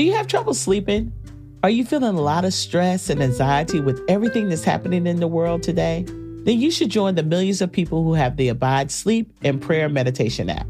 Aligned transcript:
Do 0.00 0.06
you 0.06 0.14
have 0.14 0.28
trouble 0.28 0.54
sleeping? 0.54 1.12
Are 1.62 1.68
you 1.68 1.84
feeling 1.84 2.16
a 2.16 2.22
lot 2.22 2.46
of 2.46 2.54
stress 2.54 3.10
and 3.10 3.22
anxiety 3.22 3.80
with 3.80 4.00
everything 4.08 4.48
that's 4.48 4.64
happening 4.64 5.06
in 5.06 5.20
the 5.20 5.28
world 5.28 5.62
today? 5.62 6.06
Then 6.08 6.58
you 6.58 6.70
should 6.70 6.88
join 6.88 7.16
the 7.16 7.22
millions 7.22 7.60
of 7.60 7.70
people 7.70 8.02
who 8.02 8.14
have 8.14 8.38
the 8.38 8.48
Abide 8.48 8.90
Sleep 8.90 9.30
and 9.42 9.60
Prayer 9.60 9.90
Meditation 9.90 10.48
app. 10.48 10.66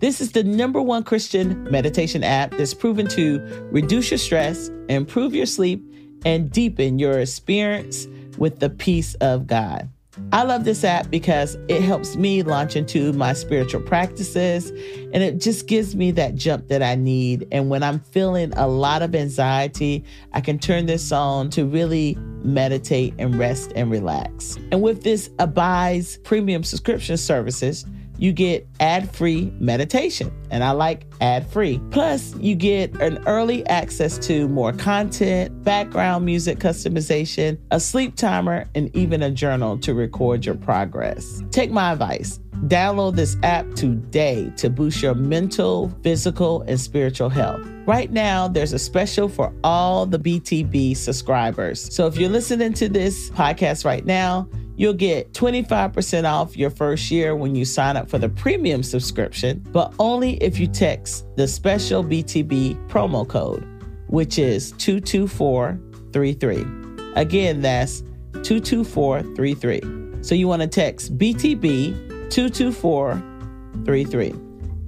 This 0.00 0.20
is 0.20 0.32
the 0.32 0.44
number 0.44 0.82
one 0.82 1.04
Christian 1.04 1.64
meditation 1.70 2.22
app 2.22 2.50
that's 2.50 2.74
proven 2.74 3.08
to 3.08 3.40
reduce 3.72 4.10
your 4.10 4.18
stress, 4.18 4.68
improve 4.90 5.34
your 5.34 5.46
sleep, 5.46 5.82
and 6.26 6.52
deepen 6.52 6.98
your 6.98 7.18
experience 7.18 8.06
with 8.36 8.58
the 8.58 8.68
peace 8.68 9.14
of 9.22 9.46
God. 9.46 9.88
I 10.32 10.42
love 10.42 10.64
this 10.64 10.82
app 10.84 11.10
because 11.10 11.56
it 11.68 11.82
helps 11.82 12.16
me 12.16 12.42
launch 12.42 12.76
into 12.76 13.12
my 13.12 13.32
spiritual 13.32 13.82
practices 13.82 14.70
and 14.70 15.22
it 15.22 15.40
just 15.40 15.66
gives 15.66 15.94
me 15.94 16.10
that 16.12 16.34
jump 16.34 16.68
that 16.68 16.82
I 16.82 16.94
need. 16.94 17.46
And 17.52 17.68
when 17.68 17.82
I'm 17.82 18.00
feeling 18.00 18.52
a 18.54 18.66
lot 18.66 19.02
of 19.02 19.14
anxiety, 19.14 20.04
I 20.32 20.40
can 20.40 20.58
turn 20.58 20.86
this 20.86 21.12
on 21.12 21.50
to 21.50 21.64
really 21.64 22.16
meditate 22.42 23.14
and 23.18 23.38
rest 23.38 23.72
and 23.76 23.90
relax. 23.90 24.56
And 24.72 24.82
with 24.82 25.02
this 25.02 25.30
Abide's 25.38 26.16
premium 26.18 26.62
subscription 26.62 27.16
services, 27.16 27.84
you 28.18 28.32
get 28.32 28.66
ad 28.80 29.10
free 29.14 29.52
meditation. 29.58 30.32
And 30.50 30.62
I 30.62 30.70
like 30.70 31.06
ad 31.20 31.46
free. 31.46 31.80
Plus, 31.90 32.34
you 32.36 32.54
get 32.54 32.94
an 33.00 33.22
early 33.26 33.66
access 33.66 34.18
to 34.26 34.48
more 34.48 34.72
content, 34.72 35.64
background 35.64 36.24
music 36.24 36.58
customization, 36.58 37.58
a 37.70 37.80
sleep 37.80 38.16
timer, 38.16 38.66
and 38.74 38.94
even 38.94 39.22
a 39.22 39.30
journal 39.30 39.78
to 39.78 39.94
record 39.94 40.46
your 40.46 40.54
progress. 40.54 41.42
Take 41.50 41.70
my 41.70 41.92
advice. 41.92 42.40
Download 42.68 43.14
this 43.14 43.36
app 43.42 43.70
today 43.74 44.50
to 44.56 44.70
boost 44.70 45.02
your 45.02 45.14
mental, 45.14 45.90
physical, 46.02 46.62
and 46.62 46.80
spiritual 46.80 47.28
health. 47.28 47.60
Right 47.86 48.10
now, 48.10 48.48
there's 48.48 48.72
a 48.72 48.78
special 48.78 49.28
for 49.28 49.52
all 49.62 50.06
the 50.06 50.18
BTB 50.18 50.96
subscribers. 50.96 51.94
So 51.94 52.06
if 52.06 52.16
you're 52.16 52.30
listening 52.30 52.72
to 52.74 52.88
this 52.88 53.30
podcast 53.30 53.84
right 53.84 54.04
now, 54.04 54.48
You'll 54.76 54.92
get 54.92 55.32
25% 55.32 56.30
off 56.30 56.54
your 56.56 56.70
first 56.70 57.10
year 57.10 57.34
when 57.34 57.54
you 57.54 57.64
sign 57.64 57.96
up 57.96 58.10
for 58.10 58.18
the 58.18 58.28
premium 58.28 58.82
subscription, 58.82 59.64
but 59.72 59.94
only 59.98 60.34
if 60.36 60.58
you 60.58 60.66
text 60.66 61.24
the 61.36 61.48
special 61.48 62.04
BTB 62.04 62.86
promo 62.88 63.26
code, 63.26 63.66
which 64.08 64.38
is 64.38 64.72
22433. 64.72 66.66
Again, 67.14 67.62
that's 67.62 68.02
22433. 68.42 70.22
So 70.22 70.34
you 70.34 70.46
want 70.46 70.60
to 70.60 70.68
text 70.68 71.16
BTB 71.16 72.30
22433. 72.30 74.34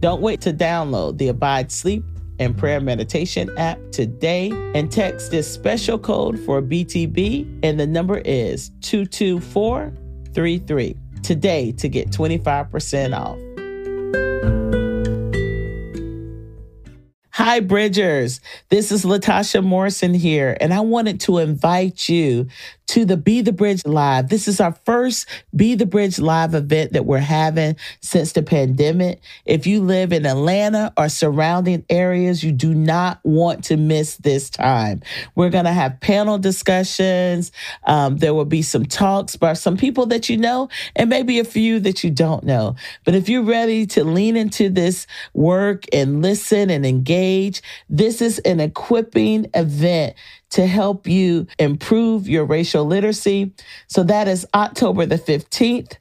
Don't 0.00 0.20
wait 0.20 0.42
to 0.42 0.52
download 0.52 1.16
the 1.16 1.28
Abide 1.28 1.72
Sleep 1.72 2.04
and 2.38 2.56
prayer 2.56 2.80
meditation 2.80 3.50
app 3.58 3.78
today 3.90 4.50
and 4.74 4.90
text 4.90 5.30
this 5.30 5.46
special 5.52 5.98
code 5.98 6.40
for 6.40 6.62
BTB, 6.62 7.60
and 7.62 7.78
the 7.80 7.86
number 7.86 8.18
is 8.18 8.70
22433 8.82 10.96
today 11.22 11.72
to 11.72 11.88
get 11.88 12.10
25% 12.10 13.18
off. 13.18 13.38
Hi, 17.32 17.60
Bridgers. 17.60 18.40
This 18.68 18.90
is 18.90 19.04
Latasha 19.04 19.62
Morrison 19.62 20.12
here, 20.12 20.56
and 20.60 20.74
I 20.74 20.80
wanted 20.80 21.20
to 21.20 21.38
invite 21.38 22.08
you 22.08 22.48
to 22.88 23.04
the 23.04 23.16
Be 23.16 23.42
the 23.42 23.52
Bridge 23.52 23.84
Live. 23.86 24.28
This 24.28 24.48
is 24.48 24.60
our 24.60 24.72
first 24.84 25.28
Be 25.54 25.74
the 25.74 25.86
Bridge 25.86 26.18
Live 26.18 26.54
event 26.54 26.94
that 26.94 27.04
we're 27.04 27.18
having 27.18 27.76
since 28.00 28.32
the 28.32 28.42
pandemic. 28.42 29.20
If 29.44 29.66
you 29.66 29.82
live 29.82 30.12
in 30.12 30.26
Atlanta 30.26 30.92
or 30.96 31.08
surrounding 31.08 31.84
areas, 31.90 32.42
you 32.42 32.50
do 32.50 32.74
not 32.74 33.20
want 33.22 33.64
to 33.64 33.76
miss 33.76 34.16
this 34.16 34.50
time. 34.50 35.02
We're 35.34 35.50
going 35.50 35.66
to 35.66 35.72
have 35.72 36.00
panel 36.00 36.38
discussions. 36.38 37.52
Um, 37.84 38.16
there 38.16 38.34
will 38.34 38.46
be 38.46 38.62
some 38.62 38.86
talks 38.86 39.36
by 39.36 39.52
some 39.52 39.76
people 39.76 40.06
that 40.06 40.28
you 40.28 40.38
know 40.38 40.68
and 40.96 41.10
maybe 41.10 41.38
a 41.38 41.44
few 41.44 41.80
that 41.80 42.02
you 42.02 42.10
don't 42.10 42.44
know. 42.44 42.74
But 43.04 43.14
if 43.14 43.28
you're 43.28 43.42
ready 43.42 43.86
to 43.88 44.04
lean 44.04 44.36
into 44.36 44.70
this 44.70 45.06
work 45.34 45.84
and 45.92 46.22
listen 46.22 46.70
and 46.70 46.86
engage, 46.86 47.62
this 47.90 48.22
is 48.22 48.38
an 48.40 48.60
equipping 48.60 49.50
event 49.54 50.14
to 50.50 50.66
help 50.66 51.06
you 51.06 51.46
improve 51.58 52.28
your 52.28 52.44
racial 52.44 52.84
literacy. 52.84 53.52
So 53.86 54.02
that 54.04 54.28
is 54.28 54.46
October 54.54 55.06
the 55.06 55.18
15th 55.18 55.94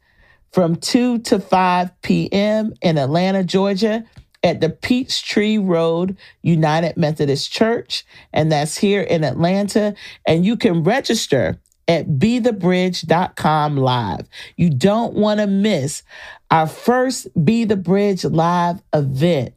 from 0.52 0.76
2 0.78 1.20
to 1.20 1.40
5 1.40 2.02
p.m. 2.02 2.74
in 2.82 2.98
Atlanta, 2.98 3.44
Georgia 3.44 4.04
at 4.44 4.62
the 4.62 4.70
Peachtree 4.70 5.58
Road 5.58 6.18
United 6.42 6.96
Methodist 6.96 7.52
Church. 7.52 8.06
And 8.34 8.52
that's 8.52 8.78
here 8.78 9.02
in 9.02 9.24
Atlanta. 9.24 9.96
And 10.26 10.46
you 10.46 10.56
can 10.56 10.84
register 10.84 11.60
at 11.88 12.08
bethebridge.com 12.08 13.78
live. 13.78 14.28
You 14.56 14.70
don't 14.70 15.14
want 15.14 15.40
to 15.40 15.48
miss 15.48 16.04
our 16.52 16.68
first 16.68 17.28
Be 17.44 17.66
the 17.66 17.78
Bridge 17.78 18.24
live 18.26 18.82
event 18.94 19.54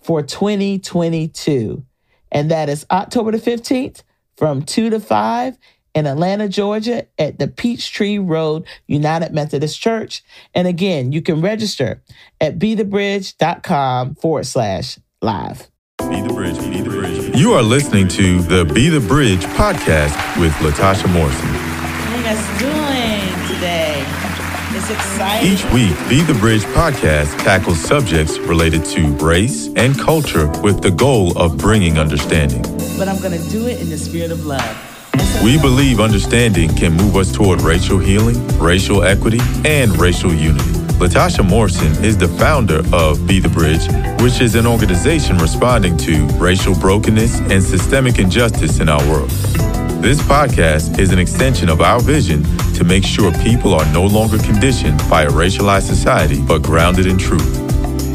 for 0.00 0.22
2022. 0.22 1.84
And 2.30 2.50
that 2.50 2.68
is 2.68 2.86
October 2.90 3.32
the 3.32 3.38
15th 3.38 4.02
from 4.38 4.62
2 4.62 4.90
to 4.90 5.00
5 5.00 5.58
in 5.94 6.06
Atlanta, 6.06 6.48
Georgia 6.48 7.06
at 7.18 7.38
the 7.38 7.48
Peachtree 7.48 8.18
Road 8.18 8.64
United 8.86 9.32
Methodist 9.34 9.80
Church. 9.80 10.22
And 10.54 10.68
again, 10.68 11.10
you 11.12 11.20
can 11.20 11.40
register 11.40 12.02
at 12.40 12.58
bethebridge.com 12.58 14.14
forward 14.14 14.46
slash 14.46 14.98
live. 15.20 15.68
Be 16.08 16.22
the 16.22 16.32
Bridge, 16.32 16.58
Be 16.60 16.80
the 16.80 16.90
Bridge. 16.90 17.36
You 17.36 17.52
are 17.54 17.62
listening 17.62 18.06
to 18.08 18.40
the 18.42 18.64
Be 18.64 18.88
the 18.88 19.00
Bridge 19.00 19.44
podcast 19.44 20.40
with 20.40 20.52
Latasha 20.54 21.12
Morrison. 21.12 21.48
How 21.48 22.16
you 22.16 22.22
guys 22.22 22.60
doing 22.60 22.72
today? 22.72 22.77
It's 24.90 25.00
exciting. 25.00 25.52
Each 25.52 25.64
week, 25.66 25.94
Be 26.08 26.22
the 26.22 26.38
Bridge 26.40 26.62
podcast 26.62 27.36
tackles 27.44 27.78
subjects 27.78 28.38
related 28.38 28.86
to 28.86 29.08
race 29.22 29.68
and 29.76 29.98
culture 29.98 30.48
with 30.62 30.80
the 30.80 30.90
goal 30.90 31.36
of 31.36 31.58
bringing 31.58 31.98
understanding. 31.98 32.62
But 32.96 33.06
I'm 33.06 33.20
going 33.20 33.38
to 33.38 33.48
do 33.50 33.66
it 33.66 33.82
in 33.82 33.90
the 33.90 33.98
spirit 33.98 34.30
of 34.30 34.46
love. 34.46 34.64
We 35.44 35.60
believe 35.60 36.00
understanding 36.00 36.74
can 36.74 36.94
move 36.94 37.16
us 37.16 37.30
toward 37.30 37.60
racial 37.60 37.98
healing, 37.98 38.48
racial 38.56 39.04
equity, 39.04 39.40
and 39.66 39.94
racial 40.00 40.32
unity. 40.32 40.70
Latasha 40.96 41.46
Morrison 41.46 42.02
is 42.02 42.16
the 42.16 42.28
founder 42.28 42.80
of 42.90 43.26
Be 43.26 43.40
the 43.40 43.50
Bridge, 43.50 43.86
which 44.22 44.40
is 44.40 44.54
an 44.54 44.66
organization 44.66 45.36
responding 45.36 45.98
to 45.98 46.24
racial 46.38 46.74
brokenness 46.74 47.40
and 47.40 47.62
systemic 47.62 48.18
injustice 48.18 48.80
in 48.80 48.88
our 48.88 49.06
world. 49.10 49.30
This 50.00 50.22
podcast 50.22 51.00
is 51.00 51.12
an 51.12 51.18
extension 51.18 51.68
of 51.68 51.80
our 51.80 52.00
vision 52.00 52.44
to 52.74 52.84
make 52.84 53.04
sure 53.04 53.32
people 53.42 53.74
are 53.74 53.84
no 53.92 54.06
longer 54.06 54.38
conditioned 54.38 54.96
by 55.10 55.24
a 55.24 55.28
racialized 55.28 55.88
society, 55.88 56.40
but 56.40 56.62
grounded 56.62 57.06
in 57.06 57.18
truth. 57.18 57.42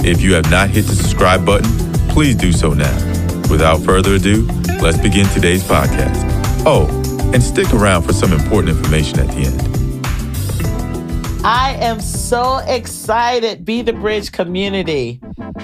If 0.06 0.22
you 0.22 0.34
have 0.34 0.50
not 0.50 0.70
hit 0.70 0.86
the 0.86 0.96
subscribe 0.96 1.46
button, 1.46 1.70
please 2.08 2.36
do 2.36 2.54
so 2.54 2.74
now. 2.74 2.96
Without 3.50 3.82
further 3.82 4.16
ado, 4.16 4.48
let's 4.82 4.98
begin 4.98 5.28
today's 5.28 5.64
podcast. 5.64 6.24
Oh, 6.66 6.88
and 7.34 7.44
stick 7.44 7.72
around 7.74 8.04
for 8.04 8.14
some 8.14 8.32
important 8.32 8.78
information 8.78 9.20
at 9.20 9.28
the 9.28 9.44
end. 9.44 9.83
I 11.46 11.76
am 11.82 12.00
so 12.00 12.60
excited, 12.60 13.66
Be 13.66 13.82
the 13.82 13.92
Bridge 13.92 14.32
community. 14.32 15.20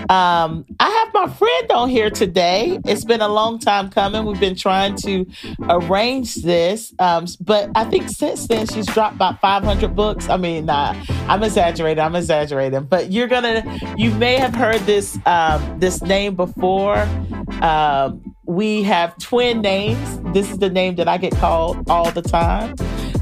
Um, 0.10 0.66
I 0.78 0.90
have 0.90 1.14
my 1.14 1.34
friend 1.34 1.72
on 1.72 1.90
here 1.90 2.10
today. 2.10 2.80
It's 2.84 3.06
been 3.06 3.22
a 3.22 3.30
long 3.30 3.60
time 3.60 3.90
coming. 3.90 4.26
We've 4.26 4.40
been 4.40 4.58
trying 4.58 4.98
to 4.98 5.26
arrange 5.70 6.36
this, 6.36 6.94
um, 7.00 7.28
but 7.40 7.70
I 7.76 7.86
think 7.86 8.10
since 8.10 8.48
then 8.48 8.68
she's 8.68 8.88
dropped 8.88 9.16
about 9.16 9.40
500 9.40 9.96
books. 9.96 10.28
I 10.28 10.36
mean, 10.36 10.70
I'm 10.70 11.44
exaggerating. 11.44 12.04
I'm 12.04 12.16
exaggerating. 12.16 12.84
But 12.84 13.14
you're 13.14 13.28
gonna, 13.28 13.80
you 13.96 14.12
may 14.12 14.36
have 14.36 14.54
heard 14.54 14.82
this 14.82 15.18
um, 15.25 15.80
this 15.80 16.02
name 16.02 16.36
before. 16.36 17.08
Um, 17.62 18.36
we 18.46 18.84
have 18.84 19.18
twin 19.18 19.62
names. 19.62 20.20
This 20.34 20.52
is 20.52 20.58
the 20.58 20.70
name 20.70 20.96
that 20.96 21.08
I 21.08 21.18
get 21.18 21.34
called 21.38 21.90
all 21.90 22.12
the 22.12 22.22
time. 22.22 22.75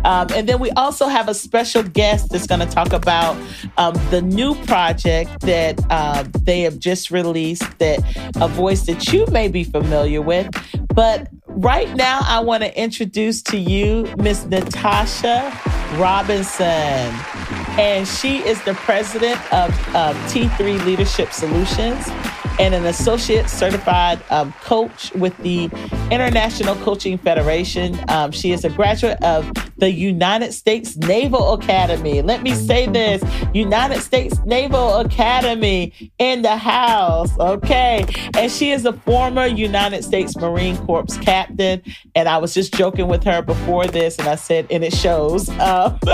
Um, 0.07 0.27
and 0.33 0.47
then 0.47 0.59
we 0.59 0.71
also 0.71 1.07
have 1.07 1.27
a 1.27 1.33
special 1.33 1.83
guest 1.83 2.29
that's 2.29 2.47
going 2.47 2.61
to 2.61 2.65
talk 2.65 2.93
about 2.93 3.35
um, 3.77 3.93
the 4.09 4.21
new 4.21 4.55
project 4.63 5.41
that 5.41 5.77
uh, 5.89 6.23
they 6.43 6.61
have 6.61 6.79
just 6.79 7.11
released, 7.11 7.77
that 7.79 7.99
a 8.37 8.47
voice 8.47 8.85
that 8.85 9.11
you 9.11 9.25
may 9.27 9.49
be 9.49 9.65
familiar 9.65 10.21
with. 10.21 10.49
But 10.95 11.27
right 11.47 11.93
now, 11.93 12.21
I 12.23 12.39
want 12.39 12.63
to 12.63 12.81
introduce 12.81 13.41
to 13.43 13.57
you 13.57 14.07
Miss 14.17 14.45
Natasha 14.45 15.51
Robinson. 15.97 17.13
And 17.77 18.07
she 18.07 18.37
is 18.37 18.63
the 18.63 18.75
president 18.75 19.39
of 19.53 19.71
uh, 19.93 20.13
T3 20.29 20.85
Leadership 20.85 21.33
Solutions 21.33 22.07
and 22.59 22.73
an 22.73 22.85
associate 22.85 23.49
certified 23.49 24.21
um, 24.29 24.53
coach 24.63 25.13
with 25.13 25.37
the 25.39 25.65
International 26.09 26.75
Coaching 26.77 27.17
Federation. 27.17 27.99
Um, 28.07 28.31
she 28.31 28.51
is 28.51 28.63
a 28.63 28.69
graduate 28.69 29.21
of 29.21 29.51
the 29.77 29.91
United 29.91 30.53
States 30.53 30.97
Naval 30.97 31.53
Academy. 31.53 32.21
Let 32.21 32.43
me 32.43 32.53
say 32.53 32.87
this 32.87 33.23
United 33.53 34.01
States 34.01 34.37
Naval 34.45 34.97
Academy 34.97 35.93
in 36.19 36.41
the 36.41 36.57
house, 36.57 37.37
okay? 37.39 38.05
And 38.37 38.51
she 38.51 38.71
is 38.71 38.85
a 38.85 38.93
former 38.93 39.45
United 39.45 40.03
States 40.03 40.35
Marine 40.37 40.77
Corps 40.85 41.05
captain. 41.21 41.81
And 42.15 42.27
I 42.27 42.37
was 42.37 42.53
just 42.53 42.73
joking 42.73 43.07
with 43.07 43.23
her 43.23 43.41
before 43.41 43.87
this, 43.87 44.17
and 44.17 44.27
I 44.27 44.35
said, 44.35 44.67
and 44.71 44.83
it 44.83 44.93
shows. 44.93 45.49
Um, 45.59 45.99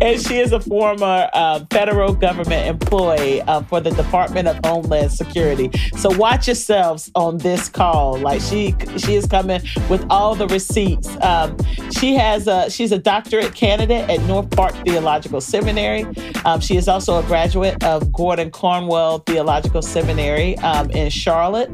and 0.00 0.20
she 0.20 0.38
is 0.38 0.52
a 0.52 0.60
former 0.60 1.28
uh, 1.32 1.64
federal 1.70 2.12
government 2.14 2.66
employee 2.66 3.42
uh, 3.42 3.62
for 3.62 3.80
the 3.80 3.90
Department 3.90 4.48
of 4.48 4.58
Homeland 4.64 5.12
Security. 5.12 5.70
So 5.96 6.10
watch 6.16 6.48
yourselves 6.48 7.10
on 7.14 7.38
this 7.38 7.68
call. 7.68 8.18
Like 8.18 8.40
she, 8.40 8.74
she 8.96 9.14
is 9.14 9.26
coming 9.26 9.60
with 9.88 10.04
all 10.10 10.34
the 10.34 10.48
receipts. 10.48 11.08
Um, 11.22 11.56
she 11.92 12.14
has 12.14 12.46
a, 12.48 12.70
she's 12.80 12.92
a 12.92 12.98
doctorate 12.98 13.54
candidate 13.54 14.08
at 14.08 14.22
North 14.22 14.48
Park 14.52 14.72
Theological 14.86 15.42
Seminary. 15.42 16.06
Um, 16.46 16.60
she 16.60 16.78
is 16.78 16.88
also 16.88 17.18
a 17.18 17.22
graduate 17.24 17.84
of 17.84 18.10
Gordon 18.10 18.50
Conwell 18.50 19.18
Theological 19.18 19.82
Seminary 19.82 20.56
um, 20.60 20.90
in 20.90 21.10
Charlotte, 21.10 21.70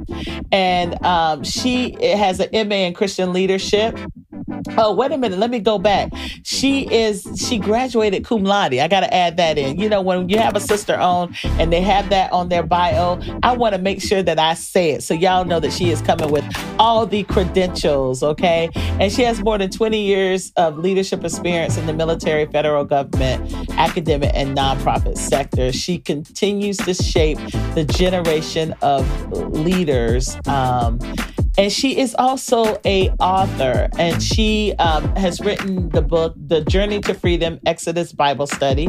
and 0.51 1.01
um, 1.05 1.45
she 1.45 1.97
has 2.03 2.41
an 2.41 2.69
MA 2.69 2.87
in 2.87 2.93
Christian 2.93 3.33
leadership. 3.33 3.97
Oh, 4.77 4.95
wait 4.95 5.13
a 5.13 5.19
minute. 5.19 5.39
Let 5.39 5.51
me 5.51 5.61
go 5.61 5.79
back. 5.79 6.11
She 6.43 6.93
is, 6.93 7.27
she 7.37 7.59
graduated 7.59 8.25
cum 8.25 8.43
laude. 8.45 8.75
I 8.75 8.89
got 8.89 9.01
to 9.01 9.15
add 9.15 9.37
that 9.37 9.59
in. 9.59 9.79
You 9.79 9.89
know, 9.89 10.03
when 10.03 10.29
you 10.29 10.39
have 10.39 10.57
a 10.57 10.61
sister 10.61 10.97
on 10.97 11.35
and 11.59 11.73
they 11.73 11.81
have 11.81 12.11
that 12.11 12.33
on 12.33 12.49
their 12.49 12.63
bio, 12.63 13.21
I 13.43 13.57
want 13.57 13.75
to 13.75 13.81
make 13.81 14.03
sure 14.03 14.23
that 14.23 14.39
I 14.39 14.55
say 14.55 14.91
it 14.91 15.03
so 15.03 15.15
y'all 15.15 15.45
know 15.45 15.61
that 15.61 15.73
she 15.73 15.91
is 15.91 16.03
coming 16.03 16.31
with 16.31 16.45
all 16.79 17.07
the 17.07 17.23
credentials, 17.25 18.23
okay? 18.23 18.69
And 18.75 19.11
she 19.13 19.23
has 19.23 19.41
more 19.41 19.57
than 19.57 19.71
20 19.71 20.01
years 20.01 20.53
of 20.57 20.79
leadership 20.79 20.96
experience 21.25 21.77
in 21.77 21.87
the 21.87 21.93
military, 21.93 22.47
federal 22.47 22.85
government, 22.85 23.53
academic, 23.73 24.31
and 24.35 24.57
nonprofit 24.57 25.19
sector. 25.19 25.73
She 25.73 25.99
continues 25.99 26.77
to 26.79 26.95
shape 26.95 27.39
the 27.75 27.85
generation 27.85 28.75
of 28.83 29.07
leaders. 29.33 30.37
Um, 30.47 30.99
and 31.59 31.73
she 31.73 31.99
is 31.99 32.15
also 32.19 32.79
a 32.85 33.09
author 33.21 33.89
and 33.99 34.23
she 34.23 34.75
um, 34.79 35.15
has 35.17 35.41
written 35.41 35.89
the 35.91 36.03
book 36.03 36.35
the 36.37 36.63
journey 36.65 37.01
to 37.01 37.15
freedom 37.15 37.59
exodus 37.67 38.13
bible 38.13 38.47
study. 38.47 38.89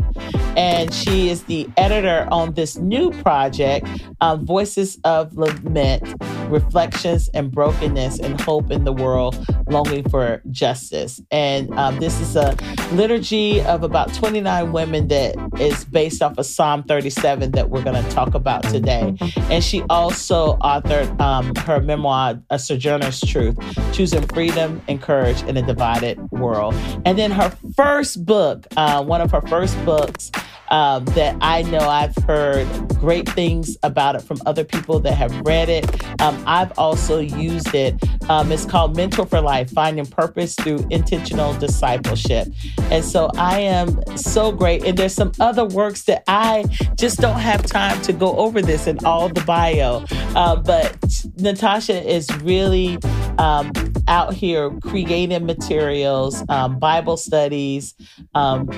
And 0.55 0.91
she 0.91 1.29
is 1.29 1.43
the 1.43 1.69
editor 1.77 2.27
on 2.31 2.53
this 2.53 2.77
new 2.77 3.11
project 3.21 3.87
um, 4.21 4.45
voices 4.45 4.97
of 5.03 5.37
lament 5.37 6.03
reflections 6.49 7.29
and 7.33 7.51
brokenness 7.51 8.19
and 8.19 8.39
hope 8.41 8.71
in 8.71 8.83
the 8.83 8.93
world 8.93 9.37
longing 9.67 10.07
for 10.09 10.41
justice. 10.49 11.21
And 11.31 11.71
um, 11.73 11.99
this 11.99 12.19
is 12.19 12.35
a 12.35 12.55
liturgy 12.93 13.61
of 13.61 13.83
about 13.83 14.13
29 14.13 14.71
women 14.71 15.07
that 15.09 15.35
is 15.59 15.85
based 15.85 16.21
off 16.21 16.37
of 16.37 16.45
psalm 16.45 16.83
37 16.83 17.51
that 17.51 17.69
we're 17.69 17.83
going 17.83 18.01
to 18.01 18.09
talk 18.11 18.33
about 18.33 18.63
today. 18.63 19.15
And 19.49 19.63
she 19.63 19.83
also 19.89 20.57
authored 20.57 21.19
um, 21.19 21.53
her 21.55 21.81
memoir 21.81 22.41
Sojourner's 22.57 23.21
Truth, 23.21 23.57
Choosing 23.93 24.25
Freedom 24.27 24.81
and 24.87 25.01
Courage 25.01 25.41
in 25.43 25.57
a 25.57 25.61
Divided 25.61 26.19
World. 26.31 26.73
And 27.05 27.17
then 27.17 27.31
her 27.31 27.49
first 27.75 28.25
book, 28.25 28.67
uh, 28.75 29.03
one 29.03 29.21
of 29.21 29.31
her 29.31 29.41
first 29.41 29.83
books, 29.85 30.31
um, 30.69 31.05
that 31.05 31.37
I 31.41 31.61
know 31.63 31.79
I've 31.79 32.15
heard 32.25 32.67
great 32.99 33.27
things 33.29 33.77
about 33.83 34.15
it 34.15 34.21
from 34.21 34.39
other 34.45 34.63
people 34.63 34.99
that 35.01 35.13
have 35.13 35.33
read 35.41 35.69
it. 35.69 36.03
Um, 36.21 36.41
I've 36.45 36.77
also 36.77 37.19
used 37.19 37.73
it. 37.73 37.95
Um, 38.29 38.51
it's 38.51 38.65
called 38.65 38.95
Mentor 38.95 39.25
for 39.25 39.41
Life 39.41 39.71
Finding 39.71 40.05
Purpose 40.05 40.55
Through 40.55 40.85
Intentional 40.89 41.53
Discipleship. 41.53 42.47
And 42.91 43.03
so 43.03 43.29
I 43.35 43.59
am 43.59 44.17
so 44.17 44.51
great. 44.51 44.83
And 44.83 44.97
there's 44.97 45.13
some 45.13 45.31
other 45.39 45.65
works 45.65 46.03
that 46.03 46.23
I 46.27 46.65
just 46.95 47.19
don't 47.19 47.39
have 47.39 47.65
time 47.65 48.01
to 48.03 48.13
go 48.13 48.35
over 48.37 48.61
this 48.61 48.87
in 48.87 49.03
all 49.05 49.29
the 49.29 49.41
bio. 49.41 50.05
Uh, 50.35 50.55
but 50.55 50.97
Natasha 51.37 52.03
is 52.09 52.27
really 52.37 52.97
um, 53.37 53.71
out 54.07 54.33
here 54.33 54.71
creating 54.81 55.45
materials, 55.45 56.43
um, 56.49 56.79
Bible 56.79 57.17
studies 57.17 57.93
um, 58.33 58.69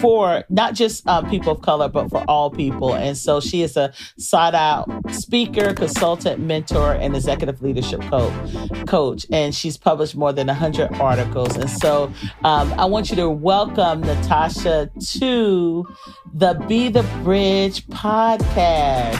for 0.00 0.44
not 0.48 0.74
just 0.74 1.06
um, 1.06 1.28
people 1.28 1.52
of 1.52 1.62
color, 1.62 1.88
but 1.88 2.10
for 2.10 2.24
all 2.28 2.50
people. 2.50 2.94
And 2.94 3.16
so 3.16 3.40
she 3.40 3.62
is 3.62 3.76
a 3.76 3.92
sought 4.18 4.54
out 4.54 4.88
speaker, 5.12 5.74
consultant, 5.74 6.40
mentor, 6.40 6.94
and 6.94 7.14
executive 7.14 7.62
leadership 7.62 8.00
coach. 8.02 8.86
coach. 8.86 9.26
And 9.32 9.54
she's 9.54 9.76
published 9.76 10.16
more 10.16 10.32
than 10.32 10.46
100 10.46 10.94
articles. 10.94 11.56
And 11.56 11.70
so 11.70 12.12
um, 12.44 12.72
I 12.74 12.84
want 12.84 13.10
you 13.10 13.16
to 13.16 13.30
welcome 13.30 14.00
Natasha 14.00 14.90
to 15.18 15.86
the 16.32 16.54
Be 16.68 16.88
the 16.88 17.02
Bridge 17.22 17.86
podcast. 17.88 19.18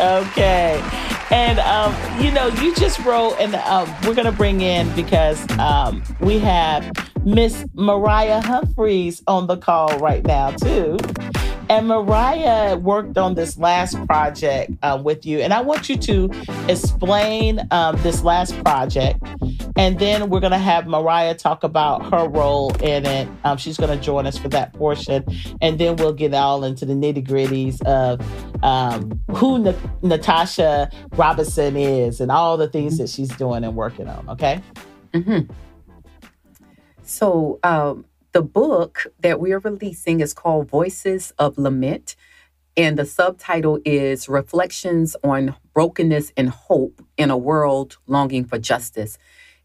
okay. 0.00 1.09
And 1.30 1.58
um, 1.60 1.94
you 2.20 2.30
know, 2.32 2.48
you 2.48 2.74
just 2.74 2.98
wrote, 3.00 3.36
and 3.38 3.54
um, 3.54 3.88
we're 4.04 4.14
gonna 4.14 4.32
bring 4.32 4.60
in 4.60 4.92
because 4.96 5.48
um, 5.58 6.02
we 6.20 6.38
have 6.40 6.90
Miss 7.24 7.64
Mariah 7.74 8.40
Humphries 8.40 9.22
on 9.26 9.46
the 9.46 9.56
call 9.56 9.96
right 9.98 10.24
now 10.24 10.50
too. 10.50 10.98
And 11.70 11.86
Mariah 11.86 12.76
worked 12.78 13.16
on 13.16 13.36
this 13.36 13.56
last 13.56 13.94
project 14.06 14.72
uh, 14.82 15.00
with 15.00 15.24
you, 15.24 15.38
and 15.38 15.54
I 15.54 15.60
want 15.60 15.88
you 15.88 15.96
to 15.98 16.28
explain 16.68 17.60
um, 17.70 17.96
this 18.02 18.24
last 18.24 18.60
project, 18.64 19.22
and 19.76 19.96
then 20.00 20.30
we're 20.30 20.40
gonna 20.40 20.58
have 20.58 20.88
Mariah 20.88 21.36
talk 21.36 21.62
about 21.62 22.12
her 22.12 22.28
role 22.28 22.74
in 22.82 23.06
it. 23.06 23.28
Um, 23.44 23.56
she's 23.56 23.76
gonna 23.76 23.96
join 23.96 24.26
us 24.26 24.36
for 24.36 24.48
that 24.48 24.72
portion, 24.72 25.24
and 25.62 25.78
then 25.78 25.94
we'll 25.94 26.12
get 26.12 26.34
all 26.34 26.64
into 26.64 26.84
the 26.84 26.94
nitty 26.94 27.24
gritties 27.24 27.80
of 27.82 28.20
um, 28.64 29.22
who 29.30 29.60
Na- 29.60 29.72
Natasha 30.02 30.90
Robinson 31.12 31.76
is 31.76 32.20
and 32.20 32.32
all 32.32 32.56
the 32.56 32.66
things 32.66 32.98
that 32.98 33.08
she's 33.08 33.28
doing 33.36 33.62
and 33.62 33.76
working 33.76 34.08
on. 34.08 34.28
Okay. 34.28 34.60
Mm-hmm. 35.14 35.52
So, 37.04 37.60
um, 37.62 38.06
the 38.32 38.42
book 38.42 39.06
that 39.20 39.40
we 39.40 39.52
are 39.52 39.58
releasing 39.58 40.20
is 40.20 40.32
called 40.32 40.68
Voices 40.68 41.32
of 41.38 41.58
Lament, 41.58 42.16
and 42.76 42.98
the 42.98 43.04
subtitle 43.04 43.80
is 43.84 44.28
Reflections 44.28 45.16
on 45.24 45.56
Brokenness 45.74 46.32
and 46.36 46.48
Hope 46.48 47.02
in 47.16 47.30
a 47.30 47.36
World 47.36 47.98
Longing 48.06 48.44
for 48.44 48.58
Justice. 48.58 49.18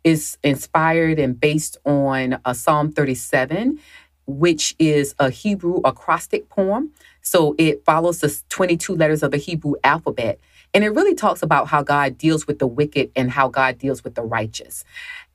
It's 0.03 0.37
inspired 0.43 1.19
and 1.19 1.39
based 1.39 1.77
on 1.85 2.39
uh, 2.43 2.53
Psalm 2.53 2.91
37, 2.91 3.79
which 4.27 4.75
is 4.79 5.13
a 5.19 5.29
Hebrew 5.29 5.81
acrostic 5.85 6.49
poem. 6.49 6.91
So 7.21 7.55
it 7.57 7.85
follows 7.85 8.19
the 8.19 8.35
22 8.49 8.95
letters 8.95 9.23
of 9.23 9.31
the 9.31 9.37
Hebrew 9.37 9.75
alphabet. 9.83 10.39
And 10.73 10.83
it 10.83 10.89
really 10.89 11.15
talks 11.15 11.41
about 11.41 11.69
how 11.69 11.83
God 11.83 12.17
deals 12.17 12.47
with 12.47 12.59
the 12.59 12.67
wicked 12.67 13.11
and 13.15 13.31
how 13.31 13.47
God 13.47 13.77
deals 13.77 14.03
with 14.03 14.15
the 14.15 14.23
righteous. 14.23 14.83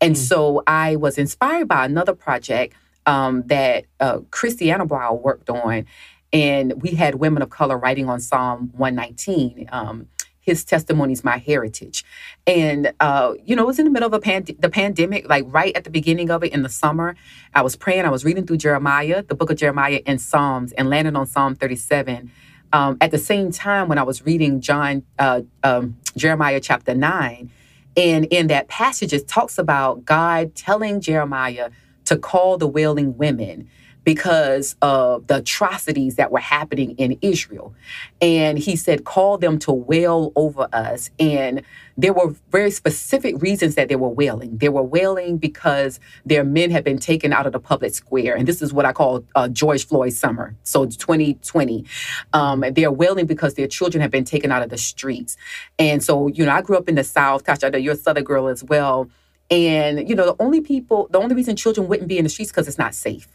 And 0.00 0.14
mm-hmm. 0.14 0.22
so 0.22 0.62
I 0.66 0.96
was 0.96 1.18
inspired 1.18 1.66
by 1.66 1.84
another 1.84 2.14
project 2.14 2.74
um, 3.06 3.42
that 3.46 3.86
uh, 4.00 4.20
Christiana 4.30 4.86
Brown 4.86 5.22
worked 5.22 5.50
on. 5.50 5.86
And 6.32 6.80
we 6.82 6.90
had 6.90 7.16
women 7.16 7.42
of 7.42 7.50
color 7.50 7.76
writing 7.76 8.08
on 8.08 8.20
Psalm 8.20 8.70
119. 8.76 9.68
Um, 9.72 10.06
his 10.40 10.64
testimony 10.64 11.12
is 11.12 11.22
my 11.22 11.38
heritage. 11.38 12.04
And, 12.46 12.92
uh, 13.00 13.34
you 13.44 13.54
know, 13.54 13.64
it 13.64 13.66
was 13.66 13.78
in 13.78 13.84
the 13.84 13.90
middle 13.90 14.06
of 14.06 14.14
a 14.14 14.20
pand- 14.20 14.56
the 14.58 14.70
pandemic, 14.70 15.28
like 15.28 15.44
right 15.48 15.76
at 15.76 15.84
the 15.84 15.90
beginning 15.90 16.30
of 16.30 16.42
it 16.42 16.52
in 16.52 16.62
the 16.62 16.68
summer. 16.68 17.14
I 17.54 17.62
was 17.62 17.76
praying, 17.76 18.04
I 18.04 18.10
was 18.10 18.24
reading 18.24 18.46
through 18.46 18.56
Jeremiah, 18.58 19.22
the 19.22 19.34
book 19.34 19.50
of 19.50 19.58
Jeremiah 19.58 20.00
and 20.06 20.20
Psalms, 20.20 20.72
and 20.72 20.88
landed 20.88 21.14
on 21.16 21.26
Psalm 21.26 21.56
37 21.56 22.30
um, 22.72 22.96
at 23.00 23.10
the 23.10 23.18
same 23.18 23.50
time 23.50 23.88
when 23.88 23.98
I 23.98 24.02
was 24.02 24.24
reading 24.24 24.60
John 24.60 25.02
uh, 25.18 25.42
um, 25.62 25.96
Jeremiah 26.16 26.60
chapter 26.60 26.94
nine, 26.94 27.50
and 27.96 28.26
in 28.26 28.46
that 28.48 28.68
passage 28.68 29.12
it 29.12 29.26
talks 29.28 29.58
about 29.58 30.04
God 30.04 30.54
telling 30.54 31.00
Jeremiah 31.00 31.70
to 32.10 32.18
call 32.18 32.58
the 32.58 32.66
wailing 32.66 33.16
women 33.16 33.70
because 34.02 34.74
of 34.82 35.28
the 35.28 35.36
atrocities 35.36 36.16
that 36.16 36.32
were 36.32 36.40
happening 36.40 36.90
in 36.96 37.16
Israel. 37.22 37.72
And 38.20 38.58
he 38.58 38.74
said, 38.74 39.04
call 39.04 39.38
them 39.38 39.60
to 39.60 39.70
wail 39.72 40.32
over 40.34 40.66
us. 40.72 41.10
And 41.20 41.62
there 41.96 42.12
were 42.12 42.34
very 42.50 42.72
specific 42.72 43.40
reasons 43.40 43.76
that 43.76 43.88
they 43.88 43.94
were 43.94 44.08
wailing. 44.08 44.58
They 44.58 44.70
were 44.70 44.82
wailing 44.82 45.38
because 45.38 46.00
their 46.26 46.42
men 46.42 46.72
had 46.72 46.82
been 46.82 46.98
taken 46.98 47.32
out 47.32 47.46
of 47.46 47.52
the 47.52 47.60
public 47.60 47.94
square. 47.94 48.34
And 48.34 48.48
this 48.48 48.60
is 48.60 48.72
what 48.72 48.86
I 48.86 48.92
call 48.92 49.24
uh, 49.36 49.46
George 49.46 49.86
Floyd 49.86 50.14
summer. 50.14 50.56
So 50.64 50.86
2020. 50.86 51.84
Um, 52.32 52.64
they're 52.72 52.90
wailing 52.90 53.26
because 53.26 53.54
their 53.54 53.68
children 53.68 54.02
have 54.02 54.10
been 54.10 54.24
taken 54.24 54.50
out 54.50 54.62
of 54.62 54.70
the 54.70 54.78
streets. 54.78 55.36
And 55.78 56.02
so, 56.02 56.26
you 56.26 56.44
know, 56.44 56.52
I 56.52 56.62
grew 56.62 56.76
up 56.76 56.88
in 56.88 56.96
the 56.96 57.04
South. 57.04 57.44
Tasha, 57.44 57.80
you're 57.80 57.94
a 57.94 57.96
Southern 57.96 58.24
girl 58.24 58.48
as 58.48 58.64
well. 58.64 59.08
And, 59.50 60.08
you 60.08 60.14
know, 60.14 60.26
the 60.26 60.42
only 60.42 60.60
people, 60.60 61.08
the 61.10 61.18
only 61.18 61.34
reason 61.34 61.56
children 61.56 61.88
wouldn't 61.88 62.08
be 62.08 62.18
in 62.18 62.24
the 62.24 62.30
streets 62.30 62.52
because 62.52 62.68
it's 62.68 62.78
not 62.78 62.94
safe. 62.94 63.28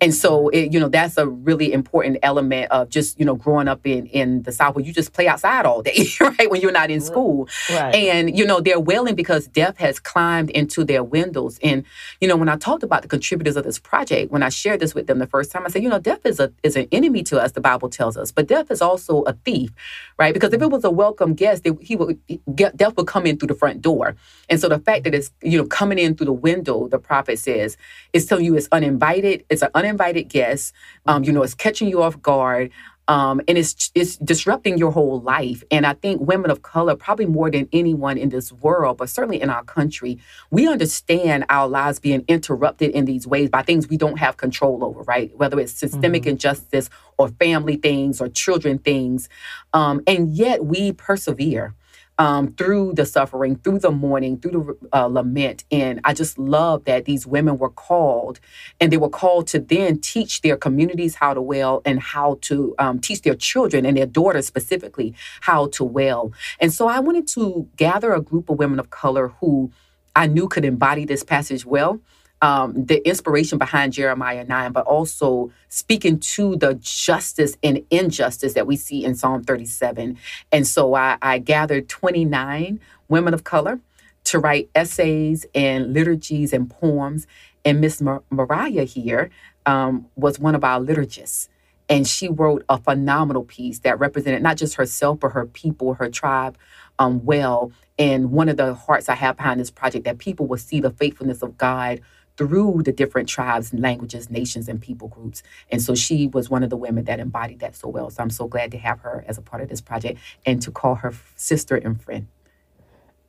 And 0.00 0.14
so, 0.14 0.48
it, 0.48 0.72
you 0.72 0.80
know, 0.80 0.88
that's 0.88 1.16
a 1.16 1.26
really 1.26 1.72
important 1.72 2.18
element 2.22 2.70
of 2.70 2.88
just, 2.88 3.18
you 3.18 3.24
know, 3.24 3.34
growing 3.34 3.68
up 3.68 3.86
in, 3.86 4.06
in 4.06 4.42
the 4.42 4.52
South 4.52 4.74
where 4.74 4.84
you 4.84 4.92
just 4.92 5.12
play 5.12 5.28
outside 5.28 5.66
all 5.66 5.82
day, 5.82 6.06
right? 6.20 6.50
When 6.50 6.60
you're 6.60 6.72
not 6.72 6.90
in 6.90 7.00
school. 7.00 7.48
Right. 7.70 7.94
And, 7.94 8.36
you 8.36 8.46
know, 8.46 8.60
they're 8.60 8.80
wailing 8.80 9.14
because 9.14 9.46
death 9.46 9.78
has 9.78 9.98
climbed 9.98 10.50
into 10.50 10.84
their 10.84 11.02
windows. 11.02 11.58
And, 11.62 11.84
you 12.20 12.28
know, 12.28 12.36
when 12.36 12.48
I 12.48 12.56
talked 12.56 12.82
about 12.82 13.02
the 13.02 13.08
contributors 13.08 13.56
of 13.56 13.64
this 13.64 13.78
project, 13.78 14.30
when 14.30 14.42
I 14.42 14.48
shared 14.48 14.80
this 14.80 14.94
with 14.94 15.06
them 15.06 15.18
the 15.18 15.26
first 15.26 15.50
time, 15.50 15.64
I 15.64 15.68
said, 15.68 15.82
you 15.82 15.88
know, 15.88 15.98
death 15.98 16.24
is 16.24 16.40
a 16.40 16.52
is 16.62 16.76
an 16.76 16.88
enemy 16.92 17.22
to 17.24 17.40
us, 17.40 17.52
the 17.52 17.60
Bible 17.60 17.88
tells 17.88 18.16
us, 18.16 18.30
but 18.32 18.46
death 18.46 18.70
is 18.70 18.80
also 18.80 19.22
a 19.22 19.32
thief, 19.32 19.70
right? 20.18 20.34
Because 20.34 20.52
if 20.52 20.60
it 20.60 20.68
mm. 20.68 20.72
was 20.72 20.84
a 20.84 20.90
welcome 20.90 21.34
guest, 21.34 21.66
he 21.80 21.96
would 21.96 22.18
death 22.54 22.96
would 22.96 23.06
come 23.06 23.26
in 23.26 23.38
through 23.38 23.48
the 23.48 23.54
front 23.54 23.82
door. 23.82 24.16
And 24.48 24.60
so 24.60 24.68
the 24.68 24.78
fact 24.78 25.04
that 25.04 25.14
it's, 25.14 25.30
you 25.42 25.58
know, 25.58 25.66
coming 25.66 25.98
in 25.98 26.14
through 26.14 26.26
the 26.26 26.32
window, 26.32 26.88
the 26.88 26.98
prophet 26.98 27.38
says, 27.38 27.76
is 28.12 28.26
telling 28.26 28.44
you 28.44 28.56
it's 28.56 28.68
uninvited, 28.72 29.44
it's 29.48 29.62
an 29.64 29.70
uninvited 29.74 30.28
guest. 30.28 30.72
Um, 31.06 31.24
you 31.24 31.32
know, 31.32 31.42
it's 31.42 31.54
catching 31.54 31.88
you 31.88 32.02
off 32.02 32.20
guard. 32.20 32.70
Um, 33.06 33.42
and 33.46 33.58
it's 33.58 33.90
it's 33.94 34.16
disrupting 34.16 34.78
your 34.78 34.90
whole 34.90 35.20
life. 35.20 35.62
And 35.70 35.84
I 35.84 35.92
think 35.92 36.22
women 36.22 36.50
of 36.50 36.62
color, 36.62 36.96
probably 36.96 37.26
more 37.26 37.50
than 37.50 37.68
anyone 37.70 38.16
in 38.16 38.30
this 38.30 38.50
world, 38.50 38.96
but 38.96 39.10
certainly 39.10 39.42
in 39.42 39.50
our 39.50 39.62
country, 39.62 40.18
we 40.50 40.66
understand 40.66 41.44
our 41.50 41.68
lives 41.68 41.98
being 41.98 42.24
interrupted 42.28 42.92
in 42.92 43.04
these 43.04 43.26
ways 43.26 43.50
by 43.50 43.62
things 43.62 43.88
we 43.88 43.98
don't 43.98 44.18
have 44.18 44.38
control 44.38 44.82
over, 44.82 45.02
right? 45.02 45.36
Whether 45.36 45.60
it's 45.60 45.72
systemic 45.72 46.22
mm-hmm. 46.22 46.30
injustice 46.30 46.88
or 47.18 47.28
family 47.28 47.76
things 47.76 48.22
or 48.22 48.28
children 48.28 48.78
things, 48.78 49.28
um, 49.74 50.00
and 50.06 50.34
yet 50.34 50.64
we 50.64 50.92
persevere 50.92 51.74
um, 52.18 52.52
through 52.54 52.94
the 52.94 53.06
suffering, 53.06 53.56
through 53.56 53.80
the 53.80 53.90
mourning, 53.90 54.38
through 54.38 54.78
the 54.90 54.98
uh, 54.98 55.06
lament. 55.06 55.64
And 55.70 56.00
I 56.04 56.14
just 56.14 56.38
love 56.38 56.84
that 56.84 57.04
these 57.04 57.26
women 57.26 57.58
were 57.58 57.70
called 57.70 58.40
and 58.80 58.92
they 58.92 58.96
were 58.96 59.08
called 59.08 59.46
to 59.48 59.58
then 59.58 60.00
teach 60.00 60.42
their 60.42 60.56
communities 60.56 61.16
how 61.16 61.34
to 61.34 61.42
wail 61.42 61.82
and 61.84 62.00
how 62.00 62.38
to 62.42 62.74
um, 62.78 63.00
teach 63.00 63.22
their 63.22 63.34
children 63.34 63.84
and 63.84 63.96
their 63.96 64.06
daughters 64.06 64.46
specifically 64.46 65.14
how 65.40 65.66
to 65.68 65.84
wail. 65.84 66.32
And 66.60 66.72
so 66.72 66.88
I 66.88 67.00
wanted 67.00 67.26
to 67.28 67.68
gather 67.76 68.12
a 68.12 68.20
group 68.20 68.48
of 68.48 68.58
women 68.58 68.78
of 68.78 68.90
color 68.90 69.28
who 69.40 69.72
I 70.16 70.26
knew 70.28 70.48
could 70.48 70.64
embody 70.64 71.04
this 71.04 71.24
passage 71.24 71.66
well 71.66 72.00
um, 72.44 72.86
the 72.86 73.06
inspiration 73.08 73.58
behind 73.58 73.94
Jeremiah 73.94 74.44
9, 74.44 74.72
but 74.72 74.86
also 74.86 75.52
speaking 75.70 76.20
to 76.20 76.56
the 76.56 76.76
justice 76.76 77.56
and 77.64 77.82
injustice 77.90 78.54
that 78.54 78.68
we 78.68 78.76
see 78.76 79.04
in 79.04 79.16
Psalm 79.16 79.44
37. 79.44 80.18
And 80.52 80.68
so 80.68 80.94
I, 80.94 81.18
I 81.22 81.38
gathered 81.40 81.88
29 81.88 82.80
women 83.08 83.34
of 83.34 83.44
color 83.44 83.80
to 84.26 84.40
write 84.40 84.70
essays 84.76 85.46
and 85.56 85.94
liturgies 85.94 86.52
and 86.54 86.70
poems. 86.70 87.26
And 87.64 87.80
Miss 87.82 88.02
Mar- 88.02 88.24
Mariah 88.30 88.84
here 88.84 89.30
um, 89.66 90.06
was 90.16 90.38
one 90.40 90.54
of 90.56 90.64
our 90.64 90.80
liturgists. 90.80 91.48
And 91.90 92.06
she 92.06 92.28
wrote 92.28 92.64
a 92.68 92.78
phenomenal 92.78 93.44
piece 93.44 93.80
that 93.80 93.98
represented 93.98 94.44
not 94.44 94.58
just 94.58 94.76
herself, 94.76 95.20
but 95.20 95.32
her 95.32 95.46
people, 95.46 95.94
her 95.96 96.10
tribe 96.10 96.58
um, 97.00 97.24
well. 97.24 97.72
And 97.98 98.32
one 98.32 98.50
of 98.50 98.58
the 98.58 98.74
hearts 98.74 99.08
I 99.08 99.16
have 99.16 99.38
behind 99.38 99.60
this 99.60 99.72
project 99.72 100.06
that 100.06 100.18
people 100.18 100.46
will 100.46 100.58
see 100.58 100.80
the 100.82 100.92
faithfulness 100.92 101.42
of 101.42 101.58
God 101.58 101.96
through 102.36 102.82
the 102.84 102.92
different 102.92 103.28
tribes, 103.28 103.72
and 103.72 103.80
languages, 103.80 104.30
nations, 104.30 104.68
and 104.68 104.80
people 104.80 105.08
groups. 105.08 105.42
And 105.70 105.80
so 105.80 105.94
she 105.94 106.26
was 106.26 106.50
one 106.50 106.62
of 106.62 106.70
the 106.70 106.76
women 106.76 107.04
that 107.04 107.20
embodied 107.20 107.60
that 107.60 107.76
so 107.76 107.88
well. 107.88 108.10
So 108.10 108.22
I'm 108.22 108.30
so 108.30 108.46
glad 108.46 108.72
to 108.72 108.78
have 108.78 109.00
her 109.00 109.24
as 109.28 109.38
a 109.38 109.42
part 109.42 109.62
of 109.62 109.68
this 109.68 109.80
project 109.80 110.18
and 110.44 110.60
to 110.62 110.70
call 110.70 110.96
her 110.96 111.12
sister 111.36 111.76
and 111.76 112.00
friend. 112.00 112.26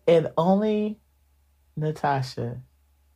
And 0.07 0.31
only 0.37 0.97
Natasha 1.75 2.61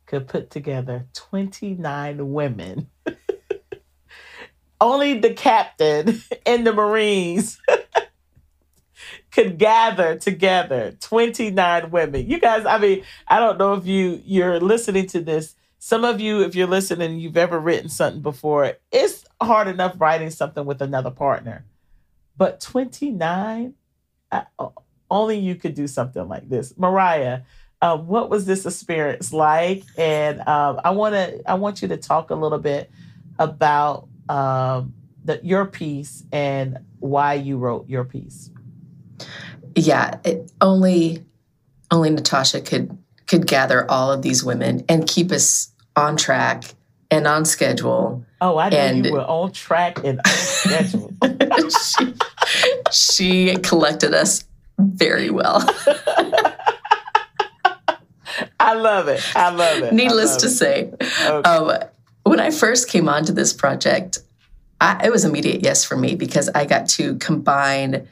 could 0.06 0.28
put 0.28 0.50
together 0.50 1.06
29 1.14 2.32
women. 2.32 2.88
only 4.80 5.18
the 5.18 5.32
captain 5.32 6.20
and 6.46 6.66
the 6.66 6.72
Marines 6.72 7.60
could 9.30 9.58
gather 9.58 10.16
together 10.16 10.96
29 11.00 11.90
women. 11.90 12.28
You 12.28 12.40
guys, 12.40 12.66
I 12.66 12.78
mean, 12.78 13.04
I 13.28 13.38
don't 13.38 13.58
know 13.58 13.74
if 13.74 13.86
you 13.86 14.20
you're 14.24 14.58
listening 14.60 15.06
to 15.08 15.20
this 15.20 15.54
some 15.82 16.04
of 16.04 16.20
you, 16.20 16.42
if 16.42 16.54
you're 16.54 16.66
listening, 16.66 17.18
you've 17.18 17.38
ever 17.38 17.58
written 17.58 17.88
something 17.88 18.20
before, 18.20 18.74
it's 18.92 19.24
hard 19.40 19.66
enough 19.66 19.94
writing 19.98 20.28
something 20.28 20.66
with 20.66 20.82
another 20.82 21.10
partner. 21.10 21.64
But 22.36 22.60
29, 22.60 23.72
I, 24.30 24.44
only 25.10 25.38
you 25.38 25.54
could 25.54 25.74
do 25.74 25.86
something 25.86 26.28
like 26.28 26.50
this. 26.50 26.76
Mariah, 26.76 27.40
uh, 27.80 27.96
what 27.96 28.28
was 28.28 28.44
this 28.44 28.66
experience 28.66 29.32
like? 29.32 29.84
And 29.96 30.46
um, 30.46 30.82
I 30.84 30.90
want 30.90 31.14
to, 31.14 31.50
I 31.50 31.54
want 31.54 31.80
you 31.80 31.88
to 31.88 31.96
talk 31.96 32.28
a 32.28 32.34
little 32.34 32.58
bit 32.58 32.90
about 33.38 34.06
um, 34.28 34.92
the, 35.24 35.40
your 35.42 35.64
piece 35.64 36.24
and 36.30 36.78
why 36.98 37.32
you 37.34 37.56
wrote 37.56 37.88
your 37.88 38.04
piece. 38.04 38.50
Yeah, 39.74 40.18
it, 40.24 40.52
only, 40.60 41.24
only 41.90 42.10
Natasha 42.10 42.60
could 42.60 42.98
could 43.30 43.46
gather 43.46 43.88
all 43.88 44.10
of 44.10 44.22
these 44.22 44.42
women 44.42 44.84
and 44.88 45.06
keep 45.06 45.30
us 45.30 45.69
on 45.96 46.16
track 46.16 46.64
and 47.10 47.26
on 47.26 47.44
schedule. 47.44 48.24
Oh, 48.40 48.56
I 48.56 48.70
know 48.70 48.90
you 48.90 49.12
were 49.12 49.20
on 49.20 49.52
track 49.52 49.98
and 50.04 50.20
on 50.20 50.32
schedule. 50.32 51.12
she, 51.70 52.14
she 52.92 53.56
collected 53.62 54.14
us 54.14 54.44
very 54.78 55.30
well. 55.30 55.58
I 58.58 58.74
love 58.74 59.08
it. 59.08 59.20
I 59.34 59.50
love 59.50 59.82
it. 59.82 59.92
Needless 59.92 60.32
love 60.32 60.40
to 60.40 60.46
it. 60.46 60.50
say, 60.50 60.92
okay. 61.26 61.48
um, 61.48 61.72
when 62.22 62.40
I 62.40 62.50
first 62.50 62.88
came 62.88 63.08
onto 63.08 63.32
this 63.32 63.52
project, 63.52 64.20
I, 64.80 65.06
it 65.06 65.10
was 65.10 65.24
immediate 65.24 65.62
yes 65.62 65.84
for 65.84 65.96
me 65.96 66.14
because 66.14 66.48
I 66.50 66.64
got 66.64 66.88
to 66.90 67.16
combine 67.16 68.08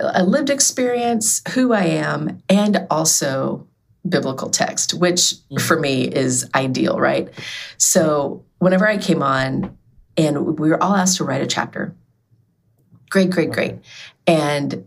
a 0.00 0.24
lived 0.24 0.50
experience, 0.50 1.42
who 1.52 1.72
I 1.72 1.84
am, 1.84 2.42
and 2.48 2.86
also 2.90 3.66
biblical 4.08 4.50
text, 4.50 4.94
which 4.94 5.18
mm-hmm. 5.20 5.58
for 5.58 5.78
me 5.78 6.04
is 6.04 6.48
ideal, 6.54 6.98
right? 6.98 7.28
So 7.76 8.44
whenever 8.58 8.86
I 8.86 8.98
came 8.98 9.22
on 9.22 9.76
and 10.16 10.58
we 10.58 10.68
were 10.68 10.82
all 10.82 10.94
asked 10.94 11.18
to 11.18 11.24
write 11.24 11.42
a 11.42 11.46
chapter, 11.46 11.94
great, 13.10 13.30
great, 13.30 13.50
great. 13.50 13.76
And 14.26 14.86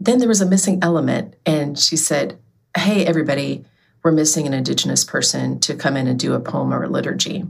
then 0.00 0.18
there 0.18 0.28
was 0.28 0.40
a 0.40 0.46
missing 0.46 0.78
element. 0.82 1.34
And 1.46 1.78
she 1.78 1.96
said, 1.96 2.38
Hey, 2.76 3.06
everybody, 3.06 3.64
we're 4.02 4.12
missing 4.12 4.46
an 4.46 4.54
Indigenous 4.54 5.04
person 5.04 5.60
to 5.60 5.74
come 5.74 5.96
in 5.96 6.06
and 6.06 6.18
do 6.18 6.34
a 6.34 6.40
poem 6.40 6.74
or 6.74 6.84
a 6.84 6.88
liturgy. 6.88 7.44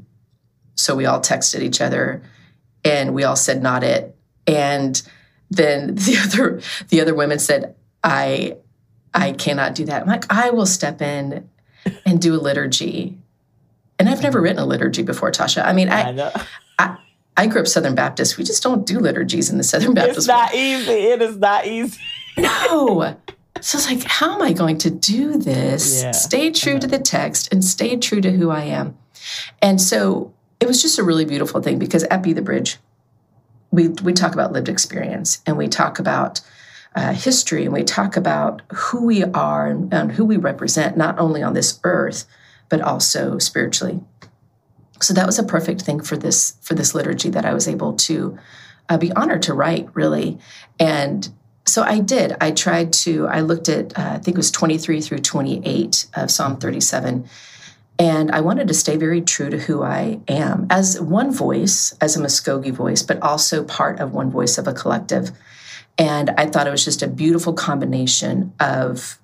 So 0.76 0.94
we 0.94 1.06
all 1.06 1.20
texted 1.20 1.62
each 1.62 1.80
other 1.80 2.22
and 2.84 3.14
we 3.14 3.24
all 3.24 3.36
said, 3.36 3.62
Not 3.62 3.82
it. 3.82 4.16
And 4.46 5.00
then 5.50 5.94
the 5.94 6.18
other 6.22 6.60
the 6.88 7.00
other 7.00 7.14
women 7.14 7.38
said, 7.38 7.74
I 8.02 8.58
I 9.14 9.32
mm. 9.32 9.38
cannot 9.38 9.74
do 9.74 9.84
that. 9.86 10.02
I'm 10.02 10.08
like, 10.08 10.30
I 10.30 10.50
will 10.50 10.66
step 10.66 11.00
in 11.00 11.48
and 12.04 12.20
do 12.20 12.34
a 12.34 12.36
liturgy. 12.36 13.18
And 13.98 14.08
I've 14.08 14.22
never 14.22 14.40
written 14.40 14.58
a 14.58 14.66
liturgy 14.66 15.02
before, 15.02 15.30
Tasha. 15.30 15.64
I 15.64 15.72
mean, 15.72 15.88
I, 15.88 16.10
I, 16.10 16.46
I, 16.78 16.96
I 17.36 17.46
grew 17.46 17.60
up 17.60 17.68
Southern 17.68 17.94
Baptist. 17.94 18.36
We 18.36 18.44
just 18.44 18.62
don't 18.62 18.86
do 18.86 18.98
liturgies 18.98 19.50
in 19.50 19.58
the 19.58 19.64
Southern 19.64 19.94
Baptist. 19.94 20.18
It's 20.18 20.26
not 20.26 20.52
world. 20.52 20.62
easy. 20.62 20.92
It 20.92 21.22
is 21.22 21.36
not 21.38 21.66
easy. 21.66 22.00
no. 22.36 23.16
So 23.60 23.78
it's 23.78 23.88
like, 23.88 24.02
how 24.02 24.34
am 24.34 24.42
I 24.42 24.52
going 24.52 24.78
to 24.78 24.90
do 24.90 25.38
this? 25.38 26.02
Yeah. 26.02 26.10
Stay 26.10 26.50
true 26.50 26.78
to 26.78 26.86
the 26.86 26.98
text 26.98 27.52
and 27.52 27.64
stay 27.64 27.96
true 27.96 28.20
to 28.20 28.32
who 28.32 28.50
I 28.50 28.64
am. 28.64 28.98
And 29.62 29.80
so 29.80 30.34
it 30.60 30.66
was 30.66 30.82
just 30.82 30.98
a 30.98 31.02
really 31.02 31.24
beautiful 31.24 31.62
thing 31.62 31.78
because 31.78 32.02
at 32.04 32.22
Be 32.22 32.32
the 32.32 32.42
Bridge, 32.42 32.78
we 33.70 33.88
we 33.88 34.12
talk 34.12 34.34
about 34.34 34.52
lived 34.52 34.68
experience 34.68 35.40
and 35.46 35.56
we 35.56 35.68
talk 35.68 35.98
about 35.98 36.40
uh, 36.94 37.12
history 37.12 37.64
and 37.64 37.72
we 37.72 37.82
talk 37.82 38.16
about 38.16 38.62
who 38.72 39.06
we 39.06 39.24
are 39.24 39.66
and, 39.66 39.92
and 39.92 40.12
who 40.12 40.24
we 40.24 40.36
represent, 40.36 40.96
not 40.96 41.18
only 41.18 41.42
on 41.42 41.54
this 41.54 41.80
earth, 41.84 42.24
but 42.68 42.80
also 42.80 43.38
spiritually. 43.38 44.00
So 45.00 45.12
that 45.14 45.26
was 45.26 45.38
a 45.38 45.44
perfect 45.44 45.82
thing 45.82 46.00
for 46.00 46.16
this 46.16 46.56
for 46.62 46.74
this 46.74 46.94
liturgy 46.94 47.30
that 47.30 47.44
I 47.44 47.52
was 47.52 47.68
able 47.68 47.94
to 47.94 48.38
uh, 48.88 48.98
be 48.98 49.12
honored 49.12 49.42
to 49.42 49.54
write, 49.54 49.88
really. 49.94 50.38
And 50.78 51.28
so 51.66 51.82
I 51.82 51.98
did. 51.98 52.36
I 52.40 52.52
tried 52.52 52.92
to. 53.04 53.26
I 53.26 53.40
looked 53.40 53.68
at 53.68 53.98
uh, 53.98 54.12
I 54.14 54.18
think 54.18 54.36
it 54.36 54.38
was 54.38 54.50
23 54.50 55.00
through 55.00 55.18
28 55.18 56.06
of 56.14 56.30
Psalm 56.30 56.58
37. 56.58 57.28
And 57.98 58.32
I 58.32 58.40
wanted 58.40 58.68
to 58.68 58.74
stay 58.74 58.96
very 58.96 59.20
true 59.20 59.50
to 59.50 59.58
who 59.58 59.82
I 59.82 60.20
am 60.26 60.66
as 60.68 61.00
one 61.00 61.32
voice, 61.32 61.94
as 62.00 62.16
a 62.16 62.20
Mvskoke 62.20 62.72
voice, 62.72 63.02
but 63.02 63.22
also 63.22 63.62
part 63.62 64.00
of 64.00 64.12
one 64.12 64.30
voice 64.30 64.58
of 64.58 64.66
a 64.66 64.72
collective. 64.72 65.30
And 65.98 66.30
I 66.30 66.46
thought 66.46 66.66
it 66.66 66.70
was 66.70 66.84
just 66.84 67.02
a 67.02 67.08
beautiful 67.08 67.52
combination 67.52 68.52
of, 68.58 69.18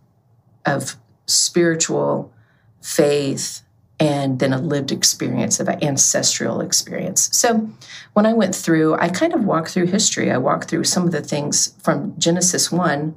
of 0.65 0.97
spiritual 1.27 2.33
faith 2.81 3.63
and 3.99 4.39
then 4.39 4.53
a 4.53 4.59
lived 4.59 4.93
experience 4.93 5.61
of 5.61 5.69
an 5.69 5.83
ancestral 5.85 6.61
experience. 6.63 7.29
So 7.37 7.69
when 8.15 8.25
I 8.25 8.33
went 8.33 8.55
through, 8.55 8.95
I 8.95 9.11
kind 9.11 9.35
of 9.35 9.45
walked 9.45 9.73
through 9.73 9.87
history. 9.87 10.31
I 10.31 10.39
walked 10.39 10.71
through 10.71 10.85
some 10.85 11.05
of 11.05 11.13
the 11.13 11.21
things 11.21 11.75
from 11.83 12.19
Genesis 12.19 12.73
1 12.73 13.15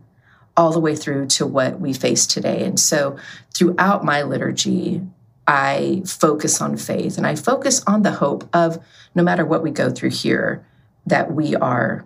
all 0.58 0.72
the 0.72 0.82
way 0.82 0.96
through 0.96 1.28
to 1.28 1.48
what 1.48 1.80
we 1.80 1.94
face 1.94 2.28
today. 2.28 2.66
And 2.66 2.80
so 2.80 3.18
throughout 3.54 4.04
my 4.04 4.24
liturgy, 4.24 5.02
I 5.48 6.04
focus 6.06 6.62
on 6.62 6.76
faith 6.78 7.18
and 7.18 7.26
I 7.26 7.36
focus 7.36 7.82
on 7.88 8.04
the 8.04 8.12
hope 8.12 8.48
of 8.54 8.84
no 9.16 9.24
matter 9.24 9.46
what 9.46 9.64
we 9.64 9.72
go 9.72 9.90
through 9.90 10.12
here, 10.12 10.66
that 11.06 11.34
we 11.34 11.56
are 11.56 12.06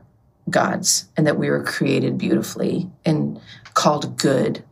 God's 0.50 1.08
and 1.18 1.28
that 1.28 1.38
we 1.38 1.50
were 1.50 1.64
created 1.64 2.18
beautifully 2.18 2.90
and 3.06 3.40
called 3.74 4.18
good 4.18 4.64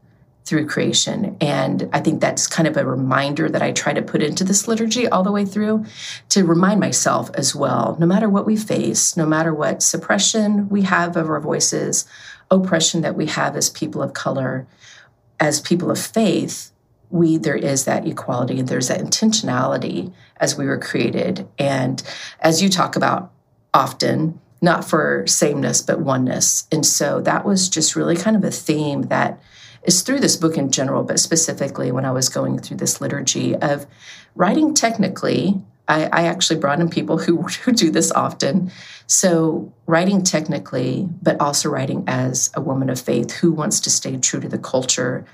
through 0.45 0.67
creation. 0.67 1.35
And 1.41 1.89
I 1.91 1.99
think 1.99 2.21
that's 2.21 2.45
kind 2.45 2.67
of 2.67 2.77
a 2.77 2.85
reminder 2.85 3.49
that 3.49 3.63
I 3.63 3.71
try 3.71 3.93
to 3.93 4.01
put 4.01 4.21
into 4.21 4.43
this 4.43 4.67
liturgy 4.67 5.07
all 5.07 5.23
the 5.23 5.31
way 5.31 5.43
through 5.43 5.85
to 6.29 6.45
remind 6.45 6.79
myself 6.79 7.31
as 7.33 7.55
well 7.55 7.97
no 7.99 8.05
matter 8.05 8.29
what 8.29 8.45
we 8.45 8.55
face, 8.55 9.17
no 9.17 9.25
matter 9.25 9.53
what 9.53 9.81
suppression 9.81 10.69
we 10.69 10.83
have 10.83 11.17
of 11.17 11.29
our 11.29 11.39
voices, 11.39 12.05
oppression 12.51 13.01
that 13.01 13.15
we 13.15 13.25
have 13.25 13.55
as 13.55 13.69
people 13.71 14.03
of 14.03 14.13
color, 14.13 14.67
as 15.39 15.59
people 15.59 15.89
of 15.89 15.99
faith, 15.99 16.71
we 17.09 17.37
there 17.37 17.55
is 17.55 17.85
that 17.85 18.07
equality 18.07 18.59
and 18.59 18.67
there's 18.67 18.87
that 18.87 18.99
intentionality 18.99 20.13
as 20.37 20.57
we 20.57 20.65
were 20.65 20.77
created. 20.77 21.47
And 21.57 22.01
as 22.39 22.61
you 22.61 22.69
talk 22.69 22.95
about 22.95 23.31
often, 23.73 24.39
not 24.61 24.85
for 24.85 25.25
sameness, 25.27 25.81
but 25.81 25.99
oneness. 25.99 26.67
And 26.71 26.85
so 26.85 27.21
that 27.21 27.45
was 27.45 27.69
just 27.69 27.95
really 27.95 28.15
kind 28.15 28.35
of 28.35 28.43
a 28.43 28.51
theme 28.51 29.03
that 29.03 29.39
is 29.83 30.01
through 30.01 30.19
this 30.19 30.35
book 30.35 30.57
in 30.57 30.71
general, 30.71 31.03
but 31.03 31.19
specifically 31.19 31.91
when 31.91 32.05
I 32.05 32.11
was 32.11 32.29
going 32.29 32.59
through 32.59 32.77
this 32.77 32.99
liturgy 33.01 33.55
of 33.55 33.85
writing 34.35 34.73
technically. 34.73 35.61
I, 35.87 36.05
I 36.05 36.23
actually 36.23 36.59
brought 36.59 36.79
in 36.79 36.89
people 36.89 37.19
who, 37.19 37.43
who 37.63 37.71
do 37.71 37.91
this 37.91 38.11
often. 38.11 38.71
So, 39.07 39.71
writing 39.85 40.23
technically, 40.23 41.07
but 41.21 41.39
also 41.39 41.69
writing 41.69 42.03
as 42.07 42.49
a 42.55 42.61
woman 42.61 42.89
of 42.89 42.99
faith 42.99 43.31
who 43.33 43.51
wants 43.51 43.79
to 43.81 43.91
stay 43.91 44.17
true 44.17 44.39
to 44.39 44.49
the 44.49 44.57
culture 44.57 45.25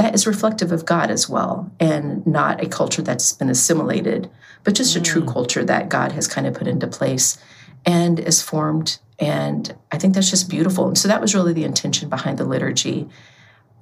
that 0.00 0.14
is 0.14 0.26
reflective 0.26 0.72
of 0.72 0.86
God 0.86 1.10
as 1.10 1.28
well, 1.28 1.70
and 1.78 2.26
not 2.26 2.62
a 2.62 2.68
culture 2.68 3.02
that's 3.02 3.34
been 3.34 3.50
assimilated, 3.50 4.30
but 4.64 4.74
just 4.74 4.96
mm. 4.96 5.00
a 5.00 5.04
true 5.04 5.22
mm. 5.22 5.30
culture 5.30 5.62
that 5.64 5.90
God 5.90 6.12
has 6.12 6.26
kind 6.26 6.46
of 6.46 6.54
put 6.54 6.66
into 6.66 6.86
place 6.86 7.36
and 7.84 8.18
is 8.18 8.42
formed. 8.42 8.98
And 9.18 9.76
I 9.92 9.98
think 9.98 10.14
that's 10.14 10.30
just 10.30 10.48
beautiful. 10.48 10.88
And 10.88 10.98
so 10.98 11.08
that 11.08 11.20
was 11.20 11.34
really 11.34 11.52
the 11.52 11.64
intention 11.64 12.08
behind 12.08 12.38
the 12.38 12.44
liturgy. 12.44 13.08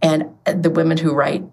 And 0.02 0.30
the 0.44 0.70
women 0.70 0.98
who 0.98 1.14
write 1.14 1.44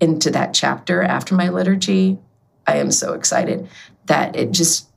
into 0.00 0.30
that 0.30 0.54
chapter 0.54 1.02
after 1.02 1.34
my 1.34 1.48
liturgy, 1.48 2.18
I 2.66 2.76
am 2.76 2.90
so 2.90 3.14
excited 3.14 3.68
that 4.06 4.36
it 4.36 4.52
just 4.52 4.88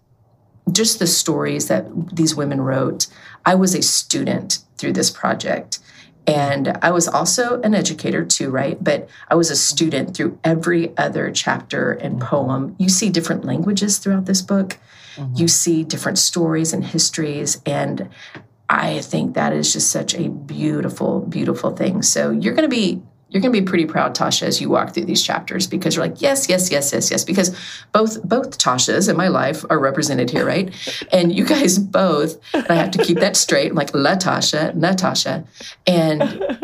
just 0.71 0.99
the 0.99 1.07
stories 1.07 1.67
that 1.67 2.15
these 2.15 2.35
women 2.35 2.61
wrote. 2.61 3.07
I 3.45 3.55
was 3.55 3.73
a 3.73 3.81
student 3.81 4.59
through 4.77 4.93
this 4.93 5.09
project. 5.09 5.79
And 6.27 6.77
I 6.81 6.91
was 6.91 7.07
also 7.07 7.59
an 7.61 7.73
educator 7.73 8.23
too, 8.23 8.51
right? 8.51 8.81
But 8.81 9.09
I 9.27 9.35
was 9.35 9.49
a 9.49 9.55
student 9.55 10.15
through 10.15 10.39
every 10.43 10.95
other 10.97 11.31
chapter 11.31 11.93
and 11.93 12.21
poem. 12.21 12.75
You 12.77 12.89
see 12.89 13.09
different 13.09 13.43
languages 13.43 13.97
throughout 13.97 14.25
this 14.25 14.41
book. 14.41 14.77
Mm-hmm. 15.15 15.35
You 15.35 15.47
see 15.47 15.83
different 15.83 16.17
stories 16.17 16.73
and 16.73 16.83
histories. 16.83 17.61
And 17.65 18.09
I 18.69 19.01
think 19.01 19.35
that 19.35 19.53
is 19.53 19.73
just 19.73 19.91
such 19.91 20.13
a 20.15 20.29
beautiful, 20.29 21.21
beautiful 21.21 21.71
thing. 21.75 22.01
So 22.01 22.31
you're 22.31 22.53
going 22.53 22.69
to 22.69 22.75
be 22.75 23.01
you're 23.31 23.41
going 23.41 23.53
to 23.53 23.61
be 23.61 23.65
pretty 23.65 23.85
proud, 23.85 24.13
Tasha, 24.13 24.43
as 24.43 24.59
you 24.59 24.69
walk 24.69 24.93
through 24.93 25.05
these 25.05 25.23
chapters 25.23 25.65
because 25.65 25.95
you're 25.95 26.05
like, 26.05 26.21
yes, 26.21 26.49
yes, 26.49 26.69
yes, 26.69 26.91
yes, 26.91 27.09
yes. 27.09 27.23
Because 27.23 27.57
both 27.93 28.21
both 28.23 28.57
Tashas 28.57 29.09
in 29.09 29.15
my 29.15 29.29
life 29.29 29.63
are 29.69 29.79
represented 29.79 30.29
here, 30.29 30.45
right? 30.45 30.69
and 31.13 31.33
you 31.33 31.45
guys 31.45 31.79
both, 31.79 32.37
and 32.53 32.67
I 32.67 32.75
have 32.75 32.91
to 32.91 33.03
keep 33.03 33.19
that 33.19 33.37
straight. 33.37 33.71
I'm 33.71 33.75
like 33.75 33.93
Latasha, 33.93 34.75
Natasha, 34.75 35.45
and 35.87 36.21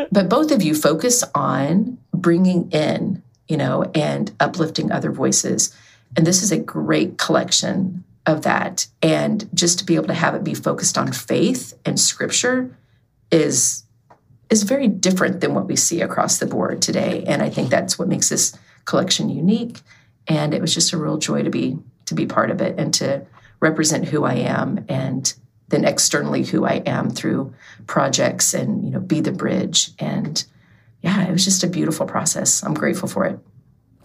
but 0.11 0.27
both 0.27 0.51
of 0.51 0.61
you 0.61 0.75
focus 0.75 1.23
on 1.33 1.97
bringing 2.13 2.69
in, 2.71 3.23
you 3.47 3.55
know, 3.55 3.89
and 3.95 4.33
uplifting 4.41 4.91
other 4.91 5.11
voices. 5.11 5.73
And 6.17 6.27
this 6.27 6.43
is 6.43 6.51
a 6.51 6.57
great 6.57 7.17
collection 7.17 8.03
of 8.27 8.43
that. 8.43 8.87
And 9.01 9.49
just 9.53 9.79
to 9.79 9.85
be 9.85 9.95
able 9.95 10.07
to 10.07 10.13
have 10.13 10.35
it 10.35 10.43
be 10.43 10.53
focused 10.53 10.97
on 10.97 11.11
faith 11.11 11.73
and 11.85 11.99
scripture 11.99 12.77
is 13.31 13.83
is 14.49 14.63
very 14.63 14.87
different 14.87 15.41
than 15.41 15.53
what 15.53 15.67
we 15.67 15.75
see 15.75 16.01
across 16.01 16.37
the 16.37 16.45
board 16.45 16.81
today. 16.81 17.23
And 17.27 17.41
I 17.41 17.49
think 17.49 17.69
that's 17.69 17.99
what 17.99 18.07
makes 18.07 18.29
this 18.29 18.57
collection 18.85 19.29
unique. 19.29 19.81
And 20.25 20.53
it 20.53 20.61
was 20.61 20.73
just 20.73 20.93
a 20.93 20.97
real 20.97 21.17
joy 21.17 21.43
to 21.43 21.49
be 21.49 21.79
to 22.05 22.13
be 22.13 22.25
part 22.25 22.51
of 22.51 22.61
it 22.61 22.79
and 22.79 22.93
to 22.95 23.25
represent 23.59 24.07
who 24.07 24.23
I 24.23 24.35
am 24.35 24.85
and 24.87 25.33
then 25.69 25.83
externally 25.83 26.43
who 26.43 26.65
I 26.65 26.75
am 26.85 27.09
through 27.09 27.53
projects 27.87 28.53
and 28.53 28.83
you 28.85 28.91
know 28.91 28.99
be 28.99 29.19
the 29.19 29.31
bridge 29.31 29.91
and 29.99 30.43
yeah 31.01 31.27
it 31.27 31.31
was 31.31 31.43
just 31.43 31.63
a 31.63 31.67
beautiful 31.67 32.05
process 32.05 32.63
I'm 32.63 32.73
grateful 32.73 33.09
for 33.09 33.25
it 33.25 33.39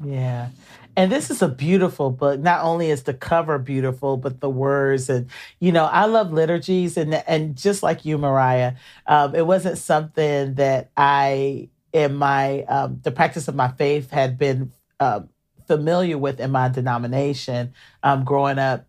yeah 0.04 0.48
and 0.96 1.10
this 1.10 1.30
is 1.30 1.42
a 1.42 1.48
beautiful 1.48 2.10
book. 2.10 2.40
Not 2.40 2.64
only 2.64 2.90
is 2.90 3.04
the 3.04 3.14
cover 3.14 3.58
beautiful, 3.58 4.16
but 4.16 4.40
the 4.40 4.50
words 4.50 5.08
and 5.08 5.28
you 5.60 5.72
know, 5.72 5.86
I 5.86 6.04
love 6.04 6.32
liturgies 6.32 6.96
and 6.96 7.14
and 7.14 7.56
just 7.56 7.82
like 7.82 8.04
you, 8.04 8.18
Mariah, 8.18 8.74
um, 9.06 9.34
it 9.34 9.46
wasn't 9.46 9.78
something 9.78 10.54
that 10.54 10.90
I 10.96 11.70
in 11.92 12.14
my 12.14 12.62
um, 12.64 13.00
the 13.02 13.10
practice 13.10 13.48
of 13.48 13.54
my 13.54 13.68
faith 13.68 14.10
had 14.10 14.38
been 14.38 14.72
um, 15.00 15.28
familiar 15.66 16.18
with 16.18 16.40
in 16.40 16.50
my 16.50 16.68
denomination 16.68 17.72
um, 18.02 18.24
growing 18.24 18.58
up. 18.58 18.86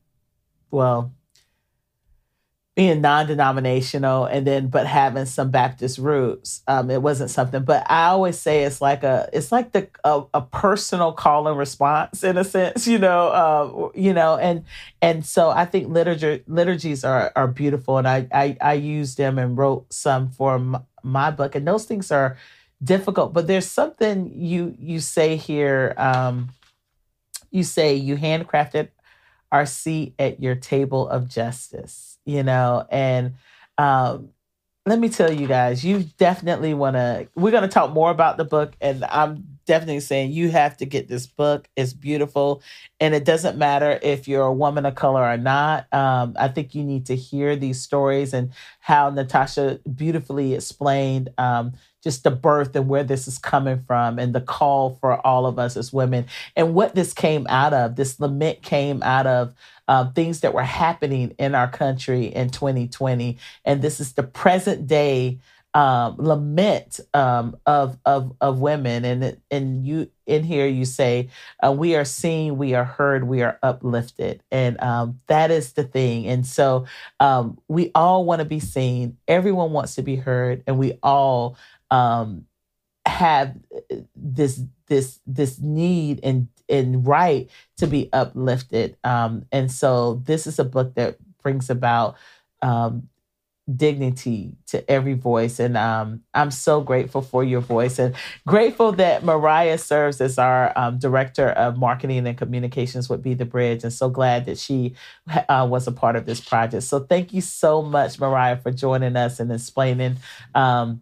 Well, 0.72 1.13
being 2.75 3.01
non-denominational 3.01 4.25
and 4.25 4.47
then 4.47 4.67
but 4.67 4.88
having 4.88 5.25
some 5.25 5.51
baptist 5.51 5.99
roots 5.99 6.63
um, 6.67 6.89
it 6.89 7.01
wasn't 7.01 7.29
something 7.29 7.63
but 7.63 7.86
i 7.89 8.05
always 8.07 8.38
say 8.38 8.63
it's 8.63 8.81
like 8.81 9.03
a 9.03 9.29
it's 9.31 9.51
like 9.51 9.71
the 9.73 9.88
a, 10.03 10.23
a 10.33 10.41
personal 10.41 11.12
call 11.12 11.47
and 11.47 11.57
response 11.57 12.23
in 12.23 12.36
a 12.38 12.43
sense 12.43 12.88
you 12.88 12.97
know 12.97 13.27
uh, 13.27 13.89
you 13.93 14.12
know 14.12 14.38
and 14.38 14.63
and 15.01 15.25
so 15.25 15.49
i 15.51 15.65
think 15.65 15.88
liturgy 15.89 16.43
liturgies 16.47 17.03
are 17.03 17.31
are 17.36 17.47
beautiful 17.47 17.97
and 17.97 18.07
i 18.07 18.27
i, 18.33 18.57
I 18.59 18.73
used 18.73 19.17
them 19.17 19.38
and 19.38 19.55
wrote 19.55 19.91
some 19.93 20.29
for 20.29 20.57
my, 20.57 20.81
my 21.03 21.31
book 21.31 21.53
and 21.53 21.67
those 21.67 21.86
things 21.86 22.12
are 22.12 22.38
difficult 22.83 23.33
but 23.33 23.45
there's 23.45 23.67
something 23.67 24.31
you 24.36 24.75
you 24.79 24.99
say 24.99 25.36
here 25.36 25.93
um 25.97 26.49
you 27.51 27.63
say 27.63 27.93
you 27.95 28.17
handcrafted 28.17 28.89
our 29.51 29.67
seat 29.67 30.15
at 30.17 30.41
your 30.41 30.55
table 30.55 31.07
of 31.07 31.29
justice 31.29 32.12
you 32.25 32.43
know, 32.43 32.86
and 32.89 33.33
um, 33.77 34.29
let 34.86 34.99
me 34.99 35.07
tell 35.07 35.31
you 35.31 35.47
guys, 35.47 35.83
you 35.83 36.03
definitely 36.17 36.73
want 36.73 36.95
to. 36.95 37.27
We're 37.36 37.51
going 37.51 37.63
to 37.63 37.69
talk 37.69 37.93
more 37.93 38.12
about 38.12 38.38
the 38.38 38.43
book, 38.43 38.73
and 38.81 39.03
I'm 39.05 39.59
definitely 39.65 40.01
saying 40.01 40.31
you 40.31 40.49
have 40.49 40.75
to 40.77 40.86
get 40.86 41.07
this 41.07 41.25
book. 41.25 41.69
It's 41.77 41.93
beautiful, 41.93 42.62
and 42.99 43.15
it 43.15 43.23
doesn't 43.23 43.57
matter 43.57 43.97
if 44.03 44.27
you're 44.27 44.45
a 44.45 44.53
woman 44.53 44.86
of 44.86 44.95
color 44.95 45.23
or 45.23 45.38
not. 45.38 45.91
Um, 45.93 46.36
I 46.38 46.49
think 46.49 46.75
you 46.75 46.83
need 46.83 47.05
to 47.05 47.15
hear 47.15 47.55
these 47.55 47.81
stories 47.81 48.33
and 48.33 48.51
how 48.79 49.09
Natasha 49.09 49.79
beautifully 49.95 50.53
explained 50.53 51.29
um, 51.38 51.73
just 52.04 52.24
the 52.24 52.32
birth 52.32 52.76
and 52.76 52.88
where 52.88 53.04
this 53.04 53.28
is 53.28 53.38
coming 53.38 53.84
from, 53.88 54.20
and 54.20 54.36
the 54.36 54.42
call 54.42 54.98
for 55.02 55.26
all 55.26 55.46
of 55.46 55.58
us 55.58 55.78
as 55.78 55.94
women, 55.94 56.26
and 56.56 56.74
what 56.74 56.96
this 56.96 57.13
came 57.13 57.48
out 57.48 57.74
of. 57.74 57.96
This 57.96 58.20
lament 58.20 58.62
came 58.62 59.02
out 59.04 59.28
of 59.28 59.54
uh, 59.88 60.12
things 60.12 60.42
that 60.42 60.54
were 60.54 60.63
happening 60.63 61.36
in 61.39 61.56
our 61.56 61.70
country 61.70 62.26
in 62.26 62.50
2020. 62.50 63.38
And 63.66 63.82
this 63.82 64.00
is 64.00 64.13
the 64.13 64.24
present 64.24 64.88
day 64.88 65.39
um, 65.74 66.18
lament 66.20 67.00
um, 67.13 67.58
of 67.66 67.98
of 68.06 68.36
of 68.42 68.60
women, 68.60 69.06
and 69.06 69.38
and 69.50 69.86
you 69.86 70.10
in 70.28 70.44
here 70.44 70.68
you 70.68 70.86
say 70.86 71.30
uh, 71.66 71.72
we 71.72 71.96
are 71.96 72.06
seen, 72.06 72.58
we 72.58 72.76
are 72.76 72.84
heard, 72.84 73.28
we 73.28 73.42
are 73.42 73.58
uplifted, 73.63 74.44
and 74.52 74.80
um, 74.82 75.20
that 75.28 75.50
is 75.50 75.74
the 75.74 75.84
thing. 75.84 76.28
And 76.28 76.46
so 76.46 76.86
um, 77.20 77.58
we 77.68 77.92
all 77.96 78.24
want 78.24 78.39
to 78.39 78.46
be 78.46 78.60
seen. 78.60 79.18
Everyone 79.28 79.72
wants 79.72 79.96
to 79.96 80.04
be 80.04 80.16
heard, 80.16 80.63
and 80.68 80.78
we 80.78 81.00
all 81.02 81.58
um, 81.91 82.46
have 83.06 83.56
uh, 83.76 83.96
this 84.15 84.62
this 84.88 85.19
this 85.26 85.60
need 85.60 86.19
and 86.24 86.48
and 86.69 87.06
right 87.06 87.50
to 87.78 87.88
be 87.88 88.10
uplifted. 88.13 88.98
Um, 89.04 89.46
and 89.52 89.72
so 89.72 90.22
this 90.26 90.48
is 90.48 90.60
a 90.60 90.63
book 90.63 90.96
that 90.96 91.17
brings 91.41 91.69
about 91.69 92.15
um, 92.62 93.10
dignity 93.74 94.56
to 94.67 94.89
every 94.89 95.13
voice. 95.13 95.60
And 95.60 95.78
um, 95.78 96.22
I'm 96.34 96.52
so 96.52 96.82
grateful 96.82 97.22
for 97.22 97.43
your 97.43 97.62
voice 97.62 98.00
and 98.00 98.15
grateful 98.46 98.91
that 98.93 99.24
Mariah 99.24 99.78
serves 99.78 100.19
as 100.19 100.38
our 100.38 100.78
um, 100.78 100.98
director 101.00 101.50
of 101.50 101.78
marketing 101.78 102.28
and 102.28 102.38
communications 102.38 103.10
with 103.10 103.22
Be 103.22 103.34
the 103.34 103.46
Bridge. 103.46 103.84
And 103.84 103.93
so 103.93 104.10
glad 104.10 104.46
that 104.46 104.58
she 104.58 104.96
uh, 105.50 105.67
was 105.69 105.88
a 105.88 105.91
part 105.91 106.15
of 106.15 106.26
this 106.26 106.41
project. 106.41 106.84
So 106.84 107.00
thank 107.02 107.34
you 107.34 107.41
so 107.41 107.82
much, 107.82 108.19
Mariah, 108.19 108.58
for 108.58 108.72
joining 108.72 109.15
us 109.15 109.39
and 109.39 109.52
explaining 109.52 110.17
um, 110.56 111.02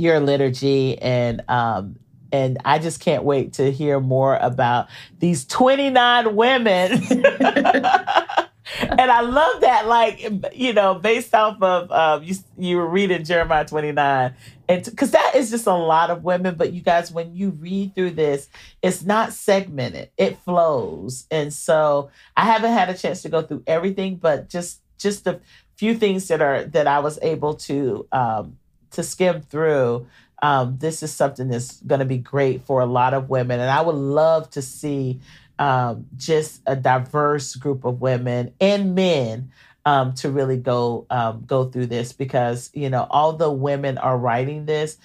your 0.00 0.20
liturgy 0.20 0.98
and 1.00 1.42
um, 1.48 1.96
and 2.32 2.58
I 2.64 2.78
just 2.78 3.00
can't 3.00 3.24
wait 3.24 3.54
to 3.54 3.72
hear 3.72 4.00
more 4.00 4.36
about 4.36 4.88
these 5.18 5.44
29 5.44 6.36
women. 6.36 6.92
and 8.78 9.10
I 9.10 9.20
love 9.20 9.60
that. 9.62 9.86
Like 9.86 10.52
you 10.54 10.72
know, 10.72 10.94
based 10.94 11.34
off 11.34 11.60
of 11.62 11.90
uh, 11.90 12.20
you, 12.22 12.36
you 12.58 12.76
were 12.76 12.86
reading 12.86 13.24
Jeremiah 13.24 13.64
twenty 13.64 13.92
nine, 13.92 14.34
and 14.68 14.84
because 14.84 15.10
that 15.10 15.34
is 15.34 15.50
just 15.50 15.66
a 15.66 15.74
lot 15.74 16.10
of 16.10 16.22
women. 16.24 16.54
But 16.54 16.72
you 16.72 16.80
guys, 16.80 17.10
when 17.10 17.34
you 17.34 17.50
read 17.50 17.94
through 17.94 18.12
this, 18.12 18.48
it's 18.82 19.02
not 19.02 19.32
segmented; 19.32 20.10
it 20.16 20.38
flows. 20.38 21.26
And 21.30 21.52
so 21.52 22.10
I 22.36 22.44
haven't 22.44 22.72
had 22.72 22.90
a 22.90 22.94
chance 22.94 23.22
to 23.22 23.28
go 23.28 23.42
through 23.42 23.64
everything, 23.66 24.16
but 24.16 24.48
just 24.48 24.80
just 24.98 25.24
the 25.24 25.40
few 25.76 25.94
things 25.94 26.28
that 26.28 26.40
are 26.40 26.64
that 26.64 26.86
I 26.86 27.00
was 27.00 27.18
able 27.22 27.54
to 27.54 28.06
um, 28.12 28.58
to 28.92 29.02
skim 29.02 29.42
through. 29.42 30.06
Um, 30.42 30.78
this 30.78 31.02
is 31.02 31.12
something 31.12 31.48
that's 31.48 31.80
going 31.82 31.98
to 31.98 32.04
be 32.06 32.18
great 32.18 32.62
for 32.62 32.80
a 32.80 32.86
lot 32.86 33.12
of 33.14 33.28
women, 33.28 33.60
and 33.60 33.70
I 33.70 33.82
would 33.82 33.96
love 33.96 34.50
to 34.50 34.62
see 34.62 35.20
um, 35.58 36.06
just 36.16 36.62
a 36.66 36.74
diverse 36.74 37.54
group 37.54 37.84
of 37.84 38.00
women 38.00 38.54
and 38.60 38.94
men 38.94 39.50
um, 39.84 40.14
to 40.14 40.30
really 40.30 40.56
go 40.56 41.06
um, 41.10 41.44
go 41.46 41.64
through 41.64 41.86
this 41.86 42.12
because 42.12 42.70
you 42.72 42.90
know 42.90 43.06
all 43.10 43.34
the 43.34 43.50
women 43.50 43.98
are 43.98 44.16
writing 44.16 44.66
this. 44.66 44.96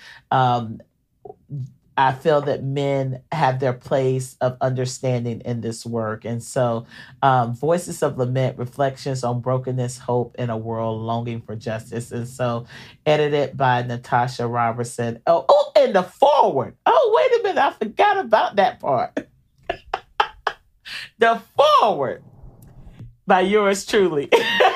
I 1.98 2.12
feel 2.12 2.42
that 2.42 2.64
men 2.64 3.22
have 3.32 3.60
their 3.60 3.74
place 3.74 4.36
of 4.42 4.58
understanding 4.60 5.42
in 5.46 5.62
this 5.62 5.86
work. 5.86 6.26
And 6.26 6.44
so, 6.44 6.86
um, 7.22 7.56
Voices 7.56 8.04
of 8.04 8.18
Lament, 8.18 8.58
Reflections 8.58 9.24
on 9.24 9.40
Brokenness, 9.40 10.00
Hope 10.00 10.36
in 10.38 10.50
a 10.50 10.58
World 10.58 11.02
Longing 11.02 11.42
for 11.42 11.56
Justice. 11.56 12.12
And 12.12 12.28
so, 12.28 12.66
edited 13.06 13.56
by 13.56 13.82
Natasha 13.84 14.46
Robertson. 14.46 15.22
Oh, 15.26 15.46
oh, 15.48 15.72
and 15.76 15.96
the 15.96 16.04
forward. 16.04 16.76
Oh, 16.86 17.14
wait 17.16 17.40
a 17.40 17.44
minute. 17.44 17.62
I 17.62 17.72
forgot 17.72 18.18
about 18.18 18.58
that 18.58 18.80
part. 18.80 19.28
the 21.18 21.42
forward 21.56 22.24
by 23.26 23.42
yours 23.42 23.86
truly. 23.86 24.30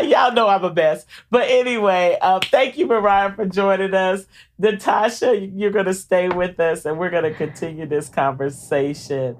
y'all 0.08 0.32
know 0.32 0.48
I'm 0.48 0.64
a 0.64 0.72
mess. 0.72 1.06
But 1.30 1.48
anyway, 1.48 2.18
uh, 2.20 2.40
thank 2.40 2.78
you, 2.78 2.86
Mariah, 2.86 3.34
for 3.34 3.46
joining 3.46 3.94
us. 3.94 4.26
Natasha, 4.58 5.36
you're 5.38 5.70
going 5.70 5.86
to 5.86 5.94
stay 5.94 6.28
with 6.28 6.60
us 6.60 6.84
and 6.84 6.98
we're 6.98 7.10
going 7.10 7.24
to 7.24 7.34
continue 7.34 7.86
this 7.86 8.08
conversation. 8.08 9.36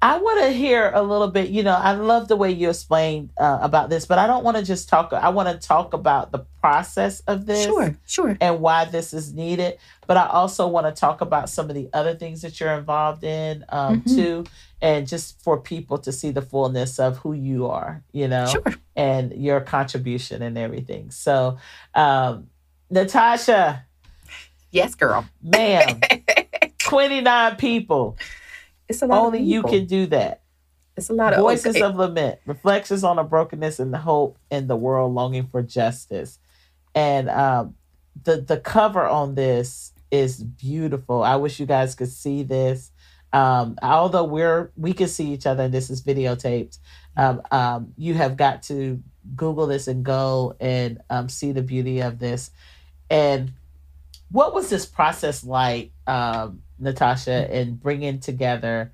I 0.00 0.18
want 0.18 0.40
to 0.42 0.52
hear 0.52 0.92
a 0.94 1.02
little 1.02 1.26
bit. 1.26 1.50
You 1.50 1.64
know, 1.64 1.74
I 1.74 1.92
love 1.92 2.28
the 2.28 2.36
way 2.36 2.52
you 2.52 2.70
explained 2.70 3.30
uh, 3.36 3.58
about 3.60 3.90
this, 3.90 4.06
but 4.06 4.18
I 4.18 4.28
don't 4.28 4.44
want 4.44 4.56
to 4.56 4.62
just 4.62 4.88
talk. 4.88 5.12
I 5.12 5.30
want 5.30 5.48
to 5.48 5.66
talk 5.66 5.92
about 5.92 6.30
the 6.30 6.46
process 6.60 7.18
of 7.20 7.46
this, 7.46 7.64
sure, 7.64 7.96
sure, 8.06 8.38
and 8.40 8.60
why 8.60 8.84
this 8.84 9.12
is 9.12 9.34
needed. 9.34 9.78
But 10.06 10.16
I 10.16 10.28
also 10.28 10.68
want 10.68 10.86
to 10.86 10.98
talk 10.98 11.20
about 11.20 11.50
some 11.50 11.68
of 11.68 11.74
the 11.74 11.88
other 11.92 12.14
things 12.14 12.42
that 12.42 12.60
you're 12.60 12.74
involved 12.74 13.24
in 13.24 13.64
um, 13.70 14.00
mm-hmm. 14.00 14.14
too, 14.14 14.44
and 14.80 15.08
just 15.08 15.42
for 15.42 15.58
people 15.58 15.98
to 15.98 16.12
see 16.12 16.30
the 16.30 16.42
fullness 16.42 17.00
of 17.00 17.18
who 17.18 17.32
you 17.32 17.66
are, 17.66 18.04
you 18.12 18.28
know, 18.28 18.46
sure. 18.46 18.74
and 18.94 19.32
your 19.32 19.60
contribution 19.60 20.42
and 20.42 20.56
everything. 20.56 21.10
So, 21.10 21.58
um, 21.96 22.50
Natasha, 22.88 23.84
yes, 24.70 24.94
girl, 24.94 25.26
ma'am, 25.42 26.00
twenty 26.78 27.20
nine 27.20 27.56
people. 27.56 28.16
It's 28.88 29.02
a 29.02 29.06
lot. 29.06 29.24
Only 29.24 29.40
you 29.40 29.62
can 29.62 29.86
do 29.86 30.06
that. 30.06 30.42
It's 30.96 31.10
a 31.10 31.14
lot 31.14 31.32
of 31.32 31.40
voices 31.40 31.76
okay. 31.76 31.84
of 31.84 31.94
lament, 31.94 32.40
reflections 32.44 33.04
on 33.04 33.16
the 33.16 33.22
brokenness 33.22 33.78
and 33.78 33.94
the 33.94 33.98
hope 33.98 34.36
in 34.50 34.66
the 34.66 34.76
world 34.76 35.14
longing 35.14 35.46
for 35.46 35.62
justice. 35.62 36.38
And 36.94 37.30
um, 37.30 37.76
the 38.24 38.40
the 38.40 38.56
cover 38.56 39.06
on 39.06 39.34
this 39.34 39.92
is 40.10 40.42
beautiful. 40.42 41.22
I 41.22 41.36
wish 41.36 41.60
you 41.60 41.66
guys 41.66 41.94
could 41.94 42.08
see 42.08 42.42
this. 42.42 42.90
Um, 43.32 43.78
although 43.82 44.24
we're 44.24 44.72
we 44.76 44.92
can 44.92 45.06
see 45.08 45.32
each 45.32 45.46
other 45.46 45.64
and 45.64 45.74
this 45.74 45.90
is 45.90 46.02
videotaped, 46.02 46.78
um, 47.16 47.42
um, 47.50 47.92
you 47.96 48.14
have 48.14 48.36
got 48.36 48.62
to 48.64 49.02
Google 49.36 49.66
this 49.66 49.86
and 49.86 50.04
go 50.04 50.56
and 50.58 51.00
um, 51.10 51.28
see 51.28 51.52
the 51.52 51.62
beauty 51.62 52.00
of 52.00 52.18
this. 52.18 52.50
And 53.10 53.52
what 54.30 54.54
was 54.54 54.68
this 54.70 54.86
process 54.86 55.44
like? 55.44 55.92
Um, 56.08 56.62
Natasha, 56.78 57.52
in 57.56 57.74
bringing 57.74 58.20
together 58.20 58.92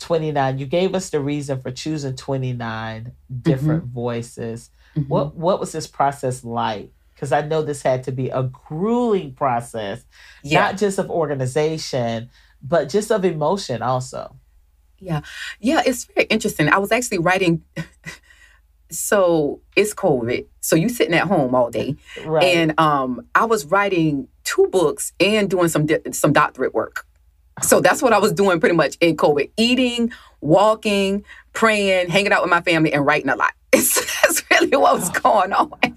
29. 0.00 0.58
You 0.58 0.66
gave 0.66 0.94
us 0.94 1.10
the 1.10 1.20
reason 1.20 1.60
for 1.60 1.70
choosing 1.70 2.16
29 2.16 3.12
different 3.42 3.84
mm-hmm. 3.84 3.92
voices. 3.92 4.70
Mm-hmm. 4.96 5.08
What 5.08 5.36
what 5.36 5.60
was 5.60 5.72
this 5.72 5.86
process 5.86 6.42
like? 6.42 6.90
Because 7.14 7.32
I 7.32 7.42
know 7.42 7.62
this 7.62 7.82
had 7.82 8.04
to 8.04 8.12
be 8.12 8.30
a 8.30 8.42
grueling 8.42 9.34
process, 9.34 10.04
yeah. 10.42 10.60
not 10.60 10.78
just 10.78 10.98
of 10.98 11.10
organization, 11.10 12.30
but 12.62 12.88
just 12.88 13.12
of 13.12 13.24
emotion 13.24 13.82
also. 13.82 14.34
Yeah. 14.98 15.20
Yeah, 15.60 15.82
it's 15.84 16.04
very 16.04 16.26
interesting. 16.26 16.68
I 16.68 16.78
was 16.78 16.90
actually 16.90 17.18
writing 17.18 17.62
so 18.90 19.60
it's 19.76 19.94
COVID. 19.94 20.46
So 20.60 20.76
you 20.76 20.88
sitting 20.88 21.14
at 21.14 21.28
home 21.28 21.54
all 21.54 21.70
day. 21.70 21.96
Right. 22.24 22.42
And 22.44 22.80
um 22.80 23.26
I 23.34 23.44
was 23.44 23.66
writing 23.66 24.28
two 24.50 24.66
books 24.68 25.12
and 25.20 25.48
doing 25.48 25.68
some 25.68 25.86
di- 25.86 26.00
some 26.12 26.32
doctorate 26.32 26.74
work. 26.74 27.06
So 27.62 27.80
that's 27.80 28.02
what 28.02 28.12
I 28.12 28.18
was 28.18 28.32
doing 28.32 28.58
pretty 28.58 28.74
much 28.74 28.96
in 29.00 29.16
COVID 29.16 29.50
eating, 29.56 30.12
walking, 30.40 31.24
praying, 31.52 32.08
hanging 32.08 32.32
out 32.32 32.42
with 32.42 32.50
my 32.50 32.62
family, 32.62 32.92
and 32.92 33.04
writing 33.04 33.28
a 33.28 33.36
lot. 33.36 33.52
that's 33.72 34.42
really 34.50 34.76
what 34.76 34.94
was 34.94 35.10
going 35.10 35.52
on. 35.52 35.96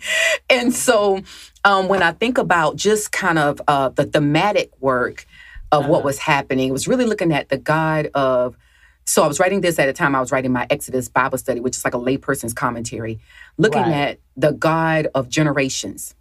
And 0.49 0.73
so 0.73 1.21
um, 1.63 1.87
when 1.87 2.03
I 2.03 2.11
think 2.11 2.37
about 2.37 2.75
just 2.75 3.11
kind 3.11 3.39
of 3.39 3.61
uh, 3.67 3.89
the 3.89 4.05
thematic 4.05 4.71
work 4.79 5.25
of 5.71 5.87
what 5.87 5.99
uh-huh. 5.99 6.05
was 6.05 6.19
happening, 6.19 6.69
it 6.69 6.73
was 6.73 6.87
really 6.87 7.05
looking 7.05 7.33
at 7.33 7.49
the 7.49 7.57
God 7.57 8.09
of. 8.13 8.57
So 9.05 9.21
I 9.21 9.27
was 9.27 9.37
writing 9.37 9.59
this 9.59 9.79
at 9.79 9.89
a 9.89 9.93
time 9.93 10.15
I 10.15 10.21
was 10.21 10.31
writing 10.31 10.53
my 10.53 10.65
Exodus 10.69 11.09
Bible 11.09 11.37
study, 11.37 11.59
which 11.59 11.75
is 11.75 11.83
like 11.83 11.93
a 11.93 11.99
layperson's 11.99 12.53
commentary, 12.53 13.19
looking 13.57 13.81
right. 13.81 13.93
at 13.93 14.19
the 14.37 14.53
God 14.53 15.07
of 15.13 15.27
generations 15.27 16.15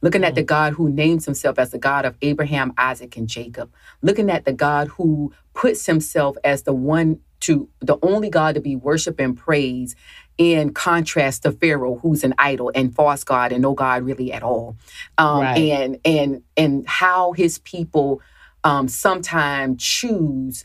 looking 0.00 0.24
at 0.24 0.34
the 0.34 0.42
mm-hmm. 0.42 0.46
God 0.46 0.72
who 0.74 0.90
names 0.90 1.24
himself 1.24 1.58
as 1.58 1.70
the 1.70 1.78
God 1.78 2.04
of 2.04 2.16
Abraham, 2.22 2.72
Isaac, 2.76 3.16
and 3.16 3.28
Jacob, 3.28 3.72
looking 4.02 4.30
at 4.30 4.44
the 4.44 4.52
God 4.52 4.88
who 4.88 5.32
puts 5.54 5.86
himself 5.86 6.36
as 6.44 6.62
the 6.62 6.72
one 6.72 7.20
to 7.40 7.68
the 7.80 7.98
only 8.02 8.30
God 8.30 8.54
to 8.54 8.60
be 8.60 8.74
worshiped 8.74 9.20
and 9.20 9.36
praised 9.36 9.96
in 10.38 10.72
contrast 10.72 11.42
to 11.42 11.52
Pharaoh, 11.52 11.96
who's 11.96 12.24
an 12.24 12.34
idol 12.38 12.72
and 12.74 12.94
false 12.94 13.22
God 13.22 13.52
and 13.52 13.62
no 13.62 13.74
God 13.74 14.02
really 14.02 14.32
at 14.32 14.42
all. 14.42 14.76
Um, 15.18 15.40
right. 15.40 15.58
and 15.58 15.98
and 16.04 16.42
and 16.56 16.86
how 16.88 17.32
his 17.32 17.58
people 17.58 18.20
um, 18.64 18.88
sometimes 18.88 19.82
choose 19.82 20.64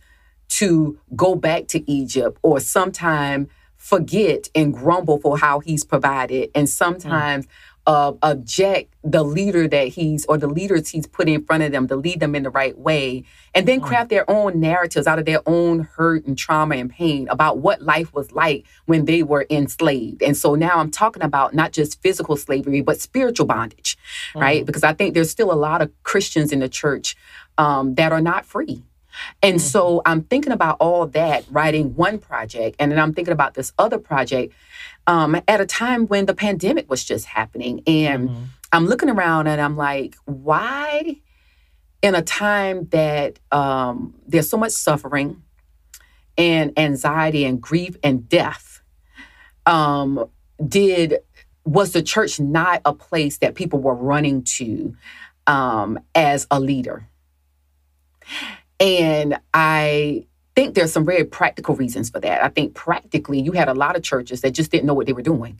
to 0.49 0.97
go 1.15 1.35
back 1.35 1.67
to 1.67 1.91
Egypt 1.91 2.39
or 2.41 2.59
sometimes 2.59 3.49
forget 3.75 4.49
and 4.55 4.73
grumble 4.73 5.19
for 5.19 5.37
how 5.37 5.59
he's 5.59 5.83
provided 5.83 6.49
and 6.53 6.69
sometimes 6.69 7.45
mm 7.45 7.49
uh, 7.89 8.13
object 8.21 8.93
the 9.03 9.23
leader 9.23 9.67
that 9.67 9.87
he's 9.87 10.23
or 10.27 10.37
the 10.37 10.47
leaders 10.47 10.89
he's 10.89 11.07
put 11.07 11.27
in 11.27 11.43
front 11.43 11.63
of 11.63 11.71
them 11.71 11.87
to 11.87 11.95
lead 11.95 12.19
them 12.19 12.35
in 12.35 12.43
the 12.43 12.49
right 12.51 12.77
way 12.77 13.23
and 13.55 13.67
then 13.67 13.81
mm. 13.81 13.83
craft 13.83 14.11
their 14.11 14.29
own 14.29 14.59
narratives 14.59 15.07
out 15.07 15.17
of 15.17 15.25
their 15.25 15.41
own 15.47 15.79
hurt 15.79 16.23
and 16.27 16.37
trauma 16.37 16.75
and 16.75 16.91
pain 16.91 17.27
about 17.29 17.57
what 17.57 17.81
life 17.81 18.13
was 18.13 18.31
like 18.31 18.63
when 18.85 19.05
they 19.05 19.23
were 19.23 19.47
enslaved 19.49 20.21
and 20.21 20.37
so 20.37 20.53
now 20.53 20.77
i'm 20.77 20.91
talking 20.91 21.23
about 21.23 21.55
not 21.55 21.71
just 21.71 21.99
physical 22.03 22.37
slavery 22.37 22.81
but 22.81 23.01
spiritual 23.01 23.47
bondage 23.47 23.97
mm. 24.35 24.41
right 24.41 24.67
because 24.67 24.83
i 24.83 24.93
think 24.93 25.15
there's 25.15 25.31
still 25.31 25.51
a 25.51 25.55
lot 25.55 25.81
of 25.81 25.91
christians 26.03 26.51
in 26.51 26.59
the 26.59 26.69
church 26.69 27.15
um, 27.57 27.95
that 27.95 28.11
are 28.11 28.21
not 28.21 28.45
free 28.45 28.83
and 29.41 29.55
mm-hmm. 29.55 29.67
so 29.67 30.01
I'm 30.05 30.23
thinking 30.23 30.51
about 30.51 30.77
all 30.79 31.07
that, 31.07 31.45
writing 31.49 31.95
one 31.95 32.19
project, 32.19 32.75
and 32.79 32.91
then 32.91 32.99
I'm 32.99 33.13
thinking 33.13 33.31
about 33.31 33.53
this 33.53 33.73
other 33.77 33.97
project 33.97 34.53
um, 35.07 35.41
at 35.47 35.59
a 35.59 35.65
time 35.65 36.07
when 36.07 36.25
the 36.25 36.33
pandemic 36.33 36.89
was 36.89 37.03
just 37.03 37.25
happening. 37.25 37.81
And 37.87 38.29
mm-hmm. 38.29 38.43
I'm 38.71 38.85
looking 38.85 39.09
around 39.09 39.47
and 39.47 39.59
I'm 39.59 39.75
like, 39.75 40.15
why, 40.25 41.17
in 42.01 42.15
a 42.15 42.21
time 42.21 42.87
that 42.89 43.39
um, 43.51 44.13
there's 44.27 44.49
so 44.49 44.57
much 44.57 44.71
suffering 44.71 45.41
and 46.37 46.77
anxiety 46.77 47.43
and 47.45 47.59
grief 47.59 47.97
and 48.03 48.29
death, 48.29 48.81
um, 49.65 50.29
did 50.65 51.19
was 51.65 51.91
the 51.91 52.01
church 52.01 52.39
not 52.39 52.81
a 52.85 52.93
place 52.93 53.39
that 53.39 53.55
people 53.55 53.79
were 53.79 53.93
running 53.93 54.43
to 54.43 54.95
um, 55.45 55.99
as 56.15 56.47
a 56.49 56.59
leader? 56.59 57.07
And 58.79 59.37
I 59.53 60.25
think 60.55 60.75
there's 60.75 60.91
some 60.91 61.05
very 61.05 61.23
practical 61.23 61.75
reasons 61.75 62.09
for 62.09 62.19
that. 62.19 62.43
I 62.43 62.49
think 62.49 62.73
practically, 62.73 63.39
you 63.39 63.51
had 63.51 63.67
a 63.67 63.73
lot 63.73 63.95
of 63.95 64.03
churches 64.03 64.41
that 64.41 64.51
just 64.51 64.71
didn't 64.71 64.85
know 64.85 64.93
what 64.93 65.05
they 65.05 65.13
were 65.13 65.21
doing. 65.21 65.59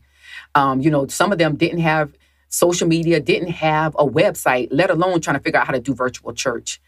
Um, 0.54 0.80
you 0.80 0.90
know, 0.90 1.06
some 1.06 1.32
of 1.32 1.38
them 1.38 1.56
didn't 1.56 1.80
have 1.80 2.12
social 2.48 2.88
media, 2.88 3.20
didn't 3.20 3.50
have 3.50 3.94
a 3.98 4.06
website, 4.06 4.68
let 4.70 4.90
alone 4.90 5.20
trying 5.20 5.36
to 5.36 5.42
figure 5.42 5.60
out 5.60 5.66
how 5.66 5.72
to 5.72 5.80
do 5.80 5.94
virtual 5.94 6.32
church. 6.32 6.80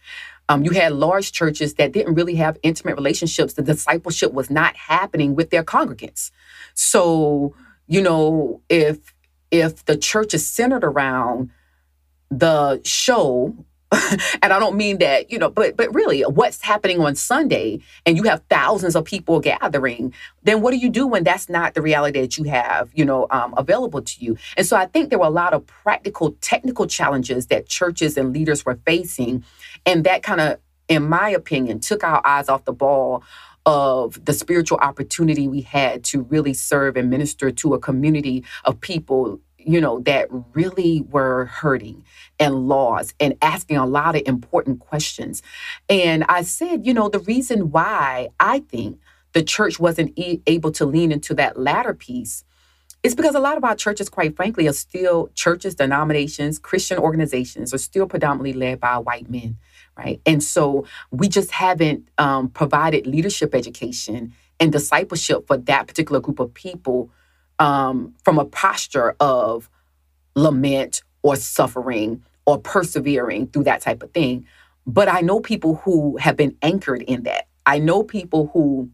Um, 0.49 0.63
you 0.63 0.71
had 0.71 0.91
large 0.91 1.31
churches 1.31 1.75
that 1.75 1.93
didn't 1.93 2.15
really 2.15 2.35
have 2.35 2.57
intimate 2.63 2.95
relationships. 2.95 3.53
The 3.53 3.61
discipleship 3.61 4.33
was 4.33 4.49
not 4.49 4.75
happening 4.75 5.35
with 5.35 5.51
their 5.51 5.63
congregants. 5.63 6.31
So, 6.73 7.55
you 7.87 8.01
know, 8.01 8.61
if 8.69 9.13
if 9.51 9.85
the 9.85 9.95
church 9.95 10.33
is 10.33 10.47
centered 10.47 10.83
around 10.83 11.51
the 12.29 12.81
show 12.83 13.55
and 14.41 14.51
I 14.53 14.59
don't 14.59 14.75
mean 14.75 14.97
that, 14.99 15.31
you 15.31 15.37
know, 15.37 15.49
but 15.49 15.77
but 15.77 15.93
really 15.93 16.21
what's 16.21 16.61
happening 16.61 16.99
on 16.99 17.15
Sunday 17.15 17.79
and 18.05 18.17
you 18.17 18.23
have 18.23 18.41
thousands 18.49 18.95
of 18.95 19.05
people 19.05 19.39
gathering, 19.39 20.13
then 20.43 20.61
what 20.61 20.71
do 20.71 20.77
you 20.77 20.89
do 20.89 21.07
when 21.07 21.23
that's 21.23 21.49
not 21.49 21.73
the 21.73 21.81
reality 21.81 22.21
that 22.21 22.37
you 22.37 22.45
have, 22.45 22.89
you 22.93 23.05
know, 23.05 23.27
um, 23.29 23.53
available 23.57 24.01
to 24.01 24.23
you? 24.23 24.37
And 24.57 24.65
so 24.65 24.75
I 24.75 24.85
think 24.85 25.09
there 25.09 25.19
were 25.19 25.25
a 25.25 25.31
lot 25.31 25.53
of 25.53 25.65
practical, 25.65 26.31
technical 26.41 26.87
challenges 26.87 27.47
that 27.47 27.67
churches 27.67 28.17
and 28.17 28.33
leaders 28.33 28.65
were 28.65 28.79
facing. 28.85 29.43
And 29.85 30.03
that 30.05 30.23
kind 30.23 30.41
of, 30.41 30.59
in 30.87 31.07
my 31.07 31.29
opinion, 31.29 31.79
took 31.79 32.03
our 32.03 32.25
eyes 32.25 32.49
off 32.49 32.65
the 32.65 32.73
ball 32.73 33.23
of 33.65 34.23
the 34.25 34.33
spiritual 34.33 34.77
opportunity 34.79 35.47
we 35.47 35.61
had 35.61 36.03
to 36.03 36.23
really 36.23 36.53
serve 36.53 36.97
and 36.97 37.09
minister 37.09 37.49
to 37.49 37.73
a 37.73 37.79
community 37.79 38.43
of 38.65 38.79
people 38.81 39.39
you 39.65 39.81
know, 39.81 39.99
that 40.01 40.27
really 40.53 41.01
were 41.09 41.45
hurting 41.45 42.03
and 42.39 42.67
lost 42.67 43.13
and 43.19 43.35
asking 43.41 43.77
a 43.77 43.85
lot 43.85 44.15
of 44.15 44.23
important 44.25 44.79
questions. 44.79 45.41
And 45.89 46.23
I 46.29 46.43
said, 46.43 46.85
you 46.85 46.93
know, 46.93 47.09
the 47.09 47.19
reason 47.19 47.71
why 47.71 48.29
I 48.39 48.59
think 48.59 48.99
the 49.33 49.43
church 49.43 49.79
wasn't 49.79 50.17
e- 50.17 50.41
able 50.47 50.71
to 50.73 50.85
lean 50.85 51.11
into 51.11 51.33
that 51.35 51.59
latter 51.59 51.93
piece 51.93 52.43
is 53.03 53.15
because 53.15 53.35
a 53.35 53.39
lot 53.39 53.57
of 53.57 53.63
our 53.65 53.75
churches, 53.75 54.09
quite 54.09 54.35
frankly, 54.35 54.67
are 54.67 54.73
still 54.73 55.29
churches, 55.35 55.75
denominations, 55.75 56.57
Christian 56.57 56.97
organizations 56.97 57.73
are 57.73 57.77
still 57.77 58.07
predominantly 58.07 58.53
led 58.53 58.79
by 58.79 58.97
white 58.97 59.29
men, 59.29 59.57
right? 59.97 60.21
And 60.25 60.41
so 60.41 60.85
we 61.11 61.27
just 61.27 61.51
haven't 61.51 62.07
um, 62.17 62.49
provided 62.49 63.05
leadership 63.05 63.53
education 63.53 64.33
and 64.59 64.71
discipleship 64.71 65.45
for 65.47 65.57
that 65.57 65.87
particular 65.87 66.21
group 66.21 66.39
of 66.39 66.53
people 66.53 67.11
um, 67.59 68.13
from 68.23 68.39
a 68.39 68.45
posture 68.45 69.15
of 69.19 69.69
lament 70.35 71.03
or 71.21 71.35
suffering 71.35 72.23
or 72.45 72.59
persevering 72.59 73.47
through 73.47 73.63
that 73.63 73.81
type 73.81 74.03
of 74.03 74.11
thing. 74.11 74.45
But 74.85 75.07
I 75.07 75.21
know 75.21 75.39
people 75.39 75.75
who 75.75 76.17
have 76.17 76.35
been 76.35 76.57
anchored 76.61 77.01
in 77.03 77.23
that. 77.23 77.47
I 77.65 77.79
know 77.79 78.03
people 78.03 78.49
who 78.53 78.89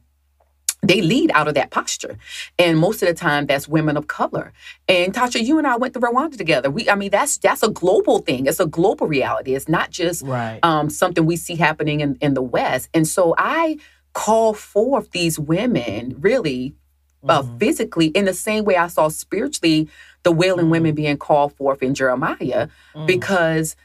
they 0.82 1.02
lead 1.02 1.32
out 1.34 1.48
of 1.48 1.56
that 1.56 1.72
posture. 1.72 2.18
And 2.58 2.78
most 2.78 3.02
of 3.02 3.10
the 3.10 3.14
time 3.14 3.48
that's 3.48 3.68
women 3.68 3.98
of 3.98 4.08
color. 4.08 4.54
And 4.88 5.14
Tasha, 5.14 5.44
you 5.44 5.58
and 5.58 5.68
I 5.68 5.76
went 5.76 5.94
to 5.96 6.00
Rwanda 6.00 6.38
together. 6.38 6.70
We 6.70 6.90
I 6.90 6.96
mean 6.96 7.10
that's 7.10 7.38
that's 7.38 7.64
a 7.64 7.70
global 7.70 8.20
thing. 8.20 8.46
It's 8.46 8.60
a 8.60 8.66
global 8.66 9.08
reality. 9.08 9.56
It's 9.56 9.68
not 9.68 9.90
just 9.90 10.24
right. 10.24 10.60
um, 10.64 10.90
something 10.90 11.26
we 11.26 11.36
see 11.36 11.56
happening 11.56 12.00
in, 12.00 12.18
in 12.22 12.34
the 12.34 12.42
West. 12.42 12.90
And 12.94 13.08
so 13.08 13.36
I 13.38 13.78
call 14.14 14.54
forth 14.54 15.12
these 15.12 15.38
women 15.38 16.16
really 16.20 16.76
uh, 17.28 17.42
mm-hmm. 17.42 17.58
physically 17.58 18.08
in 18.08 18.26
the 18.26 18.34
same 18.34 18.64
way 18.64 18.76
I 18.76 18.88
saw 18.88 19.10
spiritually 19.10 19.90
the 20.24 20.32
wailing 20.32 20.66
mm-hmm. 20.66 20.72
women 20.72 20.96
being 20.96 21.18
called 21.18 21.54
forth 21.54 21.82
in 21.82 21.94
Jeremiah 21.94 22.68
mm-hmm. 22.94 23.06
because 23.06 23.76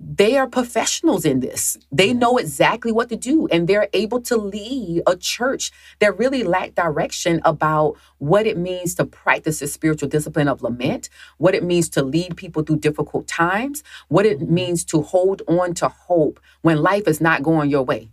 they 0.00 0.36
are 0.36 0.46
professionals 0.46 1.24
in 1.24 1.40
this. 1.40 1.76
They 1.90 2.12
know 2.12 2.38
exactly 2.38 2.92
what 2.92 3.08
to 3.08 3.16
do 3.16 3.48
and 3.48 3.66
they're 3.66 3.88
able 3.92 4.20
to 4.22 4.36
lead 4.36 5.02
a 5.08 5.16
church 5.16 5.72
that 5.98 6.16
really 6.16 6.44
lacked 6.44 6.76
direction 6.76 7.40
about 7.44 7.96
what 8.18 8.46
it 8.46 8.56
means 8.56 8.94
to 8.96 9.04
practice 9.04 9.58
the 9.58 9.66
spiritual 9.66 10.08
discipline 10.08 10.46
of 10.46 10.62
lament, 10.62 11.08
what 11.38 11.54
it 11.54 11.64
means 11.64 11.88
to 11.90 12.02
lead 12.02 12.36
people 12.36 12.62
through 12.62 12.78
difficult 12.78 13.26
times, 13.26 13.82
what 14.06 14.24
it 14.24 14.38
mm-hmm. 14.38 14.54
means 14.54 14.84
to 14.84 15.02
hold 15.02 15.42
on 15.48 15.74
to 15.74 15.88
hope 15.88 16.38
when 16.62 16.80
life 16.80 17.08
is 17.08 17.20
not 17.20 17.42
going 17.42 17.68
your 17.68 17.82
way. 17.82 18.08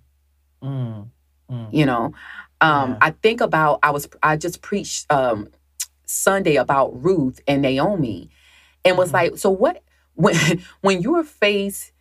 Mm, 0.64 1.10
mm. 1.52 1.68
You 1.72 1.86
know, 1.86 2.14
um, 2.66 2.92
yeah. 2.92 2.98
I 3.02 3.12
think 3.12 3.42
about 3.42 3.80
I 3.84 3.92
was 3.92 4.08
I 4.24 4.38
just 4.38 4.62
preached 4.62 5.12
um, 5.12 5.50
Sunday 6.06 6.56
about 6.56 7.04
Ruth 7.04 7.40
and 7.48 7.62
Naomi, 7.62 8.30
and 8.84 8.98
was 8.98 9.10
mm-hmm. 9.10 9.34
like, 9.34 9.38
so 9.38 9.50
what 9.50 9.84
when 10.16 10.36
when 10.82 11.02
you're 11.02 11.24
faced 11.24 11.92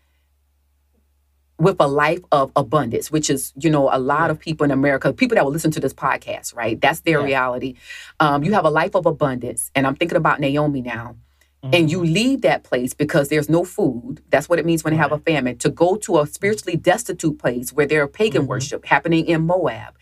with 1.59 1.77
a 1.79 1.87
life 1.87 2.21
of 2.33 2.51
abundance, 2.57 3.13
which 3.13 3.31
is, 3.31 3.53
you 3.57 3.71
know, 3.71 3.89
a 3.93 3.99
lot 3.99 4.25
yeah. 4.25 4.31
of 4.31 4.41
people 4.41 4.65
in 4.65 4.73
America, 4.73 5.13
people 5.13 5.37
that 5.37 5.45
will 5.45 5.53
listen 5.53 5.71
to 5.71 5.81
this 5.81 5.95
podcast, 5.95 6.55
right? 6.55 6.81
That's 6.81 7.01
their 7.01 7.21
yeah. 7.21 7.27
reality. 7.27 7.75
Um, 8.19 8.43
you 8.43 8.53
have 8.55 8.65
a 8.65 8.71
life 8.71 8.97
of 8.97 9.07
abundance. 9.07 9.71
And 9.75 9.87
I'm 9.87 9.95
thinking 9.95 10.17
about 10.17 10.41
Naomi 10.41 10.83
now. 10.83 11.15
Mm-hmm. 11.63 11.75
And 11.75 11.91
you 11.91 12.01
mm-hmm. 12.01 12.13
leave 12.13 12.41
that 12.43 12.65
place 12.65 12.93
because 12.93 13.29
there's 13.29 13.49
no 13.49 13.65
food. 13.65 14.21
That's 14.31 14.49
what 14.49 14.59
it 14.59 14.67
means 14.67 14.83
when 14.83 14.93
right. 14.93 14.99
you 14.99 15.03
have 15.03 15.13
a 15.13 15.19
famine. 15.19 15.57
To 15.59 15.71
go 15.71 15.97
to 15.97 16.19
a 16.19 16.27
spiritually 16.27 16.77
destitute 16.77 17.39
place 17.39 17.73
where 17.73 17.87
there 17.87 18.03
are 18.03 18.09
pagan 18.09 18.43
mm-hmm. 18.43 18.51
worship 18.51 18.85
happening 18.85 19.27
in 19.27 19.47
Moab. 19.47 19.95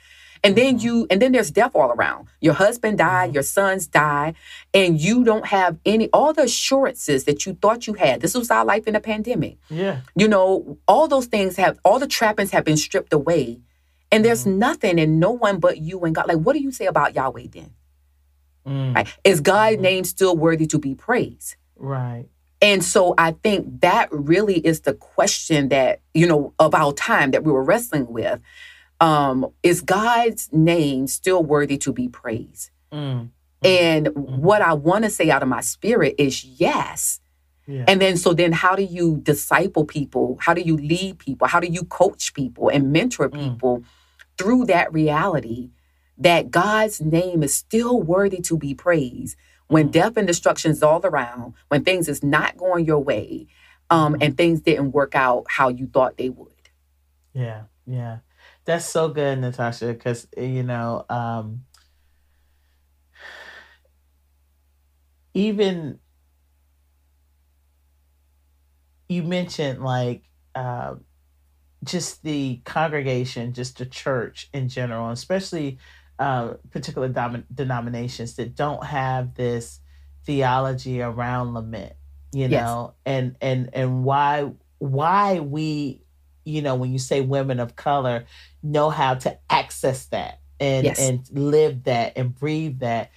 And 0.45 0.57
then 0.57 0.79
mm-hmm. 0.79 0.87
you, 0.87 1.07
and 1.09 1.23
then 1.23 1.33
there's 1.33 1.51
death 1.51 1.73
all 1.75 1.91
around. 1.93 2.27
Your 2.41 2.55
husband 2.55 2.99
died, 2.99 3.29
mm-hmm. 3.29 3.35
your 3.35 3.43
sons 3.45 3.87
die, 3.87 4.35
and 4.75 5.01
you 5.01 5.23
don't 5.23 5.47
have 5.47 5.79
any, 5.87 6.09
all 6.11 6.33
the 6.33 6.43
assurances 6.43 7.25
that 7.25 7.47
you 7.47 7.55
thought 7.55 7.87
you 7.87 7.95
had. 7.95 8.21
This 8.21 8.35
was 8.35 8.51
our 8.51 8.65
life 8.65 8.89
in 8.89 8.97
a 8.97 9.01
pandemic. 9.01 9.59
Yeah. 9.71 10.01
You 10.17 10.27
know, 10.27 10.79
all 10.89 11.07
those 11.07 11.27
things 11.27 11.57
have, 11.57 11.79
all 11.85 11.99
the 12.01 12.09
trappings 12.09 12.51
have 12.51 12.65
been 12.65 12.77
stripped 12.77 13.13
away. 13.13 13.61
And 14.11 14.25
there's 14.25 14.45
mm-hmm. 14.45 14.59
nothing 14.59 14.99
and 14.99 15.21
no 15.21 15.31
one 15.31 15.59
but 15.59 15.79
you 15.79 16.01
and 16.01 16.15
God. 16.15 16.27
Like, 16.27 16.39
what 16.39 16.55
do 16.55 16.61
you 16.61 16.73
say 16.73 16.87
about 16.87 17.15
Yahweh 17.15 17.47
then? 17.51 17.71
Mm. 18.67 18.95
Right? 18.95 19.09
Is 19.25 19.41
God's 19.41 19.81
name 19.81 20.05
still 20.05 20.37
worthy 20.37 20.67
to 20.67 20.79
be 20.79 20.95
praised? 20.95 21.57
Right. 21.77 22.27
And 22.61 22.85
so 22.85 23.15
I 23.19 23.33
think 23.33 23.81
that 23.81 24.09
really 24.13 24.59
is 24.59 24.83
the 24.83 24.95
question 24.95 25.69
that, 25.71 26.01
you 26.15 26.27
know, 26.27 26.55
of 26.59 26.75
our 26.75 26.93
time 26.93 27.33
that 27.33 27.43
we 27.43 27.51
were 27.51 27.65
wrestling 27.65 28.07
with 28.07 28.41
um, 29.03 29.53
is 29.65 29.81
God's 29.81 30.49
name 30.53 31.09
still 31.09 31.43
worthy 31.43 31.77
to 31.79 31.93
be 31.93 32.09
praised? 32.09 32.71
Mm. 32.93 33.31
And 33.65 34.07
mm. 34.07 34.39
what 34.39 34.63
I 34.63 34.75
want 34.75 35.05
to 35.05 35.11
say 35.11 35.29
out 35.29 35.43
of 35.43 35.49
my 35.49 35.61
spirit 35.61 36.15
is 36.19 36.45
yes. 36.45 37.21
Yeah. 37.67 37.85
And 37.89 38.01
then, 38.01 38.17
so 38.17 38.33
then, 38.33 38.53
how 38.53 38.77
do 38.77 38.85
you 38.85 39.19
disciple 39.19 39.85
people? 39.85 40.39
How 40.41 40.55
do 40.55 40.61
you 40.61 40.77
lead 40.77 41.19
people? 41.19 41.49
How 41.49 41.59
do 41.59 41.67
you 41.67 41.85
coach 41.85 42.33
people 42.33 42.69
and 42.69 42.93
mentor 42.93 43.29
mm. 43.29 43.39
people 43.39 43.81
mm. 43.81 43.85
through 44.39 44.67
that 44.67 44.93
reality 44.93 45.71
that 46.19 46.53
God's 46.53 47.01
name 47.01 47.43
is 47.43 47.55
still 47.55 48.01
worthy 48.01 48.41
to 48.43 48.57
be 48.57 48.73
praised 48.73 49.37
when 49.67 49.89
mm. 49.89 49.93
death 49.93 50.17
and 50.17 50.29
destruction 50.29 50.71
is 50.71 50.83
all 50.83 51.05
around, 51.05 51.55
when 51.69 51.83
things 51.83 52.09
is 52.09 52.23
not 52.23 52.57
going 52.57 52.85
your 52.85 53.01
way, 53.01 53.49
um, 53.91 54.15
mm. 54.15 54.25
and 54.25 54.37
things 54.37 54.61
didn't 54.61 54.93
work 54.93 55.17
out 55.17 55.45
how 55.49 55.69
you 55.69 55.87
thought 55.87 56.17
they 56.19 56.29
would? 56.29 56.53
Yeah, 57.33 57.63
yeah. 57.85 58.19
That's 58.65 58.85
so 58.85 59.09
good, 59.09 59.41
Natasha, 59.41 59.87
because 59.89 60.27
you 60.37 60.63
know, 60.63 61.05
um, 61.09 61.65
even 65.35 65.99
you 69.09 69.23
mentioned 69.25 69.83
like 69.83 70.23
uh, 70.55 70.95
just 71.85 72.23
the 72.23 72.61
congregation, 72.65 73.53
just 73.53 73.79
the 73.79 73.87
church 73.87 74.49
in 74.53 74.69
general, 74.69 75.11
especially 75.11 75.79
uh, 76.19 76.55
particular 76.71 77.09
dom- 77.09 77.45
denominations 77.53 78.37
that 78.37 78.55
don't 78.55 78.85
have 78.85 79.35
this 79.35 79.81
theology 80.25 81.03
around 81.03 81.53
lament, 81.53 81.95
you 82.33 82.47
yes. 82.47 82.63
know, 82.63 82.95
and 83.05 83.35
and 83.41 83.71
and 83.73 84.05
why 84.05 84.53
why 84.79 85.41
we 85.41 86.03
you 86.45 86.63
know, 86.63 86.75
when 86.75 86.93
you 86.93 86.99
say 86.99 87.21
women 87.21 87.61
of 87.61 87.77
color, 87.77 88.25
know 88.63 88.91
how 88.91 89.15
to 89.15 89.39
access 89.51 90.07
that 90.07 90.41
and 90.61 90.85
yes. 90.85 91.01
and 91.01 91.29
live 91.33 91.85
that 91.85 92.13
and 92.17 92.35
breathe 92.35 92.81
that. 92.81 93.11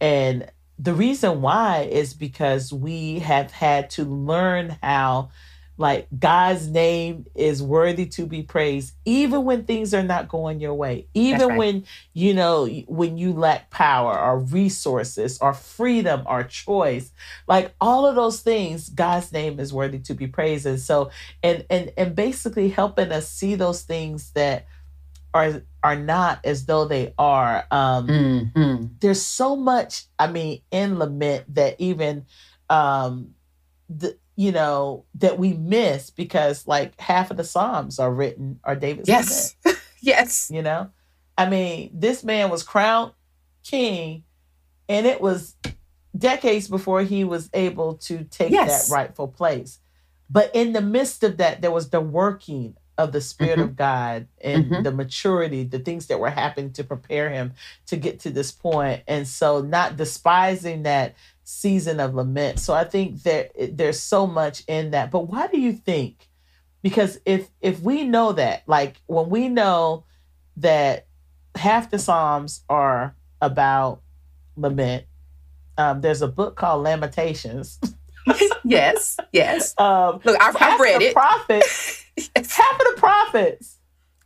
And 0.00 0.50
the 0.78 0.94
reason 0.94 1.42
why 1.42 1.88
is 1.90 2.14
because 2.14 2.72
we 2.72 3.20
have 3.20 3.50
had 3.50 3.90
to 3.90 4.04
learn 4.04 4.76
how 4.82 5.30
like 5.78 6.06
God's 6.16 6.68
name 6.68 7.26
is 7.34 7.62
worthy 7.62 8.06
to 8.06 8.26
be 8.26 8.42
praised, 8.42 8.94
even 9.04 9.44
when 9.44 9.64
things 9.64 9.94
are 9.94 10.02
not 10.02 10.28
going 10.28 10.60
your 10.60 10.74
way, 10.74 11.06
even 11.14 11.48
right. 11.48 11.58
when 11.58 11.84
you 12.12 12.34
know 12.34 12.66
when 12.86 13.16
you 13.16 13.32
lack 13.32 13.70
power 13.70 14.18
or 14.18 14.38
resources 14.38 15.38
or 15.40 15.54
freedom 15.54 16.22
or 16.26 16.44
choice, 16.44 17.10
like 17.48 17.74
all 17.80 18.06
of 18.06 18.14
those 18.14 18.40
things, 18.40 18.90
God's 18.90 19.32
name 19.32 19.58
is 19.58 19.72
worthy 19.72 19.98
to 20.00 20.14
be 20.14 20.26
praised. 20.26 20.66
And 20.66 20.80
so, 20.80 21.10
and 21.42 21.64
and 21.70 21.92
and 21.96 22.14
basically 22.14 22.68
helping 22.68 23.10
us 23.10 23.28
see 23.28 23.54
those 23.54 23.82
things 23.82 24.30
that 24.32 24.66
are 25.34 25.62
are 25.82 25.96
not 25.96 26.40
as 26.44 26.66
though 26.66 26.84
they 26.84 27.14
are. 27.18 27.66
Um, 27.70 28.06
mm-hmm. 28.06 28.86
There's 29.00 29.22
so 29.22 29.56
much, 29.56 30.04
I 30.18 30.28
mean, 30.28 30.62
in 30.70 30.98
lament 30.98 31.54
that 31.54 31.76
even 31.80 32.26
um, 32.70 33.34
the 33.88 34.16
you 34.36 34.52
know, 34.52 35.04
that 35.16 35.38
we 35.38 35.52
miss 35.52 36.10
because 36.10 36.66
like 36.66 36.98
half 37.00 37.30
of 37.30 37.36
the 37.36 37.44
Psalms 37.44 37.98
are 37.98 38.12
written 38.12 38.60
are 38.64 38.76
David's. 38.76 39.08
Yes. 39.08 39.56
yes. 40.00 40.50
You 40.52 40.62
know? 40.62 40.90
I 41.36 41.48
mean, 41.48 41.90
this 41.92 42.24
man 42.24 42.50
was 42.50 42.62
crowned 42.62 43.12
king 43.62 44.24
and 44.88 45.06
it 45.06 45.20
was 45.20 45.56
decades 46.16 46.68
before 46.68 47.02
he 47.02 47.24
was 47.24 47.50
able 47.52 47.94
to 47.94 48.24
take 48.24 48.50
yes. 48.50 48.88
that 48.88 48.94
rightful 48.94 49.28
place. 49.28 49.78
But 50.30 50.50
in 50.54 50.72
the 50.72 50.80
midst 50.80 51.24
of 51.24 51.36
that, 51.36 51.60
there 51.60 51.70
was 51.70 51.90
the 51.90 52.00
working 52.00 52.76
of 53.02 53.12
the 53.12 53.20
Spirit 53.20 53.58
mm-hmm. 53.58 53.68
of 53.68 53.76
God 53.76 54.28
and 54.40 54.64
mm-hmm. 54.64 54.82
the 54.82 54.92
maturity, 54.92 55.64
the 55.64 55.78
things 55.78 56.06
that 56.06 56.20
were 56.20 56.30
happening 56.30 56.72
to 56.74 56.84
prepare 56.84 57.30
him 57.30 57.52
to 57.86 57.96
get 57.96 58.20
to 58.20 58.30
this 58.30 58.52
point. 58.52 59.02
And 59.06 59.26
so, 59.26 59.60
not 59.60 59.96
despising 59.96 60.84
that 60.84 61.14
season 61.44 62.00
of 62.00 62.14
lament. 62.14 62.58
So 62.60 62.72
I 62.72 62.84
think 62.84 63.22
that 63.24 63.50
there's 63.76 64.00
so 64.00 64.26
much 64.26 64.62
in 64.68 64.92
that. 64.92 65.10
But 65.10 65.28
why 65.28 65.48
do 65.48 65.60
you 65.60 65.72
think 65.72 66.28
because 66.82 67.20
if 67.24 67.48
if 67.60 67.80
we 67.80 68.04
know 68.04 68.32
that, 68.32 68.64
like 68.66 69.00
when 69.06 69.30
we 69.30 69.48
know 69.48 70.04
that 70.56 71.06
half 71.54 71.90
the 71.90 71.98
Psalms 71.98 72.64
are 72.68 73.14
about 73.40 74.02
lament, 74.56 75.04
um, 75.78 76.00
there's 76.00 76.22
a 76.22 76.28
book 76.28 76.56
called 76.56 76.82
Lamentations. 76.82 77.78
yes, 78.64 79.16
yes. 79.32 79.74
Um, 79.82 80.20
Look, 80.24 80.40
I've, 80.40 80.56
I've 80.60 80.80
read 80.80 81.02
it. 81.02 81.14
Prophets, 81.14 82.01
yes. 82.16 82.56
half 82.56 82.72
of 82.72 82.78
the 82.78 82.94
prophets 82.96 83.78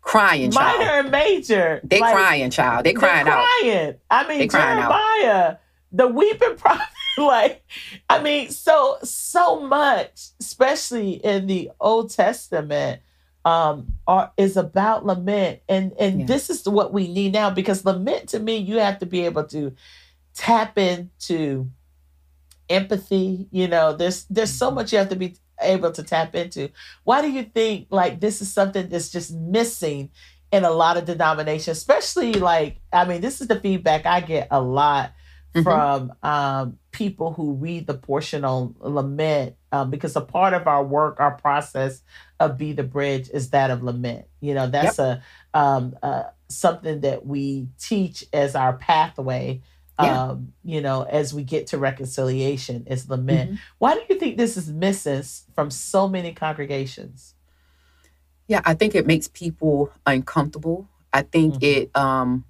crying, 0.07 0.53
child. 0.53 0.79
minor 0.79 0.91
and 0.93 1.11
major. 1.11 1.81
They 1.85 2.01
like, 2.01 2.15
crying, 2.15 2.51
child. 2.51 2.87
They 2.87 2.95
crying, 2.95 3.27
crying. 3.27 3.89
out. 3.89 3.97
I 4.11 4.29
mean, 4.29 4.49
Jeremiah, 4.49 5.51
out. 5.51 5.61
the 5.93 6.09
weeping 6.09 6.57
prophet. 6.57 6.87
like, 7.19 7.63
I 8.09 8.23
mean, 8.23 8.51
so 8.51 8.99
so 9.03 9.61
much, 9.61 10.29
especially 10.41 11.13
in 11.13 11.47
the 11.47 11.71
Old 11.81 12.11
Testament, 12.11 13.03
um, 13.45 13.95
are 14.07 14.33
is 14.37 14.57
about 14.57 15.05
lament, 15.05 15.61
and 15.69 15.93
and 15.99 16.21
yeah. 16.21 16.27
this 16.27 16.51
is 16.51 16.67
what 16.69 16.93
we 16.93 17.13
need 17.13 17.33
now 17.33 17.51
because 17.51 17.85
lament 17.85 18.31
to 18.31 18.39
me, 18.39 18.57
you 18.57 18.79
have 18.79 18.99
to 19.01 19.07
be 19.07 19.25
able 19.25 19.45
to 19.45 19.75
tap 20.35 20.79
into 20.79 21.69
empathy. 22.69 23.49
You 23.51 23.67
know, 23.69 23.93
there's 23.93 24.25
there's 24.25 24.53
so 24.53 24.67
mm-hmm. 24.67 24.77
much 24.77 24.93
you 24.93 24.99
have 24.99 25.09
to 25.09 25.17
be 25.17 25.37
able 25.61 25.93
to 25.93 26.03
tap 26.03 26.35
into. 26.35 26.71
Why 27.05 27.23
do 27.23 27.31
you 27.31 27.45
think 27.45 27.89
like 27.91 28.21
this 28.21 28.41
is 28.41 28.53
something 28.53 28.89
that's 28.89 29.11
just 29.11 29.33
missing 29.33 30.11
in 30.53 30.65
a 30.65 30.71
lot 30.71 30.97
of 30.97 31.05
denominations, 31.05 31.79
especially 31.79 32.35
like 32.35 32.81
I 32.93 33.05
mean, 33.05 33.21
this 33.21 33.41
is 33.41 33.49
the 33.49 33.61
feedback 33.61 34.07
I 34.07 34.21
get 34.21 34.49
a 34.51 34.61
lot 34.61 35.13
mm-hmm. 35.55 35.63
from 35.63 36.13
um, 36.23 36.79
people 36.93 37.33
who 37.33 37.55
read 37.55 37.87
the 37.87 37.95
portion 37.95 38.45
on 38.45 38.75
lament 38.81 39.57
um, 39.73 39.91
because 39.91 40.17
a 40.17 40.21
part 40.21 40.55
of 40.55 40.67
our 40.67 40.85
work, 40.85 41.21
our 41.21 41.33
process 41.33 42.03
of 42.41 42.59
Be 42.59 42.73
the 42.73 42.83
Bridge 42.83 43.29
is 43.31 43.51
that 43.51 43.71
of 43.71 43.83
lament. 43.83 44.27
You 44.41 44.55
know, 44.55 44.67
that's 44.69 44.99
yep. 44.99 45.23
a 45.55 45.59
um, 45.59 45.97
uh, 46.03 46.25
something 46.49 47.01
that 47.01 47.27
we 47.27 47.69
teach 47.79 48.25
as 48.33 48.55
our 48.55 48.75
pathway. 48.75 49.63
Yeah. 50.01 50.25
Um, 50.25 50.53
you 50.63 50.83
know, 50.83 51.05
as 51.05 51.33
we 51.33 51.43
get 51.43 51.69
to 51.69 51.79
reconciliation, 51.79 52.87
is 52.87 53.09
lament. 53.09 53.53
Mm-hmm. 53.53 53.61
Why 53.79 53.95
do 53.95 54.03
you 54.11 54.19
think 54.19 54.37
this 54.37 54.57
is 54.59 54.69
missing 54.69 55.23
from 55.55 55.71
so 55.71 56.07
many 56.07 56.33
congregations? 56.33 57.35
Yeah, 58.47 58.61
I 58.65 58.75
think 58.75 58.95
it 58.95 59.07
makes 59.07 59.29
people 59.29 59.91
uncomfortable. 60.05 60.89
I 61.13 61.23
think 61.23 61.55
mm-hmm. 61.55 61.65
it 61.65 61.97
um 61.97 62.45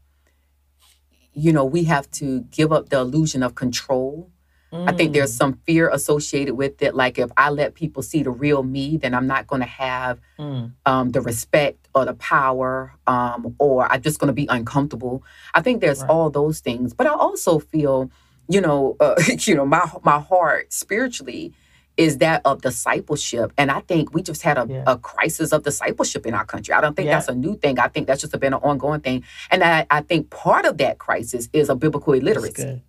you 1.36 1.52
know, 1.52 1.66
we 1.66 1.84
have 1.84 2.10
to 2.12 2.40
give 2.50 2.72
up 2.72 2.88
the 2.88 2.98
illusion 2.98 3.42
of 3.42 3.54
control. 3.54 4.30
Mm. 4.76 4.88
I 4.88 4.92
think 4.92 5.12
there's 5.12 5.32
mm. 5.32 5.38
some 5.38 5.52
fear 5.66 5.88
associated 5.88 6.54
with 6.54 6.82
it. 6.82 6.94
Like 6.94 7.18
if 7.18 7.30
I 7.36 7.50
let 7.50 7.74
people 7.74 8.02
see 8.02 8.22
the 8.22 8.30
real 8.30 8.62
me, 8.62 8.96
then 8.96 9.14
I'm 9.14 9.26
not 9.26 9.46
going 9.46 9.62
to 9.62 9.68
have 9.68 10.20
mm. 10.38 10.72
um, 10.84 11.10
the 11.10 11.20
respect 11.20 11.88
or 11.94 12.04
the 12.04 12.14
power, 12.14 12.92
um, 13.06 13.54
or 13.58 13.90
I'm 13.90 14.02
just 14.02 14.18
going 14.18 14.28
to 14.28 14.34
be 14.34 14.46
uncomfortable. 14.48 15.22
I 15.54 15.62
think 15.62 15.80
there's 15.80 16.00
right. 16.00 16.10
all 16.10 16.30
those 16.30 16.60
things. 16.60 16.92
But 16.92 17.06
I 17.06 17.14
also 17.14 17.58
feel, 17.58 18.10
you 18.48 18.60
know, 18.60 18.96
uh, 19.00 19.14
you 19.40 19.54
know, 19.54 19.66
my 19.66 19.90
my 20.04 20.20
heart 20.20 20.72
spiritually 20.72 21.52
is 21.96 22.18
that 22.18 22.42
of 22.44 22.60
discipleship. 22.60 23.52
And 23.56 23.70
I 23.70 23.80
think 23.80 24.12
we 24.12 24.22
just 24.22 24.42
had 24.42 24.58
a, 24.58 24.66
yeah. 24.68 24.84
a 24.86 24.98
crisis 24.98 25.52
of 25.52 25.62
discipleship 25.62 26.26
in 26.26 26.34
our 26.34 26.44
country. 26.44 26.74
I 26.74 26.82
don't 26.82 26.94
think 26.94 27.06
yeah. 27.06 27.14
that's 27.14 27.28
a 27.28 27.34
new 27.34 27.56
thing. 27.56 27.78
I 27.78 27.88
think 27.88 28.06
that's 28.06 28.20
just 28.20 28.38
been 28.38 28.52
an 28.52 28.60
ongoing 28.62 29.00
thing. 29.00 29.24
And 29.50 29.64
I, 29.64 29.86
I 29.90 30.02
think 30.02 30.28
part 30.30 30.66
of 30.66 30.76
that 30.78 30.98
crisis 30.98 31.48
is 31.54 31.68
a 31.70 31.74
biblical 31.74 32.12
illiteracy. 32.12 32.82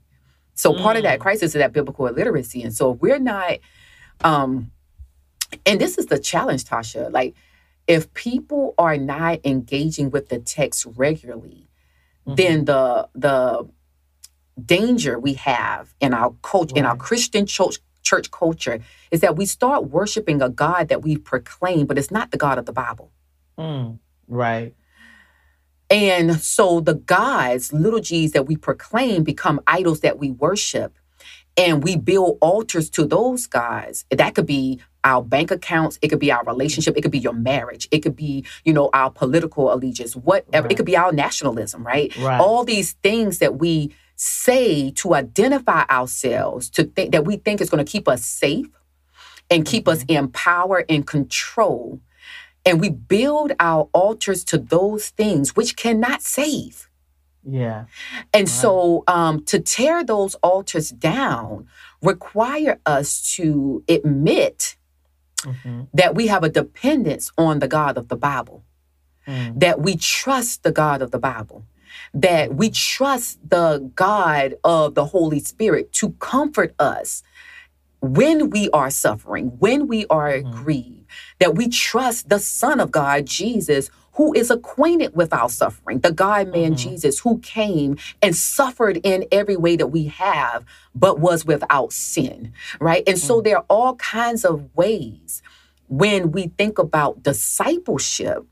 So 0.57 0.73
mm. 0.73 0.81
part 0.81 0.97
of 0.97 1.03
that 1.03 1.19
mm. 1.19 1.21
crisis 1.21 1.55
is 1.55 1.59
that 1.59 1.71
biblical 1.71 2.07
illiteracy. 2.07 2.63
And 2.63 2.73
so 2.73 2.93
if 2.93 2.99
we're 2.99 3.19
not, 3.19 3.59
um, 4.23 4.71
and 5.65 5.79
this 5.79 5.97
is 5.97 6.07
the 6.07 6.19
challenge, 6.19 6.65
Tasha. 6.65 7.11
Like, 7.11 7.35
if 7.87 8.13
people 8.13 8.73
are 8.77 8.97
not 8.97 9.39
engaging 9.45 10.09
with 10.09 10.27
the 10.27 10.39
text 10.39 10.85
regularly, 10.95 11.69
mm-hmm. 12.27 12.35
then 12.35 12.65
the 12.65 13.07
the 13.15 13.69
danger 14.65 15.17
we 15.19 15.33
have 15.35 15.93
in 16.01 16.13
our 16.13 16.33
culture, 16.41 16.73
right. 16.73 16.79
in 16.79 16.85
our 16.85 16.97
Christian 16.97 17.45
church 17.45 17.77
church 18.01 18.31
culture 18.31 18.79
is 19.11 19.21
that 19.21 19.35
we 19.35 19.45
start 19.45 19.89
worshiping 19.89 20.41
a 20.41 20.49
God 20.49 20.89
that 20.89 21.01
we 21.01 21.17
proclaim, 21.17 21.85
but 21.85 21.97
it's 21.97 22.11
not 22.11 22.31
the 22.31 22.37
God 22.37 22.57
of 22.57 22.65
the 22.65 22.73
Bible. 22.73 23.11
Mm, 23.57 23.99
right. 24.27 24.73
And 25.89 26.39
so 26.41 26.80
the 26.80 26.95
gods, 26.95 27.71
little 27.71 28.00
g's 28.00 28.32
that 28.34 28.45
we 28.45 28.58
proclaim, 28.58 29.23
become 29.23 29.62
idols 29.67 30.02
that 30.02 30.19
we 30.19 30.32
worship. 30.32 30.97
And 31.56 31.84
we 31.84 31.95
build 31.95 32.38
altars 32.39 32.89
to 32.91 33.06
those 33.06 33.47
gods. 33.47 34.06
That 34.12 34.36
could 34.36 34.45
be 34.45 34.80
our 35.04 35.23
bank 35.23 35.50
accounts. 35.50 35.97
It 36.02 36.10
could 36.10 36.19
be 36.19 36.32
our 36.32 36.43
relationship. 36.43 36.95
It 36.95 37.02
could 37.02 37.12
be 37.12 37.17
your 37.17 37.34
marriage. 37.34 37.88
It 37.89 38.02
could 38.02 38.15
be, 38.15 38.45
you 38.63 38.73
know, 38.73 38.91
our 38.93 39.10
political 39.10 39.73
allegiance, 39.73 40.15
whatever. 40.15 40.65
Right. 40.65 40.71
It 40.71 40.76
could 40.76 40.86
be 40.86 40.97
our 40.97 41.12
nationalism, 41.12 41.84
right? 41.84 42.15
right? 42.17 42.39
All 42.39 42.63
these 42.63 42.91
things 43.02 43.39
that 43.39 43.58
we 43.58 43.91
say 44.15 44.91
to 44.91 45.15
identify 45.15 45.84
ourselves, 45.89 46.69
to 46.71 46.84
think 46.84 47.12
that 47.12 47.26
we 47.26 47.38
think 47.38 47.62
is 47.62 47.69
going 47.69 47.84
to 47.84 47.91
keep 47.91 48.08
us 48.08 48.23
safe 48.23 48.67
and 49.50 49.65
keep 49.65 49.86
mm-hmm. 49.86 50.00
us 50.00 50.06
in 50.08 50.28
power 50.30 50.86
and 50.89 51.08
control. 51.08 52.02
And 52.67 52.82
we 52.82 52.89
build 52.89 53.53
our 53.60 53.89
altars 53.93 54.43
to 54.45 54.58
those 54.58 55.10
things 55.10 55.56
which 55.56 55.75
cannot 55.75 56.21
save. 56.21 56.89
Yeah. 57.43 57.86
And 58.34 58.47
right. 58.47 58.49
so 58.49 59.03
um, 59.08 59.43
to 59.45 59.60
tear 59.60 60.03
those 60.03 60.36
altars 60.36 60.89
down 60.89 61.67
require 62.01 62.80
us 62.86 63.36
to 63.36 63.84
admit 63.88 64.75
mm-hmm. 65.38 65.84
that 65.93 66.13
we 66.13 66.27
have 66.27 66.43
a 66.43 66.49
dependence 66.49 67.32
on 67.38 67.60
the 67.60 67.67
God 67.67 67.97
of 67.97 68.10
the 68.10 68.17
Bible, 68.17 68.63
mm. 69.25 69.60
that 69.60 69.80
we 69.80 69.95
trust 69.95 70.63
the 70.63 70.71
God 70.71 71.01
of 71.01 71.12
the 71.12 71.19
Bible 71.19 71.65
that 72.13 72.56
we 72.56 72.69
trust 72.69 73.39
the 73.49 73.91
God 73.95 74.56
of 74.63 74.95
the 74.95 75.06
Holy 75.06 75.39
Spirit 75.39 75.91
to 75.93 76.12
comfort 76.13 76.73
us 76.80 77.23
when 78.01 78.49
we 78.49 78.69
are 78.71 78.89
suffering, 78.89 79.47
when 79.60 79.88
we 79.88 80.06
are 80.08 80.34
mm-hmm. 80.34 80.63
grieved, 80.63 80.96
that 81.39 81.56
we 81.56 81.67
trust 81.69 82.30
the 82.30 82.39
Son 82.39 82.80
of 82.80 82.91
God, 82.91 83.26
Jesus, 83.26 83.89
who 84.13 84.34
is 84.34 84.50
acquainted 84.50 85.15
with 85.15 85.32
our 85.32 85.50
suffering, 85.50 86.00
the 86.00 86.12
God 86.12 86.47
man 86.47 86.73
mm-hmm. 86.73 86.89
Jesus, 86.89 87.19
who 87.19 87.38
came 87.39 87.97
and 88.21 88.36
suffered 88.36 88.97
in 89.04 89.26
every 89.32 89.56
way 89.56 89.76
that 89.76 89.88
we 89.88 90.06
have, 90.06 90.65
but 90.95 91.19
was 91.19 91.45
without 91.45 91.93
sin, 91.93 92.52
right? 92.80 93.04
And 93.06 93.17
mm-hmm. 93.17 93.28
so 93.28 93.39
mm. 93.39 93.43
there 93.43 93.58
are 93.58 93.65
all 93.69 93.95
kinds 93.97 94.43
of 94.43 94.76
ways 94.76 95.43
when 95.88 96.32
we 96.32 96.47
think 96.58 96.80
about 96.80 97.21
discipleship 97.21 98.43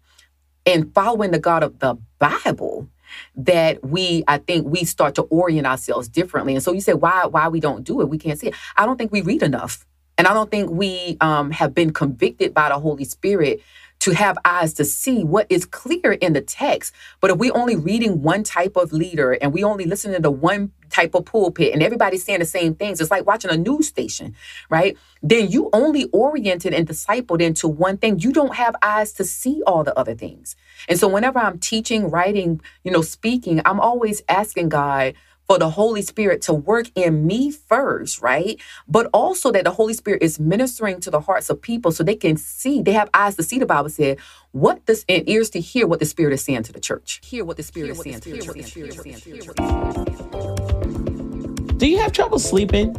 and 0.68 0.94
following 0.94 1.32
the 1.32 1.40
God 1.40 1.64
of 1.64 1.80
the 1.80 1.98
Bible 2.20 2.88
that 3.36 3.84
we 3.84 4.24
I 4.28 4.38
think 4.38 4.68
we 4.68 4.84
start 4.84 5.16
to 5.16 5.24
orient 5.24 5.66
ourselves 5.66 6.08
differently. 6.08 6.54
And 6.54 6.64
so 6.64 6.74
you 6.74 6.82
say 6.82 6.94
why 6.94 7.26
why 7.26 7.48
we 7.48 7.60
don't 7.60 7.84
do 7.84 8.02
it? 8.02 8.10
We 8.10 8.18
can't 8.18 8.40
see 8.40 8.48
it. 8.48 8.56
I 8.78 8.86
don't 8.86 8.98
think 8.98 9.12
we 9.12 9.22
read 9.22 9.44
enough. 9.44 9.86
And 10.18 10.28
I 10.28 10.34
don't 10.34 10.52
think 10.52 10.70
we 10.72 11.18
um, 11.22 11.52
have 11.52 11.74
been 11.74 11.92
convicted 11.92 12.54
by 12.54 12.70
the 12.70 12.80
Holy 12.80 13.06
Spirit 13.06 13.62
to 14.00 14.12
have 14.12 14.38
eyes 14.46 14.74
to 14.76 14.86
see 14.86 15.24
what 15.24 15.48
is 15.50 15.66
clear 15.66 16.14
in 16.14 16.34
the 16.34 16.42
text. 16.42 16.94
But 17.22 17.32
if 17.32 17.38
we're 17.38 17.56
only 17.56 17.76
reading 17.76 18.22
one 18.22 18.44
type 18.44 18.76
of 18.76 18.94
leader 18.94 19.34
and 19.34 19.54
we 19.54 19.64
only 19.64 19.86
listening 19.86 20.22
to 20.22 20.32
one 20.32 20.72
type 20.90 21.16
of 21.16 21.26
pulpit 21.26 21.74
and 21.74 21.82
everybody's 21.82 22.24
saying 22.24 22.40
the 22.40 22.46
same 22.46 22.76
things, 22.76 23.02
it's 23.02 23.10
like 23.10 23.26
watching 23.26 23.52
a 23.52 23.58
news 23.58 23.88
station, 23.88 24.36
right? 24.70 24.98
Then 25.24 25.50
you 25.50 25.70
only 25.74 26.06
oriented 26.12 26.74
and 26.74 26.88
discipled 26.88 27.42
into 27.42 27.68
one 27.68 27.98
thing. 27.98 28.20
You 28.20 28.32
don't 28.32 28.56
have 28.56 28.76
eyes 28.82 29.14
to 29.14 29.24
see 29.24 29.64
all 29.66 29.84
the 29.84 29.98
other 29.98 30.14
things. 30.14 30.56
And 30.88 31.00
so 31.00 31.08
whenever 31.08 31.40
I'm 31.40 31.58
teaching, 31.58 32.10
writing, 32.12 32.62
you 32.84 32.92
know, 32.92 33.02
speaking, 33.02 33.62
I'm 33.66 33.80
always 33.80 34.22
asking 34.30 34.70
God, 34.70 35.16
for 35.48 35.60
the 35.60 35.70
Holy 35.70 36.02
Spirit 36.02 36.42
to 36.44 36.54
work 36.54 36.88
in 36.96 37.26
me 37.26 37.52
first, 37.52 38.22
right? 38.22 38.60
But 38.88 39.10
also 39.14 39.52
that 39.52 39.64
the 39.64 39.72
Holy 39.72 39.94
Spirit 39.94 40.22
is 40.22 40.40
ministering 40.40 41.00
to 41.02 41.12
the 41.12 41.20
hearts 41.22 41.50
of 41.50 41.62
people 41.62 41.92
so 41.92 42.04
they 42.04 42.16
can 42.16 42.38
see, 42.38 42.82
they 42.82 42.94
have 42.94 43.10
eyes 43.14 43.36
to 43.36 43.44
see, 43.44 43.60
the 43.60 43.66
Bible 43.66 43.90
said, 43.90 44.18
what 44.52 44.86
this 44.86 45.04
and 45.10 45.28
ears 45.28 45.50
to 45.52 45.60
hear 45.60 45.88
what 45.88 46.00
the 46.00 46.06
Spirit 46.06 46.34
is 46.34 46.44
saying 46.44 46.64
to 46.64 46.74
the 46.74 46.80
church. 46.80 47.22
Hear 47.24 47.44
what 47.46 47.58
the 47.58 47.64
Spirit 47.64 47.92
is 47.92 48.02
saying 48.02 48.20
to 48.22 48.30
the 48.30 48.38
church. 48.38 48.74
Do 51.78 51.88
you 51.88 51.98
have 52.00 52.12
trouble 52.12 52.40
sleeping? 52.40 52.96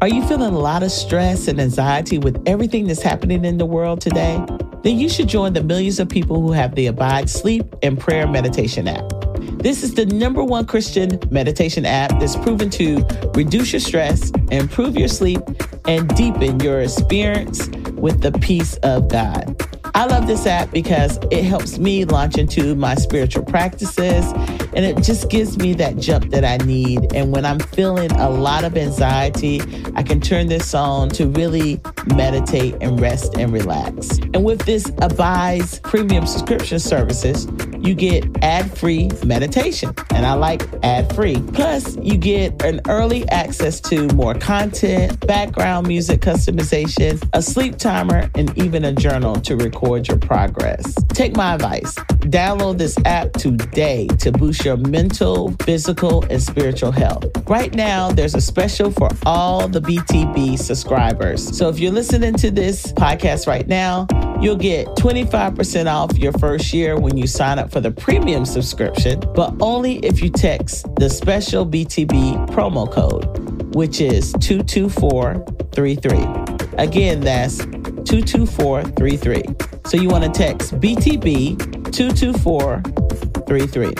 Are 0.00 0.08
you 0.08 0.24
feeling 0.28 0.54
a 0.54 0.58
lot 0.58 0.84
of 0.84 0.92
stress 0.92 1.48
and 1.48 1.60
anxiety 1.60 2.18
with 2.18 2.40
everything 2.46 2.86
that's 2.86 3.02
happening 3.02 3.44
in 3.44 3.58
the 3.58 3.66
world 3.66 4.00
today? 4.00 4.44
Then 4.84 4.96
you 4.96 5.08
should 5.08 5.28
join 5.28 5.54
the 5.54 5.64
millions 5.64 5.98
of 5.98 6.08
people 6.08 6.40
who 6.40 6.52
have 6.52 6.76
the 6.76 6.86
Abide 6.86 7.28
Sleep 7.28 7.74
and 7.82 7.98
Prayer 7.98 8.28
Meditation 8.28 8.86
app. 8.86 9.27
This 9.58 9.82
is 9.82 9.94
the 9.94 10.06
number 10.06 10.42
one 10.42 10.66
Christian 10.66 11.18
meditation 11.30 11.86
app 11.86 12.18
that's 12.20 12.36
proven 12.36 12.70
to 12.70 13.04
reduce 13.34 13.72
your 13.72 13.80
stress, 13.80 14.30
improve 14.50 14.96
your 14.96 15.08
sleep, 15.08 15.40
and 15.86 16.08
deepen 16.16 16.60
your 16.60 16.80
experience 16.80 17.68
with 17.92 18.20
the 18.20 18.32
peace 18.40 18.76
of 18.78 19.08
God. 19.08 19.56
I 19.94 20.06
love 20.06 20.26
this 20.26 20.46
app 20.46 20.70
because 20.70 21.18
it 21.30 21.44
helps 21.44 21.78
me 21.78 22.04
launch 22.04 22.38
into 22.38 22.74
my 22.74 22.94
spiritual 22.94 23.44
practices 23.44 24.32
and 24.74 24.84
it 24.84 25.02
just 25.02 25.30
gives 25.30 25.58
me 25.58 25.74
that 25.74 25.96
jump 25.96 26.30
that 26.30 26.44
I 26.44 26.58
need. 26.64 27.12
And 27.14 27.32
when 27.32 27.44
I'm 27.44 27.58
feeling 27.58 28.12
a 28.12 28.30
lot 28.30 28.64
of 28.64 28.76
anxiety, 28.76 29.60
I 29.96 30.02
can 30.02 30.20
turn 30.20 30.46
this 30.46 30.74
on 30.74 31.08
to 31.10 31.26
really 31.28 31.80
meditate 32.14 32.76
and 32.80 33.00
rest 33.00 33.36
and 33.36 33.52
relax. 33.52 34.18
And 34.34 34.44
with 34.44 34.64
this 34.66 34.90
Abide's 35.00 35.80
premium 35.80 36.26
subscription 36.26 36.78
services, 36.78 37.48
you 37.78 37.94
get 37.94 38.24
ad 38.42 38.76
free 38.76 39.10
meditation. 39.24 39.94
And 40.10 40.26
I 40.26 40.34
like 40.34 40.62
ad 40.82 41.14
free. 41.14 41.40
Plus, 41.54 41.96
you 41.96 42.16
get 42.16 42.62
an 42.62 42.80
early 42.88 43.28
access 43.30 43.80
to 43.82 44.06
more 44.08 44.34
content, 44.34 45.26
background 45.26 45.86
music 45.86 46.20
customization, 46.20 47.26
a 47.32 47.42
sleep 47.42 47.78
timer, 47.78 48.30
and 48.34 48.56
even 48.58 48.84
a 48.84 48.92
journal 48.92 49.36
to 49.40 49.56
record 49.56 49.87
your 49.96 50.18
progress. 50.18 50.94
Take 51.08 51.34
my 51.34 51.54
advice. 51.54 51.94
Download 52.28 52.76
this 52.76 52.98
app 53.06 53.32
today 53.32 54.06
to 54.18 54.30
boost 54.30 54.64
your 54.64 54.76
mental, 54.76 55.52
physical, 55.62 56.24
and 56.24 56.42
spiritual 56.42 56.92
health. 56.92 57.24
Right 57.48 57.74
now, 57.74 58.12
there's 58.12 58.34
a 58.34 58.40
special 58.40 58.90
for 58.90 59.08
all 59.24 59.66
the 59.66 59.80
BTB 59.80 60.58
subscribers. 60.58 61.56
So 61.56 61.70
if 61.70 61.78
you're 61.78 61.92
listening 61.92 62.34
to 62.34 62.50
this 62.50 62.92
podcast 62.92 63.46
right 63.46 63.66
now, 63.66 64.06
you'll 64.40 64.56
get 64.56 64.88
25% 64.88 65.90
off 65.90 66.18
your 66.18 66.32
first 66.32 66.74
year 66.74 66.98
when 66.98 67.16
you 67.16 67.26
sign 67.26 67.58
up 67.58 67.72
for 67.72 67.80
the 67.80 67.90
premium 67.90 68.44
subscription, 68.44 69.20
but 69.34 69.54
only 69.60 70.00
if 70.00 70.20
you 70.20 70.28
text 70.28 70.84
the 70.96 71.08
special 71.08 71.64
BTB 71.64 72.46
promo 72.48 72.92
code, 72.92 73.74
which 73.74 74.02
is 74.02 74.34
22433. 74.40 76.67
Again, 76.78 77.20
that's 77.20 77.58
22433. 77.58 79.42
So 79.86 79.96
you 79.96 80.08
want 80.08 80.24
to 80.24 80.30
text 80.30 80.80
BTB 80.80 81.92
22433. 81.92 83.94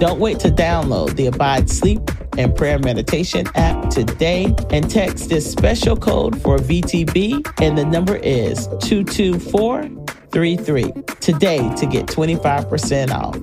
Don't 0.00 0.18
wait 0.18 0.40
to 0.40 0.50
download 0.50 1.14
the 1.14 1.26
Abide 1.26 1.70
Sleep 1.70 2.00
and 2.36 2.52
Prayer 2.54 2.78
Meditation 2.80 3.46
app 3.54 3.88
today 3.90 4.54
and 4.70 4.90
text 4.90 5.28
this 5.28 5.48
special 5.50 5.96
code 5.96 6.40
for 6.42 6.58
BTB, 6.58 7.62
and 7.62 7.78
the 7.78 7.84
number 7.84 8.16
is 8.16 8.66
22433 8.80 10.92
today 11.20 11.58
to 11.76 11.86
get 11.86 12.06
25% 12.06 13.12
off. 13.12 13.36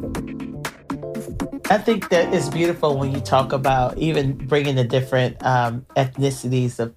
I 1.72 1.78
think 1.78 2.10
that 2.10 2.34
it's 2.34 2.50
beautiful 2.50 3.00
when 3.00 3.14
you 3.14 3.22
talk 3.22 3.54
about 3.54 3.98
even 3.98 4.34
bringing 4.34 4.76
the 4.76 4.84
different 4.84 5.42
um, 5.44 5.86
ethnicities 5.96 6.80
of 6.80 6.94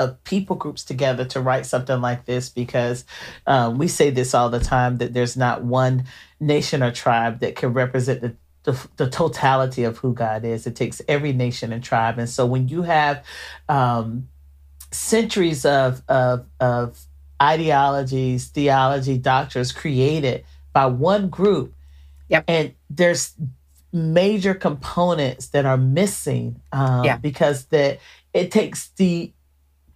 of, 0.00 0.24
people 0.24 0.56
groups 0.56 0.84
together 0.84 1.24
to 1.26 1.40
write 1.40 1.66
something 1.66 2.00
like 2.00 2.24
this 2.24 2.48
because 2.48 3.04
um, 3.46 3.78
we 3.78 3.88
say 3.88 4.10
this 4.10 4.34
all 4.34 4.50
the 4.50 4.60
time 4.60 4.96
that 4.96 5.12
there's 5.12 5.36
not 5.36 5.62
one 5.62 6.04
nation 6.40 6.82
or 6.82 6.90
tribe 6.90 7.40
that 7.40 7.56
can 7.56 7.72
represent 7.72 8.20
the, 8.20 8.34
the, 8.64 8.88
the 8.96 9.08
totality 9.08 9.84
of 9.84 9.98
who 9.98 10.14
God 10.14 10.44
is. 10.44 10.66
It 10.66 10.76
takes 10.76 11.00
every 11.06 11.32
nation 11.32 11.72
and 11.72 11.82
tribe. 11.82 12.18
And 12.18 12.28
so 12.28 12.46
when 12.46 12.68
you 12.68 12.82
have 12.82 13.24
um, 13.68 14.28
centuries 14.90 15.64
of, 15.64 16.02
of, 16.08 16.46
of 16.58 17.06
ideologies, 17.40 18.48
theology, 18.48 19.18
doctrines 19.18 19.72
created 19.72 20.44
by 20.72 20.86
one 20.86 21.28
group, 21.28 21.74
yep. 22.28 22.44
and 22.48 22.74
there's 22.88 23.34
major 23.92 24.54
components 24.54 25.48
that 25.48 25.66
are 25.66 25.76
missing 25.76 26.60
um, 26.72 27.04
yeah. 27.04 27.16
because 27.16 27.66
that 27.66 27.98
it 28.32 28.50
takes 28.50 28.88
the 28.90 29.32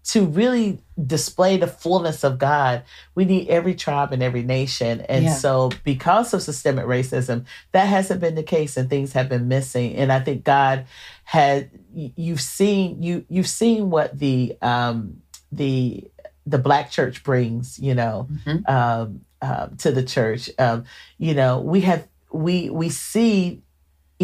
to 0.05 0.27
really 0.27 0.81
display 1.07 1.57
the 1.57 1.67
fullness 1.67 2.25
of 2.25 2.39
God, 2.39 2.83
we 3.15 3.25
need 3.25 3.49
every 3.49 3.75
tribe 3.75 4.13
and 4.13 4.23
every 4.23 4.43
nation. 4.43 5.01
And 5.09 5.25
Yeah. 5.25 5.35
so, 5.35 5.71
because 5.83 6.35
of 6.35 6.43
systemic 6.43 6.85
racism, 6.85 7.45
that 7.73 7.87
hasn't 7.87 8.21
been 8.21 8.35
the 8.35 8.43
case, 8.43 8.77
and 8.77 8.89
things 8.91 9.13
have 9.15 9.29
been 9.29 9.49
missing. 9.49 9.97
And 9.97 10.13
I 10.13 10.21
think 10.21 10.45
God 10.45 10.85
had 11.25 11.71
you've 11.95 12.41
seen 12.41 13.03
you 13.03 13.25
you've 13.29 13.49
seen 13.49 13.89
what 13.91 14.19
the 14.19 14.57
um, 14.61 15.23
the 15.51 16.05
the 16.47 16.59
black 16.59 16.91
church 16.91 17.25
brings, 17.25 17.79
you 17.79 17.95
know, 17.95 18.29
Mhm. 18.47 18.69
um, 18.69 19.21
um, 19.41 19.77
to 19.79 19.91
the 19.91 20.03
church. 20.03 20.51
Um, 20.59 20.85
you 21.17 21.33
know, 21.35 21.61
we 21.61 21.81
have 21.83 22.07
we 22.31 22.69
we 22.69 22.91
see 22.91 23.63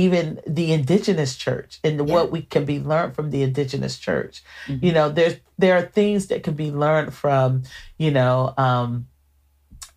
even 0.05 0.41
the 0.59 0.73
indigenous 0.79 1.33
church 1.45 1.73
and 1.85 1.95
Yeah. 1.99 2.15
what 2.15 2.27
we 2.35 2.41
can 2.43 2.65
be 2.65 2.79
learned 2.81 3.15
from 3.17 3.31
the 3.31 3.43
indigenous 3.49 3.95
church. 4.07 4.43
Mhm. 4.67 4.83
You 4.85 4.93
know, 4.97 5.09
there's 5.19 5.37
there 5.59 5.77
are 5.77 5.87
things 6.01 6.27
that 6.29 6.43
can 6.43 6.55
be 6.55 6.71
learned 6.85 7.13
from, 7.23 7.63
you 7.99 8.11
know, 8.11 8.55
um, 8.57 9.07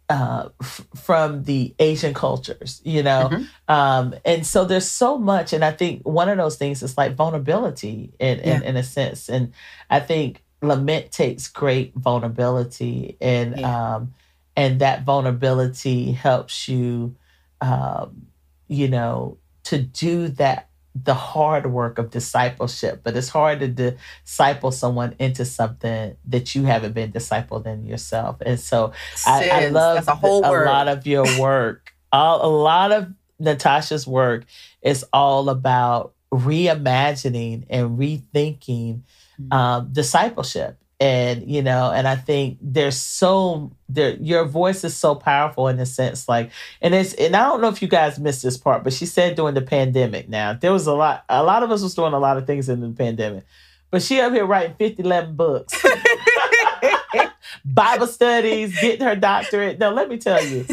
uh, 0.10 0.50
f- 0.62 0.86
from 1.08 1.44
the 1.44 1.74
Asian 1.80 2.14
cultures, 2.14 2.82
you 2.84 3.02
know, 3.02 3.30
Mhm. 3.32 3.48
um, 3.70 4.14
and 4.26 4.46
so 4.46 4.66
there's 4.66 4.90
so 5.04 5.18
much, 5.18 5.54
and 5.54 5.64
I 5.64 5.72
think 5.72 6.02
one 6.04 6.28
of 6.30 6.38
those 6.38 6.58
things 6.58 6.84
is 6.84 6.98
like 6.98 7.16
vulnerability 7.16 8.12
in 8.20 8.40
in, 8.40 8.62
Yeah. 8.62 8.68
in 8.70 8.76
a 8.76 8.84
sense, 8.84 9.30
and 9.30 9.54
I 9.90 10.00
think 10.02 10.44
lament 10.62 11.12
takes 11.12 11.48
great 11.48 11.94
vulnerability, 11.96 13.16
and 13.22 13.58
Yeah. 13.60 13.96
um, 13.96 14.14
and 14.56 14.80
that 14.82 15.04
vulnerability 15.06 16.12
helps 16.12 16.68
you, 16.68 17.16
um, 17.62 18.28
you 18.68 18.88
know, 18.90 19.38
to 19.64 19.80
do 19.80 20.28
that 20.30 20.70
the 20.96 21.14
hard 21.16 21.66
work 21.72 21.98
of 21.98 22.12
discipleship 22.12 23.02
but 23.04 23.16
it's 23.18 23.30
hard 23.30 23.60
to 23.60 23.68
disciple 23.68 24.72
someone 24.72 25.16
into 25.18 25.44
something 25.44 26.16
that 26.26 26.54
you 26.54 26.66
haven't 26.66 26.94
been 26.94 27.12
discipled 27.12 27.66
in 27.66 27.84
yourself. 27.86 28.38
And 28.46 28.60
so 28.60 28.94
I, 29.26 29.50
I 29.50 29.68
love 29.70 30.08
a 30.08 30.14
whole 30.14 30.46
a 30.46 30.54
lot 30.66 30.88
of 30.88 31.08
your 31.08 31.26
work. 31.40 31.94
All, 32.12 32.46
a 32.46 32.52
lot 32.56 32.92
of 32.92 33.12
natasha's 33.40 34.06
work 34.06 34.46
is 34.84 35.04
all 35.12 35.50
about 35.50 36.14
reimagining 36.32 37.66
and 37.70 37.98
rethinking 37.98 39.02
Mhm. 39.42 39.52
um, 39.52 39.90
discipleship 39.92 40.78
and 41.04 41.50
you 41.50 41.62
know 41.62 41.92
and 41.92 42.08
i 42.08 42.16
think 42.16 42.58
there's 42.62 42.96
so 42.98 43.70
there 43.90 44.16
your 44.22 44.46
voice 44.46 44.84
is 44.86 44.96
so 44.96 45.14
powerful 45.16 45.68
in 45.68 45.78
a 45.80 45.86
sense 45.86 46.30
like 46.30 46.50
and 46.82 46.94
it's 46.96 47.14
and 47.16 47.36
i 47.36 47.44
don't 47.44 47.60
know 47.62 47.68
if 47.68 47.82
you 47.82 47.88
guys 47.90 48.18
missed 48.20 48.42
this 48.44 48.58
part 48.58 48.84
but 48.86 48.94
she 48.94 49.06
said 49.06 49.36
during 49.36 49.54
the 49.54 49.62
pandemic 49.62 50.30
now 50.30 50.54
there 50.54 50.72
was 50.72 50.88
a 50.88 50.94
lot 50.94 51.26
a 51.28 51.44
lot 51.44 51.62
of 51.64 51.72
us 51.72 51.82
was 51.84 51.94
doing 51.94 52.14
a 52.14 52.20
lot 52.20 52.38
of 52.38 52.48
things 52.48 52.70
in 52.70 52.80
the 52.80 52.90
pandemic 52.90 53.44
but 53.92 54.02
she 54.02 54.22
up 54.22 54.32
here 54.34 54.46
writing 54.46 54.76
50 54.80 55.04
11 55.04 55.36
books. 55.36 55.74
Bible 57.66 58.08
studies 58.08 58.80
getting 58.82 59.06
her 59.06 59.16
doctorate. 59.16 59.78
No 59.80 59.92
let 59.92 60.10
me 60.10 60.18
tell 60.18 60.44
you 60.44 60.66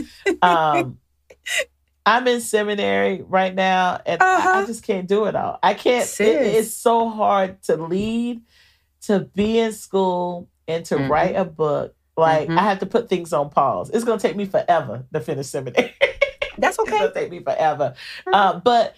um 0.43 0.99
i'm 2.07 2.27
in 2.27 2.41
seminary 2.41 3.23
right 3.23 3.55
now 3.55 4.01
and 4.07 4.23
I, 4.23 4.27
I 4.27 4.37
Uh-huh. 4.39 4.67
just 4.67 4.83
can't 4.85 5.07
do 5.07 5.27
it 5.27 5.35
all. 5.35 5.59
I 5.63 5.75
can't 5.75 6.09
it- 6.21 6.43
it's 6.57 6.75
so 6.75 7.09
hard 7.09 7.63
to 7.65 7.77
lead 7.77 8.41
to 9.03 9.21
be 9.35 9.59
in 9.59 9.73
school 9.73 10.49
and 10.69 10.85
to 10.87 10.97
Mhm. 10.97 11.09
write 11.11 11.37
a 11.37 11.45
book 11.45 11.95
like 12.17 12.49
Mhm. 12.49 12.59
i 12.59 12.63
have 12.63 12.79
to 12.81 12.87
put 12.87 13.09
things 13.09 13.33
on 13.33 13.51
pause 13.51 13.91
it's 13.91 14.05
going 14.05 14.19
to 14.19 14.27
take 14.27 14.37
me 14.37 14.45
forever 14.45 15.05
to 15.13 15.21
finish 15.21 15.47
seminary 15.47 15.93
That's 16.59 16.79
okay. 16.79 16.91
it's 16.91 17.01
gonna 17.01 17.15
take 17.15 17.31
me 17.31 17.41
forever. 17.41 17.95
Um, 18.33 18.61
but 18.63 18.95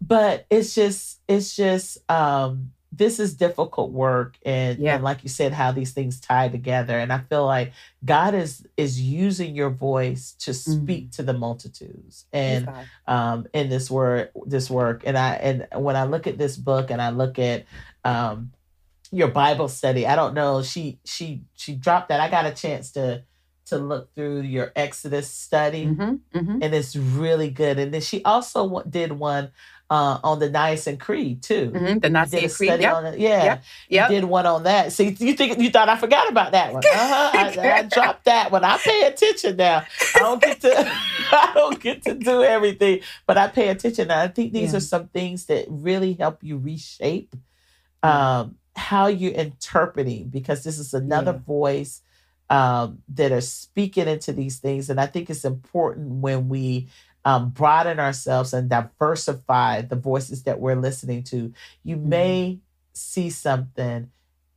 but 0.00 0.46
it's 0.50 0.74
just 0.74 1.20
it's 1.26 1.56
just 1.56 1.98
um 2.10 2.70
this 2.92 3.18
is 3.18 3.34
difficult 3.34 3.90
work 3.90 4.38
and, 4.46 4.78
Yeah. 4.78 4.94
and 4.94 5.04
like 5.04 5.22
you 5.22 5.28
said 5.28 5.52
how 5.52 5.72
these 5.72 5.92
things 5.92 6.18
tie 6.20 6.48
together 6.48 6.96
and 6.98 7.12
i 7.12 7.18
feel 7.18 7.44
like 7.44 7.72
god 8.04 8.32
is 8.34 8.64
is 8.76 9.00
using 9.00 9.54
your 9.56 9.70
voice 9.70 10.32
to 10.38 10.54
speak 10.54 11.10
to 11.12 11.22
the 11.24 11.32
multitudes 11.34 12.26
and 12.32 12.68
um, 13.06 13.46
in 13.52 13.68
this 13.68 13.90
word 13.90 14.30
this 14.46 14.70
work 14.70 15.02
and 15.04 15.18
i 15.18 15.34
and 15.34 15.66
when 15.74 15.96
i 15.96 16.04
look 16.04 16.26
at 16.28 16.38
this 16.38 16.56
book 16.56 16.90
and 16.90 17.02
i 17.02 17.10
look 17.10 17.38
at 17.40 17.64
um, 18.04 18.52
your 19.12 19.28
bible 19.28 19.68
study 19.68 20.06
i 20.06 20.16
don't 20.16 20.34
know 20.34 20.62
she 20.62 20.98
she 21.04 21.42
she 21.54 21.74
dropped 21.74 22.08
that 22.08 22.20
i 22.20 22.28
got 22.30 22.46
a 22.46 22.52
chance 22.52 22.92
to 22.92 23.22
to 23.66 23.78
look 23.78 24.14
through 24.14 24.40
your 24.42 24.72
exodus 24.76 25.30
study 25.30 25.86
God. 25.86 25.98
Mhm, 25.98 26.20
mhm. 26.46 26.58
and 26.64 26.74
it's 26.74 26.96
really 26.96 27.50
good 27.50 27.78
and 27.78 27.92
then 27.94 28.00
she 28.00 28.24
also 28.24 28.82
did 28.82 29.12
one 29.12 29.50
uh, 29.88 30.18
on 30.24 30.40
the 30.40 30.50
Nicene 30.50 30.98
Creed 30.98 31.42
too 31.44 31.70
Mhm, 31.72 32.00
The 32.02 32.10
Nicene 32.10 32.44
a 32.44 32.48
Creed. 32.48 32.68
study 32.70 32.82
Yep. 32.82 32.92
on 32.92 33.06
it. 33.06 33.20
Yeah, 33.20 33.44
Yep. 33.44 33.62
Yep. 33.90 34.08
did 34.10 34.24
one 34.24 34.46
on 34.46 34.62
that. 34.64 34.92
See, 34.92 35.16
you 35.20 35.34
think 35.34 35.60
you 35.60 35.70
thought 35.70 35.88
I 35.88 35.96
forgot 35.96 36.28
about 36.28 36.52
that 36.52 36.72
one? 36.72 36.82
Uh-huh. 36.84 37.30
I, 37.34 37.78
I 37.78 37.82
dropped 37.94 38.24
that 38.24 38.50
one. 38.50 38.64
I 38.64 38.78
pay 38.78 39.02
attention 39.04 39.56
now. 39.56 39.86
I 40.16 40.18
don't 40.18 40.42
get 40.42 40.60
to. 40.62 40.74
I 41.32 41.52
don't 41.54 41.78
get 41.80 42.02
to 42.02 42.14
do 42.14 42.42
everything, 42.42 43.00
but 43.28 43.38
I 43.38 43.46
pay 43.48 43.68
attention. 43.68 44.10
And 44.10 44.20
I 44.20 44.28
think 44.28 44.52
these 44.52 44.72
Yeah. 44.72 44.78
are 44.78 44.80
some 44.80 45.06
things 45.08 45.46
that 45.46 45.66
really 45.68 46.14
help 46.14 46.42
you 46.42 46.58
reshape 46.58 47.34
um, 48.02 48.56
how 48.76 49.06
you're 49.06 49.32
interpreting, 49.32 50.28
because 50.28 50.62
this 50.64 50.78
is 50.78 50.94
another 50.94 51.32
Yeah. 51.32 51.38
voice 51.46 52.02
um, 52.48 53.02
that 53.08 53.32
are 53.32 53.40
speaking 53.40 54.06
into 54.06 54.32
these 54.32 54.58
things. 54.58 54.88
And 54.90 55.00
I 55.00 55.06
think 55.06 55.28
it's 55.30 55.44
important 55.44 56.20
when 56.22 56.48
we 56.48 56.88
um, 57.24 57.50
broaden 57.50 57.98
ourselves 57.98 58.52
and 58.52 58.68
diversify 58.70 59.82
the 59.82 59.96
voices 59.96 60.44
that 60.44 60.60
we're 60.60 60.76
listening 60.76 61.24
to. 61.24 61.52
You 61.82 61.96
Mm-hmm. 61.96 62.08
may 62.08 62.60
see 62.92 63.30
something 63.30 64.10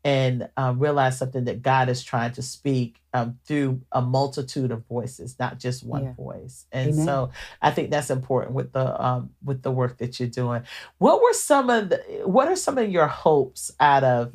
and 0.04 0.48
um, 0.56 0.80
realize 0.80 1.18
something 1.18 1.44
that 1.46 1.62
God 1.62 1.90
is 1.90 2.04
trying 2.04 2.32
to 2.34 2.42
speak 2.42 3.02
um, 3.14 3.38
through 3.46 3.82
a 3.92 4.02
multitude 4.02 4.72
of 4.72 4.86
voices, 4.88 5.38
not 5.40 5.60
just 5.60 5.84
one 5.84 6.04
yeah. 6.04 6.14
voice. 6.14 6.66
And 6.72 6.94
Amen. 6.94 7.06
so 7.06 7.32
I 7.62 7.72
think 7.72 7.92
that's 7.92 8.10
important 8.10 8.56
with 8.56 8.72
the 8.72 9.04
um, 9.04 9.32
with 9.44 9.62
the 9.62 9.72
work 9.72 9.98
that 9.98 10.20
you're 10.20 10.30
doing. 10.30 10.64
What 11.00 11.22
were 11.22 11.34
some 11.34 11.70
of 11.70 11.90
the 11.90 11.98
what 12.24 12.48
are 12.48 12.56
some 12.56 12.78
of 12.78 12.90
your 12.90 13.08
hopes 13.08 13.72
out 13.80 14.04
of 14.04 14.34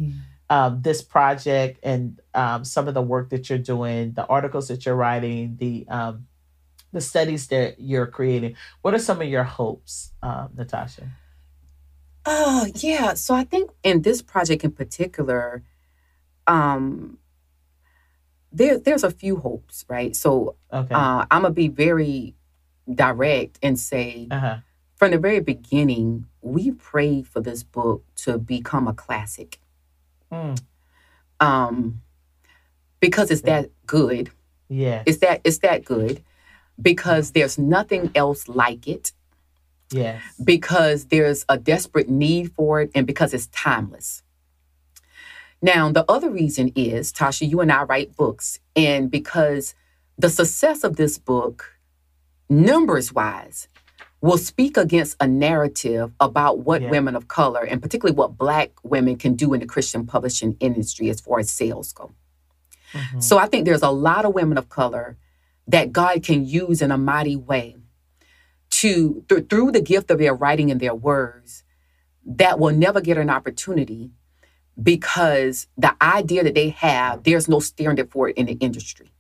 um, 0.50 0.82
this 0.82 1.00
project 1.00 1.80
and 1.82 2.20
um, 2.34 2.64
some 2.64 2.86
of 2.86 2.94
the 2.94 3.02
work 3.02 3.30
that 3.30 3.48
you're 3.48 3.58
doing, 3.58 4.12
the 4.12 4.26
articles 4.26 4.68
that 4.68 4.84
you're 4.84 4.96
writing, 4.96 5.56
the 5.58 5.86
um, 5.88 6.26
the 6.92 7.00
studies 7.00 7.46
that 7.48 7.80
you're 7.80 8.06
creating? 8.06 8.56
What 8.82 8.92
are 8.92 8.98
some 8.98 9.22
of 9.22 9.28
your 9.28 9.44
hopes, 9.44 10.12
Natasha? 10.22 11.08
Oh, 12.26 12.66
yeah. 12.76 13.14
So 13.14 13.34
I 13.34 13.44
think 13.44 13.70
in 13.82 14.02
this 14.02 14.22
project 14.22 14.64
in 14.64 14.72
particular, 14.72 15.62
um, 16.46 17.18
there 18.52 18.78
there's 18.78 19.04
a 19.04 19.10
few 19.10 19.36
hopes, 19.36 19.84
right? 19.88 20.14
So 20.14 20.56
okay. 20.72 20.94
uh, 20.94 21.26
I'm 21.30 21.42
gonna 21.42 21.50
be 21.50 21.68
very 21.68 22.34
direct 22.92 23.58
and 23.62 23.78
say 23.78 24.28
uh-huh. 24.30 24.58
from 24.96 25.10
the 25.10 25.18
very 25.18 25.40
beginning, 25.40 26.26
we 26.40 26.70
prayed 26.70 27.26
for 27.26 27.40
this 27.40 27.62
book 27.62 28.04
to 28.16 28.38
become 28.38 28.86
a 28.86 28.94
classic. 28.94 29.58
Mm. 30.32 30.60
Um, 31.40 32.02
because 33.00 33.30
it's 33.30 33.42
that 33.42 33.70
good. 33.86 34.30
Yeah. 34.68 35.02
It's 35.04 35.18
that 35.18 35.40
it's 35.44 35.58
that 35.58 35.84
good 35.84 36.22
because 36.80 37.32
there's 37.32 37.58
nothing 37.58 38.10
else 38.14 38.48
like 38.48 38.86
it. 38.88 39.12
Yes. 39.94 40.22
Because 40.42 41.06
there's 41.06 41.44
a 41.48 41.58
desperate 41.58 42.08
need 42.08 42.52
for 42.52 42.80
it 42.80 42.90
and 42.94 43.06
because 43.06 43.34
it's 43.34 43.46
timeless. 43.48 44.22
Now, 45.62 45.90
the 45.90 46.04
other 46.10 46.28
reason 46.28 46.72
is, 46.74 47.12
Tasha, 47.12 47.48
you 47.48 47.60
and 47.60 47.72
I 47.72 47.84
write 47.84 48.16
books, 48.16 48.60
and 48.76 49.10
because 49.10 49.74
the 50.18 50.28
success 50.28 50.84
of 50.84 50.96
this 50.96 51.16
book, 51.16 51.78
numbers 52.50 53.14
wise, 53.14 53.68
will 54.20 54.36
speak 54.36 54.76
against 54.76 55.16
a 55.20 55.26
narrative 55.26 56.12
about 56.20 56.58
what 56.58 56.82
yeah. 56.82 56.90
women 56.90 57.16
of 57.16 57.28
color, 57.28 57.62
and 57.62 57.80
particularly 57.80 58.16
what 58.16 58.36
Black 58.36 58.72
women, 58.82 59.16
can 59.16 59.34
do 59.34 59.54
in 59.54 59.60
the 59.60 59.66
Christian 59.66 60.06
publishing 60.06 60.56
industry 60.60 61.08
as 61.08 61.20
far 61.20 61.38
as 61.38 61.50
sales 61.50 61.92
go. 61.92 62.12
Mm-hmm. 62.92 63.20
So 63.20 63.38
I 63.38 63.46
think 63.46 63.64
there's 63.64 63.82
a 63.82 63.90
lot 63.90 64.24
of 64.24 64.34
women 64.34 64.58
of 64.58 64.68
color 64.68 65.16
that 65.66 65.92
God 65.92 66.22
can 66.22 66.44
use 66.44 66.82
in 66.82 66.90
a 66.90 66.98
mighty 66.98 67.36
way 67.36 67.76
to 68.74 69.24
th- 69.28 69.46
through 69.48 69.70
the 69.70 69.80
gift 69.80 70.10
of 70.10 70.18
their 70.18 70.34
writing 70.34 70.68
and 70.68 70.80
their 70.80 70.94
words 70.94 71.62
that 72.26 72.58
will 72.58 72.74
never 72.74 73.00
get 73.00 73.16
an 73.16 73.30
opportunity 73.30 74.10
because 74.82 75.68
the 75.76 75.94
idea 76.02 76.42
that 76.42 76.56
they 76.56 76.70
have 76.70 77.22
there's 77.22 77.48
no 77.48 77.60
standard 77.60 78.10
for 78.10 78.28
it 78.28 78.36
in 78.36 78.46
the 78.46 78.54
industry 78.54 79.12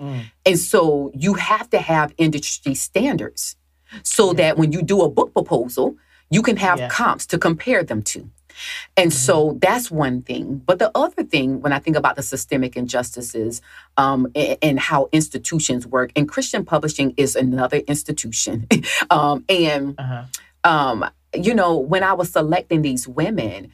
mm. 0.00 0.22
and 0.46 0.58
so 0.58 1.10
you 1.12 1.34
have 1.34 1.68
to 1.68 1.78
have 1.78 2.14
industry 2.18 2.74
standards 2.74 3.56
so 4.04 4.28
yeah. 4.28 4.34
that 4.34 4.58
when 4.58 4.70
you 4.70 4.80
do 4.80 5.02
a 5.02 5.10
book 5.10 5.32
proposal 5.32 5.96
you 6.30 6.40
can 6.40 6.56
have 6.56 6.78
yeah. 6.78 6.88
comps 6.88 7.26
to 7.26 7.36
compare 7.36 7.82
them 7.82 8.00
to 8.00 8.30
and 8.96 9.10
mm-hmm. 9.10 9.16
so 9.16 9.58
that's 9.60 9.90
one 9.90 10.22
thing. 10.22 10.62
But 10.64 10.78
the 10.78 10.90
other 10.94 11.22
thing, 11.22 11.60
when 11.60 11.72
I 11.72 11.78
think 11.78 11.96
about 11.96 12.16
the 12.16 12.22
systemic 12.22 12.76
injustices 12.76 13.60
um, 13.96 14.30
and, 14.34 14.58
and, 14.62 14.80
how 14.80 15.08
institutions 15.12 15.86
work, 15.86 16.12
and 16.16 16.28
Christian 16.28 16.64
publishing 16.64 17.14
is 17.16 17.36
another 17.36 17.78
institution. 17.78 18.66
um, 19.10 19.44
and, 19.48 19.94
uh-huh. 19.98 20.24
um, 20.64 21.10
you 21.34 21.54
know, 21.54 21.76
when 21.78 22.02
I 22.02 22.12
was 22.14 22.30
selecting 22.32 22.82
these 22.82 23.06
women, 23.06 23.72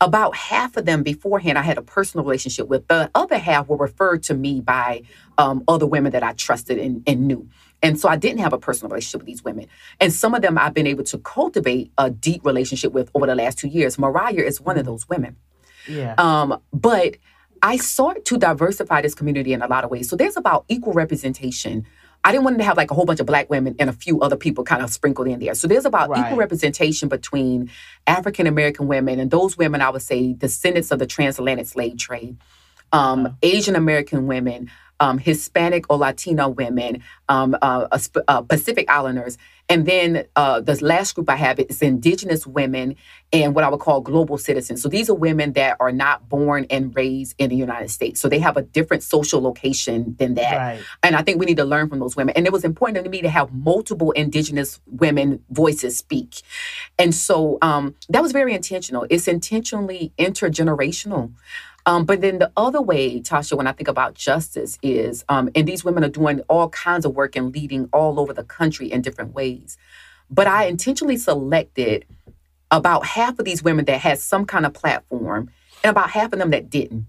about 0.00 0.36
half 0.36 0.76
of 0.76 0.84
them 0.84 1.02
beforehand 1.02 1.58
I 1.58 1.62
had 1.62 1.78
a 1.78 1.82
personal 1.82 2.24
relationship 2.24 2.68
with. 2.68 2.86
The 2.88 3.10
other 3.14 3.38
half 3.38 3.68
were 3.68 3.76
referred 3.76 4.22
to 4.24 4.34
me 4.34 4.60
by 4.60 5.02
um, 5.36 5.64
other 5.66 5.86
women 5.86 6.12
that 6.12 6.22
I 6.22 6.32
trusted 6.32 6.78
and, 6.78 7.02
and 7.06 7.26
knew. 7.26 7.48
And 7.82 7.98
so 7.98 8.08
I 8.08 8.16
didn't 8.16 8.40
have 8.40 8.52
a 8.52 8.58
personal 8.58 8.90
relationship 8.90 9.20
with 9.20 9.26
these 9.26 9.44
women. 9.44 9.66
And 10.00 10.12
some 10.12 10.34
of 10.34 10.42
them 10.42 10.58
I've 10.58 10.74
been 10.74 10.86
able 10.86 11.04
to 11.04 11.18
cultivate 11.18 11.92
a 11.96 12.10
deep 12.10 12.44
relationship 12.44 12.92
with 12.92 13.10
over 13.14 13.26
the 13.26 13.34
last 13.34 13.58
two 13.58 13.68
years. 13.68 13.98
Mariah 13.98 14.34
is 14.34 14.60
one 14.60 14.76
of 14.76 14.82
mm-hmm. 14.82 14.92
those 14.92 15.08
women. 15.08 15.36
Yeah. 15.86 16.14
Um, 16.18 16.60
but 16.72 17.16
I 17.62 17.76
sought 17.76 18.24
to 18.26 18.38
diversify 18.38 19.02
this 19.02 19.14
community 19.14 19.52
in 19.52 19.62
a 19.62 19.66
lot 19.66 19.84
of 19.84 19.90
ways. 19.90 20.08
So 20.08 20.16
there's 20.16 20.36
about 20.36 20.64
equal 20.68 20.92
representation. 20.92 21.86
I 22.24 22.32
didn't 22.32 22.44
want 22.44 22.58
to 22.58 22.64
have 22.64 22.76
like 22.76 22.90
a 22.90 22.94
whole 22.94 23.04
bunch 23.04 23.20
of 23.20 23.26
black 23.26 23.48
women 23.48 23.76
and 23.78 23.88
a 23.88 23.92
few 23.92 24.20
other 24.20 24.36
people 24.36 24.64
kind 24.64 24.82
of 24.82 24.90
sprinkled 24.90 25.28
in 25.28 25.38
there. 25.38 25.54
So 25.54 25.68
there's 25.68 25.84
about 25.84 26.10
right. 26.10 26.26
equal 26.26 26.36
representation 26.36 27.08
between 27.08 27.70
African 28.06 28.46
American 28.46 28.88
women 28.88 29.20
and 29.20 29.30
those 29.30 29.56
women, 29.56 29.80
I 29.80 29.90
would 29.90 30.02
say, 30.02 30.32
descendants 30.32 30.90
of 30.90 30.98
the 30.98 31.06
transatlantic 31.06 31.66
slave 31.66 31.96
trade, 31.96 32.36
um, 32.92 33.26
uh-huh. 33.26 33.34
Asian 33.42 33.76
American 33.76 34.26
women, 34.26 34.70
um, 35.00 35.18
Hispanic 35.18 35.90
or 35.90 35.98
Latino 35.98 36.48
women, 36.48 37.02
um, 37.28 37.56
uh, 37.60 37.86
uh, 38.28 38.42
Pacific 38.42 38.90
Islanders. 38.90 39.38
And 39.70 39.84
then 39.84 40.24
uh, 40.34 40.60
the 40.60 40.82
last 40.82 41.14
group 41.14 41.28
I 41.28 41.36
have 41.36 41.58
is 41.60 41.82
Indigenous 41.82 42.46
women 42.46 42.96
and 43.34 43.54
what 43.54 43.64
I 43.64 43.68
would 43.68 43.80
call 43.80 44.00
global 44.00 44.38
citizens. 44.38 44.80
So 44.80 44.88
these 44.88 45.10
are 45.10 45.14
women 45.14 45.52
that 45.52 45.76
are 45.78 45.92
not 45.92 46.26
born 46.26 46.64
and 46.70 46.96
raised 46.96 47.34
in 47.36 47.50
the 47.50 47.56
United 47.56 47.90
States. 47.90 48.18
So 48.18 48.30
they 48.30 48.38
have 48.38 48.56
a 48.56 48.62
different 48.62 49.02
social 49.02 49.42
location 49.42 50.16
than 50.18 50.34
that. 50.34 50.56
Right. 50.56 50.80
And 51.02 51.14
I 51.14 51.20
think 51.20 51.38
we 51.38 51.44
need 51.44 51.58
to 51.58 51.66
learn 51.66 51.90
from 51.90 51.98
those 51.98 52.16
women. 52.16 52.34
And 52.34 52.46
it 52.46 52.52
was 52.52 52.64
important 52.64 53.04
to 53.04 53.10
me 53.10 53.20
to 53.20 53.28
have 53.28 53.52
multiple 53.52 54.10
Indigenous 54.12 54.80
women 54.86 55.44
voices 55.50 55.98
speak. 55.98 56.40
And 56.98 57.14
so 57.14 57.58
um, 57.60 57.94
that 58.08 58.22
was 58.22 58.32
very 58.32 58.54
intentional. 58.54 59.06
It's 59.10 59.28
intentionally 59.28 60.14
intergenerational. 60.18 61.32
Um, 61.88 62.04
but 62.04 62.20
then 62.20 62.38
the 62.38 62.52
other 62.54 62.82
way, 62.82 63.18
Tasha, 63.18 63.56
when 63.56 63.66
I 63.66 63.72
think 63.72 63.88
about 63.88 64.12
justice 64.12 64.78
is, 64.82 65.24
um, 65.30 65.48
and 65.54 65.66
these 65.66 65.86
women 65.86 66.04
are 66.04 66.10
doing 66.10 66.40
all 66.40 66.68
kinds 66.68 67.06
of 67.06 67.14
work 67.14 67.34
and 67.34 67.50
leading 67.50 67.88
all 67.94 68.20
over 68.20 68.34
the 68.34 68.44
country 68.44 68.92
in 68.92 69.00
different 69.00 69.32
ways. 69.32 69.78
But 70.30 70.46
I 70.46 70.66
intentionally 70.66 71.16
selected 71.16 72.04
about 72.70 73.06
half 73.06 73.38
of 73.38 73.46
these 73.46 73.62
women 73.62 73.86
that 73.86 74.00
had 74.00 74.18
some 74.18 74.44
kind 74.44 74.66
of 74.66 74.74
platform 74.74 75.50
and 75.82 75.90
about 75.90 76.10
half 76.10 76.34
of 76.34 76.38
them 76.38 76.50
that 76.50 76.68
didn't. 76.68 77.06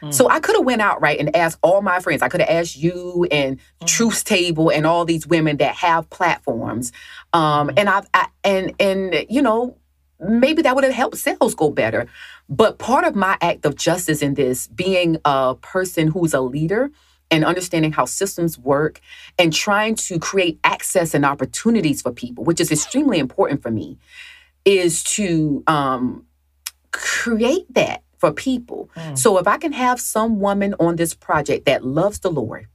Mm. 0.00 0.14
So 0.14 0.30
I 0.30 0.40
could 0.40 0.56
have 0.56 0.64
went 0.64 0.80
out 0.80 1.02
right 1.02 1.20
and 1.20 1.36
asked 1.36 1.58
all 1.60 1.82
my 1.82 2.00
friends. 2.00 2.22
I 2.22 2.28
could 2.28 2.40
have 2.40 2.48
asked 2.48 2.74
you 2.74 3.26
and 3.30 3.58
mm. 3.58 3.86
Truth's 3.86 4.24
Table 4.24 4.70
and 4.70 4.86
all 4.86 5.04
these 5.04 5.26
women 5.26 5.58
that 5.58 5.74
have 5.74 6.08
platforms. 6.08 6.90
Um, 7.34 7.68
mm. 7.68 7.74
And 7.76 7.90
I've 7.90 8.06
I, 8.14 8.28
and 8.44 8.72
and 8.80 9.26
you 9.28 9.42
know 9.42 9.76
maybe 10.20 10.62
that 10.62 10.74
would 10.74 10.84
have 10.84 10.92
helped 10.92 11.16
sales 11.16 11.54
go 11.54 11.70
better. 11.70 12.06
But 12.48 12.78
part 12.78 13.04
of 13.04 13.14
my 13.14 13.36
act 13.40 13.64
of 13.64 13.76
justice 13.76 14.22
in 14.22 14.34
this, 14.34 14.66
being 14.68 15.18
a 15.24 15.54
person 15.60 16.08
who's 16.08 16.34
a 16.34 16.40
leader 16.40 16.90
and 17.30 17.44
understanding 17.44 17.92
how 17.92 18.04
systems 18.04 18.58
work 18.58 19.00
and 19.38 19.52
trying 19.52 19.96
to 19.96 20.18
create 20.18 20.58
access 20.62 21.12
and 21.12 21.24
opportunities 21.24 22.02
for 22.02 22.12
people, 22.12 22.44
which 22.44 22.60
is 22.60 22.70
extremely 22.70 23.18
important 23.18 23.62
for 23.62 23.70
me, 23.70 23.98
is 24.64 25.02
to 25.02 25.62
um, 25.66 26.24
create 26.92 27.72
that 27.74 28.02
for 28.18 28.32
people. 28.32 28.90
Mm. 28.96 29.18
So 29.18 29.38
if 29.38 29.46
I 29.46 29.58
can 29.58 29.72
have 29.72 30.00
some 30.00 30.40
woman 30.40 30.74
on 30.80 30.96
this 30.96 31.14
project 31.14 31.66
that 31.66 31.84
loves 31.84 32.20
the 32.20 32.30
Lord, 32.30 32.66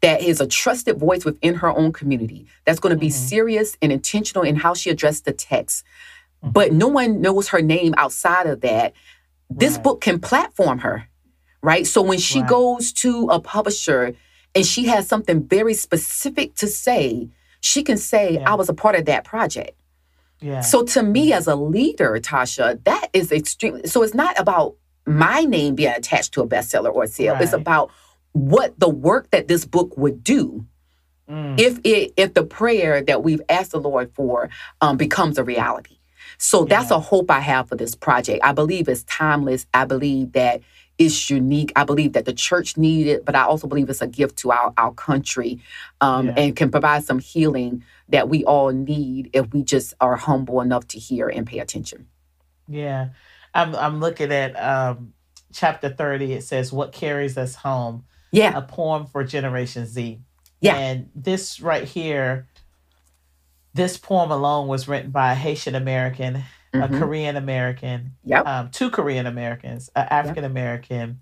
that 0.00 0.22
is 0.22 0.40
a 0.40 0.46
trusted 0.46 0.98
voice 0.98 1.24
within 1.24 1.54
her 1.56 1.70
own 1.70 1.92
community, 1.92 2.46
that's 2.64 2.80
going 2.80 2.94
to 2.94 2.98
be 2.98 3.08
mm-hmm. 3.08 3.26
serious 3.26 3.76
and 3.82 3.92
intentional 3.92 4.44
in 4.44 4.56
how 4.56 4.74
she 4.74 4.90
addressed 4.90 5.24
the 5.24 5.32
text. 5.32 5.84
But 6.42 6.72
no 6.72 6.88
one 6.88 7.20
knows 7.20 7.48
her 7.48 7.60
name 7.60 7.94
outside 7.96 8.46
of 8.46 8.60
that. 8.62 8.94
This 9.48 9.74
right. 9.74 9.84
book 9.84 10.00
can 10.00 10.20
platform 10.20 10.78
her, 10.80 11.08
right? 11.62 11.86
So 11.86 12.02
when 12.02 12.18
she 12.18 12.40
right. 12.40 12.48
goes 12.48 12.92
to 12.94 13.28
a 13.30 13.40
publisher 13.40 14.14
and 14.54 14.64
she 14.64 14.86
has 14.86 15.06
something 15.06 15.46
very 15.46 15.74
specific 15.74 16.54
to 16.56 16.66
say, 16.66 17.28
she 17.60 17.82
can 17.82 17.98
say, 17.98 18.34
yeah. 18.34 18.50
I 18.50 18.54
was 18.54 18.68
a 18.68 18.74
part 18.74 18.94
of 18.94 19.04
that 19.06 19.24
project. 19.24 19.80
Yeah. 20.40 20.60
So 20.60 20.84
to 20.84 21.02
me 21.02 21.32
as 21.32 21.46
a 21.46 21.54
leader, 21.54 22.18
Tasha, 22.20 22.82
that 22.84 23.08
is 23.12 23.30
extremely 23.30 23.86
so 23.86 24.02
it's 24.02 24.14
not 24.14 24.38
about 24.40 24.76
my 25.06 25.42
name 25.42 25.74
being 25.74 25.92
attached 25.92 26.32
to 26.34 26.42
a 26.42 26.46
bestseller 26.46 26.92
or 26.92 27.04
a 27.04 27.08
sale. 27.08 27.34
Right. 27.34 27.42
It's 27.42 27.52
about 27.52 27.90
what 28.32 28.78
the 28.78 28.88
work 28.88 29.30
that 29.32 29.48
this 29.48 29.64
book 29.64 29.96
would 29.98 30.24
do 30.24 30.64
mm. 31.28 31.60
if 31.60 31.78
it 31.84 32.14
if 32.16 32.34
the 32.34 32.44
prayer 32.44 33.02
that 33.02 33.22
we've 33.22 33.42
asked 33.48 33.72
the 33.72 33.80
Lord 33.80 34.12
for 34.14 34.48
um, 34.80 34.96
becomes 34.96 35.36
a 35.36 35.44
reality. 35.44 35.99
So 36.42 36.66
yeah. 36.66 36.78
that's 36.78 36.90
a 36.90 36.98
hope 36.98 37.30
I 37.30 37.40
have 37.40 37.68
for 37.68 37.76
this 37.76 37.94
project. 37.94 38.40
I 38.42 38.52
believe 38.52 38.88
it's 38.88 39.02
timeless. 39.02 39.66
I 39.74 39.84
believe 39.84 40.32
that 40.32 40.62
it's 40.96 41.28
unique. 41.28 41.70
I 41.76 41.84
believe 41.84 42.14
that 42.14 42.24
the 42.24 42.32
church 42.32 42.78
needed 42.78 43.10
it, 43.10 43.24
but 43.26 43.34
I 43.34 43.42
also 43.42 43.66
believe 43.66 43.90
it's 43.90 44.00
a 44.00 44.06
gift 44.06 44.38
to 44.38 44.50
our, 44.50 44.72
our 44.78 44.92
country 44.94 45.60
um, 46.00 46.28
yeah. 46.28 46.34
and 46.38 46.56
can 46.56 46.70
provide 46.70 47.04
some 47.04 47.18
healing 47.18 47.84
that 48.08 48.30
we 48.30 48.42
all 48.44 48.70
need 48.70 49.28
if 49.34 49.52
we 49.52 49.62
just 49.62 49.92
are 50.00 50.16
humble 50.16 50.62
enough 50.62 50.88
to 50.88 50.98
hear 50.98 51.28
and 51.28 51.46
pay 51.46 51.58
attention. 51.58 52.06
Yeah. 52.66 53.10
I'm, 53.52 53.76
I'm 53.76 54.00
looking 54.00 54.32
at 54.32 54.54
um, 54.54 55.12
chapter 55.52 55.90
30. 55.90 56.32
It 56.32 56.44
says, 56.44 56.72
What 56.72 56.92
carries 56.92 57.36
us 57.36 57.54
home? 57.54 58.04
Yeah. 58.32 58.56
A 58.56 58.62
poem 58.62 59.04
for 59.04 59.24
Generation 59.24 59.84
Z. 59.84 60.20
Yeah. 60.62 60.76
And 60.76 61.10
this 61.14 61.60
right 61.60 61.84
here 61.84 62.48
this 63.74 63.96
poem 63.96 64.30
alone 64.30 64.68
was 64.68 64.88
written 64.88 65.10
by 65.10 65.32
a 65.32 65.34
Haitian 65.34 65.74
American 65.74 66.44
mm-hmm. 66.72 66.94
a 66.94 66.98
Korean 66.98 67.36
American, 67.36 68.12
yep. 68.24 68.46
Um, 68.46 68.70
two 68.70 68.90
Korean 68.90 69.26
Americans, 69.26 69.90
an 69.94 70.06
African 70.10 70.44
American, 70.44 71.08
yep. 71.08 71.16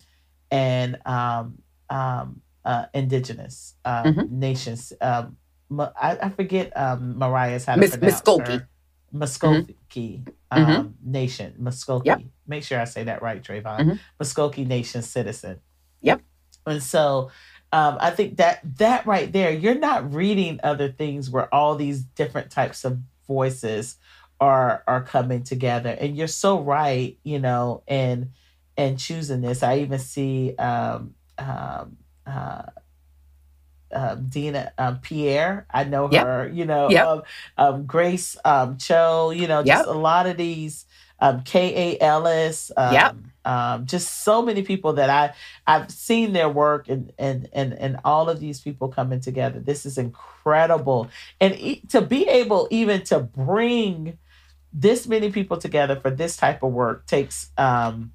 and 0.51 0.99
um, 1.07 1.59
um, 1.91 2.43
uh, 2.65 2.87
indigenous 2.95 3.75
um, 3.85 4.05
mm-hmm. 4.05 4.39
nations. 4.39 4.93
Um, 5.01 5.37
I, 5.79 6.19
I, 6.23 6.29
forget 6.31 6.75
um, 6.77 7.19
Mariah's 7.19 7.65
how 7.65 7.75
to 7.75 7.81
Miss, 7.81 7.97
pronounce 7.97 8.21
Mvskoke. 8.23 8.47
her. 8.47 8.69
Mvskoke 9.15 9.75
mm-hmm. 9.91 10.29
um, 10.51 10.67
mm-hmm. 10.67 11.11
Nation. 11.11 11.55
Mvskoke. 11.61 12.05
Yep. 12.05 12.23
Make 12.47 12.65
sure 12.65 12.81
I 12.81 12.85
say 12.85 13.05
that 13.05 13.23
right, 13.23 13.43
Trayvon. 13.43 13.81
Mm-hmm. 13.81 13.93
Mvskoke 14.21 14.67
Nation 14.67 15.03
citizen. 15.03 15.61
Yep. 16.03 16.23
And 16.67 16.83
so 16.83 17.31
um, 17.73 17.99
I 18.01 18.11
think 18.11 18.39
that 18.39 18.61
that 18.79 19.07
right 19.07 19.31
there, 19.31 19.51
you're 19.51 19.75
not 19.75 20.14
reading 20.14 20.61
other 20.62 20.91
things 20.91 21.31
where 21.31 21.53
all 21.55 21.75
these 21.75 22.03
different 22.03 22.51
types 22.51 22.85
of 22.85 22.99
voices 23.27 23.97
are 24.41 24.83
are 24.87 25.03
coming 25.03 25.43
together. 25.43 25.91
And 25.91 26.16
you're 26.16 26.29
so 26.29 26.61
right, 26.61 27.19
you 27.25 27.39
know, 27.39 27.83
and 27.87 28.31
and 28.77 28.99
choosing 28.99 29.43
this. 29.43 29.62
I 29.62 29.81
even 29.81 29.99
see 29.99 30.55
um, 30.57 31.14
um, 31.37 31.99
uh, 32.27 32.62
um, 33.93 34.27
Dina 34.29 34.73
um, 34.79 34.99
Pierre. 35.01 35.66
I 35.71 35.85
know 35.85 36.09
her, 36.09 36.49
you 36.49 36.64
know, 36.64 36.89
yep. 36.89 37.07
um, 37.07 37.23
um, 37.57 37.87
Grace 37.87 38.37
um, 38.45 38.79
Cho, 38.79 39.31
you 39.31 39.47
know, 39.49 39.62
just 39.62 39.87
yep. 39.87 39.95
a 39.95 39.99
lot 39.99 40.27
of 40.27 40.37
these 40.37 40.87
um, 41.21 41.43
K.A. 41.43 42.01
Ellis. 42.01 42.71
Um, 42.77 42.95
yep. 42.95 43.16
Um, 43.49 43.87
just 43.87 44.25
so 44.25 44.43
many 44.43 44.63
people 44.63 44.93
that 44.95 45.09
I 45.09 45.33
I've 45.67 45.91
seen 45.91 46.35
their 46.35 46.51
work 46.51 46.89
and 46.89 47.13
and 47.19 47.49
and 47.55 47.73
and 47.73 47.99
all 48.05 48.29
of 48.29 48.41
these 48.41 48.61
people 48.61 48.89
coming 48.89 49.21
together. 49.21 49.59
This 49.59 49.87
is 49.87 49.97
incredible, 49.97 51.09
and 51.41 51.55
e- 51.55 51.83
to 51.89 52.03
be 52.03 52.29
able 52.29 52.69
even 52.71 53.03
to 53.05 53.21
bring 53.21 54.19
this 54.73 55.07
many 55.07 55.31
people 55.31 55.57
together 55.57 55.97
for 55.97 56.11
this 56.11 56.37
type 56.37 56.63
of 56.63 56.73
work 56.73 57.07
takes 57.07 57.51
um, 57.57 58.13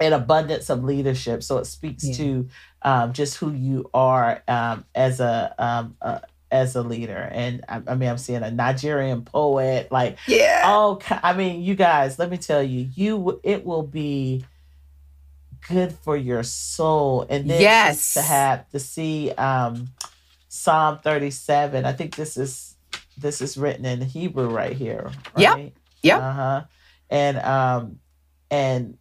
an 0.00 0.12
abundance 0.12 0.70
of 0.70 0.84
leadership. 0.84 1.42
So 1.42 1.58
it 1.58 1.66
speaks 1.66 2.04
yeah. 2.04 2.14
to 2.14 2.48
um, 2.82 3.12
just 3.12 3.36
who 3.36 3.52
you 3.52 3.90
are 3.92 4.42
um, 4.48 4.84
as 4.94 5.20
a, 5.20 5.54
um, 5.58 5.96
uh, 6.00 6.20
as 6.50 6.76
a 6.76 6.82
leader. 6.82 7.28
And 7.32 7.64
I, 7.68 7.82
I, 7.86 7.94
mean, 7.94 8.08
I'm 8.08 8.18
seeing 8.18 8.42
a 8.42 8.50
Nigerian 8.50 9.22
poet, 9.22 9.90
like 9.90 10.18
yeah. 10.26 10.62
Oh, 10.64 11.00
I 11.10 11.32
mean, 11.32 11.62
you 11.62 11.74
guys, 11.74 12.18
let 12.18 12.30
me 12.30 12.36
tell 12.36 12.62
you, 12.62 12.88
you 12.94 13.40
it 13.42 13.64
will 13.64 13.82
be 13.82 14.44
good 15.68 15.92
for 15.92 16.16
your 16.16 16.42
soul. 16.42 17.26
And 17.28 17.48
then 17.48 17.60
yes, 17.60 18.14
to 18.14 18.22
have 18.22 18.68
to 18.70 18.78
see 18.78 19.30
um, 19.32 19.88
Psalm 20.48 20.98
37. 21.02 21.84
I 21.84 21.92
think 21.92 22.16
this 22.16 22.36
is 22.36 22.76
this 23.18 23.40
is 23.40 23.56
written 23.56 23.84
in 23.84 24.00
Hebrew 24.00 24.48
right 24.48 24.74
here. 24.74 25.10
Right? 25.36 25.72
Yeah. 26.02 26.16
Yep. 26.16 26.22
Uh 26.22 26.32
huh. 26.32 26.64
And 27.10 27.38
um, 27.38 27.98
and 28.50 28.98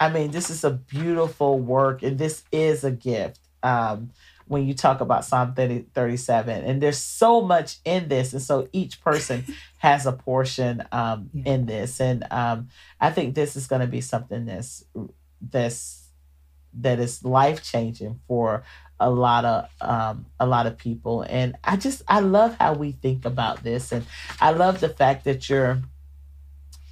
I 0.00 0.10
mean, 0.10 0.30
this 0.30 0.50
is 0.50 0.64
a 0.64 0.70
beautiful 0.70 1.58
work, 1.58 2.02
and 2.02 2.18
this 2.18 2.42
is 2.52 2.84
a 2.84 2.90
gift. 2.90 3.40
Um, 3.62 4.10
when 4.46 4.66
you 4.66 4.74
talk 4.74 5.00
about 5.00 5.24
Psalm 5.24 5.54
30, 5.54 5.86
37, 5.94 6.64
and 6.64 6.82
there's 6.82 6.98
so 6.98 7.40
much 7.40 7.78
in 7.86 8.08
this, 8.08 8.34
and 8.34 8.42
so 8.42 8.68
each 8.72 9.02
person 9.02 9.44
has 9.78 10.04
a 10.04 10.12
portion 10.12 10.82
um, 10.92 11.30
yeah. 11.32 11.54
in 11.54 11.66
this, 11.66 12.00
and 12.00 12.26
um, 12.30 12.68
I 13.00 13.10
think 13.10 13.34
this 13.34 13.56
is 13.56 13.66
going 13.66 13.80
to 13.80 13.86
be 13.86 14.02
something 14.02 14.44
that's 14.44 14.84
that's 15.50 16.08
that 16.80 16.98
is 16.98 17.24
life 17.24 17.62
changing 17.62 18.20
for 18.26 18.64
a 18.98 19.10
lot 19.10 19.44
of 19.44 19.68
um, 19.80 20.26
a 20.40 20.46
lot 20.46 20.66
of 20.66 20.76
people, 20.78 21.22
and 21.22 21.56
I 21.64 21.76
just 21.76 22.02
I 22.08 22.20
love 22.20 22.56
how 22.58 22.74
we 22.74 22.92
think 22.92 23.24
about 23.24 23.62
this, 23.62 23.92
and 23.92 24.04
I 24.40 24.52
love 24.52 24.80
the 24.80 24.88
fact 24.88 25.24
that 25.24 25.48
you're 25.48 25.82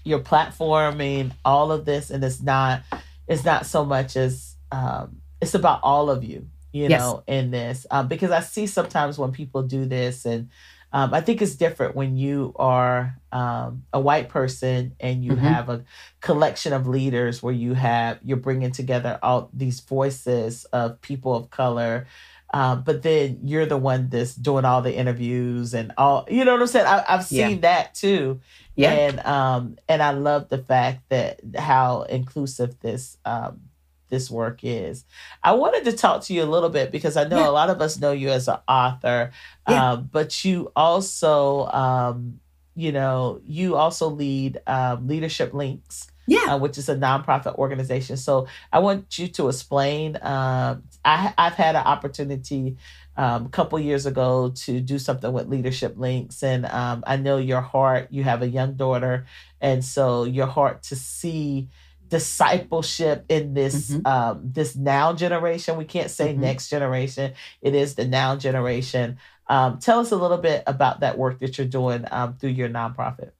you're 0.04 0.20
platforming 0.20 1.32
all 1.44 1.72
of 1.72 1.84
this 1.84 2.10
and 2.10 2.22
it's 2.24 2.40
not 2.40 2.82
it's 3.28 3.44
not 3.44 3.66
so 3.66 3.84
much 3.84 4.16
as 4.16 4.56
um, 4.70 5.20
it's 5.40 5.54
about 5.54 5.80
all 5.82 6.10
of 6.10 6.24
you 6.24 6.48
you 6.72 6.88
yes. 6.88 7.00
know 7.00 7.22
in 7.26 7.50
this 7.50 7.86
um, 7.90 8.08
because 8.08 8.30
i 8.30 8.40
see 8.40 8.66
sometimes 8.66 9.18
when 9.18 9.32
people 9.32 9.62
do 9.62 9.84
this 9.84 10.24
and 10.24 10.48
um, 10.92 11.12
i 11.14 11.20
think 11.20 11.42
it's 11.42 11.54
different 11.54 11.94
when 11.94 12.16
you 12.16 12.52
are 12.56 13.16
um, 13.32 13.84
a 13.92 14.00
white 14.00 14.28
person 14.28 14.94
and 15.00 15.24
you 15.24 15.32
mm-hmm. 15.32 15.44
have 15.44 15.68
a 15.68 15.84
collection 16.20 16.72
of 16.72 16.86
leaders 16.86 17.42
where 17.42 17.54
you 17.54 17.74
have 17.74 18.18
you're 18.22 18.36
bringing 18.36 18.72
together 18.72 19.18
all 19.22 19.50
these 19.52 19.80
voices 19.80 20.64
of 20.66 21.00
people 21.00 21.34
of 21.34 21.50
color 21.50 22.06
um, 22.54 22.82
but 22.82 23.02
then 23.02 23.40
you're 23.44 23.64
the 23.64 23.78
one 23.78 24.10
that's 24.10 24.34
doing 24.34 24.66
all 24.66 24.82
the 24.82 24.94
interviews 24.94 25.72
and 25.72 25.92
all 25.96 26.26
you 26.30 26.44
know 26.44 26.52
what 26.52 26.60
i'm 26.60 26.66
saying 26.66 26.86
I, 26.86 27.04
have 27.08 27.24
seen 27.24 27.50
yeah. 27.50 27.56
that 27.56 27.94
too 27.94 28.40
yeah. 28.74 28.92
And 28.92 29.20
um 29.20 29.76
and 29.88 30.02
I 30.02 30.12
love 30.12 30.48
the 30.48 30.58
fact 30.58 31.08
that 31.10 31.40
how 31.56 32.02
inclusive 32.02 32.78
this 32.80 33.18
um 33.24 33.60
this 34.12 34.30
work 34.30 34.60
is. 34.62 35.04
I 35.42 35.52
wanted 35.52 35.84
to 35.86 35.96
talk 35.96 36.22
to 36.24 36.34
you 36.34 36.44
a 36.44 36.50
little 36.54 36.68
bit 36.68 36.92
because 36.92 37.16
I 37.16 37.24
know 37.24 37.40
yeah. 37.40 37.48
a 37.48 37.50
lot 37.50 37.70
of 37.70 37.80
us 37.80 37.98
know 37.98 38.12
you 38.12 38.28
as 38.28 38.46
an 38.46 38.58
author, 38.68 39.32
yeah. 39.68 39.92
um, 39.92 40.10
but 40.12 40.44
you 40.44 40.70
also, 40.76 41.66
um, 41.68 42.38
you 42.76 42.92
know, 42.92 43.40
you 43.44 43.74
also 43.74 44.08
lead 44.08 44.60
um, 44.66 45.08
Leadership 45.08 45.54
Links, 45.54 46.12
yeah, 46.26 46.54
uh, 46.54 46.58
which 46.58 46.76
is 46.76 46.90
a 46.90 46.94
nonprofit 46.94 47.56
organization. 47.56 48.18
So 48.18 48.46
I 48.70 48.80
want 48.80 49.18
you 49.18 49.28
to 49.28 49.48
explain. 49.48 50.18
Um, 50.20 50.82
I, 51.04 51.32
I've 51.38 51.54
had 51.54 51.74
an 51.74 51.84
opportunity 51.84 52.76
um, 53.16 53.46
a 53.46 53.48
couple 53.48 53.78
years 53.78 54.06
ago 54.06 54.52
to 54.56 54.80
do 54.80 54.98
something 54.98 55.32
with 55.32 55.48
Leadership 55.48 55.94
Links. 55.96 56.42
And 56.42 56.66
um, 56.66 57.02
I 57.06 57.16
know 57.16 57.38
your 57.38 57.60
heart, 57.60 58.08
you 58.10 58.24
have 58.24 58.42
a 58.42 58.48
young 58.48 58.74
daughter. 58.74 59.26
And 59.60 59.84
so 59.84 60.24
your 60.24 60.46
heart 60.46 60.82
to 60.84 60.96
see 60.96 61.68
discipleship 62.12 63.24
in 63.30 63.54
this 63.54 63.90
mm-hmm. 63.90 64.06
um, 64.06 64.40
this 64.44 64.76
now 64.76 65.14
generation. 65.14 65.78
We 65.78 65.86
can't 65.86 66.10
say 66.10 66.32
mm-hmm. 66.32 66.42
next 66.42 66.68
generation. 66.68 67.32
It 67.62 67.74
is 67.74 67.94
the 67.94 68.06
now 68.06 68.36
generation. 68.36 69.16
Um, 69.46 69.78
tell 69.78 69.98
us 69.98 70.12
a 70.12 70.16
little 70.16 70.36
bit 70.36 70.62
about 70.66 71.00
that 71.00 71.16
work 71.16 71.38
that 71.38 71.56
you're 71.56 71.66
doing 71.66 72.04
um, 72.10 72.34
through 72.34 72.50
your 72.50 72.68
nonprofit. 72.68 73.30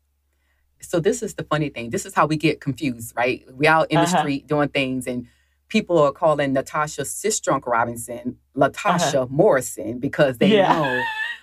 So 0.81 1.01
this 1.01 1.23
is 1.23 1.35
the 1.35 1.45
funny 1.45 1.68
thing. 1.68 1.91
This 1.91 2.07
is 2.07 2.14
how 2.14 2.25
we 2.25 2.37
get 2.39 2.62
confused, 2.62 3.12
right? 3.14 3.45
We 3.53 3.66
out 3.66 3.91
in 3.91 3.99
uh-huh. 3.99 4.11
the 4.11 4.18
street 4.20 4.47
doing 4.47 4.70
things 4.70 5.07
and 5.07 5.27
people 5.68 5.99
are 5.99 6.12
calling 6.12 6.55
Natasha 6.55 7.03
Sistrunk 7.03 7.66
Robinson 7.66 8.39
Latasha 8.57 9.14
uh-huh. 9.14 9.27
Morrison 9.29 9.99
because 9.99 10.39
they 10.39 10.57
yeah. 10.57 10.73
know, 10.73 11.03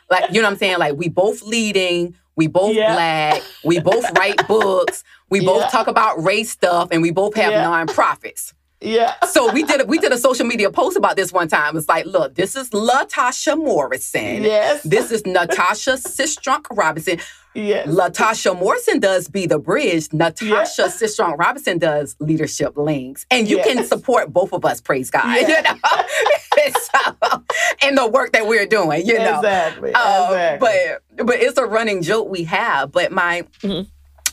like, 0.10 0.32
you 0.32 0.42
know 0.42 0.48
what 0.48 0.54
I'm 0.54 0.58
saying? 0.58 0.80
Like, 0.80 0.96
we 0.98 1.10
both 1.10 1.44
leading, 1.44 2.16
we 2.36 2.48
both 2.48 2.76
yeah. 2.76 2.94
black, 2.94 3.44
we 3.64 3.80
both 3.80 4.06
write 4.18 4.48
books, 4.48 5.04
we 5.30 5.40
yeah. 5.40 5.46
both 5.46 5.72
talk 5.72 5.88
about 5.88 6.24
race 6.24 6.52
stuff, 6.52 6.90
and 6.92 7.02
we 7.02 7.12
both 7.12 7.36
have 7.36 7.54
nonprofits. 7.54 8.54
Yeah. 8.82 9.14
so 9.26 9.52
we 9.52 9.64
did 9.64 9.82
a, 9.82 9.86
we 9.86 9.98
did 9.98 10.14
a 10.14 10.18
social 10.18 10.46
media 10.46 10.72
post 10.72 10.96
about 10.96 11.18
this 11.18 11.34
one 11.34 11.50
time. 11.50 11.76
It's 11.76 11.90
like, 11.90 12.06
look, 12.06 12.36
this 12.36 12.56
is 12.56 12.70
Latasha 12.70 13.58
Morrison. 13.58 14.44
Yes. 14.44 14.84
This 14.84 15.12
is 15.12 15.26
Natasha 15.26 15.98
Sistrunk 15.98 16.66
Robinson. 16.72 17.20
Yes. 17.54 17.88
Latasha 17.88 18.58
Morrison 18.58 19.00
does 19.00 19.28
Be 19.28 19.48
the 19.48 19.60
Bridge. 19.60 20.14
Natasha 20.14 20.84
yes. 20.84 21.02
Sistrunk 21.02 21.38
Robinson 21.38 21.78
does 21.78 22.16
Leadership 22.20 22.78
Links. 22.78 23.26
And 23.30 23.50
you 23.50 23.58
yes. 23.58 23.68
can 23.68 23.84
support 23.84 24.32
both 24.32 24.54
of 24.54 24.64
us, 24.64 24.80
praise 24.80 25.10
God. 25.10 25.26
Yes. 25.40 26.90
You 26.94 27.00
know? 27.02 27.20
so, 27.32 27.44
and 27.82 27.98
the 27.98 28.08
work 28.08 28.32
that 28.32 28.48
we're 28.48 28.66
doing, 28.66 29.06
you 29.06 29.18
know. 29.18 29.38
Exactly. 29.38 29.94
Uh, 29.94 30.26
exactly. 30.26 30.70
But 31.18 31.26
but 31.26 31.36
it's 31.38 31.58
a 31.58 31.66
running 31.66 32.02
joke 32.02 32.30
we 32.30 32.44
have. 32.46 32.92
But 32.92 33.12
my 33.12 33.44
mm-hmm 33.62 33.90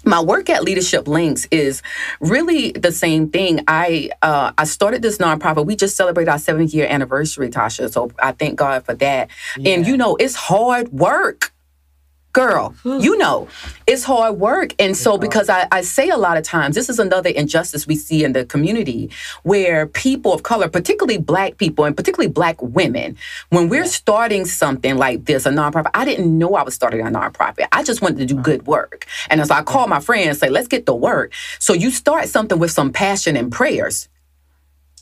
my 0.06 0.20
work 0.20 0.48
at 0.48 0.62
Leadership 0.62 1.08
Links 1.08 1.46
is 1.50 1.82
really 2.20 2.72
the 2.72 2.92
same 2.92 3.28
thing. 3.28 3.64
I 3.68 4.10
uh, 4.22 4.52
I 4.56 4.64
started 4.64 5.02
this 5.02 5.18
nonprofit. 5.18 5.66
We 5.66 5.76
just 5.76 5.96
celebrated 5.96 6.30
our 6.30 6.38
seventh 6.38 6.72
year 6.72 6.86
anniversary, 6.88 7.50
Tasha. 7.50 7.92
So 7.92 8.10
I 8.22 8.32
thank 8.32 8.56
God 8.56 8.84
for 8.84 8.94
that. 8.94 9.30
Yeah. 9.58 9.74
And 9.74 9.86
you 9.86 9.96
know, 9.96 10.16
it's 10.16 10.36
hard 10.36 10.92
work 10.92 11.52
girl, 12.36 12.74
you 12.84 13.16
know, 13.16 13.48
it's 13.86 14.04
hard 14.04 14.38
work. 14.38 14.74
And 14.78 14.94
so, 14.94 15.16
because 15.16 15.48
I, 15.48 15.66
I 15.72 15.80
say 15.80 16.10
a 16.10 16.18
lot 16.18 16.36
of 16.36 16.44
times, 16.44 16.74
this 16.74 16.90
is 16.90 16.98
another 16.98 17.30
injustice 17.30 17.86
we 17.86 17.96
see 17.96 18.24
in 18.24 18.34
the 18.34 18.44
community 18.44 19.10
where 19.42 19.86
people 19.86 20.34
of 20.34 20.42
color, 20.42 20.68
particularly 20.68 21.18
black 21.18 21.56
people 21.56 21.84
and 21.86 21.96
particularly 21.96 22.30
black 22.30 22.60
women, 22.60 23.16
when 23.48 23.70
we're 23.70 23.86
starting 23.86 24.44
something 24.44 24.96
like 24.96 25.24
this, 25.24 25.46
a 25.46 25.50
nonprofit, 25.50 25.90
I 25.94 26.04
didn't 26.04 26.36
know 26.36 26.54
I 26.54 26.62
was 26.62 26.74
starting 26.74 27.00
a 27.00 27.10
nonprofit. 27.10 27.68
I 27.72 27.82
just 27.82 28.02
wanted 28.02 28.18
to 28.18 28.26
do 28.26 28.34
good 28.34 28.66
work. 28.66 29.06
And 29.30 29.40
as 29.40 29.50
I 29.50 29.62
call 29.62 29.88
my 29.88 30.00
friends 30.00 30.38
say, 30.38 30.50
let's 30.50 30.68
get 30.68 30.84
to 30.86 30.94
work. 30.94 31.32
So 31.58 31.72
you 31.72 31.90
start 31.90 32.28
something 32.28 32.58
with 32.58 32.70
some 32.70 32.92
passion 32.92 33.36
and 33.36 33.50
prayers. 33.50 34.08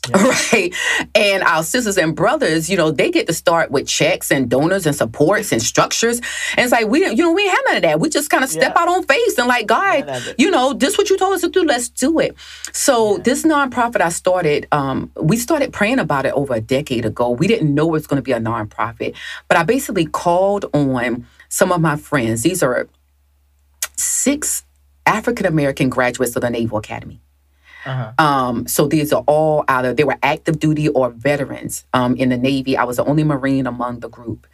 Yeah. 0.09 0.33
Right. 0.51 0.73
And 1.15 1.43
our 1.43 1.63
sisters 1.63 1.97
and 1.97 2.15
brothers, 2.15 2.69
you 2.69 2.77
know, 2.77 2.91
they 2.91 3.09
get 3.09 3.27
to 3.27 3.33
start 3.33 3.71
with 3.71 3.87
checks 3.87 4.31
and 4.31 4.49
donors 4.49 4.85
and 4.85 4.95
supports 4.95 5.51
and 5.51 5.61
structures. 5.61 6.17
And 6.55 6.63
it's 6.63 6.71
like, 6.71 6.87
we, 6.87 7.05
you 7.07 7.15
know, 7.15 7.31
we 7.31 7.43
ain't 7.43 7.51
have 7.51 7.59
none 7.67 7.75
of 7.77 7.81
that. 7.83 7.99
We 7.99 8.09
just 8.09 8.29
kind 8.29 8.43
of 8.43 8.49
step 8.49 8.73
yeah. 8.75 8.81
out 8.81 8.87
on 8.87 9.03
faith 9.03 9.37
and 9.37 9.47
like, 9.47 9.67
God, 9.67 10.35
you 10.37 10.51
know, 10.51 10.73
this 10.73 10.97
what 10.97 11.09
you 11.09 11.17
told 11.17 11.33
us 11.33 11.41
to 11.41 11.49
do. 11.49 11.63
Let's 11.63 11.89
do 11.89 12.19
it. 12.19 12.35
So 12.73 13.17
yeah. 13.17 13.23
this 13.23 13.43
nonprofit 13.43 14.01
I 14.01 14.09
started, 14.09 14.67
um, 14.71 15.11
we 15.15 15.37
started 15.37 15.73
praying 15.73 15.99
about 15.99 16.25
it 16.25 16.33
over 16.33 16.53
a 16.53 16.61
decade 16.61 17.05
ago. 17.05 17.29
We 17.29 17.47
didn't 17.47 17.73
know 17.73 17.87
it 17.87 17.91
was 17.91 18.07
going 18.07 18.17
to 18.17 18.23
be 18.23 18.33
a 18.33 18.39
nonprofit, 18.39 19.15
but 19.47 19.57
I 19.57 19.63
basically 19.63 20.05
called 20.05 20.65
on 20.73 21.27
some 21.49 21.71
of 21.71 21.81
my 21.81 21.95
friends. 21.95 22.43
These 22.43 22.61
are 22.61 22.87
six 23.95 24.65
African 25.05 25.45
American 25.45 25.89
graduates 25.89 26.35
of 26.35 26.41
the 26.41 26.49
Naval 26.49 26.77
Academy. 26.77 27.21
Uh-huh. 27.85 28.11
Um, 28.17 28.67
so 28.67 28.87
these 28.87 29.13
are 29.13 29.23
all 29.27 29.63
either 29.67 29.93
they 29.93 30.03
were 30.03 30.17
active 30.23 30.59
duty 30.59 30.89
or 30.89 31.09
veterans 31.11 31.85
um, 31.93 32.15
in 32.15 32.29
the 32.29 32.37
Navy. 32.37 32.75
I 32.75 32.83
was 32.83 32.97
the 32.97 33.05
only 33.05 33.23
Marine 33.23 33.67
among 33.67 33.99
the 33.99 34.09
group, 34.09 34.47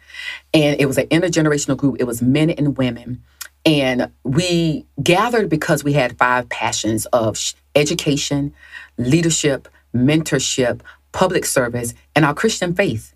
and 0.52 0.78
it 0.78 0.86
was 0.86 0.98
an 0.98 1.06
intergenerational 1.06 1.76
group. 1.76 1.96
It 1.98 2.04
was 2.04 2.20
men 2.20 2.50
and 2.50 2.76
women, 2.76 3.22
and 3.64 4.10
we 4.22 4.86
gathered 5.02 5.48
because 5.48 5.82
we 5.82 5.94
had 5.94 6.18
five 6.18 6.48
passions 6.48 7.06
of 7.06 7.38
education, 7.74 8.52
leadership, 8.98 9.68
mentorship, 9.94 10.80
public 11.12 11.44
service, 11.44 11.94
and 12.14 12.24
our 12.24 12.34
Christian 12.34 12.74
faith. 12.74 13.14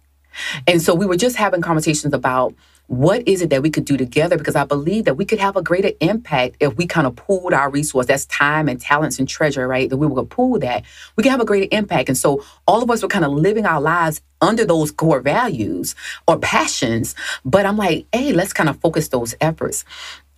And 0.66 0.82
so 0.82 0.94
we 0.94 1.06
were 1.06 1.16
just 1.16 1.36
having 1.36 1.62
conversations 1.62 2.12
about 2.12 2.54
what 2.86 3.26
is 3.26 3.42
it 3.42 3.50
that 3.50 3.62
we 3.62 3.70
could 3.70 3.84
do 3.84 3.96
together? 3.96 4.38
Because 4.38 4.56
I 4.56 4.64
believe 4.64 5.04
that 5.06 5.16
we 5.16 5.24
could 5.24 5.38
have 5.38 5.56
a 5.56 5.62
greater 5.62 5.90
impact 6.00 6.56
if 6.60 6.76
we 6.76 6.86
kind 6.86 7.06
of 7.06 7.16
pooled 7.16 7.52
our 7.52 7.70
resource. 7.70 8.06
That's 8.06 8.26
time 8.26 8.68
and 8.68 8.80
talents 8.80 9.18
and 9.18 9.28
treasure, 9.28 9.66
right? 9.66 9.90
That 9.90 9.96
we 9.96 10.06
would 10.06 10.30
pool 10.30 10.58
that. 10.60 10.84
We 11.16 11.22
can 11.22 11.32
have 11.32 11.40
a 11.40 11.44
greater 11.44 11.68
impact. 11.76 12.08
And 12.08 12.18
so 12.18 12.44
all 12.66 12.82
of 12.82 12.90
us 12.90 13.02
were 13.02 13.08
kind 13.08 13.24
of 13.24 13.32
living 13.32 13.66
our 13.66 13.80
lives 13.80 14.20
under 14.40 14.64
those 14.64 14.90
core 14.90 15.20
values 15.20 15.94
or 16.28 16.38
passions. 16.38 17.14
But 17.44 17.66
I'm 17.66 17.76
like, 17.76 18.06
hey, 18.12 18.32
let's 18.32 18.52
kind 18.52 18.68
of 18.68 18.80
focus 18.80 19.08
those 19.08 19.34
efforts. 19.40 19.84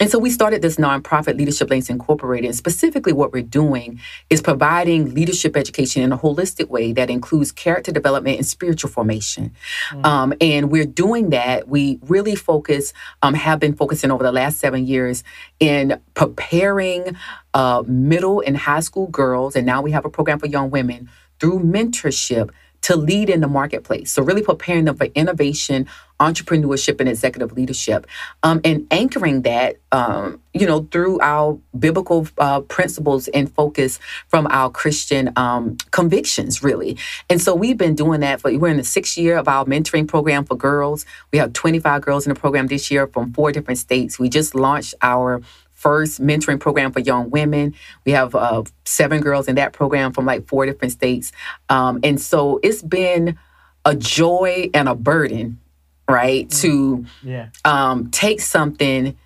And 0.00 0.10
so 0.10 0.18
we 0.18 0.30
started 0.30 0.62
this 0.62 0.76
nonprofit 0.76 1.36
Leadership 1.36 1.70
Links 1.70 1.90
Incorporated. 1.90 2.46
And 2.46 2.56
specifically, 2.56 3.12
what 3.12 3.32
we're 3.32 3.42
doing 3.42 4.00
is 4.30 4.40
providing 4.40 5.12
leadership 5.12 5.56
education 5.56 6.02
in 6.02 6.12
a 6.12 6.18
holistic 6.18 6.68
way 6.68 6.92
that 6.92 7.10
includes 7.10 7.50
character 7.50 7.90
development 7.90 8.36
and 8.36 8.46
spiritual 8.46 8.90
formation. 8.90 9.52
Mm-hmm. 9.90 10.04
Um, 10.04 10.34
and 10.40 10.70
we're 10.70 10.86
doing 10.86 11.30
that. 11.30 11.68
We 11.68 11.98
really 12.02 12.36
focus, 12.36 12.92
um, 13.22 13.34
have 13.34 13.58
been 13.58 13.74
focusing 13.74 14.10
over 14.12 14.22
the 14.22 14.32
last 14.32 14.58
seven 14.58 14.86
years 14.86 15.24
in 15.58 16.00
preparing 16.14 17.16
uh, 17.54 17.82
middle 17.86 18.40
and 18.46 18.56
high 18.56 18.80
school 18.80 19.08
girls. 19.08 19.56
And 19.56 19.66
now 19.66 19.82
we 19.82 19.90
have 19.90 20.04
a 20.04 20.10
program 20.10 20.38
for 20.38 20.46
young 20.46 20.70
women 20.70 21.10
through 21.40 21.60
mentorship 21.60 22.50
to 22.82 22.96
lead 22.96 23.28
in 23.28 23.40
the 23.40 23.48
marketplace. 23.48 24.12
So, 24.12 24.22
really 24.22 24.42
preparing 24.42 24.84
them 24.84 24.96
for 24.96 25.06
innovation, 25.14 25.86
entrepreneurship, 26.20 27.00
and 27.00 27.08
executive 27.08 27.52
leadership, 27.52 28.06
um, 28.42 28.60
and 28.64 28.86
anchoring 28.90 29.42
that, 29.42 29.76
um, 29.92 30.40
you 30.54 30.66
know, 30.66 30.86
through 30.90 31.20
our 31.20 31.58
biblical 31.78 32.26
uh, 32.38 32.60
principles 32.62 33.28
and 33.28 33.52
focus 33.52 33.98
from 34.28 34.46
our 34.50 34.70
Christian 34.70 35.32
um, 35.36 35.76
convictions, 35.90 36.62
really. 36.62 36.96
And 37.28 37.40
so, 37.40 37.54
we've 37.54 37.78
been 37.78 37.94
doing 37.94 38.20
that 38.20 38.40
for, 38.40 38.56
we're 38.56 38.68
in 38.68 38.76
the 38.76 38.84
sixth 38.84 39.18
year 39.18 39.36
of 39.36 39.48
our 39.48 39.64
mentoring 39.64 40.06
program 40.06 40.44
for 40.44 40.56
girls. 40.56 41.04
We 41.32 41.38
have 41.38 41.52
25 41.52 42.02
girls 42.02 42.26
in 42.26 42.32
the 42.32 42.38
program 42.38 42.68
this 42.68 42.90
year 42.90 43.06
from 43.06 43.32
four 43.32 43.52
different 43.52 43.78
states. 43.78 44.18
We 44.18 44.28
just 44.28 44.54
launched 44.54 44.94
our 45.02 45.42
first 45.78 46.20
mentoring 46.20 46.58
program 46.58 46.90
for 46.92 46.98
young 46.98 47.30
women. 47.30 47.72
We 48.04 48.12
have 48.12 48.34
uh, 48.34 48.64
seven 48.84 49.20
girls 49.20 49.46
in 49.46 49.54
that 49.54 49.72
program 49.72 50.12
from 50.12 50.26
like 50.26 50.48
four 50.48 50.66
different 50.66 50.92
states. 50.92 51.30
Um, 51.68 52.00
and 52.02 52.20
so 52.20 52.58
it's 52.64 52.82
been 52.82 53.38
a 53.84 53.94
joy 53.94 54.70
and 54.74 54.88
a 54.88 54.96
burden, 54.96 55.60
right? 56.08 56.48
Mm-hmm. 56.48 56.60
To 56.60 57.06
yeah. 57.22 57.48
um, 57.64 58.10
take 58.10 58.40
something, 58.40 59.16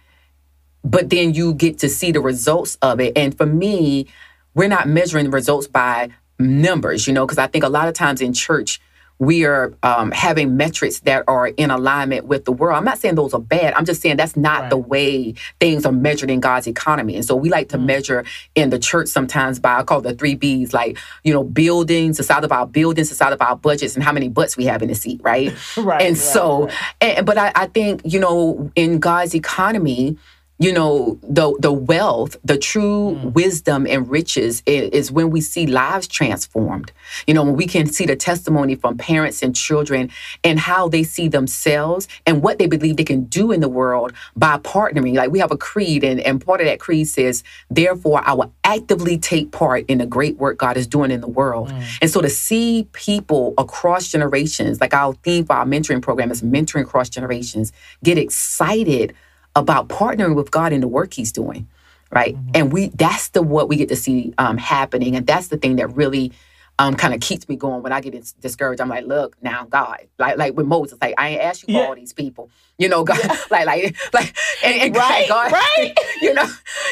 but 0.84 1.08
then 1.08 1.32
you 1.32 1.54
get 1.54 1.78
to 1.78 1.88
see 1.88 2.12
the 2.12 2.20
results 2.20 2.76
of 2.82 3.00
it. 3.00 3.16
And 3.16 3.34
for 3.34 3.46
me, 3.46 4.06
we're 4.54 4.68
not 4.68 4.86
measuring 4.86 5.30
results 5.30 5.66
by 5.66 6.10
numbers, 6.38 7.06
you 7.06 7.14
know, 7.14 7.24
because 7.24 7.38
I 7.38 7.46
think 7.46 7.64
a 7.64 7.70
lot 7.70 7.88
of 7.88 7.94
times 7.94 8.20
in 8.20 8.34
church, 8.34 8.78
we 9.22 9.44
are 9.44 9.72
um, 9.84 10.10
having 10.10 10.56
metrics 10.56 10.98
that 11.00 11.22
are 11.28 11.46
in 11.46 11.70
alignment 11.70 12.26
with 12.26 12.44
the 12.44 12.50
world. 12.50 12.76
I'm 12.76 12.84
not 12.84 12.98
saying 12.98 13.14
those 13.14 13.32
are 13.32 13.40
bad. 13.40 13.72
I'm 13.74 13.84
just 13.84 14.02
saying 14.02 14.16
that's 14.16 14.36
not 14.36 14.62
right. 14.62 14.70
the 14.70 14.76
way 14.76 15.34
things 15.60 15.86
are 15.86 15.92
measured 15.92 16.28
in 16.28 16.40
God's 16.40 16.66
economy. 16.66 17.14
And 17.14 17.24
so 17.24 17.36
we 17.36 17.48
like 17.48 17.68
to 17.68 17.78
mm. 17.78 17.84
measure 17.84 18.24
in 18.56 18.70
the 18.70 18.80
church 18.80 19.06
sometimes 19.06 19.60
by 19.60 19.78
I 19.78 19.84
call 19.84 20.00
the 20.00 20.12
three 20.12 20.34
B's, 20.34 20.74
like 20.74 20.98
you 21.22 21.32
know, 21.32 21.44
buildings, 21.44 22.16
the 22.16 22.24
size 22.24 22.42
of 22.42 22.50
our 22.50 22.66
buildings, 22.66 23.10
the 23.10 23.14
size 23.14 23.32
of 23.32 23.40
our 23.40 23.54
budgets, 23.54 23.94
and 23.94 24.02
how 24.02 24.10
many 24.10 24.26
butts 24.26 24.56
we 24.56 24.64
have 24.64 24.82
in 24.82 24.88
the 24.88 24.94
seat, 24.96 25.20
right? 25.22 25.54
right. 25.76 26.02
And 26.02 26.16
right, 26.16 26.16
so, 26.16 26.64
right. 26.64 26.74
And, 27.00 27.24
but 27.24 27.38
I, 27.38 27.52
I 27.54 27.66
think 27.66 28.02
you 28.04 28.18
know, 28.18 28.72
in 28.74 28.98
God's 28.98 29.36
economy 29.36 30.18
you 30.58 30.72
know 30.72 31.18
the 31.22 31.56
the 31.60 31.72
wealth 31.72 32.36
the 32.44 32.56
true 32.56 33.16
mm. 33.16 33.32
wisdom 33.32 33.86
and 33.86 34.08
riches 34.08 34.62
is, 34.66 34.90
is, 34.90 35.12
when 35.12 35.30
we 35.30 35.40
see 35.40 35.66
lives 35.66 36.06
transformed 36.06 36.92
you 37.26 37.34
know 37.34 37.42
when 37.42 37.56
we 37.56 37.66
can 37.66 37.86
see 37.86 38.06
the 38.06 38.14
testimony 38.14 38.74
from 38.74 38.96
parents 38.96 39.42
and 39.42 39.56
children 39.56 40.10
and 40.44 40.60
how 40.60 40.88
they 40.88 41.02
see 41.02 41.26
themselves 41.26 42.06
and 42.26 42.42
what 42.42 42.58
they 42.58 42.66
believe 42.66 42.96
they 42.96 43.04
can 43.04 43.24
do 43.24 43.50
in 43.50 43.60
the 43.60 43.68
world 43.68 44.12
by 44.36 44.56
partnering 44.58 45.14
like 45.14 45.30
we 45.30 45.38
have 45.38 45.50
a 45.50 45.56
creed 45.56 46.04
and, 46.04 46.20
and 46.20 46.44
part 46.44 46.60
of 46.60 46.66
that 46.66 46.78
creed 46.78 47.08
says 47.08 47.42
therefore 47.70 48.22
i 48.24 48.32
will 48.32 48.52
actively 48.64 49.18
take 49.18 49.50
part 49.50 49.84
in 49.88 49.98
the 49.98 50.06
great 50.06 50.36
work 50.36 50.58
god 50.58 50.76
is 50.76 50.86
doing 50.86 51.10
in 51.10 51.20
the 51.20 51.28
world 51.28 51.70
mm. 51.70 51.98
and 52.00 52.10
so 52.10 52.20
to 52.20 52.30
see 52.30 52.86
people 52.92 53.54
across 53.58 54.08
generations 54.08 54.80
like 54.80 54.94
our 54.94 55.14
theme 55.24 55.44
for 55.44 55.54
our 55.54 55.64
mentoring 55.64 56.02
program 56.02 56.30
is 56.30 56.42
mentoring 56.42 56.82
across 56.82 57.08
generations 57.08 57.72
get 58.04 58.18
excited 58.18 59.14
about 59.54 59.88
partnering 59.88 60.34
with 60.34 60.50
God 60.50 60.72
in 60.72 60.80
the 60.80 60.88
work 60.88 61.14
He's 61.14 61.32
doing, 61.32 61.68
right? 62.10 62.34
Mm-hmm. 62.34 62.50
And 62.54 62.72
we 62.72 62.88
that's 62.88 63.28
the 63.30 63.42
what 63.42 63.68
we 63.68 63.76
get 63.76 63.88
to 63.88 63.96
see 63.96 64.34
um, 64.38 64.56
happening, 64.58 65.16
and 65.16 65.26
that's 65.26 65.48
the 65.48 65.56
thing 65.56 65.76
that 65.76 65.88
really 65.94 66.32
um, 66.78 66.94
kind 66.94 67.14
of 67.14 67.20
keeps 67.20 67.48
me 67.48 67.56
going 67.56 67.82
when 67.82 67.92
I 67.92 68.00
get 68.00 68.32
discouraged. 68.40 68.80
I'm 68.80 68.88
like, 68.88 69.06
look, 69.06 69.36
now 69.42 69.64
God, 69.64 70.08
like 70.18 70.38
like 70.38 70.56
with 70.56 70.66
Moses, 70.66 70.98
like 71.00 71.14
I 71.18 71.30
ain't 71.30 71.42
asked 71.42 71.68
you 71.68 71.74
for 71.74 71.86
all 71.86 71.94
these 71.94 72.12
people, 72.12 72.50
you 72.78 72.88
know, 72.88 73.04
God, 73.04 73.18
yeah. 73.22 73.36
like 73.50 73.66
like 73.66 73.96
like, 74.12 74.36
and, 74.64 74.82
and 74.82 74.96
right, 74.96 75.28
God, 75.28 75.52
right, 75.52 75.94
you 76.22 76.34
know, 76.34 76.46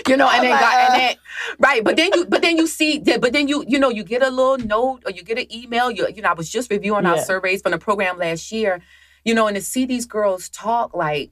you 0.06 0.16
know, 0.16 0.28
and 0.28 0.44
then 0.44 0.60
God, 0.60 0.74
and 0.74 1.00
then 1.00 1.16
right, 1.58 1.82
but 1.82 1.96
then 1.96 2.10
you, 2.14 2.26
but 2.26 2.42
then 2.42 2.56
you 2.56 2.66
see, 2.66 2.98
but 2.98 3.32
then 3.32 3.48
you, 3.48 3.64
you 3.66 3.78
know, 3.78 3.88
you 3.88 4.04
get 4.04 4.22
a 4.22 4.30
little 4.30 4.58
note 4.58 5.02
or 5.06 5.10
you 5.10 5.22
get 5.22 5.38
an 5.38 5.52
email. 5.52 5.90
You, 5.90 6.08
you 6.14 6.22
know, 6.22 6.28
I 6.28 6.34
was 6.34 6.50
just 6.50 6.70
reviewing 6.70 7.04
yeah. 7.04 7.12
our 7.12 7.18
surveys 7.18 7.62
from 7.62 7.72
the 7.72 7.78
program 7.78 8.18
last 8.18 8.52
year, 8.52 8.80
you 9.24 9.34
know, 9.34 9.46
and 9.46 9.56
to 9.56 9.62
see 9.62 9.86
these 9.86 10.06
girls 10.06 10.48
talk 10.50 10.94
like 10.94 11.30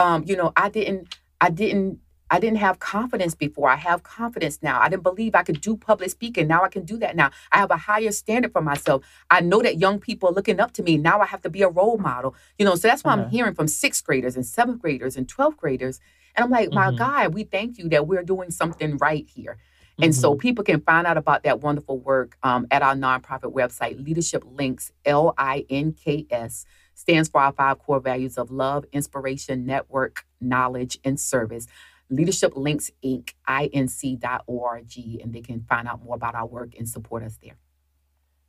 um, 0.00 0.24
you 0.26 0.36
know, 0.36 0.52
I 0.56 0.68
didn't, 0.68 1.16
I 1.40 1.50
didn't, 1.50 2.00
I 2.30 2.38
didn't 2.38 2.58
have 2.58 2.78
confidence 2.78 3.34
before. 3.34 3.68
I 3.68 3.76
have 3.76 4.02
confidence 4.04 4.60
now. 4.62 4.80
I 4.80 4.88
didn't 4.88 5.02
believe 5.02 5.34
I 5.34 5.42
could 5.42 5.60
do 5.60 5.76
public 5.76 6.10
speaking. 6.10 6.46
Now 6.46 6.62
I 6.62 6.68
can 6.68 6.84
do 6.84 6.96
that 6.98 7.16
now. 7.16 7.30
I 7.50 7.58
have 7.58 7.72
a 7.72 7.76
higher 7.76 8.12
standard 8.12 8.52
for 8.52 8.62
myself. 8.62 9.04
I 9.30 9.40
know 9.40 9.60
that 9.62 9.78
young 9.78 9.98
people 9.98 10.28
are 10.28 10.32
looking 10.32 10.60
up 10.60 10.72
to 10.74 10.82
me. 10.82 10.96
Now 10.96 11.20
I 11.20 11.26
have 11.26 11.42
to 11.42 11.50
be 11.50 11.62
a 11.62 11.68
role 11.68 11.98
model. 11.98 12.36
You 12.56 12.64
know, 12.64 12.76
so 12.76 12.86
that's 12.86 13.02
why 13.02 13.12
I'm 13.12 13.20
uh-huh. 13.20 13.30
hearing 13.30 13.54
from 13.54 13.66
sixth 13.66 14.04
graders 14.04 14.36
and 14.36 14.46
seventh 14.46 14.80
graders 14.80 15.16
and 15.16 15.26
12th 15.26 15.56
graders. 15.56 15.98
And 16.36 16.44
I'm 16.44 16.50
like, 16.50 16.68
mm-hmm. 16.68 16.76
my 16.76 16.92
God, 16.92 17.34
we 17.34 17.44
thank 17.44 17.78
you 17.78 17.88
that 17.88 18.06
we're 18.06 18.22
doing 18.22 18.52
something 18.52 18.96
right 18.98 19.28
here. 19.28 19.58
And 19.98 20.12
mm-hmm. 20.12 20.20
so 20.20 20.36
people 20.36 20.64
can 20.64 20.80
find 20.80 21.06
out 21.06 21.16
about 21.16 21.42
that 21.42 21.60
wonderful 21.60 21.98
work 21.98 22.38
um, 22.44 22.66
at 22.70 22.80
our 22.80 22.94
nonprofit 22.94 23.52
website, 23.52 24.02
Leadership 24.02 24.44
Links, 24.46 24.92
L 25.04 25.34
I 25.36 25.66
N 25.68 25.92
K 25.92 26.26
S 26.30 26.64
stands 27.00 27.30
for 27.30 27.40
our 27.40 27.52
five 27.52 27.78
core 27.78 27.98
values 27.98 28.36
of 28.36 28.50
love, 28.50 28.84
inspiration, 28.92 29.64
network, 29.64 30.26
knowledge, 30.40 30.98
and 31.02 31.18
service. 31.18 31.66
Leadership 32.10 32.52
Links 32.56 32.90
Inc. 33.02 33.30
inc.org, 33.48 34.92
and 35.22 35.32
they 35.32 35.40
can 35.40 35.64
find 35.68 35.88
out 35.88 36.04
more 36.04 36.14
about 36.14 36.34
our 36.34 36.46
work 36.46 36.74
and 36.78 36.86
support 36.86 37.22
us 37.22 37.38
there. 37.42 37.56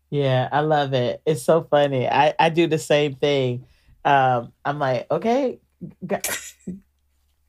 Yeah, 0.10 0.50
I 0.52 0.60
love 0.60 0.94
it. 0.94 1.22
It's 1.26 1.44
so 1.44 1.64
funny. 1.64 2.10
I, 2.10 2.34
I 2.38 2.50
do 2.50 2.68
the 2.68 2.78
same 2.78 3.16
thing. 3.16 3.66
Um, 4.04 4.52
I'm 4.66 4.80
like, 4.80 5.10
okay, 5.10 5.62
God, 6.06 6.28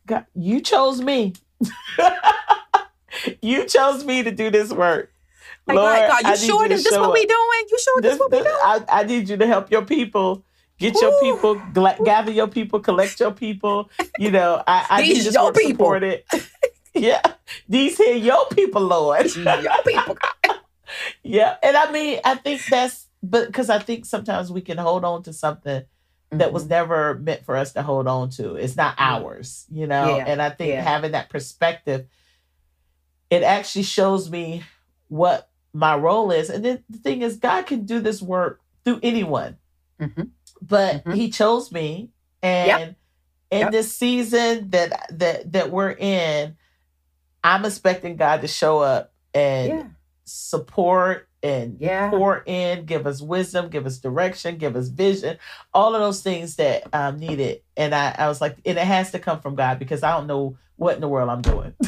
God, 0.06 0.26
you 0.34 0.60
chose 0.60 1.00
me. 1.00 1.32
you 3.42 3.66
chose 3.66 4.04
me 4.04 4.22
to 4.22 4.30
do 4.30 4.50
this 4.50 4.70
work. 4.70 5.12
Like, 5.66 5.76
Lord, 5.76 6.06
God, 6.06 6.26
you 6.28 6.36
sure 6.36 6.68
this 6.68 6.86
is 6.86 6.96
what 6.96 7.12
we 7.12 7.26
doing? 7.26 7.66
You 7.70 7.78
sure 7.78 8.02
this, 8.02 8.12
this 8.12 8.20
what 8.20 8.30
we 8.30 8.38
doing? 8.38 8.50
I, 8.62 8.84
I 8.88 9.02
need 9.02 9.28
you 9.28 9.36
to 9.38 9.46
help 9.46 9.70
your 9.72 9.82
people 9.82 10.44
Get 10.82 11.00
your 11.00 11.20
people, 11.20 11.62
gather 12.04 12.32
your 12.32 12.48
people, 12.48 12.80
collect 12.80 13.20
your 13.20 13.30
people. 13.30 13.88
You 14.18 14.32
know, 14.32 14.64
I, 14.66 14.86
I 14.90 15.02
These 15.02 15.26
need 15.26 15.34
your 15.34 15.52
people. 15.52 15.70
support 15.70 16.02
it. 16.02 16.26
yeah, 16.94 17.22
these 17.68 17.96
here 17.96 18.16
your 18.16 18.48
people, 18.48 18.82
Lord. 18.82 19.32
your 19.36 19.82
people. 19.86 20.18
yeah, 21.22 21.56
and 21.62 21.76
I 21.76 21.92
mean, 21.92 22.18
I 22.24 22.34
think 22.34 22.64
that's, 22.66 23.06
but 23.22 23.46
because 23.46 23.70
I 23.70 23.78
think 23.78 24.06
sometimes 24.06 24.50
we 24.50 24.60
can 24.60 24.76
hold 24.76 25.04
on 25.04 25.22
to 25.22 25.32
something 25.32 25.84
that 26.32 26.52
was 26.52 26.64
mm-hmm. 26.64 26.70
never 26.70 27.14
meant 27.14 27.44
for 27.44 27.56
us 27.56 27.72
to 27.74 27.82
hold 27.82 28.08
on 28.08 28.30
to. 28.30 28.56
It's 28.56 28.76
not 28.76 28.96
ours, 28.98 29.66
you 29.70 29.86
know. 29.86 30.16
Yeah. 30.16 30.24
And 30.26 30.42
I 30.42 30.50
think 30.50 30.70
yeah. 30.70 30.82
having 30.82 31.12
that 31.12 31.30
perspective, 31.30 32.06
it 33.30 33.44
actually 33.44 33.84
shows 33.84 34.28
me 34.28 34.64
what 35.06 35.48
my 35.72 35.94
role 35.94 36.32
is. 36.32 36.50
And 36.50 36.64
then 36.64 36.82
the 36.90 36.98
thing 36.98 37.22
is, 37.22 37.36
God 37.36 37.66
can 37.66 37.84
do 37.84 38.00
this 38.00 38.20
work 38.20 38.60
through 38.84 38.98
anyone. 39.04 39.58
Mm-hmm 40.00 40.22
but 40.62 40.96
mm-hmm. 40.96 41.12
he 41.12 41.30
chose 41.30 41.72
me 41.72 42.10
and 42.42 42.66
yep. 42.66 42.96
in 43.50 43.60
yep. 43.60 43.72
this 43.72 43.96
season 43.96 44.70
that 44.70 45.06
that 45.10 45.52
that 45.52 45.70
we're 45.70 45.90
in 45.90 46.56
i'm 47.44 47.64
expecting 47.64 48.16
god 48.16 48.40
to 48.40 48.48
show 48.48 48.78
up 48.78 49.12
and 49.34 49.68
yeah. 49.68 49.84
support 50.24 51.28
and 51.42 51.76
Yeah. 51.80 52.10
pour 52.10 52.42
in, 52.46 52.84
give 52.84 53.06
us 53.06 53.20
wisdom, 53.20 53.68
give 53.68 53.86
us 53.86 53.98
direction, 53.98 54.58
give 54.58 54.76
us 54.76 54.88
vision, 54.88 55.38
all 55.74 55.94
of 55.94 56.00
those 56.00 56.22
things 56.22 56.56
that 56.56 56.84
um 56.92 57.18
needed. 57.18 57.62
And 57.76 57.94
I, 57.94 58.14
I 58.16 58.28
was 58.28 58.40
like, 58.40 58.58
and 58.64 58.78
it 58.78 58.86
has 58.86 59.10
to 59.12 59.18
come 59.18 59.40
from 59.40 59.54
God 59.54 59.78
because 59.78 60.02
I 60.02 60.12
don't 60.12 60.26
know 60.26 60.56
what 60.76 60.94
in 60.94 61.00
the 61.00 61.08
world 61.08 61.30
I'm 61.30 61.42
doing. 61.42 61.74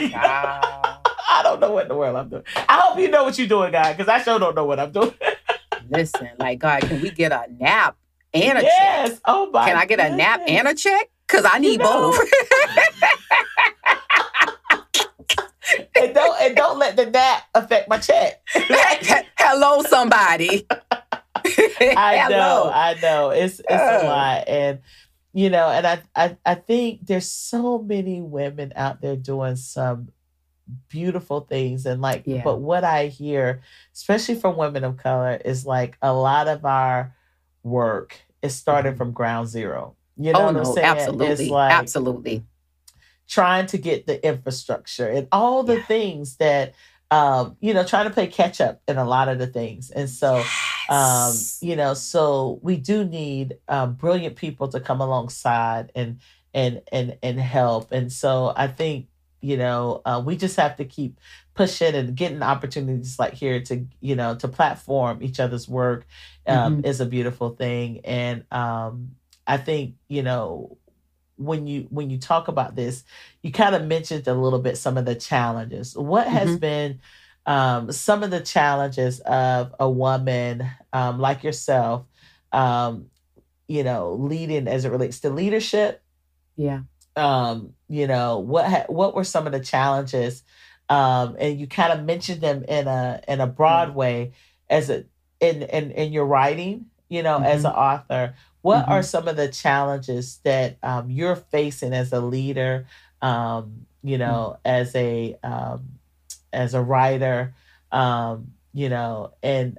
Wow. 0.00 1.00
I 1.28 1.42
don't 1.42 1.58
know 1.58 1.72
what 1.72 1.82
in 1.84 1.88
the 1.88 1.96
world 1.96 2.16
I'm 2.16 2.28
doing. 2.28 2.44
I 2.68 2.80
hope 2.80 3.00
you 3.00 3.08
know 3.08 3.24
what 3.24 3.36
you're 3.36 3.48
doing, 3.48 3.72
God, 3.72 3.96
because 3.96 4.08
I 4.08 4.22
sure 4.22 4.38
don't 4.38 4.54
know 4.54 4.64
what 4.64 4.78
I'm 4.78 4.92
doing. 4.92 5.12
Listen, 5.90 6.30
like 6.38 6.60
God, 6.60 6.82
can 6.82 7.00
we 7.00 7.10
get 7.10 7.32
a 7.32 7.46
nap 7.50 7.96
and 8.34 8.58
a 8.58 8.62
check? 8.62 8.70
yes. 8.70 9.20
Oh 9.24 9.50
my. 9.50 9.66
Can 9.66 9.76
I 9.76 9.86
get 9.86 10.00
a 10.00 10.14
nap 10.14 10.40
and 10.46 10.68
a 10.68 10.74
check? 10.74 11.08
Because 11.26 11.46
I 11.50 11.58
need 11.58 11.80
know- 11.80 12.12
both. 12.12 12.20
and 16.00 16.14
don't 16.14 16.40
and 16.40 16.56
don't 16.56 16.78
let 16.78 16.96
the 16.96 17.06
nap 17.06 17.42
affect 17.54 17.88
my 17.88 17.98
check. 17.98 18.40
Hello, 18.54 19.82
somebody. 19.82 20.66
I 21.40 22.26
know, 22.28 22.70
I 22.74 22.96
know. 23.02 23.30
It's 23.30 23.60
it's 23.60 23.70
a 23.70 24.00
Oh. 24.02 24.06
lot. 24.06 24.48
And 24.48 24.80
you 25.34 25.50
know, 25.50 25.68
and 25.68 25.86
I, 25.86 26.00
I 26.16 26.36
I 26.44 26.54
think 26.54 27.06
there's 27.06 27.30
so 27.30 27.78
many 27.78 28.20
women 28.20 28.72
out 28.76 29.00
there 29.00 29.16
doing 29.16 29.56
some 29.56 30.08
beautiful 30.88 31.40
things 31.40 31.86
and 31.86 32.00
like 32.02 32.22
Yeah. 32.26 32.42
but 32.44 32.60
what 32.60 32.84
I 32.84 33.06
hear, 33.06 33.62
especially 33.94 34.34
from 34.36 34.56
women 34.56 34.84
of 34.84 34.96
color, 34.96 35.40
is 35.44 35.64
like 35.66 35.96
a 36.02 36.12
lot 36.12 36.48
of 36.48 36.64
our 36.64 37.14
work 37.62 38.20
is 38.42 38.54
starting 38.54 38.94
from 38.96 39.12
ground 39.12 39.48
zero. 39.48 39.96
You 40.16 40.32
know 40.32 40.40
oh 40.40 40.46
what 40.46 40.56
I'm 40.56 40.64
saying? 40.64 40.86
absolutely, 40.90 41.30
It's 41.44 41.50
like 41.50 41.70
absolutely. 41.70 42.44
trying 43.28 43.66
to 43.66 43.78
get 43.78 44.06
the 44.06 44.24
infrastructure 44.26 45.08
and 45.08 45.28
all 45.32 45.62
the 45.62 45.76
Yeah. 45.76 45.82
things 45.86 46.36
that 46.36 46.74
um 47.10 47.56
you 47.60 47.74
know 47.74 47.84
trying 47.84 48.06
to 48.06 48.14
play 48.14 48.26
catch 48.26 48.60
up 48.60 48.80
in 48.88 48.96
a 48.98 49.04
lot 49.04 49.28
of 49.28 49.38
the 49.38 49.46
things 49.46 49.90
and 49.90 50.10
so 50.10 50.50
um 50.88 51.34
you 51.60 51.76
know 51.76 51.94
so 51.94 52.58
we 52.62 52.76
do 52.76 53.04
need 53.04 53.58
um, 53.68 53.94
brilliant 53.94 54.36
people 54.36 54.68
to 54.68 54.80
come 54.80 55.00
alongside 55.00 55.90
and 55.94 56.20
and 56.54 56.82
and 56.92 57.16
and 57.22 57.40
help 57.40 57.92
and 57.92 58.12
so 58.12 58.52
i 58.56 58.66
think 58.66 59.08
you 59.40 59.56
know 59.56 60.02
uh, 60.06 60.22
we 60.24 60.36
just 60.36 60.56
have 60.56 60.76
to 60.76 60.84
keep 60.84 61.18
pushing 61.58 61.94
and 61.94 62.16
getting 62.16 62.42
opportunities 62.42 63.18
like 63.18 63.34
here 63.34 63.60
to 63.60 63.84
you 64.00 64.14
know 64.16 64.34
to 64.36 64.48
platform 64.48 65.22
each 65.22 65.40
other's 65.40 65.68
work 65.68 66.06
um, 66.46 66.80
is 66.84 67.00
a 67.00 67.06
beautiful 67.06 67.50
thing 67.50 68.00
and 68.04 68.44
um 68.52 69.10
i 69.46 69.56
think 69.56 69.94
you 70.08 70.22
know 70.22 70.76
when 71.36 71.66
you 71.66 71.86
when 71.90 72.10
you 72.10 72.18
talk 72.18 72.48
about 72.48 72.76
this 72.76 73.04
you 73.42 73.52
kind 73.52 73.74
of 73.74 73.84
mentioned 73.84 74.26
a 74.28 74.34
little 74.34 74.58
bit 74.60 74.78
some 74.78 74.96
of 74.98 75.04
the 75.04 75.14
challenges 75.14 75.96
what 75.96 76.26
has 76.28 76.56
Mhm. 76.56 76.60
been 76.60 77.00
um, 77.46 77.90
some 77.92 78.22
of 78.22 78.30
the 78.30 78.40
challenges 78.40 79.20
of 79.20 79.74
a 79.80 79.88
woman 79.90 80.68
um, 80.92 81.18
like 81.18 81.42
yourself 81.44 82.04
um, 82.52 83.06
you 83.68 83.84
know 83.84 84.14
leading 84.14 84.68
as 84.68 84.84
it 84.84 84.90
relates 84.90 85.20
to 85.20 85.30
leadership 85.30 86.02
yeah. 86.56 86.80
um, 87.16 87.74
you 87.88 88.06
know 88.06 88.38
what 88.40 88.66
ha- 88.66 88.86
what 88.88 89.14
were 89.14 89.24
some 89.24 89.46
of 89.46 89.52
the 89.52 89.60
challenges 89.60 90.42
um, 90.88 91.36
and 91.38 91.60
you 91.60 91.66
kind 91.66 91.92
of 91.92 92.04
mentioned 92.04 92.40
them 92.40 92.64
in 92.64 92.86
a 92.88 93.20
in 93.28 93.40
a 93.40 93.46
broad 93.46 93.94
way 93.94 94.32
as 94.70 94.90
a 94.90 95.04
in 95.40 95.62
in, 95.62 95.90
in 95.92 96.12
your 96.12 96.26
writing 96.26 96.86
you 97.08 97.22
know 97.22 97.38
as 97.40 97.64
an 97.64 97.72
author 97.72 98.34
what 98.62 98.88
are 98.88 99.02
some 99.02 99.28
of 99.28 99.36
the 99.36 99.48
challenges 99.48 100.38
that 100.44 100.78
um, 100.82 101.10
you're 101.10 101.36
facing 101.36 101.92
as 101.92 102.12
a 102.12 102.20
leader 102.20 102.86
um, 103.22 103.86
you 104.02 104.18
know 104.18 104.58
as 104.64 104.94
a 104.94 105.36
um, 105.42 105.84
as 106.52 106.74
a 106.74 106.80
writer 106.82 107.54
um, 107.92 108.52
you 108.72 108.88
know 108.88 109.32
and 109.42 109.78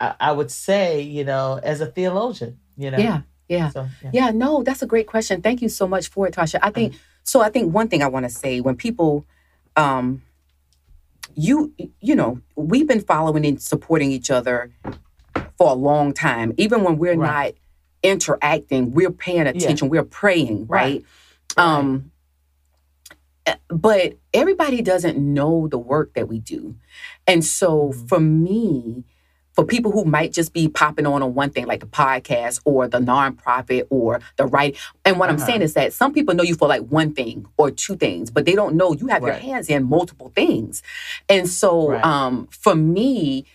I, 0.00 0.14
I 0.20 0.32
would 0.32 0.50
say 0.50 1.00
you 1.02 1.24
know 1.24 1.60
as 1.62 1.80
a 1.80 1.86
theologian 1.86 2.58
you 2.76 2.90
know 2.90 2.98
Yeah. 2.98 3.20
Yeah. 3.48 3.70
so, 3.70 3.88
yeah. 4.02 4.10
Yeah, 4.12 4.30
no, 4.32 4.62
that's 4.64 4.82
a 4.82 4.86
great 4.86 5.06
question. 5.06 5.40
Thank 5.40 5.62
you 5.62 5.68
so 5.68 5.86
much 5.86 6.08
for 6.08 6.26
it, 6.26 6.34
Tasha. 6.34 6.58
I 6.62 6.70
think 6.70 6.94
so. 7.22 7.40
I 7.40 7.48
think 7.48 7.72
one 7.72 7.88
thing 7.88 8.02
I 8.02 8.08
want 8.08 8.24
to 8.24 8.30
say 8.30 8.60
when 8.60 8.76
people, 8.76 9.24
um, 9.76 10.22
you 11.36 11.72
you 12.00 12.16
know, 12.16 12.40
we've 12.56 12.88
been 12.88 13.00
following 13.02 13.44
and 13.46 13.60
supporting 13.62 14.10
each 14.10 14.30
other 14.30 14.72
for 15.58 15.70
a 15.70 15.74
long 15.74 16.12
time. 16.12 16.52
Even 16.56 16.82
when 16.82 16.96
we're 16.98 17.14
Right. 17.14 17.54
not 17.54 17.62
interacting, 18.02 18.92
we're 18.92 19.10
paying 19.10 19.46
attention. 19.46 19.88
We're 19.88 20.02
praying, 20.04 20.66
Right. 20.66 21.04
right? 21.56 21.64
Um, 21.64 22.10
eh, 23.46 23.56
but 23.68 24.16
everybody 24.34 24.80
doesn't 24.82 25.18
know 25.18 25.68
the 25.68 25.78
work 25.78 26.14
that 26.14 26.26
we 26.28 26.38
do, 26.40 26.76
and 27.26 27.44
so 27.44 27.90
Mhm. 27.92 28.08
for 28.08 28.20
me, 28.20 29.04
for 29.56 29.64
people 29.64 29.90
who 29.90 30.04
might 30.04 30.32
just 30.32 30.52
be 30.52 30.68
popping 30.68 31.06
on 31.06 31.22
on 31.22 31.34
one 31.34 31.50
thing 31.50 31.66
like 31.66 31.80
the 31.80 31.86
podcast 31.86 32.60
or 32.64 32.86
the 32.86 32.98
nonprofit 32.98 33.86
or 33.90 34.20
the 34.36 34.46
right 34.46 34.76
and 35.04 35.18
what 35.18 35.28
i'm 35.30 35.36
Uh-huh. 35.36 35.46
saying 35.46 35.62
is 35.62 35.74
that 35.74 35.92
some 35.92 36.12
people 36.12 36.34
know 36.34 36.44
you 36.44 36.54
for 36.54 36.68
like 36.68 36.82
one 36.82 37.12
thing 37.14 37.46
or 37.56 37.70
two 37.70 37.96
things 37.96 38.30
but 38.30 38.44
they 38.44 38.54
don't 38.54 38.76
know 38.76 38.92
you 38.92 39.06
have 39.08 39.22
your 39.22 39.32
hands 39.32 39.68
in 39.68 39.84
multiple 39.84 40.30
things 40.36 40.82
and 41.28 41.48
so 41.48 41.90
Right. 41.90 42.04
um 42.04 42.46
for 42.50 42.74
me 42.76 43.46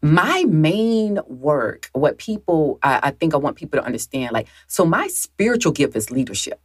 my 0.00 0.44
main 0.44 1.18
work 1.26 1.90
what 1.92 2.18
people 2.18 2.78
I, 2.82 3.00
I 3.02 3.10
think 3.10 3.34
i 3.34 3.36
want 3.36 3.56
people 3.56 3.80
to 3.80 3.84
understand 3.84 4.32
like 4.32 4.46
so 4.68 4.84
my 4.84 5.08
spiritual 5.08 5.72
gift 5.72 5.96
is 5.96 6.10
leadership 6.12 6.60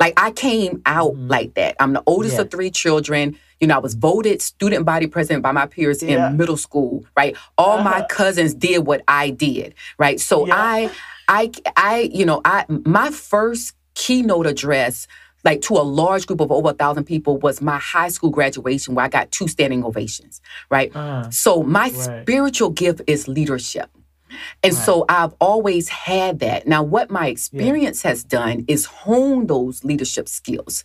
like 0.00 0.14
i 0.16 0.30
came 0.30 0.82
out 0.86 1.14
Mhm. 1.14 1.30
like 1.30 1.54
that 1.54 1.76
i'm 1.80 1.92
the 1.92 2.02
oldest 2.06 2.36
Yeah. 2.36 2.42
of 2.42 2.50
three 2.50 2.70
children 2.70 3.36
you 3.62 3.68
know, 3.68 3.76
I 3.76 3.78
was 3.78 3.94
voted 3.94 4.42
student 4.42 4.84
body 4.84 5.06
president 5.06 5.42
by 5.44 5.52
my 5.52 5.66
peers 5.66 6.02
Yeah. 6.02 6.30
in 6.30 6.36
middle 6.36 6.56
school, 6.56 7.04
right? 7.16 7.36
All 7.56 7.78
my 7.78 7.98
Uh-huh. 7.98 8.06
cousins 8.10 8.54
did 8.54 8.84
what 8.84 9.02
I 9.06 9.30
did, 9.30 9.74
right? 9.98 10.18
So 10.20 10.46
Yeah. 10.48 10.54
I, 10.56 10.90
I, 11.28 11.50
I, 11.76 12.10
you 12.12 12.26
know, 12.26 12.40
I, 12.44 12.64
my 12.68 13.10
first 13.10 13.74
keynote 13.94 14.46
address, 14.48 15.06
like 15.44 15.60
to 15.62 15.74
a 15.74 15.84
large 15.84 16.26
group 16.26 16.40
of 16.40 16.50
over 16.50 16.70
a 16.70 16.72
thousand 16.72 17.04
people, 17.04 17.38
was 17.38 17.62
my 17.62 17.78
high 17.78 18.08
school 18.08 18.30
graduation 18.30 18.96
where 18.96 19.04
I 19.04 19.08
got 19.08 19.30
two 19.30 19.46
standing 19.46 19.84
ovations, 19.84 20.40
right? 20.68 20.90
Uh, 20.94 21.30
So 21.30 21.62
my 21.62 21.82
Right. 21.90 22.22
spiritual 22.22 22.70
gift 22.70 23.02
is 23.06 23.28
leadership. 23.28 23.90
And 24.62 24.74
so 24.74 25.04
I've 25.08 25.34
always 25.40 25.88
had 25.88 26.40
that. 26.40 26.66
Now, 26.66 26.82
what 26.82 27.10
my 27.10 27.26
experience 27.28 28.02
has 28.02 28.24
done 28.24 28.64
is 28.68 28.84
hone 28.86 29.46
those 29.46 29.84
leadership 29.84 30.28
skills. 30.28 30.84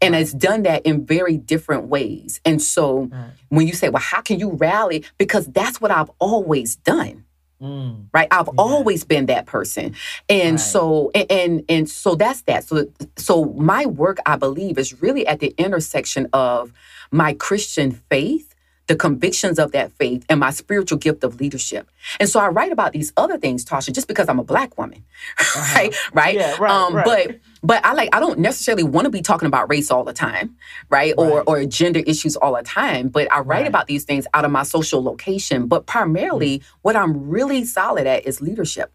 And 0.00 0.14
Right. 0.14 0.22
it's 0.22 0.32
done 0.32 0.62
that 0.64 0.84
in 0.86 1.06
very 1.06 1.36
different 1.36 1.84
ways. 1.88 2.40
And 2.44 2.60
so 2.62 3.08
Right. 3.12 3.32
when 3.50 3.66
you 3.66 3.74
say, 3.74 3.88
well, 3.88 4.02
how 4.02 4.20
can 4.20 4.38
you 4.38 4.50
rally? 4.52 5.04
Because 5.18 5.46
that's 5.46 5.80
what 5.80 5.90
I've 5.90 6.10
always 6.18 6.76
done. 6.76 7.24
mm, 7.60 8.06
Right. 8.14 8.28
I've 8.30 8.46
Yeah. 8.46 8.52
always 8.56 9.02
been 9.04 9.26
that 9.26 9.46
person. 9.46 9.94
And 10.28 10.52
Right. 10.52 10.60
so 10.60 11.10
and, 11.14 11.26
and 11.30 11.64
and 11.68 11.90
so 11.90 12.14
that's 12.14 12.42
that. 12.42 12.64
So 12.64 12.86
so 13.16 13.44
my 13.56 13.84
work, 13.86 14.18
I 14.26 14.36
believe, 14.36 14.78
is 14.78 15.02
really 15.02 15.26
at 15.26 15.40
the 15.40 15.54
intersection 15.58 16.28
of 16.32 16.72
my 17.10 17.32
Christian 17.34 17.90
faith, 18.10 18.54
the 18.88 18.96
convictions 18.96 19.58
of 19.58 19.72
that 19.72 19.92
faith, 19.92 20.24
and 20.28 20.40
my 20.40 20.50
spiritual 20.50 20.98
gift 20.98 21.24
of 21.24 21.40
leadership. 21.40 21.88
And 22.20 22.28
so 22.28 22.40
I 22.40 22.48
write 22.48 22.72
about 22.72 22.92
these 22.92 23.12
other 23.16 23.38
things, 23.38 23.64
Tasha, 23.64 23.92
just 23.94 24.08
because 24.08 24.28
I'm 24.28 24.40
a 24.40 24.44
black 24.44 24.76
woman. 24.78 25.04
Right? 25.56 25.94
Right. 26.12 26.38
Uh-huh. 26.38 26.56
Yeah, 26.58 26.62
right, 26.62 26.70
um, 26.70 26.94
right. 26.94 27.04
but 27.04 27.40
but 27.62 27.84
I 27.84 27.92
like 27.94 28.10
I 28.14 28.20
don't 28.20 28.38
necessarily 28.40 28.84
want 28.84 29.04
to 29.06 29.10
be 29.10 29.22
talking 29.22 29.46
about 29.46 29.68
race 29.70 29.90
all 29.90 30.04
the 30.04 30.12
time, 30.12 30.56
right? 30.90 31.14
Or 31.18 31.38
Right. 31.38 31.44
or 31.48 31.64
gender 31.66 32.00
issues 32.06 32.36
all 32.36 32.54
the 32.56 32.62
time. 32.62 33.08
But 33.08 33.30
I 33.32 33.40
write 33.40 33.60
Right. 33.62 33.66
about 33.68 33.86
these 33.88 34.04
things 34.04 34.26
out 34.34 34.44
of 34.44 34.50
my 34.50 34.62
social 34.64 35.02
location. 35.02 35.66
But 35.66 35.86
primarily 35.86 36.62
what 36.82 36.96
I'm 36.96 37.28
really 37.28 37.64
solid 37.64 38.06
at 38.06 38.26
is 38.26 38.40
leadership. 38.40 38.92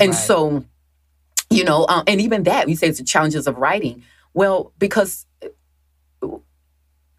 And 0.00 0.10
Right. 0.12 0.18
so, 0.18 0.64
you 1.50 1.64
know, 1.64 1.86
um, 1.88 2.04
and 2.06 2.20
even 2.20 2.44
that, 2.44 2.68
you 2.68 2.76
say 2.76 2.88
it's 2.88 2.98
the 2.98 3.04
challenges 3.04 3.46
of 3.46 3.56
writing. 3.58 4.02
Well, 4.34 4.72
because 4.78 5.26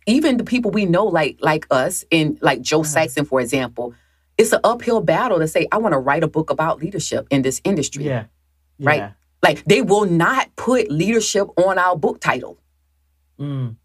even 0.09 0.37
the 0.37 0.43
people 0.43 0.71
we 0.71 0.85
know, 0.85 1.05
like 1.05 1.37
like 1.41 1.65
us, 1.71 2.03
in 2.11 2.37
like 2.41 2.61
Jo 2.61 2.81
Uh-huh. 2.81 2.83
Saxton, 2.89 3.25
for 3.25 3.39
example, 3.41 3.93
it's 4.37 4.53
an 4.53 4.61
uphill 4.63 5.01
battle 5.01 5.39
to 5.39 5.47
say, 5.47 5.67
I 5.71 5.77
want 5.77 5.93
to 5.93 5.99
write 5.99 6.23
a 6.23 6.27
book 6.27 6.49
about 6.49 6.79
leadership 6.79 7.27
in 7.29 7.41
this 7.41 7.61
industry. 7.63 8.05
yeah, 8.05 8.25
Right. 8.79 9.13
Like 9.43 9.63
they 9.65 9.81
will 9.81 10.05
not 10.05 10.53
put 10.55 10.89
leadership 10.91 11.47
on 11.57 11.77
our 11.77 11.95
book 11.95 12.19
title. 12.19 12.57
Mm, 13.39 13.75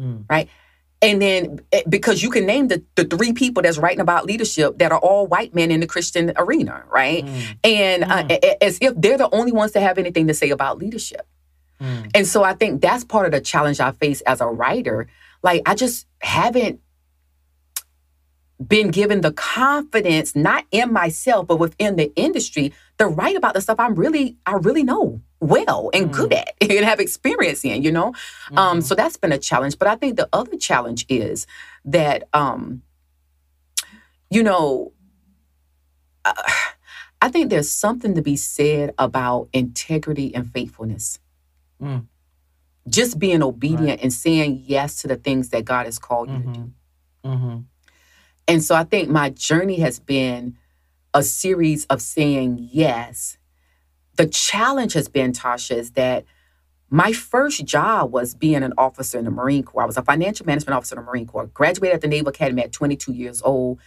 mm, 0.00 0.48
And 1.02 1.20
then 1.20 1.60
eh, 1.72 1.82
because 1.88 2.22
you 2.22 2.30
can 2.30 2.46
name 2.46 2.68
the, 2.68 2.82
the 2.94 3.04
three 3.04 3.32
people 3.34 3.62
that's 3.62 3.76
writing 3.78 4.00
about 4.00 4.24
leadership 4.24 4.78
that 4.78 4.90
are 4.92 4.98
all 4.98 5.26
white 5.26 5.54
men 5.54 5.70
in 5.70 5.80
the 5.80 5.86
Christian 5.86 6.32
arena, 6.36 6.84
right? 6.90 7.24
mm, 7.24 7.56
And 7.64 8.04
uh, 8.04 8.24
Mm. 8.24 8.54
as 8.62 8.78
if 8.80 8.94
they're 8.96 9.18
the 9.18 9.28
only 9.34 9.52
ones 9.52 9.72
to 9.72 9.80
have 9.80 9.98
anything 9.98 10.26
to 10.28 10.34
say 10.34 10.48
about 10.50 10.78
leadership. 10.78 11.26
mm. 11.80 12.10
And 12.14 12.26
so 12.26 12.42
I 12.42 12.54
think 12.54 12.80
that's 12.80 13.04
part 13.04 13.26
of 13.26 13.32
the 13.32 13.40
challenge 13.42 13.78
I 13.80 13.92
face 13.92 14.22
as 14.22 14.40
a 14.40 14.46
writer. 14.46 15.06
Like 15.46 15.62
I 15.64 15.76
just 15.76 16.08
haven't 16.22 16.80
been 18.66 18.88
given 18.90 19.20
the 19.20 19.30
confidence, 19.30 20.34
not 20.34 20.64
in 20.72 20.92
myself, 20.92 21.46
but 21.46 21.58
within 21.60 21.94
the 21.94 22.12
industry, 22.16 22.72
to 22.98 23.06
write 23.06 23.36
about 23.36 23.54
the 23.54 23.60
stuff 23.60 23.78
I'm 23.78 23.94
really, 23.94 24.36
I 24.44 24.54
really 24.54 24.82
know 24.82 25.20
well 25.38 25.88
and 25.94 26.12
good 26.12 26.32
at 26.32 26.54
and 26.60 26.84
have 26.84 26.98
experience 26.98 27.64
in, 27.64 27.84
you 27.84 27.92
know? 27.92 28.08
Um, 28.56 28.78
Mhm. 28.78 28.82
so 28.82 28.96
that's 28.96 29.16
been 29.16 29.30
a 29.30 29.38
challenge. 29.38 29.78
But 29.78 29.86
I 29.86 29.94
think 29.94 30.16
the 30.16 30.28
other 30.32 30.56
challenge 30.56 31.06
is 31.08 31.46
that 31.84 32.24
um, 32.32 32.82
you 34.28 34.42
know, 34.42 34.92
uh, 36.24 36.32
I 37.22 37.28
think 37.28 37.50
there's 37.50 37.70
something 37.70 38.16
to 38.16 38.22
be 38.22 38.36
said 38.36 38.94
about 38.98 39.48
integrity 39.52 40.34
and 40.34 40.50
faithfulness. 40.52 41.20
Mm. 41.80 42.06
Just 42.88 43.18
being 43.18 43.42
obedient 43.42 43.88
right. 43.88 44.02
and 44.02 44.12
saying 44.12 44.62
yes 44.66 45.02
to 45.02 45.08
the 45.08 45.16
things 45.16 45.48
that 45.50 45.64
God 45.64 45.86
has 45.86 45.98
called 45.98 46.30
you 46.30 46.36
mm-hmm. 46.36 46.52
to 46.52 46.58
do. 46.58 46.72
Mm-hmm. 47.24 47.58
And 48.48 48.62
so 48.62 48.74
I 48.74 48.84
think 48.84 49.08
my 49.08 49.30
journey 49.30 49.80
has 49.80 49.98
been 49.98 50.56
a 51.12 51.22
series 51.22 51.84
of 51.86 52.00
saying 52.00 52.68
yes. 52.70 53.38
The 54.16 54.26
challenge 54.26 54.92
has 54.92 55.08
been, 55.08 55.32
Tasha, 55.32 55.76
is 55.76 55.92
that 55.92 56.24
my 56.88 57.12
first 57.12 57.64
job 57.64 58.12
was 58.12 58.34
being 58.34 58.62
an 58.62 58.72
officer 58.78 59.18
in 59.18 59.24
the 59.24 59.30
Marine 59.30 59.64
Corps. 59.64 59.82
I 59.82 59.86
was 59.86 59.96
a 59.96 60.02
financial 60.02 60.46
management 60.46 60.76
officer 60.76 60.94
in 60.94 61.04
the 61.04 61.06
Marine 61.06 61.26
Corps, 61.26 61.46
graduated 61.46 61.96
at 61.96 62.00
the 62.00 62.08
Naval 62.08 62.28
Academy 62.28 62.62
at 62.62 62.72
22 62.72 63.12
years 63.12 63.42
old, 63.42 63.80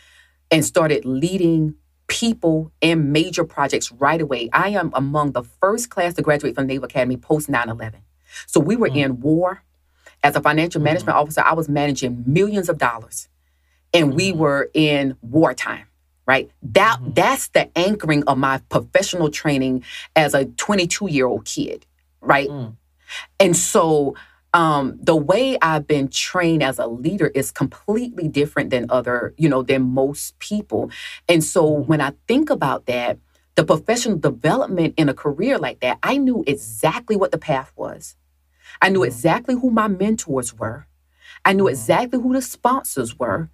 and 0.52 0.66
started 0.66 1.06
leading 1.06 1.76
people 2.08 2.72
in 2.82 3.12
major 3.12 3.46
projects 3.46 3.92
right 3.92 4.20
away. 4.20 4.50
I 4.52 4.70
am 4.70 4.92
among 4.94 5.32
the 5.32 5.44
first 5.44 5.90
class 5.90 6.16
to 6.16 6.22
graduate 6.22 6.56
from 6.56 6.68
the 6.68 6.74
Naval 6.74 6.86
Academy 6.86 7.16
post 7.16 7.48
9 7.48 7.70
11. 7.70 8.02
So 8.46 8.60
we 8.60 8.76
were 8.76 8.90
mm. 8.90 8.98
in 8.98 9.20
war. 9.22 9.64
As 10.22 10.36
a 10.36 10.42
financial 10.42 10.82
mm. 10.82 10.86
management 10.86 11.18
officer, 11.18 11.42
I 11.42 11.54
was 11.54 11.70
managing 11.70 12.24
millions 12.28 12.68
of 12.68 12.78
dollars, 12.78 13.30
and 13.94 14.12
mm. 14.12 14.16
we 14.16 14.32
mm-hmm. 14.32 14.40
were 14.40 14.70
in 14.74 15.18
wartime. 15.22 15.86
Right, 16.26 16.52
that 16.62 17.00
mm-hmm. 17.00 17.14
that's 17.14 17.48
the 17.48 17.76
anchoring 17.78 18.24
of 18.26 18.38
my 18.38 18.62
professional 18.70 19.32
training 19.32 19.84
as 20.16 20.36
a 20.36 20.46
22 20.46 21.10
year 21.10 21.26
old 21.26 21.46
kid. 21.46 21.86
Right, 22.22 22.50
mm. 22.50 22.76
and 23.40 23.56
so 23.56 24.16
um, 24.54 24.98
the 25.02 25.16
way 25.16 25.58
I've 25.62 25.88
been 25.88 26.08
trained 26.08 26.64
as 26.64 26.80
a 26.80 26.88
leader 26.88 27.28
is 27.28 27.52
completely 27.52 28.28
different 28.28 28.72
than 28.72 28.88
other, 28.90 29.34
you 29.38 29.48
know, 29.48 29.62
than 29.62 29.84
most 29.84 30.38
people. 30.40 30.92
And 31.28 31.44
so 31.44 31.66
mm-hmm. 31.66 31.90
when 31.90 32.02
I 32.02 32.14
think 32.28 32.50
about 32.50 32.86
that, 32.88 33.20
the 33.56 33.64
professional 33.64 34.18
development 34.18 34.94
in 34.98 35.10
a 35.10 35.14
career 35.14 35.58
like 35.58 35.82
that, 35.82 36.00
I 36.02 36.18
knew 36.18 36.44
exactly 36.48 37.16
what 37.16 37.32
the 37.32 37.38
path 37.38 37.72
was. 37.76 38.16
I 38.82 38.90
knew 38.90 39.00
mm-hmm. 39.00 39.08
exactly 39.08 39.56
who 39.56 39.70
my 39.70 39.88
mentors 39.88 40.54
were. 40.54 40.88
I 41.46 41.54
knew 41.54 41.64
mm-hmm. 41.64 41.70
exactly 41.70 42.20
who 42.22 42.34
the 42.34 42.42
sponsors 42.42 43.18
were. 43.18 43.50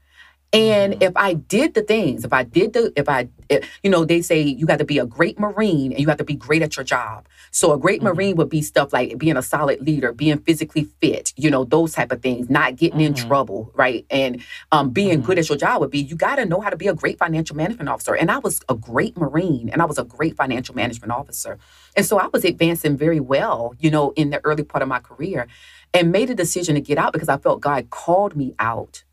And 0.55 1.03
if 1.03 1.11
I 1.17 1.33
did 1.33 1.73
the 1.73 1.81
things, 1.81 2.23
if 2.23 2.31
I 2.31 2.43
did 2.43 2.71
the, 2.71 2.93
if 2.95 3.09
I, 3.09 3.27
if, 3.49 3.69
you 3.83 3.89
know, 3.89 4.05
they 4.05 4.21
say 4.21 4.41
you 4.41 4.65
got 4.65 4.79
to 4.79 4.85
be 4.85 4.99
a 4.99 5.05
great 5.05 5.37
Marine 5.37 5.91
and 5.91 5.99
you 5.99 6.07
have 6.07 6.17
to 6.19 6.23
be 6.23 6.33
great 6.33 6.61
at 6.61 6.77
your 6.77 6.85
job. 6.85 7.27
So 7.51 7.73
a 7.73 7.77
great 7.77 7.99
mm-hmm. 7.99 8.15
Marine 8.15 8.35
would 8.37 8.47
be 8.47 8.61
stuff 8.61 8.93
like 8.93 9.17
being 9.17 9.35
a 9.35 9.41
solid 9.41 9.81
leader, 9.81 10.13
being 10.13 10.37
physically 10.37 10.85
fit, 11.01 11.33
you 11.35 11.51
know, 11.51 11.65
those 11.65 11.93
type 11.93 12.09
of 12.13 12.21
things, 12.21 12.49
not 12.49 12.77
getting 12.77 12.99
mm-hmm. 12.99 13.17
in 13.17 13.27
trouble, 13.27 13.69
right? 13.73 14.05
And 14.09 14.41
um, 14.71 14.91
being 14.91 15.19
good 15.19 15.33
mm-hmm. 15.33 15.39
at 15.39 15.49
your 15.49 15.57
job 15.57 15.81
would 15.81 15.91
be 15.91 15.99
you 15.99 16.15
got 16.15 16.37
to 16.37 16.45
know 16.45 16.61
how 16.61 16.69
to 16.69 16.77
be 16.77 16.87
a 16.87 16.93
great 16.93 17.19
financial 17.19 17.57
management 17.57 17.89
officer. 17.89 18.15
And 18.15 18.31
I 18.31 18.37
was 18.37 18.61
a 18.69 18.75
great 18.75 19.17
Marine 19.17 19.67
and 19.67 19.81
I 19.81 19.85
was 19.85 19.97
a 19.97 20.05
great 20.05 20.37
financial 20.37 20.73
management 20.73 21.11
officer. 21.11 21.59
And 21.97 22.05
so 22.05 22.17
I 22.17 22.27
was 22.27 22.45
advancing 22.45 22.95
very 22.95 23.19
well, 23.19 23.75
you 23.77 23.91
know, 23.91 24.13
in 24.15 24.29
the 24.29 24.39
early 24.45 24.63
part 24.63 24.81
of 24.81 24.87
my 24.87 24.99
career 24.99 25.47
and 25.93 26.13
made 26.13 26.29
a 26.29 26.35
decision 26.35 26.75
to 26.75 26.81
get 26.81 26.97
out 26.97 27.11
because 27.11 27.29
I 27.29 27.37
felt 27.37 27.59
God 27.59 27.89
called 27.89 28.37
me 28.37 28.53
out 28.57 29.04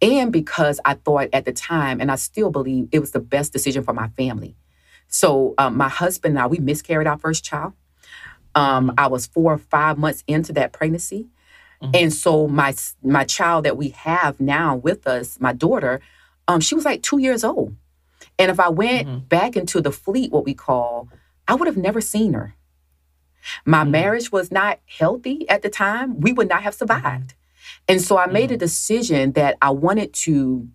and 0.00 0.32
because 0.32 0.80
I 0.84 0.94
thought 0.94 1.28
at 1.32 1.44
the 1.44 1.52
time, 1.52 2.00
and 2.00 2.10
I 2.10 2.16
still 2.16 2.50
believe 2.50 2.88
it 2.92 3.00
was 3.00 3.10
the 3.10 3.20
best 3.20 3.52
decision 3.52 3.82
for 3.82 3.92
my 3.92 4.08
family. 4.08 4.56
So 5.08 5.54
um, 5.58 5.76
my 5.76 5.88
husband 5.88 6.32
and 6.32 6.42
I, 6.42 6.46
we 6.46 6.58
miscarried 6.58 7.06
our 7.06 7.18
first 7.18 7.44
child. 7.44 7.72
Um, 8.54 8.92
I 8.98 9.06
was 9.08 9.26
four 9.26 9.54
or 9.54 9.58
five 9.58 9.98
months 9.98 10.22
into 10.26 10.52
that 10.54 10.72
pregnancy, 10.72 11.28
mm-hmm. 11.82 11.92
and 11.94 12.12
so 12.12 12.48
my 12.48 12.74
my 13.02 13.24
child 13.24 13.64
that 13.64 13.76
we 13.76 13.90
have 13.90 14.40
now 14.40 14.76
with 14.76 15.06
us, 15.06 15.38
my 15.40 15.52
daughter, 15.52 16.00
um, 16.46 16.60
she 16.60 16.74
was 16.74 16.84
like 16.84 17.02
two 17.02 17.18
years 17.18 17.44
old. 17.44 17.76
And 18.38 18.50
if 18.50 18.60
I 18.60 18.68
went 18.68 19.08
mm-hmm. 19.08 19.18
back 19.26 19.56
into 19.56 19.80
the 19.80 19.92
fleet, 19.92 20.32
what 20.32 20.44
we 20.44 20.54
call, 20.54 21.08
I 21.46 21.54
would 21.54 21.66
have 21.66 21.76
never 21.76 22.00
seen 22.00 22.34
her. 22.34 22.54
My 23.64 23.82
mm-hmm. 23.82 23.90
marriage 23.92 24.32
was 24.32 24.50
not 24.50 24.80
healthy 24.86 25.48
at 25.48 25.62
the 25.62 25.70
time. 25.70 26.20
We 26.20 26.32
would 26.32 26.48
not 26.48 26.62
have 26.62 26.74
survived. 26.74 27.34
And 27.86 28.00
so 28.00 28.18
I 28.18 28.26
made 28.26 28.50
a 28.50 28.56
mm. 28.56 28.60
decision 28.60 29.32
that 29.32 29.56
I 29.62 29.70
wanted 29.70 30.12
to. 30.14 30.68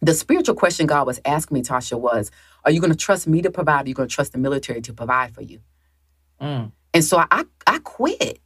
The 0.00 0.14
spiritual 0.14 0.54
question 0.54 0.86
God 0.86 1.06
was 1.06 1.20
asking 1.24 1.56
me, 1.56 1.62
Tasha, 1.62 1.98
was, 1.98 2.30
Are 2.64 2.70
you 2.70 2.80
going 2.80 2.92
to 2.92 2.96
trust 2.96 3.26
me 3.26 3.42
to 3.42 3.50
provide? 3.50 3.80
Or 3.80 3.84
are 3.84 3.88
you 3.88 3.94
going 3.94 4.08
to 4.08 4.14
trust 4.14 4.32
the 4.32 4.38
military 4.38 4.80
to 4.82 4.92
provide 4.92 5.34
for 5.34 5.42
you? 5.42 5.60
Mm. 6.40 6.72
And 6.94 7.04
so 7.04 7.24
I, 7.30 7.44
I 7.66 7.78
quit. 7.80 8.40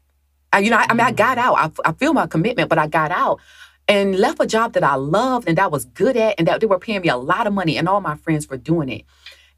I, 0.52 0.60
you 0.60 0.70
know, 0.70 0.76
I, 0.76 0.86
I, 0.88 0.94
mean, 0.94 1.06
I 1.06 1.12
got 1.12 1.38
mm. 1.38 1.42
out. 1.42 1.54
I, 1.84 1.90
I 1.90 1.92
feel 1.92 2.14
my 2.14 2.26
commitment, 2.26 2.68
but 2.68 2.78
I 2.78 2.86
got 2.86 3.10
out 3.10 3.40
and 3.88 4.16
left 4.16 4.40
a 4.40 4.46
job 4.46 4.72
that 4.74 4.84
I 4.84 4.94
loved 4.94 5.48
and 5.48 5.58
that 5.58 5.64
I 5.64 5.68
was 5.68 5.84
good 5.84 6.16
at 6.16 6.36
and 6.38 6.48
that 6.48 6.60
they 6.60 6.66
were 6.66 6.78
paying 6.78 7.02
me 7.02 7.08
a 7.08 7.16
lot 7.16 7.46
of 7.46 7.52
money 7.52 7.76
and 7.76 7.88
all 7.88 8.00
my 8.00 8.16
friends 8.16 8.48
were 8.48 8.56
doing 8.56 8.88
it. 8.88 9.04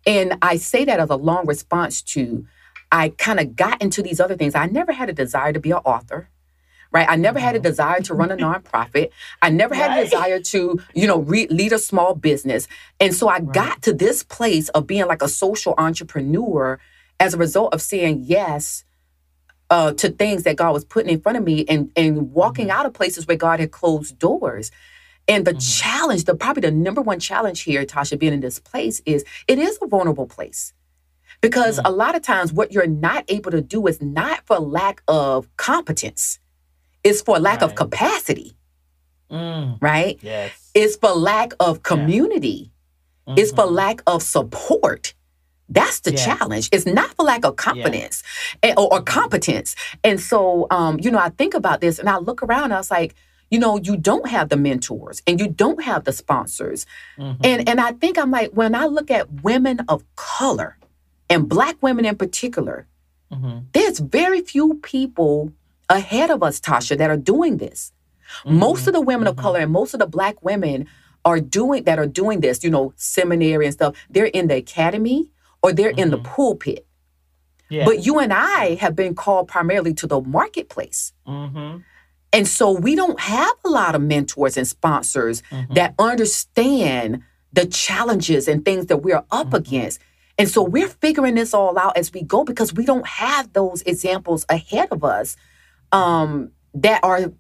And 0.07 0.37
I 0.43 0.57
say 0.57 0.85
that 0.85 1.01
as 1.01 1.11
a 1.11 1.17
long 1.17 1.47
response 1.47 2.03
to 2.03 2.47
I 2.93 3.09
kind 3.09 3.41
of 3.41 3.57
got 3.57 3.83
into 3.83 4.03
these 4.03 4.21
other 4.21 4.37
things. 4.37 4.55
I 4.55 4.67
never 4.67 4.93
had 4.93 5.09
a 5.09 5.13
desire 5.13 5.53
to 5.53 5.59
be 5.59 5.73
an 5.73 5.79
author 5.79 6.29
right? 6.95 7.07
I 7.11 7.17
never 7.17 7.41
had 7.41 7.57
a 7.57 7.59
mm-hmm. 7.59 7.67
desire 7.67 8.01
to 8.03 8.15
run 8.15 8.31
a 8.31 8.37
nonprofit. 8.39 9.11
I 9.43 9.51
never 9.51 9.75
had 9.75 9.89
right. 9.89 10.01
a 10.01 10.05
desire 10.05 10.41
to, 10.41 10.81
you 10.95 11.07
know, 11.07 11.19
re- 11.19 11.49
lead 11.49 11.73
a 11.73 11.79
small 11.79 12.15
business. 12.15 12.69
And 13.01 13.13
so 13.13 13.29
I 13.29 13.39
right. 13.39 13.53
got 13.53 13.83
to 13.83 13.93
this 13.93 14.23
place 14.23 14.71
of 14.71 14.87
being 14.87 15.07
like 15.07 15.21
a 15.21 15.29
social 15.29 15.75
entrepreneur 15.77 16.79
as 17.21 17.35
a 17.35 17.37
result 17.37 17.75
of 17.75 17.83
saying 17.83 18.23
yes 18.23 18.85
uh, 19.71 19.93
to 19.95 20.09
things 20.09 20.45
that 20.45 20.57
God 20.57 20.73
was 20.73 20.85
putting 20.85 21.13
in 21.13 21.21
front 21.21 21.37
of 21.37 21.45
me 21.45 21.65
and, 21.69 21.91
and 21.97 22.33
walking 22.33 22.69
mm-hmm. 22.69 22.79
out 22.79 22.87
of 22.87 22.95
places 22.95 23.27
where 23.27 23.37
God 23.37 23.61
had 23.61 23.73
closed 23.73 24.19
doors. 24.19 24.71
And 25.27 25.45
the 25.45 25.53
mm-hmm. 25.53 25.59
challenge, 25.59 26.25
the 26.25 26.35
probably 26.37 26.61
the 26.61 26.71
number 26.71 27.03
one 27.03 27.19
challenge 27.19 27.63
here, 27.63 27.85
Tasha, 27.85 28.19
being 28.19 28.35
in 28.35 28.41
this 28.41 28.61
place 28.61 29.03
is 29.05 29.25
it 29.49 29.59
is 29.59 29.79
a 29.83 29.87
vulnerable 29.87 30.27
place. 30.27 30.73
Because 31.41 31.79
mm-hmm. 31.79 31.87
a 31.87 31.91
lot 31.91 32.15
of 32.15 32.23
times 32.23 32.53
what 32.53 32.73
you're 32.73 32.87
not 32.87 33.25
able 33.29 33.51
to 33.51 33.61
do 33.61 33.87
is 33.89 34.01
not 34.01 34.47
for 34.47 34.61
lack 34.61 35.03
of 35.09 35.49
competence 35.57 36.39
it's 37.05 37.23
for 37.23 37.39
lack 37.39 37.61
right. 37.61 37.71
of 37.71 37.77
capacity. 37.77 38.57
Mm. 39.31 39.79
Right? 39.81 40.19
Yes. 40.23 40.71
It's 40.75 40.97
for 40.97 41.11
lack 41.11 41.53
of 41.61 41.83
community. 41.83 42.71
Yeah. 43.27 43.33
Mm-hmm. 43.33 43.39
It's 43.39 43.51
for 43.53 43.65
mm-hmm. 43.65 43.75
lack 43.75 44.03
of 44.07 44.23
support. 44.23 45.15
That's 45.69 46.01
the 46.01 46.13
challenge. 46.13 46.69
It's 46.73 46.87
not 46.87 47.15
for 47.15 47.25
lack 47.25 47.45
of 47.45 47.57
confidence 47.57 48.23
and, 48.63 48.79
or, 48.79 48.93
or, 48.93 49.03
competence. 49.03 49.75
And 50.05 50.21
so, 50.21 50.67
um, 50.71 51.01
you 51.01 51.11
know, 51.11 51.19
I 51.19 51.31
think 51.31 51.55
about 51.55 51.81
this 51.81 51.99
and 51.99 52.09
I 52.09 52.19
look 52.19 52.43
around. 52.43 52.73
I 52.73 52.77
was 52.77 52.91
like, 52.91 53.15
you 53.51 53.59
know, 53.59 53.79
you 53.79 53.97
don't 53.97 54.29
have 54.29 54.51
the 54.51 54.57
mentors 54.57 55.23
and 55.27 55.41
you 55.41 55.49
don't 55.49 55.83
have 55.83 56.05
the 56.05 56.13
sponsors. 56.13 56.87
Mm-hmm. 57.17 57.41
And 57.45 57.69
and 57.69 57.81
I 57.81 57.93
think 57.93 58.19
I'm 58.19 58.31
like, 58.31 58.51
when 58.51 58.75
I 58.75 58.87
look 58.87 59.11
at 59.11 59.43
women 59.43 59.81
of 59.89 60.05
color 60.17 60.77
and 61.31 61.49
black 61.49 61.77
women 61.83 62.05
in 62.05 62.17
particular, 62.17 62.87
mm-hmm. 63.33 63.61
there's 63.73 64.01
very 64.01 64.43
few 64.43 64.75
people 64.83 65.53
ahead 65.89 66.31
of 66.31 66.43
us, 66.43 66.61
Tasha, 66.61 66.97
that 66.99 67.11
are 67.11 67.17
doing 67.17 67.59
this. 67.59 67.93
Mm-hmm. 68.45 68.59
Most 68.59 68.87
of 68.87 68.93
the 68.93 69.01
women 69.01 69.29
mm-hmm. 69.29 69.39
of 69.39 69.43
color 69.43 69.61
and 69.61 69.73
most 69.73 69.95
of 69.95 70.01
the 70.01 70.07
black 70.07 70.43
women 70.43 70.87
are 71.25 71.41
doing 71.41 71.85
that 71.85 71.99
are 71.99 72.07
doing 72.07 72.41
this, 72.41 72.63
you 72.63 72.71
know, 72.71 72.93
seminary 72.97 73.67
and 73.67 73.75
stuff. 73.75 73.97
They're 74.11 74.27
in 74.27 74.49
the 74.49 74.57
academy 74.57 75.31
or 75.63 75.73
they're 75.73 75.91
mm-hmm. 75.91 76.01
in 76.01 76.11
the 76.11 76.19
mm-hmm. 76.19 76.35
pulpit. 76.35 76.87
Yeah. 77.71 77.85
But 77.87 78.05
you 78.05 78.19
and 78.19 78.33
I 78.33 78.75
have 78.77 78.95
been 78.95 79.15
called 79.15 79.49
primarily 79.49 79.95
to 79.95 80.07
the 80.07 80.21
marketplace. 80.21 81.13
Mm-hmm. 81.27 81.79
And 82.33 82.49
so 82.49 82.73
we 82.73 82.95
don't 82.95 83.19
have 83.21 83.55
a 83.65 83.69
lot 83.69 83.95
of 83.95 84.03
mentors 84.03 84.57
and 84.57 84.67
sponsors 84.67 85.43
mm-hmm. 85.51 85.75
that 85.75 85.95
understand 85.99 87.23
the 87.53 87.67
challenges 87.67 88.49
and 88.49 88.65
things 88.65 88.87
that 88.87 88.99
we're 88.99 89.25
up 89.31 89.55
against. 89.55 90.01
And 90.37 90.49
so 90.49 90.63
we're 90.63 90.89
figuring 90.89 91.37
this 91.37 91.55
all 91.55 91.79
out 91.79 91.97
as 91.97 92.13
we 92.13 92.23
go 92.23 92.45
because 92.45 92.75
we 92.75 92.85
don't 92.85 93.07
have 93.07 93.53
those 93.53 93.83
examples 93.83 94.45
ahead 94.49 94.89
of 94.91 95.05
us 95.05 95.37
um, 95.95 96.51
that 96.75 97.03
are 97.03 97.33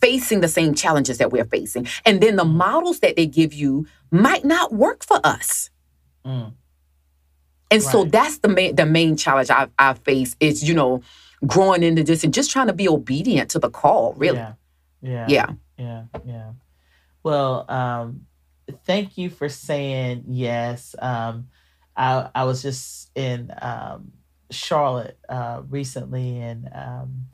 facing 0.00 0.40
the 0.40 0.48
same 0.48 0.74
challenges 0.74 1.18
that 1.18 1.30
we're 1.30 1.44
facing. 1.44 1.86
And 2.04 2.20
then 2.20 2.36
the 2.36 2.44
models 2.44 3.00
that 3.00 3.16
they 3.16 3.26
give 3.26 3.54
you 3.54 3.86
might 4.10 4.44
not 4.44 4.72
work 4.72 5.04
for 5.04 5.20
us. 5.24 5.70
Mm. 6.26 6.52
And 7.70 7.82
right. 7.82 7.92
so 7.92 8.04
that's 8.04 8.38
the 8.38 8.48
main 8.48 8.76
the 8.76 8.84
main 8.84 9.16
challenge 9.16 9.50
I've, 9.50 9.70
I've 9.78 9.98
faced 10.00 10.36
is, 10.40 10.62
you 10.68 10.74
know, 10.74 11.02
growing 11.46 11.82
into 11.82 12.02
this 12.02 12.22
and 12.24 12.34
just 12.34 12.50
trying 12.50 12.66
to 12.66 12.72
be 12.72 12.88
obedient 12.88 13.50
to 13.52 13.58
the 13.58 13.70
call, 13.70 14.14
really. 14.14 14.36
Yeah. 14.36 14.54
Yeah. 15.00 15.26
Yeah. 15.28 15.46
Yeah. 15.78 16.02
yeah. 16.24 16.50
Well, 17.22 17.64
um, 17.70 18.26
thank 18.84 19.16
you 19.16 19.30
for 19.30 19.48
saying 19.48 20.24
yes. 20.28 20.94
Um, 20.98 21.48
I, 21.96 22.28
I 22.34 22.44
was 22.44 22.62
just 22.62 23.10
in 23.16 23.52
um, 23.60 24.12
Charlotte 24.50 25.18
uh, 25.28 25.62
recently 25.68 26.40
and 26.40 26.68
um, 26.74 27.26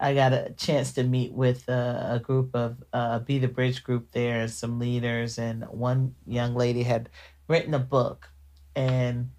I 0.00 0.14
got 0.14 0.32
a 0.32 0.54
chance 0.56 0.92
to 0.92 1.02
meet 1.02 1.32
with 1.32 1.68
a, 1.68 2.14
a 2.14 2.20
group 2.20 2.54
of 2.54 2.82
uh, 2.92 3.18
Be 3.20 3.38
the 3.38 3.48
Bridge 3.48 3.82
group 3.82 4.12
there, 4.12 4.46
some 4.46 4.78
leaders, 4.78 5.38
and 5.38 5.64
one 5.64 6.14
young 6.24 6.54
lady 6.54 6.84
had 6.84 7.08
written 7.48 7.74
a 7.74 7.78
book, 7.80 8.30
and 8.76 9.30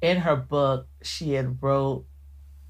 in 0.00 0.18
her 0.18 0.36
book 0.36 0.88
she 1.02 1.32
had 1.32 1.62
wrote. 1.62 2.06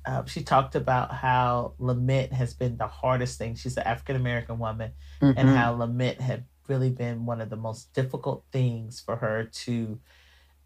Uh, 0.06 0.22
she 0.26 0.42
talked 0.42 0.74
about 0.74 1.10
how 1.14 1.72
lament 1.78 2.30
has 2.30 2.52
been 2.52 2.76
the 2.76 2.86
hardest 2.86 3.38
thing. 3.38 3.54
She's 3.54 3.78
an 3.78 3.84
African 3.84 4.16
American 4.16 4.58
woman, 4.58 4.92
mm-hmm. 5.20 5.38
and 5.38 5.48
how 5.48 5.72
lament 5.72 6.20
had 6.20 6.44
really 6.68 6.90
been 6.90 7.26
one 7.26 7.40
of 7.40 7.50
the 7.50 7.56
most 7.56 7.92
difficult 7.94 8.44
things 8.52 9.00
for 9.00 9.16
her 9.16 9.44
to 9.44 9.98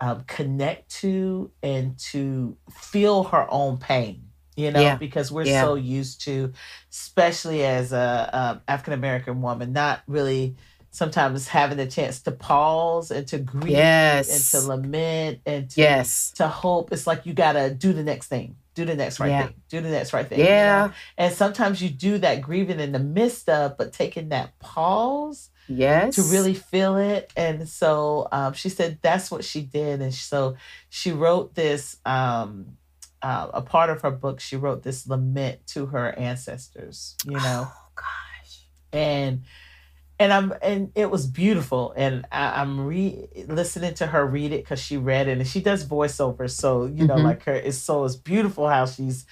um, 0.00 0.24
connect 0.26 0.90
to 1.00 1.50
and 1.62 1.98
to 1.98 2.56
feel 2.70 3.24
her 3.24 3.46
own 3.50 3.78
pain 3.78 4.27
you 4.58 4.72
know, 4.72 4.80
yeah. 4.80 4.96
because 4.96 5.30
we're 5.30 5.44
yeah. 5.44 5.62
so 5.62 5.76
used 5.76 6.22
to, 6.22 6.52
especially 6.90 7.64
as 7.64 7.92
a, 7.92 8.60
a 8.66 8.70
African 8.70 8.92
American 8.92 9.40
woman, 9.40 9.72
not 9.72 10.00
really 10.08 10.56
sometimes 10.90 11.46
having 11.46 11.76
the 11.76 11.86
chance 11.86 12.22
to 12.22 12.32
pause 12.32 13.12
and 13.12 13.26
to 13.28 13.38
grieve 13.38 13.70
yes. 13.70 14.52
and 14.54 14.62
to 14.62 14.68
lament 14.68 15.40
and 15.46 15.70
to, 15.70 15.80
yes. 15.80 16.32
to 16.32 16.48
hope. 16.48 16.92
It's 16.92 17.06
like 17.06 17.24
you 17.24 17.34
gotta 17.34 17.70
do 17.70 17.92
the 17.92 18.02
next 18.02 18.26
thing, 18.26 18.56
do 18.74 18.84
the 18.84 18.96
next 18.96 19.20
right 19.20 19.30
yeah. 19.30 19.46
thing, 19.46 19.54
do 19.68 19.80
the 19.80 19.90
next 19.90 20.12
right 20.12 20.26
thing. 20.26 20.40
Yeah. 20.40 20.82
You 20.82 20.88
know? 20.88 20.94
And 21.18 21.34
sometimes 21.34 21.80
you 21.80 21.88
do 21.88 22.18
that 22.18 22.42
grieving 22.42 22.80
in 22.80 22.90
the 22.90 22.98
midst 22.98 23.48
of, 23.48 23.78
but 23.78 23.92
taking 23.92 24.30
that 24.30 24.58
pause. 24.58 25.50
Yes. 25.70 26.14
To 26.14 26.22
really 26.22 26.54
feel 26.54 26.96
it. 26.96 27.30
And 27.36 27.68
so 27.68 28.26
um, 28.32 28.54
she 28.54 28.70
said 28.70 28.98
that's 29.02 29.30
what 29.30 29.44
she 29.44 29.60
did. 29.60 30.00
And 30.00 30.14
so 30.14 30.56
she 30.88 31.12
wrote 31.12 31.54
this 31.54 31.98
um, 32.06 32.78
uh, 33.22 33.48
a 33.52 33.62
part 33.62 33.90
of 33.90 34.02
her 34.02 34.10
book, 34.10 34.40
she 34.40 34.56
wrote 34.56 34.82
this 34.82 35.06
lament 35.06 35.66
to 35.68 35.86
her 35.86 36.16
ancestors. 36.18 37.16
You 37.24 37.32
know, 37.32 37.68
oh 37.68 37.88
gosh, 37.94 38.64
and 38.92 39.42
and 40.18 40.32
I'm 40.32 40.52
and 40.62 40.92
it 40.94 41.10
was 41.10 41.26
beautiful. 41.26 41.92
And 41.96 42.26
I, 42.32 42.60
am 42.60 42.86
re 42.86 43.28
listening 43.46 43.94
to 43.94 44.06
her 44.06 44.26
read 44.26 44.52
it 44.52 44.64
because 44.64 44.80
she 44.80 44.96
read 44.96 45.28
it, 45.28 45.38
and 45.38 45.46
she 45.46 45.60
does 45.60 45.86
voiceover, 45.86 46.50
so 46.50 46.86
you 46.86 47.06
know, 47.06 47.14
mm-hmm. 47.14 47.26
like 47.26 47.44
her, 47.44 47.54
it's 47.54 47.78
so 47.78 48.04
it's 48.04 48.16
beautiful 48.16 48.68
how 48.68 48.86
she's 48.86 49.26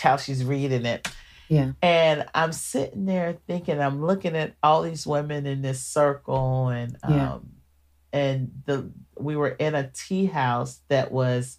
how 0.00 0.16
she's 0.16 0.44
reading 0.44 0.86
it. 0.86 1.08
Yeah. 1.48 1.72
And 1.80 2.26
I'm 2.34 2.52
sitting 2.52 3.06
there 3.06 3.38
thinking, 3.46 3.80
I'm 3.80 4.04
looking 4.04 4.36
at 4.36 4.54
all 4.62 4.82
these 4.82 5.06
women 5.06 5.46
in 5.46 5.62
this 5.62 5.80
circle, 5.80 6.68
and 6.68 6.96
yeah. 7.08 7.34
um, 7.34 7.50
and 8.12 8.50
the 8.66 8.90
we 9.18 9.36
were 9.36 9.50
in 9.50 9.74
a 9.74 9.90
tea 9.92 10.26
house 10.26 10.80
that 10.88 11.12
was 11.12 11.58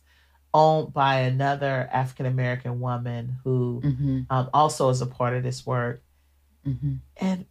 owned 0.53 0.93
by 0.93 1.19
another 1.19 1.89
African 1.91 2.25
American 2.25 2.79
woman 2.79 3.37
who 3.43 3.81
mm-hmm. 3.83 4.21
um, 4.29 4.49
also 4.53 4.89
is 4.89 5.01
a 5.01 5.05
part 5.05 5.33
of 5.33 5.43
this 5.43 5.65
work. 5.65 6.01
Mm-hmm. 6.65 6.95
And 7.17 7.45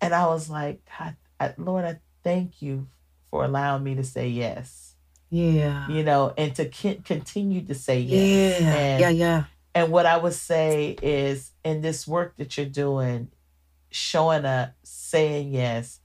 and 0.00 0.14
I 0.14 0.26
was 0.26 0.50
like, 0.50 0.80
God, 0.98 1.16
I, 1.40 1.54
Lord, 1.56 1.84
I 1.84 2.00
thank 2.22 2.60
you 2.60 2.88
for 3.30 3.44
allowing 3.44 3.84
me 3.84 3.94
to 3.94 4.04
say 4.04 4.28
yes. 4.28 4.94
Yeah. 5.30 5.88
You 5.88 6.02
know, 6.02 6.32
and 6.36 6.54
to 6.56 6.66
continue 6.68 7.62
to 7.62 7.74
say 7.74 8.00
yes. 8.00 8.60
Yeah. 8.60 8.74
And, 8.74 9.00
yeah, 9.00 9.08
yeah. 9.10 9.44
And 9.74 9.92
what 9.92 10.06
I 10.06 10.16
would 10.16 10.34
say 10.34 10.96
is 11.02 11.52
in 11.64 11.82
this 11.82 12.06
work 12.06 12.36
that 12.36 12.56
you're 12.56 12.66
doing, 12.66 13.28
showing 13.90 14.44
up, 14.44 14.74
saying 14.82 15.52
yes, 15.52 16.00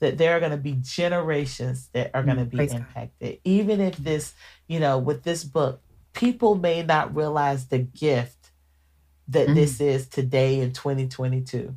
that 0.00 0.18
there 0.18 0.36
are 0.36 0.40
going 0.40 0.50
to 0.50 0.58
be 0.58 0.76
generations 0.82 1.88
that 1.92 2.10
are 2.12 2.22
going 2.22 2.36
to 2.36 2.44
mm, 2.44 2.50
be 2.50 2.74
impacted. 2.74 3.30
God. 3.30 3.40
Even 3.44 3.80
if 3.80 3.96
this, 3.96 4.34
you 4.66 4.80
know, 4.80 4.98
with 4.98 5.22
this 5.22 5.44
book, 5.44 5.80
people 6.12 6.54
may 6.54 6.82
not 6.82 7.14
realize 7.14 7.66
the 7.66 7.78
gift 7.78 8.50
that 9.28 9.48
mm 9.48 9.54
this 9.54 9.80
is 9.80 10.06
today 10.06 10.60
in 10.60 10.72
2022. 10.72 11.74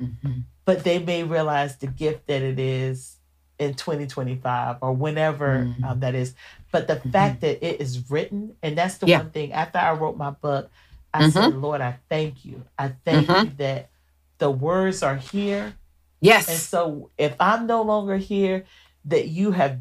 Mm-hmm. 0.00 0.32
But 0.64 0.82
they 0.82 0.98
may 0.98 1.22
realize 1.22 1.76
the 1.76 1.86
gift 1.86 2.26
that 2.26 2.42
it 2.42 2.58
is 2.58 3.16
in 3.58 3.74
2025 3.74 4.78
or 4.80 4.92
whenever 4.92 5.64
mm-hmm. 5.64 5.84
um, 5.84 6.00
that 6.00 6.14
is. 6.14 6.34
But 6.72 6.88
the 6.88 6.96
mm-hmm. 6.96 7.10
fact 7.10 7.40
that 7.42 7.64
it 7.64 7.80
is 7.80 8.10
written, 8.10 8.56
and 8.62 8.76
that's 8.76 8.98
the 8.98 9.06
yeah. 9.06 9.18
one 9.18 9.30
thing, 9.30 9.52
after 9.52 9.78
I 9.78 9.92
wrote 9.92 10.16
my 10.16 10.30
book, 10.30 10.70
I 11.14 11.30
said, 11.30 11.52
mm-hmm. 11.52 11.62
Lord, 11.62 11.80
I 11.80 11.98
thank 12.08 12.44
you. 12.44 12.64
I 12.76 12.88
thank 13.04 13.28
mm-hmm. 13.28 13.44
you 13.46 13.52
that 13.58 13.90
the 14.38 14.50
words 14.50 15.02
are 15.02 15.16
here 15.16 15.74
Yes. 16.20 16.48
And 16.48 16.58
so 16.58 17.10
if 17.18 17.34
I'm 17.38 17.66
no 17.66 17.82
longer 17.82 18.16
here, 18.16 18.64
that 19.04 19.28
you 19.28 19.52
have 19.52 19.80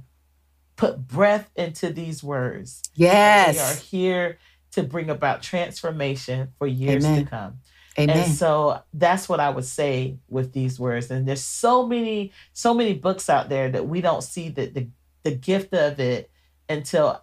put 0.77 1.05
breath 1.07 1.51
into 1.55 1.91
these 1.91 2.23
words. 2.23 2.81
Yes. 2.95 3.55
We 3.55 3.61
are 3.61 3.75
here 3.75 4.39
to 4.71 4.83
bring 4.83 5.09
about 5.09 5.41
transformation 5.41 6.49
for 6.57 6.67
years 6.67 7.03
Amen. 7.03 7.25
to 7.25 7.29
come. 7.29 7.59
Amen. 7.99 8.17
And 8.17 8.31
so 8.31 8.79
that's 8.93 9.27
what 9.27 9.39
I 9.39 9.49
would 9.49 9.65
say 9.65 10.17
with 10.29 10.53
these 10.53 10.79
words. 10.79 11.09
And 11.09 11.27
there's 11.27 11.43
so 11.43 11.85
many, 11.85 12.31
so 12.53 12.73
many 12.73 12.93
books 12.93 13.29
out 13.29 13.49
there 13.49 13.69
that 13.71 13.87
we 13.87 14.01
don't 14.01 14.23
see 14.23 14.49
the 14.49 14.67
the, 14.67 14.87
the 15.23 15.31
gift 15.31 15.73
of 15.73 15.99
it 15.99 16.29
until 16.69 17.21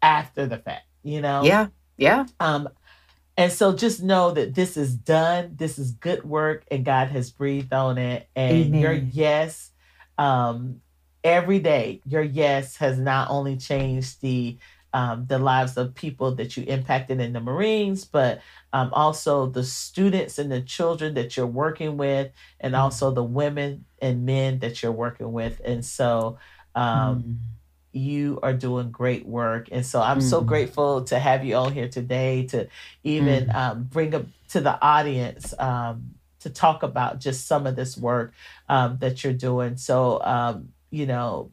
after 0.00 0.46
the 0.46 0.58
fact, 0.58 0.86
you 1.02 1.20
know? 1.20 1.44
Yeah. 1.44 1.68
Yeah. 1.98 2.24
Um, 2.40 2.68
and 3.36 3.52
so 3.52 3.74
just 3.74 4.02
know 4.02 4.30
that 4.30 4.54
this 4.54 4.76
is 4.76 4.94
done. 4.94 5.56
This 5.56 5.78
is 5.78 5.90
good 5.92 6.24
work, 6.24 6.64
and 6.70 6.84
God 6.84 7.08
has 7.08 7.30
breathed 7.30 7.72
on 7.72 7.98
it. 7.98 8.28
And 8.36 8.66
Amen. 8.66 8.80
your 8.80 8.92
yes, 8.92 9.72
um, 10.18 10.80
every 11.24 11.58
day, 11.58 12.00
your 12.06 12.22
yes 12.22 12.76
has 12.76 12.98
not 12.98 13.30
only 13.30 13.56
changed 13.56 14.20
the 14.20 14.58
um, 14.92 15.26
the 15.26 15.40
lives 15.40 15.76
of 15.76 15.92
people 15.96 16.36
that 16.36 16.56
you 16.56 16.62
impacted 16.68 17.20
in 17.20 17.32
the 17.32 17.40
Marines, 17.40 18.04
but 18.04 18.40
um, 18.72 18.90
also 18.92 19.46
the 19.46 19.64
students 19.64 20.38
and 20.38 20.52
the 20.52 20.60
children 20.60 21.14
that 21.14 21.36
you're 21.36 21.48
working 21.48 21.96
with, 21.96 22.30
and 22.60 22.74
mm-hmm. 22.74 22.82
also 22.82 23.10
the 23.10 23.24
women 23.24 23.86
and 24.00 24.24
men 24.24 24.60
that 24.60 24.84
you're 24.84 24.92
working 24.92 25.32
with. 25.32 25.60
And 25.64 25.84
so, 25.84 26.38
um, 26.76 27.22
mm 27.22 27.36
you 27.96 28.40
are 28.42 28.52
doing 28.52 28.90
great 28.90 29.24
work. 29.24 29.68
And 29.70 29.86
so 29.86 30.02
I'm 30.02 30.18
mm 30.18 30.22
so 30.22 30.40
grateful 30.40 31.04
to 31.04 31.16
have 31.16 31.44
you 31.44 31.54
on 31.54 31.72
here 31.72 31.88
today 31.88 32.44
to 32.46 32.66
even 33.04 33.46
mm 33.46 33.54
um, 33.54 33.84
bring 33.84 34.16
up 34.16 34.26
to 34.48 34.60
the 34.60 34.82
audience 34.82 35.54
um, 35.60 36.14
to 36.40 36.50
talk 36.50 36.82
about 36.82 37.20
just 37.20 37.46
some 37.46 37.68
of 37.68 37.76
this 37.76 37.96
work 37.96 38.32
um, 38.68 38.98
that 38.98 39.22
you're 39.22 39.32
doing. 39.32 39.76
So, 39.76 40.20
um, 40.22 40.73
you 40.94 41.06
know, 41.06 41.50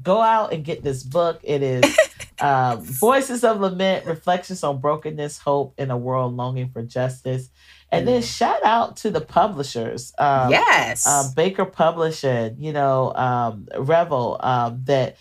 go 0.00 0.20
out 0.20 0.52
and 0.52 0.64
get 0.64 0.82
this 0.82 1.02
book. 1.02 1.40
It 1.42 1.62
is 1.62 1.98
um, 2.40 2.82
Voices 2.82 3.44
of 3.44 3.60
Lament 3.60 4.06
Reflections 4.06 4.62
on 4.62 4.80
Brokenness, 4.80 5.38
Hope 5.38 5.74
in 5.78 5.90
a 5.90 5.96
World 5.96 6.34
Longing 6.34 6.68
for 6.68 6.82
Justice. 6.82 7.50
And 7.90 8.08
then 8.08 8.22
shout 8.22 8.64
out 8.64 8.96
to 8.98 9.10
the 9.10 9.20
publishers. 9.20 10.14
Um, 10.16 10.50
yes. 10.50 11.04
Baker 11.34 11.66
Publishing, 11.66 12.56
you 12.58 12.72
know, 12.72 13.12
um, 13.14 13.68
Revell, 13.76 14.38
um, 14.40 14.80
that 14.84 15.16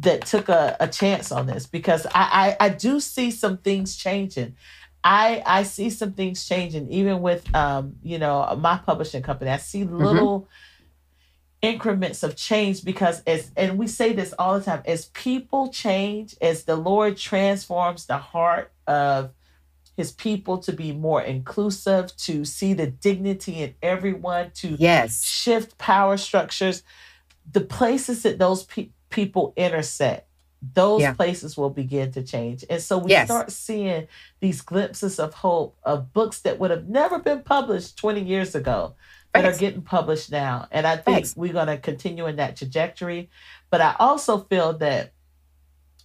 that 0.00 0.26
took 0.26 0.48
a, 0.48 0.76
a 0.80 0.88
chance 0.88 1.30
on 1.30 1.46
this 1.46 1.66
because 1.66 2.06
I, 2.06 2.56
I, 2.60 2.66
I 2.66 2.68
do 2.70 2.98
see 2.98 3.30
some 3.30 3.58
things 3.58 3.94
changing. 3.94 4.56
I 5.04 5.42
I 5.46 5.62
see 5.64 5.90
some 5.90 6.12
things 6.12 6.46
changing 6.46 6.90
even 6.90 7.22
with 7.22 7.52
um 7.54 7.96
you 8.02 8.18
know 8.18 8.56
my 8.58 8.78
publishing 8.78 9.22
company. 9.22 9.50
I 9.50 9.56
see 9.56 9.82
mm-hmm. 9.82 9.96
little 9.96 10.40
mm-hmm. 10.40 10.50
Increments 11.62 12.22
of 12.22 12.36
change 12.36 12.84
because 12.84 13.22
as 13.24 13.50
and 13.56 13.78
we 13.78 13.86
say 13.86 14.12
this 14.12 14.34
all 14.38 14.58
the 14.58 14.64
time 14.64 14.82
as 14.84 15.06
people 15.06 15.68
change 15.68 16.34
as 16.40 16.64
the 16.64 16.76
Lord 16.76 17.16
transforms 17.16 18.06
the 18.06 18.18
heart 18.18 18.72
of 18.86 19.30
his 19.96 20.10
people 20.10 20.58
to 20.58 20.72
be 20.72 20.92
more 20.92 21.22
inclusive 21.22 22.16
to 22.16 22.44
see 22.44 22.74
the 22.74 22.88
dignity 22.88 23.62
in 23.62 23.74
everyone 23.80 24.50
to 24.54 24.68
yes 24.70 25.22
shift 25.24 25.78
power 25.78 26.16
structures 26.16 26.82
the 27.50 27.60
places 27.60 28.22
that 28.22 28.38
those 28.38 28.64
people 28.64 28.92
people 29.12 29.52
intersect, 29.56 30.26
those 30.74 31.02
yeah. 31.02 31.12
places 31.12 31.56
will 31.56 31.70
begin 31.70 32.10
to 32.12 32.22
change. 32.22 32.64
And 32.68 32.82
so 32.82 32.98
we 32.98 33.10
yes. 33.10 33.28
start 33.28 33.52
seeing 33.52 34.08
these 34.40 34.60
glimpses 34.60 35.20
of 35.20 35.34
hope 35.34 35.76
of 35.84 36.12
books 36.12 36.40
that 36.40 36.58
would 36.58 36.70
have 36.70 36.88
never 36.88 37.18
been 37.18 37.42
published 37.42 37.96
20 37.98 38.22
years 38.22 38.54
ago 38.54 38.94
that 39.34 39.44
are 39.44 39.58
getting 39.58 39.82
published 39.82 40.30
now. 40.30 40.66
And 40.70 40.86
I 40.86 40.96
think 40.96 41.26
we're 41.36 41.52
going 41.52 41.68
to 41.68 41.78
continue 41.78 42.26
in 42.26 42.36
that 42.36 42.56
trajectory. 42.56 43.30
But 43.70 43.80
I 43.80 43.96
also 43.98 44.38
feel 44.38 44.74
that 44.78 45.12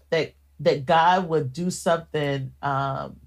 that 0.10 0.34
that 0.60 0.86
God 0.86 1.28
would 1.30 1.54
do 1.54 1.70
something 1.70 2.52
um, 2.62 3.18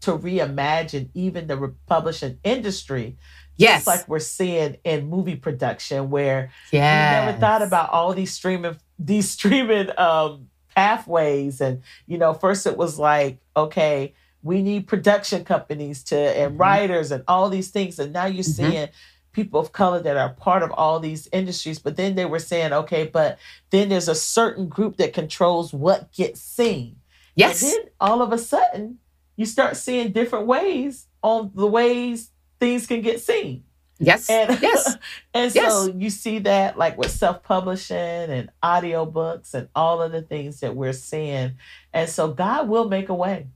to 0.00 0.16
reimagine 0.18 1.10
even 1.14 1.46
the 1.46 1.74
publishing 1.86 2.38
industry 2.42 3.16
Yes. 3.60 3.84
Just 3.84 3.86
like 3.86 4.08
we're 4.08 4.20
seeing 4.20 4.78
in 4.84 5.10
movie 5.10 5.36
production 5.36 6.08
where 6.08 6.50
yes. 6.72 7.26
we 7.26 7.26
never 7.26 7.38
thought 7.38 7.60
about 7.60 7.90
all 7.90 8.14
these 8.14 8.32
streaming 8.32 8.76
these 8.98 9.30
streaming 9.30 9.90
um 9.98 10.48
pathways 10.74 11.60
and 11.60 11.82
you 12.06 12.16
know 12.16 12.32
first 12.32 12.66
it 12.66 12.76
was 12.76 12.98
like 12.98 13.38
okay 13.56 14.14
we 14.42 14.62
need 14.62 14.86
production 14.86 15.44
companies 15.44 16.02
to 16.04 16.16
and 16.16 16.52
mm-hmm. 16.52 16.60
writers 16.60 17.10
and 17.10 17.22
all 17.28 17.50
these 17.50 17.70
things 17.70 17.98
and 17.98 18.14
now 18.14 18.24
you're 18.24 18.44
mm-hmm. 18.44 18.70
seeing 18.70 18.88
people 19.32 19.60
of 19.60 19.72
color 19.72 20.00
that 20.00 20.16
are 20.16 20.30
part 20.30 20.62
of 20.62 20.70
all 20.72 21.00
these 21.00 21.28
industries 21.32 21.78
but 21.78 21.96
then 21.96 22.14
they 22.14 22.24
were 22.24 22.38
saying 22.38 22.72
okay 22.72 23.04
but 23.06 23.38
then 23.70 23.88
there's 23.88 24.08
a 24.08 24.14
certain 24.14 24.68
group 24.68 24.96
that 24.96 25.12
controls 25.12 25.72
what 25.72 26.12
gets 26.12 26.40
seen 26.40 26.96
yes 27.34 27.62
and 27.62 27.72
then 27.72 27.90
all 28.00 28.22
of 28.22 28.32
a 28.32 28.38
sudden 28.38 28.98
you 29.36 29.46
start 29.46 29.76
seeing 29.76 30.12
different 30.12 30.46
ways 30.46 31.06
on 31.22 31.50
the 31.54 31.66
ways 31.66 32.30
things 32.60 32.86
can 32.86 33.00
get 33.00 33.20
seen. 33.20 33.64
Yes. 33.98 34.28
And, 34.30 34.58
yes. 34.62 34.96
and 35.34 35.54
yes. 35.54 35.72
so 35.72 35.86
you 35.86 36.10
see 36.10 36.40
that 36.40 36.78
like 36.78 36.98
with 36.98 37.10
self-publishing 37.10 37.96
and 37.96 38.50
audiobooks 38.62 39.54
and 39.54 39.68
all 39.74 40.02
of 40.02 40.12
the 40.12 40.22
things 40.22 40.60
that 40.60 40.76
we're 40.76 40.92
seeing. 40.92 41.56
And 41.92 42.08
so 42.08 42.28
God 42.28 42.68
will 42.68 42.88
make 42.88 43.08
a 43.08 43.14
way. 43.14 43.46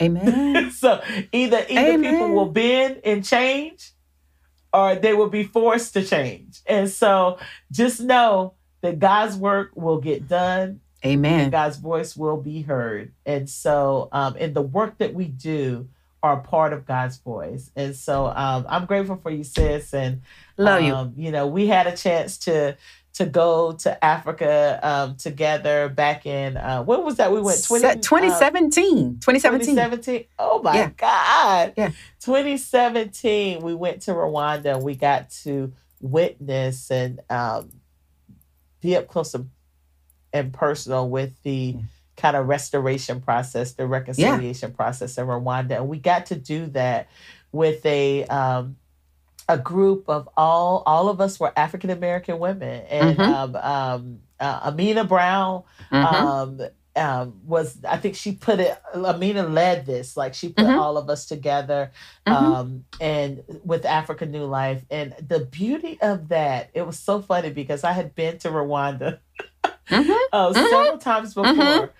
Amen. 0.00 0.70
so 0.72 1.02
either 1.30 1.64
either 1.68 1.92
Amen. 1.92 2.12
people 2.12 2.30
will 2.30 2.50
bend 2.50 3.02
and 3.04 3.24
change 3.24 3.92
or 4.74 4.96
they 4.96 5.14
will 5.14 5.28
be 5.28 5.44
forced 5.44 5.92
to 5.94 6.04
change. 6.04 6.60
And 6.66 6.90
so 6.90 7.38
just 7.70 8.00
know 8.00 8.54
that 8.80 8.98
God's 8.98 9.36
work 9.36 9.70
will 9.74 10.00
get 10.00 10.28
done. 10.28 10.80
Amen. 11.06 11.50
God's 11.50 11.76
voice 11.76 12.16
will 12.16 12.38
be 12.38 12.62
heard. 12.62 13.12
And 13.24 13.48
so, 13.48 14.08
um, 14.10 14.36
and 14.38 14.52
the 14.54 14.62
work 14.62 14.98
that 14.98 15.14
we 15.14 15.26
do 15.26 15.88
are 16.22 16.38
part 16.38 16.72
of 16.72 16.86
God's 16.86 17.18
voice. 17.18 17.70
And 17.76 17.94
so, 17.94 18.26
um, 18.26 18.66
I'm 18.68 18.86
grateful 18.86 19.16
for 19.16 19.30
you, 19.30 19.44
sis. 19.44 19.94
And 19.94 20.22
love 20.56 20.82
you. 20.82 20.94
Um, 20.94 21.12
you 21.16 21.30
know, 21.30 21.46
we 21.46 21.66
had 21.66 21.86
a 21.86 21.96
chance 21.96 22.38
to 22.38 22.76
to 23.14 23.26
go 23.26 23.72
to 23.72 24.04
Africa 24.04 24.80
um, 24.82 25.16
together 25.16 25.88
back 25.88 26.26
in 26.26 26.56
uh, 26.56 26.82
when 26.82 27.04
was 27.04 27.16
that? 27.16 27.30
We 27.32 27.40
went 27.40 27.62
20, 27.62 28.00
2017. 28.00 29.20
2017. 29.20 29.76
2017. 29.76 30.24
Oh 30.38 30.60
my 30.62 30.74
Yeah. 30.74 30.90
God. 30.96 31.72
Yeah. 31.76 31.90
2017. 32.20 33.62
We 33.62 33.74
went 33.74 34.02
to 34.02 34.12
Rwanda 34.12 34.74
and 34.74 34.82
we 34.82 34.96
got 34.96 35.30
to 35.44 35.72
witness 36.00 36.90
and 36.90 37.20
um, 37.30 37.70
be 38.80 38.96
up 38.96 39.06
close 39.08 39.34
and, 40.32 40.52
personal 40.52 41.08
with 41.08 41.40
the 41.44 41.74
Mm. 41.74 41.84
kind 42.16 42.36
of 42.36 42.48
restoration 42.48 43.20
process, 43.20 43.72
the 43.72 43.86
reconciliation 43.86 44.72
process 44.72 45.16
in 45.18 45.26
Rwanda. 45.26 45.76
And 45.76 45.88
we 45.88 45.98
got 45.98 46.26
to 46.26 46.34
do 46.34 46.66
that 46.68 47.08
with 47.52 47.86
a 47.86 48.24
um, 48.24 48.76
a 49.48 49.58
group 49.58 50.08
of 50.08 50.28
all 50.36 50.82
all 50.86 51.08
of 51.08 51.20
us 51.20 51.38
were 51.38 51.52
African 51.56 51.90
American 51.90 52.38
women, 52.38 52.84
and 52.86 53.18
Mhm. 53.18 53.28
um, 53.28 53.56
um, 53.56 54.20
uh, 54.40 54.70
Amena 54.70 55.04
Brown 55.04 55.62
Mhm. 55.92 56.04
um, 56.04 56.60
um, 56.96 57.40
was 57.44 57.78
I 57.84 57.96
think 57.96 58.14
she 58.14 58.32
put 58.32 58.60
it. 58.60 58.76
Amena 58.94 59.42
led 59.42 59.84
this, 59.86 60.16
like 60.16 60.34
she 60.34 60.48
put 60.50 60.64
Mhm. 60.66 60.78
all 60.78 60.96
of 60.96 61.10
us 61.10 61.26
together, 61.26 61.90
Mhm. 62.26 62.32
um, 62.34 62.84
and 63.00 63.42
with 63.64 63.84
African 63.84 64.30
New 64.30 64.44
Life, 64.44 64.84
and 64.90 65.14
the 65.20 65.40
beauty 65.40 65.98
of 66.00 66.28
that, 66.28 66.70
it 66.72 66.86
was 66.86 66.98
so 66.98 67.20
funny 67.20 67.50
because 67.50 67.84
I 67.84 67.92
had 67.92 68.14
been 68.14 68.38
to 68.38 68.48
Rwanda 68.48 69.18
Mhm. 69.90 70.16
uh, 70.32 70.50
Mhm. 70.52 70.68
several 70.70 70.98
times 70.98 71.34
before, 71.34 71.92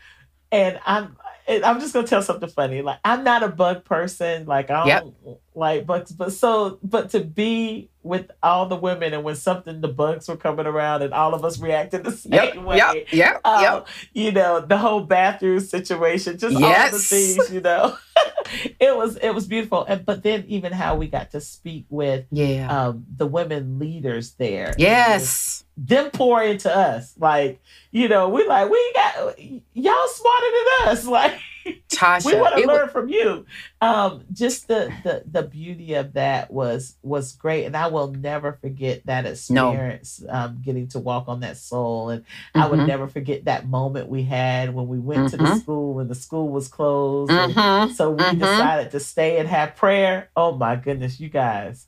and 0.50 0.80
I'm. 0.86 1.16
And 1.46 1.64
I'm 1.64 1.78
just 1.80 1.92
gonna 1.92 2.06
tell 2.06 2.22
something 2.22 2.48
funny. 2.48 2.80
Like 2.82 2.98
I'm 3.04 3.22
not 3.24 3.42
a 3.42 3.48
bug 3.48 3.84
person. 3.84 4.46
Like 4.46 4.70
I 4.70 4.86
Yep. 4.86 5.02
don't 5.02 5.38
like 5.54 5.86
bugs, 5.86 6.10
but 6.12 6.32
so 6.32 6.78
but 6.82 7.10
to 7.10 7.20
be 7.20 7.90
with 8.02 8.30
all 8.42 8.66
the 8.66 8.76
women 8.76 9.12
and 9.14 9.24
when 9.24 9.34
something 9.36 9.80
the 9.80 9.88
bugs 9.88 10.28
were 10.28 10.36
coming 10.36 10.66
around 10.66 11.02
and 11.02 11.12
all 11.14 11.34
of 11.34 11.44
us 11.44 11.58
reacted 11.58 12.04
the 12.04 12.12
same 12.12 12.32
Yep. 12.32 12.56
way. 12.64 12.76
Yep. 12.76 13.06
Yep. 13.12 13.40
Um, 13.44 13.62
Yep. 13.62 13.86
You 14.14 14.32
know, 14.32 14.60
the 14.60 14.78
whole 14.78 15.00
bathroom 15.00 15.60
situation, 15.60 16.38
just 16.38 16.56
all 16.56 16.62
the 16.90 16.98
things, 16.98 17.52
you 17.52 17.60
know. 17.60 17.96
it 18.80 18.96
was 18.96 19.16
it 19.16 19.30
was 19.34 19.46
beautiful. 19.46 19.84
And 19.84 20.04
but 20.06 20.22
then 20.22 20.44
even 20.48 20.72
how 20.72 20.96
we 20.96 21.08
got 21.08 21.30
to 21.32 21.40
speak 21.40 21.86
with 21.90 22.26
Yeah. 22.30 22.68
um 22.86 23.04
the 23.16 23.26
women 23.26 23.78
leaders 23.78 24.32
there. 24.34 24.74
yes. 24.78 25.63
Them 25.76 26.10
pour 26.12 26.42
into 26.42 26.74
us. 26.74 27.14
Like, 27.18 27.60
you 27.90 28.08
know, 28.08 28.28
we 28.28 28.46
like, 28.46 28.70
we 28.70 28.92
got 28.94 29.38
y'all 29.74 30.08
smarter 30.08 30.46
than 30.50 30.88
us. 30.88 31.04
Like 31.14 31.40
Tasha. 31.88 32.26
we 32.26 32.34
want 32.34 32.56
to 32.58 32.66
learn 32.66 32.88
from 32.90 33.08
you. 33.08 33.46
Um, 33.80 34.24
just 34.32 34.68
the, 34.68 34.92
the 35.02 35.22
the 35.30 35.42
beauty 35.42 35.94
of 35.94 36.12
that 36.12 36.50
was 36.52 36.96
was 37.02 37.32
great, 37.32 37.64
and 37.64 37.74
I 37.76 37.86
will 37.86 38.08
never 38.08 38.52
forget 38.52 39.06
that 39.06 39.24
experience. 39.24 40.22
Um, 40.28 40.60
getting 40.62 40.88
to 40.88 40.98
walk 40.98 41.24
on 41.28 41.40
that 41.40 41.56
soul, 41.56 42.10
and 42.10 42.24
I 42.54 42.66
would 42.66 42.80
Mhm. 42.80 42.86
never 42.86 43.08
forget 43.08 43.46
that 43.46 43.66
moment 43.66 44.08
we 44.10 44.24
had 44.24 44.74
when 44.74 44.88
we 44.88 44.98
went 44.98 45.30
to 45.30 45.38
the 45.38 45.44
Mhm. 45.44 45.60
school 45.62 45.94
when 45.94 46.08
the 46.08 46.14
school 46.14 46.48
was 46.50 46.68
closed. 46.68 47.32
Mhm. 47.32 47.92
so 47.94 48.10
we 48.10 48.22
Mhm. 48.24 48.38
decided 48.40 48.90
to 48.90 49.00
stay 49.00 49.38
and 49.38 49.48
have 49.48 49.74
prayer. 49.74 50.28
Oh 50.36 50.52
my 50.52 50.76
goodness, 50.76 51.18
you 51.18 51.30
guys. 51.30 51.86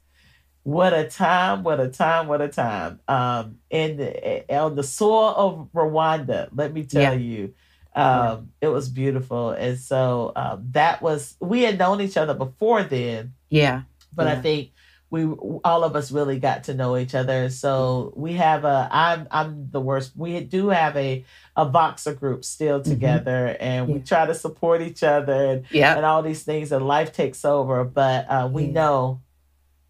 What 0.67 0.93
a 0.93 1.05
time, 1.09 1.63
what 1.63 1.79
a 1.79 1.87
time, 1.87 2.27
what 2.27 2.41
a 2.43 2.49
time. 2.49 2.99
Um, 3.07 3.59
in 3.71 3.99
the, 3.99 4.53
on 4.53 4.75
the 4.75 4.83
soil 4.83 5.33
of 5.37 5.69
Rwanda, 5.73 6.49
let 6.53 6.73
me 6.73 6.83
tell 6.83 7.03
Yeah. 7.03 7.13
you, 7.13 7.55
um, 7.95 8.51
it 8.61 8.67
was 8.67 8.89
beautiful. 8.89 9.51
And 9.51 9.79
so 9.79 10.33
um, 10.35 10.67
that 10.73 11.01
was, 11.03 11.37
we 11.41 11.63
had 11.63 11.79
known 11.79 12.01
each 12.01 12.17
other 12.17 12.35
before 12.35 12.83
then, 12.83 13.35
Yeah. 13.49 13.83
but 14.13 14.27
I 14.27 14.41
think 14.41 14.73
we 15.09 15.23
all 15.25 15.85
of 15.85 15.95
us 15.95 16.11
really 16.11 16.41
got 16.41 16.65
to 16.65 16.75
know 16.75 16.97
each 16.97 17.15
other. 17.15 17.49
So 17.49 18.13
we 18.17 18.33
have 18.33 18.65
a 18.65 18.89
I'm 18.91 19.29
I'm 19.31 19.71
the 19.71 19.81
worst. 19.81 20.17
We 20.17 20.41
do 20.41 20.71
have 20.71 20.97
a 20.97 21.25
a 21.55 21.65
Voxer 21.65 22.19
group 22.19 22.45
still 22.45 22.81
Mhm. 22.81 22.85
together, 22.91 23.57
and 23.61 23.87
we 23.87 24.01
try 24.01 24.27
to 24.27 24.35
support 24.35 24.83
each 24.83 25.05
other 25.05 25.33
and 25.33 25.65
Yeah. 25.71 25.95
and 25.97 26.05
all 26.05 26.23
these 26.25 26.43
things, 26.43 26.73
and 26.73 26.89
life 26.89 27.13
takes 27.13 27.45
over. 27.45 27.85
But 27.85 28.29
uh, 28.29 28.49
we 28.53 28.65
Yeah. 28.65 28.73
know 28.73 29.21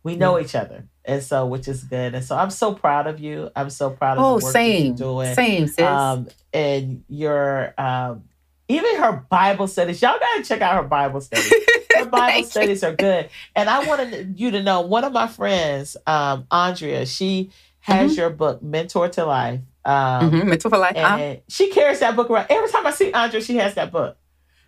we 0.07 0.16
know 0.16 0.39
each 0.39 0.55
other, 0.55 0.87
and 1.05 1.23
so 1.23 1.47
which 1.47 1.66
is 1.69 1.85
good. 1.85 2.15
And 2.15 2.24
so 2.24 2.37
I'm 2.37 2.51
so 2.51 2.73
proud 2.74 3.07
of 3.07 3.20
you. 3.20 3.51
I'm 3.57 3.70
so 3.70 3.91
proud 3.91 4.19
of 4.19 4.24
Oh, 4.24 4.39
the 4.39 4.45
work 4.45 4.53
same. 4.53 4.87
you're 4.87 4.95
doing. 4.95 5.35
Same, 5.35 5.66
sis. 5.66 5.78
Um, 5.85 6.28
and 6.53 7.05
your 7.09 7.74
um, 7.78 8.24
even 8.69 8.97
her 9.03 9.24
Bible 9.28 9.66
studies. 9.66 10.01
Y'all 10.03 10.19
gotta 10.19 10.43
check 10.45 10.61
out 10.61 10.74
her 10.83 10.89
Bible 10.89 11.20
studies 11.20 11.53
her 11.97 12.05
Bible 12.20 12.45
studies 12.45 12.83
are 12.85 12.95
good. 12.95 13.28
And 13.55 13.69
I 13.70 13.85
wanted 13.87 14.39
you 14.41 14.51
to 14.53 14.62
know 14.62 14.81
one 14.83 15.05
of 15.05 15.12
my 15.12 15.27
friends, 15.28 15.97
um, 16.07 16.47
Andrea, 16.51 17.05
she 17.07 17.51
has 17.81 18.12
Mm-hmm. 18.12 18.20
your 18.20 18.31
book, 18.31 18.62
Mentor 18.62 19.09
to 19.11 19.24
Life. 19.24 19.61
Um, 19.85 20.31
Mhm. 20.33 20.47
Mentor 20.47 20.70
for 20.70 20.78
Life. 20.78 20.97
And 20.97 21.41
she 21.49 21.70
carries 21.70 22.01
that 22.01 22.16
book 22.16 22.28
around. 22.31 22.47
Every 22.51 22.69
time 22.70 22.85
I 22.87 22.91
see 22.91 23.12
Andrea, 23.12 23.41
she 23.43 23.57
has 23.59 23.74
that 23.74 23.93
book. 23.93 24.16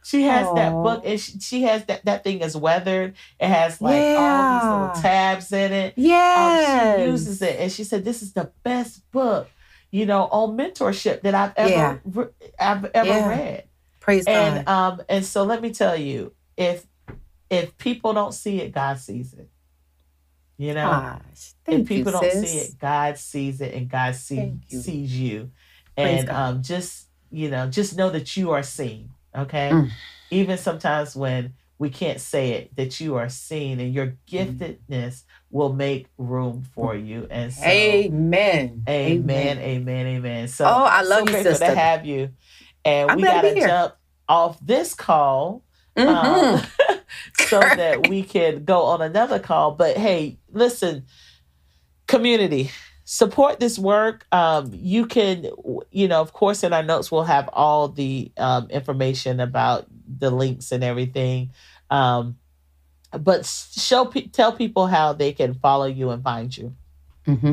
She 0.09 0.23
has 0.23 0.47
that 0.55 0.83
book, 0.83 1.03
and 1.05 1.21
she, 1.21 1.39
she 1.39 1.63
has 1.65 1.85
that 1.85 2.05
that 2.07 2.25
thing 2.25 2.41
is 2.41 2.57
weathered. 2.57 3.15
It 3.39 3.49
has 3.49 3.79
like 3.83 4.05
all 4.17 4.47
these 4.49 4.65
little 4.71 4.89
tabs 4.89 5.53
in 5.53 5.71
it. 5.73 5.95
Yeah, 5.99 6.35
Um, 6.35 6.97
she 6.97 7.03
uses 7.03 7.43
it, 7.43 7.61
and 7.61 7.71
she 7.71 7.85
said, 7.85 8.05
"This 8.07 8.23
is 8.23 8.33
the 8.33 8.51
best 8.65 9.03
book, 9.13 9.51
you 9.91 10.07
know, 10.07 10.23
on 10.31 10.57
mentorship 10.57 11.21
that 11.23 11.35
I've 11.35 11.53
ever 11.59 11.75
Yeah. 11.75 11.99
re- 12.07 12.49
I've 12.59 12.85
ever 12.95 13.09
Yeah. 13.09 13.29
read." 13.29 13.65
Praise 14.01 14.27
and 14.27 14.65
God. 14.65 14.69
um 14.69 15.03
and 15.11 15.25
so 15.27 15.45
let 15.45 15.61
me 15.61 15.73
tell 15.73 15.95
you 15.95 16.33
if 16.57 16.87
if 17.51 17.77
people 17.77 18.15
don't 18.15 18.33
see 18.33 18.63
it 18.63 18.73
god 18.73 18.99
sees 18.99 19.35
it 19.35 19.51
you 20.57 20.73
know 20.73 20.87
Gosh, 20.87 21.53
thank 21.67 21.83
if 21.83 21.89
people 21.89 22.13
you, 22.13 22.19
don't 22.19 22.31
sis. 22.31 22.51
see 22.51 22.59
it 22.59 22.79
god 22.79 23.19
sees 23.19 23.61
it 23.61 23.75
and 23.75 23.89
god 23.91 24.15
see, 24.15 24.55
you. 24.69 24.81
sees 24.81 25.13
you 25.15 25.51
Praise 25.97 26.21
and 26.21 26.29
God. 26.31 26.37
um 26.57 26.63
just 26.63 27.09
you 27.31 27.51
know 27.51 27.69
just 27.69 27.97
know 27.99 28.09
that 28.09 28.35
you 28.37 28.53
are 28.53 28.63
seen 28.63 29.11
okay 29.37 29.71
Mm. 29.73 29.91
even 30.31 30.59
sometimes 30.59 31.15
when 31.17 31.55
we 31.79 31.91
can't 31.91 32.21
say 32.21 32.51
it 32.53 32.77
that 32.77 33.01
you 33.01 33.17
are 33.17 33.29
seen 33.29 33.79
and 33.81 33.95
your 33.95 34.17
giftedness 34.31 35.23
will 35.51 35.73
make 35.73 36.09
room 36.19 36.63
for 36.75 36.95
you 36.95 37.27
and 37.31 37.53
so 37.53 37.61
Amen. 37.69 38.83
Amen, 38.89 39.59
amen, 39.59 40.07
amen. 40.07 40.49
So, 40.49 40.65
Oh, 40.67 40.85
I 40.85 41.03
love 41.03 41.29
so 41.29 41.37
you, 41.37 41.43
sister. 41.43 41.67
to 41.67 41.75
have 41.75 42.07
you. 42.07 42.31
And 42.85 43.11
I'm 43.11 43.17
we 43.17 43.23
got 43.23 43.43
to 43.43 43.55
jump 43.67 43.95
off 44.29 44.59
this 44.61 44.95
call 44.95 45.63
Mhm. 45.97 46.09
um, 46.09 46.99
so 47.35 47.69
that 47.71 48.03
we 48.03 48.23
can 48.23 48.65
go 48.65 48.83
on 48.83 49.03
another 49.03 49.39
call. 49.39 49.73
But 49.73 49.97
hey, 49.97 50.39
listen, 50.51 51.07
community, 52.07 52.71
support 53.11 53.59
this 53.59 53.79
work. 53.79 54.27
Um, 54.33 54.71
you 54.75 55.07
can, 55.07 55.47
you 55.91 56.09
know, 56.09 56.21
of 56.21 56.35
course, 56.35 56.63
in 56.63 56.75
our 56.75 56.83
notes, 56.83 57.11
we'll 57.11 57.23
have 57.23 57.49
all 57.55 57.89
the 57.89 58.31
um, 58.37 58.69
information 58.69 59.41
about 59.41 59.87
the 60.07 60.31
links 60.31 60.73
and 60.73 60.85
everything. 60.85 61.51
Um, 61.89 62.37
but 63.19 63.47
show, 63.47 64.13
tell 64.33 64.53
people 64.53 64.89
how 64.89 65.15
they 65.15 65.33
can 65.33 65.55
follow 65.55 65.87
you 65.87 66.11
and 66.11 66.23
find 66.23 66.55
you. 66.55 66.75
hmm 67.25 67.53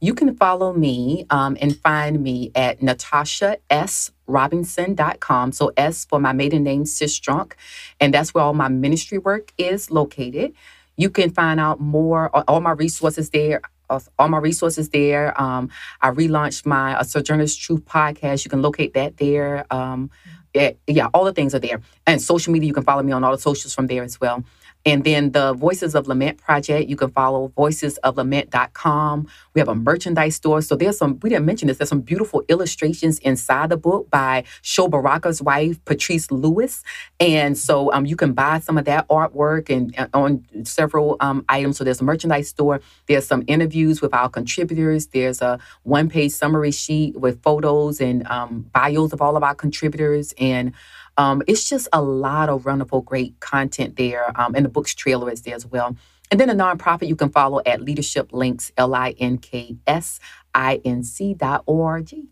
You 0.00 0.14
can 0.14 0.34
follow 0.34 0.72
me 0.72 1.26
um, 1.30 1.56
and 1.60 1.76
find 1.76 2.20
me 2.20 2.50
at 2.56 2.80
natashasrobinson.com. 2.80 5.52
So 5.52 5.72
S 5.76 6.06
for 6.06 6.18
my 6.18 6.32
maiden 6.32 6.64
name, 6.64 6.82
Sistrunk. 6.82 7.52
And 8.00 8.12
that's 8.12 8.34
where 8.34 8.42
all 8.42 8.52
my 8.52 8.66
ministry 8.66 9.18
work 9.18 9.52
is 9.58 9.92
located. 9.92 10.54
You 10.96 11.08
can 11.08 11.30
find 11.30 11.60
out 11.60 11.78
more, 11.78 12.30
all 12.50 12.60
my 12.60 12.72
resources 12.72 13.30
there. 13.30 13.60
All 13.90 14.28
my 14.28 14.38
resources 14.38 14.88
there. 14.90 15.38
Um, 15.40 15.70
I 16.00 16.10
relaunched 16.10 16.66
my 16.66 16.98
uh, 16.98 17.02
Sojourner's 17.02 17.56
Truth 17.56 17.84
podcast. 17.84 18.44
You 18.44 18.50
can 18.50 18.62
locate 18.62 18.94
that 18.94 19.16
there. 19.16 19.64
Um, 19.70 20.10
yeah, 20.54 20.72
yeah, 20.86 21.08
all 21.14 21.24
the 21.24 21.32
things 21.32 21.54
are 21.54 21.58
there. 21.58 21.80
And 22.06 22.20
social 22.20 22.52
media, 22.52 22.66
you 22.68 22.74
can 22.74 22.82
follow 22.82 23.02
me 23.02 23.12
on 23.12 23.22
all 23.22 23.32
the 23.32 23.38
socials 23.38 23.74
from 23.74 23.86
there 23.86 24.02
as 24.02 24.20
well. 24.20 24.44
And 24.88 25.04
then 25.04 25.32
the 25.32 25.52
Voices 25.52 25.94
of 25.94 26.08
Lament 26.08 26.38
project, 26.38 26.88
you 26.88 26.96
can 26.96 27.10
follow 27.10 27.52
voicesoflament.com. 27.58 29.28
We 29.52 29.60
have 29.60 29.68
a 29.68 29.74
merchandise 29.74 30.36
store. 30.36 30.62
So 30.62 30.76
there's 30.76 30.96
some, 30.96 31.18
we 31.20 31.28
didn't 31.28 31.44
mention 31.44 31.68
this, 31.68 31.76
there's 31.76 31.90
some 31.90 32.00
beautiful 32.00 32.42
illustrations 32.48 33.18
inside 33.18 33.68
the 33.68 33.76
book 33.76 34.08
by 34.10 34.44
Sho 34.62 34.88
Baraka's 34.88 35.42
wife, 35.42 35.84
Patrice 35.84 36.30
Lewis. 36.30 36.82
And 37.20 37.58
so 37.58 37.92
um, 37.92 38.06
you 38.06 38.16
can 38.16 38.32
buy 38.32 38.60
some 38.60 38.78
of 38.78 38.86
that 38.86 39.06
artwork 39.08 39.68
and 39.68 39.94
uh, 39.98 40.08
on 40.14 40.46
several 40.64 41.18
um, 41.20 41.44
items. 41.50 41.76
So 41.76 41.84
there's 41.84 42.00
a 42.00 42.04
merchandise 42.04 42.48
store. 42.48 42.80
There's 43.08 43.26
some 43.26 43.44
interviews 43.46 44.00
with 44.00 44.14
our 44.14 44.30
contributors. 44.30 45.08
There's 45.08 45.42
a 45.42 45.58
one 45.82 46.08
page 46.08 46.32
summary 46.32 46.70
sheet 46.70 47.14
with 47.20 47.42
photos 47.42 48.00
and 48.00 48.26
um, 48.28 48.70
bios 48.72 49.12
of 49.12 49.20
all 49.20 49.36
of 49.36 49.42
our 49.42 49.54
contributors. 49.54 50.32
And 50.38 50.72
um, 51.18 51.42
it's 51.48 51.68
just 51.68 51.88
a 51.92 52.00
lot 52.00 52.48
of 52.48 52.64
wonderful, 52.64 53.02
great 53.02 53.38
content 53.40 53.96
there. 53.96 54.32
Um, 54.40 54.54
and 54.54 54.64
the 54.64 54.70
book's 54.70 54.94
trailer 54.94 55.30
is 55.30 55.42
there 55.42 55.56
as 55.56 55.66
well. 55.66 55.96
And 56.30 56.40
then 56.40 56.48
a 56.48 56.54
nonprofit 56.54 57.08
you 57.08 57.16
can 57.16 57.30
follow 57.30 57.60
at 57.66 57.82
Leadership 57.82 58.32
Links, 58.32 58.70
L 58.76 58.94
I 58.94 59.14
N 59.18 59.38
K 59.38 59.76
S 59.86 60.20
I 60.54 60.80
N 60.84 61.02
C 61.02 61.34
dot 61.34 61.64
O 61.66 61.82
R 61.82 62.00
G. 62.00 62.28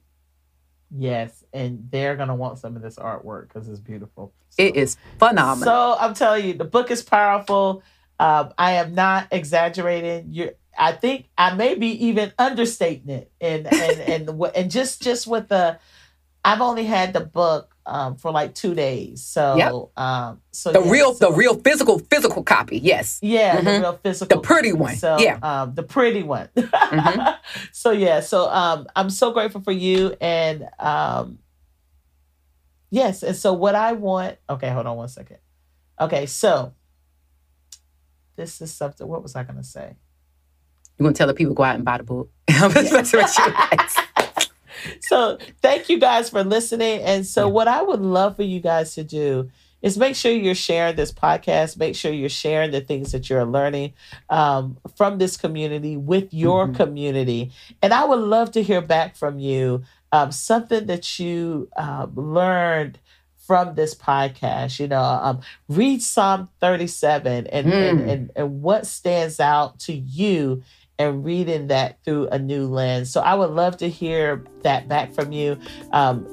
Yes, 0.90 1.44
and 1.52 1.88
they're 1.90 2.14
gonna 2.14 2.34
want 2.34 2.58
some 2.58 2.76
of 2.76 2.82
this 2.82 2.96
artwork 2.96 3.48
because 3.48 3.68
it's 3.68 3.80
beautiful. 3.80 4.32
So, 4.50 4.62
it 4.62 4.76
is 4.76 4.96
phenomenal. 5.18 5.64
So 5.64 5.96
I'm 5.98 6.14
telling 6.14 6.46
you, 6.46 6.54
the 6.54 6.64
book 6.64 6.90
is 6.90 7.02
powerful. 7.02 7.82
Um, 8.20 8.52
I 8.56 8.72
am 8.72 8.94
not 8.94 9.28
exaggerating. 9.32 10.28
You, 10.30 10.50
I 10.78 10.92
think 10.92 11.28
I 11.36 11.54
may 11.54 11.74
be 11.74 12.06
even 12.06 12.32
understating 12.38 13.10
it, 13.10 13.32
and 13.40 13.66
and 13.66 14.28
and 14.30 14.42
and 14.54 14.70
just 14.70 15.02
just 15.02 15.26
with 15.26 15.48
the, 15.48 15.78
I've 16.44 16.60
only 16.60 16.84
had 16.84 17.14
the 17.14 17.20
book 17.20 17.75
um, 17.86 18.16
for 18.16 18.30
like 18.30 18.54
two 18.54 18.74
days. 18.74 19.22
So, 19.22 19.56
yep. 19.56 19.72
um, 19.96 20.40
so 20.50 20.72
the 20.72 20.82
yeah, 20.82 20.90
real, 20.90 21.14
so, 21.14 21.30
the 21.30 21.36
real 21.36 21.54
physical, 21.54 21.98
physical 21.98 22.42
copy. 22.42 22.78
Yes. 22.78 23.18
Yeah, 23.22 23.56
mm-hmm. 23.56 23.64
the 23.64 23.80
real 23.80 24.00
physical, 24.02 24.36
the 24.36 24.42
pretty 24.42 24.72
one. 24.72 24.96
So, 24.96 25.18
yeah, 25.18 25.38
um, 25.42 25.74
the 25.74 25.82
pretty 25.82 26.22
one. 26.22 26.48
mm-hmm. 26.56 27.30
So 27.72 27.92
yeah, 27.92 28.20
so 28.20 28.50
um, 28.50 28.86
I'm 28.96 29.08
so 29.08 29.32
grateful 29.32 29.60
for 29.60 29.72
you, 29.72 30.16
and 30.20 30.68
um, 30.78 31.38
yes, 32.90 33.22
and 33.22 33.36
so 33.36 33.52
what 33.52 33.74
I 33.74 33.92
want. 33.92 34.38
Okay, 34.50 34.68
hold 34.68 34.86
on 34.86 34.96
one 34.96 35.08
second. 35.08 35.38
Okay, 36.00 36.26
so 36.26 36.74
this 38.34 38.60
is 38.60 38.74
something. 38.74 39.06
What 39.06 39.22
was 39.22 39.36
I 39.36 39.44
going 39.44 39.56
to 39.56 39.64
say? 39.64 39.94
You 40.98 41.04
want 41.04 41.16
to 41.16 41.18
tell 41.18 41.26
the 41.26 41.34
people 41.34 41.54
go 41.54 41.62
out 41.62 41.76
and 41.76 41.84
buy 41.84 41.98
the 41.98 42.04
book? 42.04 42.30
so 45.00 45.38
thank 45.62 45.88
you 45.88 45.98
guys 45.98 46.30
for 46.30 46.44
listening. 46.44 47.00
And 47.02 47.26
so 47.26 47.48
what 47.48 47.68
I 47.68 47.82
would 47.82 48.00
love 48.00 48.36
for 48.36 48.42
you 48.42 48.60
guys 48.60 48.94
to 48.94 49.04
do 49.04 49.50
is 49.82 49.98
make 49.98 50.16
sure 50.16 50.32
you're 50.32 50.54
sharing 50.54 50.96
this 50.96 51.12
podcast. 51.12 51.76
Make 51.76 51.94
sure 51.94 52.12
you're 52.12 52.28
sharing 52.28 52.70
the 52.70 52.80
things 52.80 53.12
that 53.12 53.30
you're 53.30 53.44
learning 53.44 53.92
um, 54.30 54.78
from 54.96 55.18
this 55.18 55.36
community 55.36 55.96
with 55.96 56.32
your 56.32 56.66
mm-hmm. 56.66 56.76
community. 56.76 57.52
And 57.82 57.92
I 57.92 58.04
would 58.04 58.20
love 58.20 58.50
to 58.52 58.62
hear 58.62 58.80
back 58.80 59.16
from 59.16 59.38
you 59.38 59.84
um, 60.12 60.32
something 60.32 60.86
that 60.86 61.18
you 61.18 61.68
uh, 61.76 62.06
learned 62.14 62.98
from 63.46 63.74
this 63.74 63.94
podcast. 63.94 64.80
You 64.80 64.88
know, 64.88 65.02
um, 65.02 65.40
read 65.68 66.02
Psalm 66.02 66.48
37 66.60 67.46
and, 67.46 67.66
mm. 67.66 67.72
and, 67.72 68.10
and, 68.10 68.30
and 68.34 68.62
what 68.62 68.86
stands 68.86 69.38
out 69.38 69.78
to 69.80 69.92
you 69.92 70.62
and 70.98 71.24
reading 71.24 71.68
that 71.68 72.02
through 72.04 72.28
a 72.28 72.38
new 72.38 72.66
lens. 72.66 73.10
So 73.10 73.20
I 73.20 73.34
would 73.34 73.50
love 73.50 73.76
to 73.78 73.88
hear 73.88 74.44
that 74.62 74.88
back 74.88 75.12
from 75.12 75.32
you. 75.32 75.58
Um, 75.92 76.26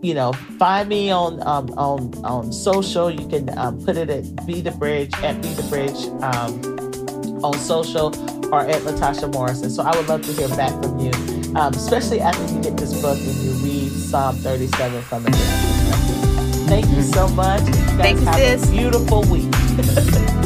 you 0.00 0.14
know, 0.14 0.32
find 0.32 0.88
me 0.88 1.10
on 1.10 1.42
um, 1.46 1.70
on 1.76 2.14
on 2.24 2.52
social. 2.52 3.10
You 3.10 3.26
can 3.28 3.56
um, 3.58 3.84
put 3.84 3.96
it 3.96 4.08
at 4.08 4.46
Be 4.46 4.60
the 4.60 4.70
Bridge 4.70 5.12
at 5.22 5.42
Be 5.42 5.48
the 5.54 5.64
Bridge 5.64 6.06
um, 6.22 7.44
on 7.44 7.54
social 7.54 8.14
or 8.54 8.60
at 8.60 8.82
Latasha 8.82 9.32
Morrison. 9.32 9.70
So 9.70 9.82
I 9.82 9.96
would 9.96 10.08
love 10.08 10.22
to 10.22 10.32
hear 10.32 10.48
back 10.50 10.70
from 10.82 10.98
you, 11.00 11.10
um, 11.56 11.74
especially 11.74 12.20
after 12.20 12.42
you 12.54 12.62
get 12.62 12.76
this 12.76 13.00
book 13.02 13.18
and 13.18 13.34
you 13.36 13.50
read 13.64 13.90
Psalm 13.90 14.36
37 14.36 15.02
from 15.02 15.24
different 15.24 15.68
Thank 16.68 16.86
you 16.90 17.02
so 17.02 17.28
much. 17.28 17.66
You 17.66 17.74
Thank 17.96 18.20
you, 18.20 18.26
have 18.26 18.60
sis. 18.60 18.68
a 18.68 18.72
beautiful 18.72 19.22
week. 19.22 20.34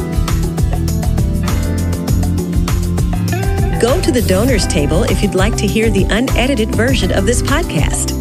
Go 3.83 3.99
to 3.99 4.13
the 4.13 4.21
donors 4.21 4.65
table 4.65 5.03
if 5.03 5.21
you'd 5.21 5.35
like 5.35 5.57
to 5.57 5.67
hear 5.67 5.89
the 5.89 6.05
unedited 6.05 6.73
version 6.73 7.11
of 7.11 7.25
this 7.25 7.41
podcast. 7.41 8.11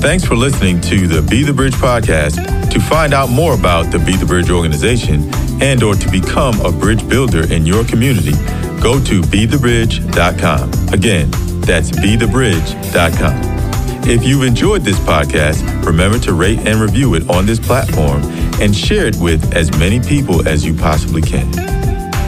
Thanks 0.00 0.24
for 0.24 0.34
listening 0.34 0.80
to 0.80 1.06
the 1.06 1.20
Be 1.20 1.42
the 1.42 1.52
Bridge 1.52 1.74
podcast. 1.74 2.70
To 2.70 2.80
find 2.80 3.12
out 3.12 3.28
more 3.28 3.52
about 3.52 3.92
the 3.92 3.98
Be 3.98 4.16
the 4.16 4.24
Bridge 4.24 4.48
organization 4.48 5.28
and 5.62 5.82
or 5.82 5.94
to 5.94 6.10
become 6.10 6.58
a 6.62 6.72
bridge 6.72 7.06
builder 7.06 7.52
in 7.52 7.66
your 7.66 7.84
community, 7.84 8.32
go 8.80 8.98
to 9.04 9.20
bethebridge.com. 9.20 10.94
Again, 10.94 11.30
that's 11.60 11.90
bethebridge.com. 11.90 14.08
If 14.08 14.24
you've 14.24 14.44
enjoyed 14.44 14.84
this 14.84 14.98
podcast, 15.00 15.84
remember 15.84 16.18
to 16.20 16.32
rate 16.32 16.60
and 16.60 16.80
review 16.80 17.14
it 17.14 17.28
on 17.28 17.44
this 17.44 17.58
platform 17.58 18.22
and 18.62 18.74
share 18.74 19.04
it 19.04 19.16
with 19.16 19.54
as 19.54 19.70
many 19.72 20.00
people 20.00 20.48
as 20.48 20.64
you 20.64 20.72
possibly 20.72 21.20
can. 21.20 21.77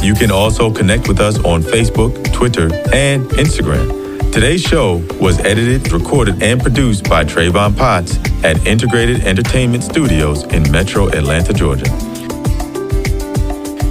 You 0.02 0.14
can 0.14 0.30
also 0.30 0.72
connect 0.72 1.08
with 1.08 1.20
us 1.20 1.38
on 1.44 1.62
Facebook, 1.62 2.32
Twitter, 2.32 2.72
and 2.94 3.26
Instagram. 3.32 4.32
Today's 4.32 4.62
show 4.62 5.04
was 5.20 5.38
edited, 5.40 5.92
recorded, 5.92 6.42
and 6.42 6.58
produced 6.60 7.06
by 7.08 7.24
Travon 7.24 7.76
Potts 7.76 8.16
at 8.42 8.66
Integrated 8.66 9.24
Entertainment 9.24 9.84
Studios 9.84 10.44
in 10.44 10.62
Metro 10.72 11.08
Atlanta, 11.08 11.52
Georgia. 11.52 11.84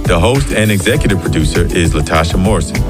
The 0.08 0.18
host 0.20 0.50
and 0.50 0.72
executive 0.72 1.20
producer 1.20 1.64
is 1.64 1.94
Latasha 1.94 2.36
Morrison. 2.36 2.82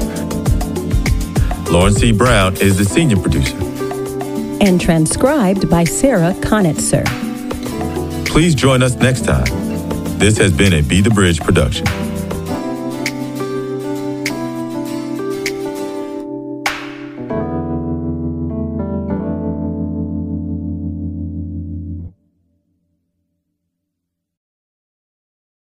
Lauren 1.71 1.93
C. 1.93 2.11
Brown 2.11 2.55
is 2.57 2.79
the 2.79 2.85
senior 2.85 3.17
producer. 3.17 3.55
And 4.61 4.81
transcribed 4.81 5.69
by 5.69 5.83
Sarah 5.83 6.33
Conitzer. 6.41 7.03
Please 8.25 8.55
join 8.55 8.81
us 8.81 8.95
next 8.95 9.25
time. 9.25 9.45
This 10.17 10.39
has 10.39 10.51
been 10.51 10.73
a 10.73 10.81
Be 10.81 11.01
the 11.01 11.11
Bridge 11.11 11.39
production. 11.39 11.85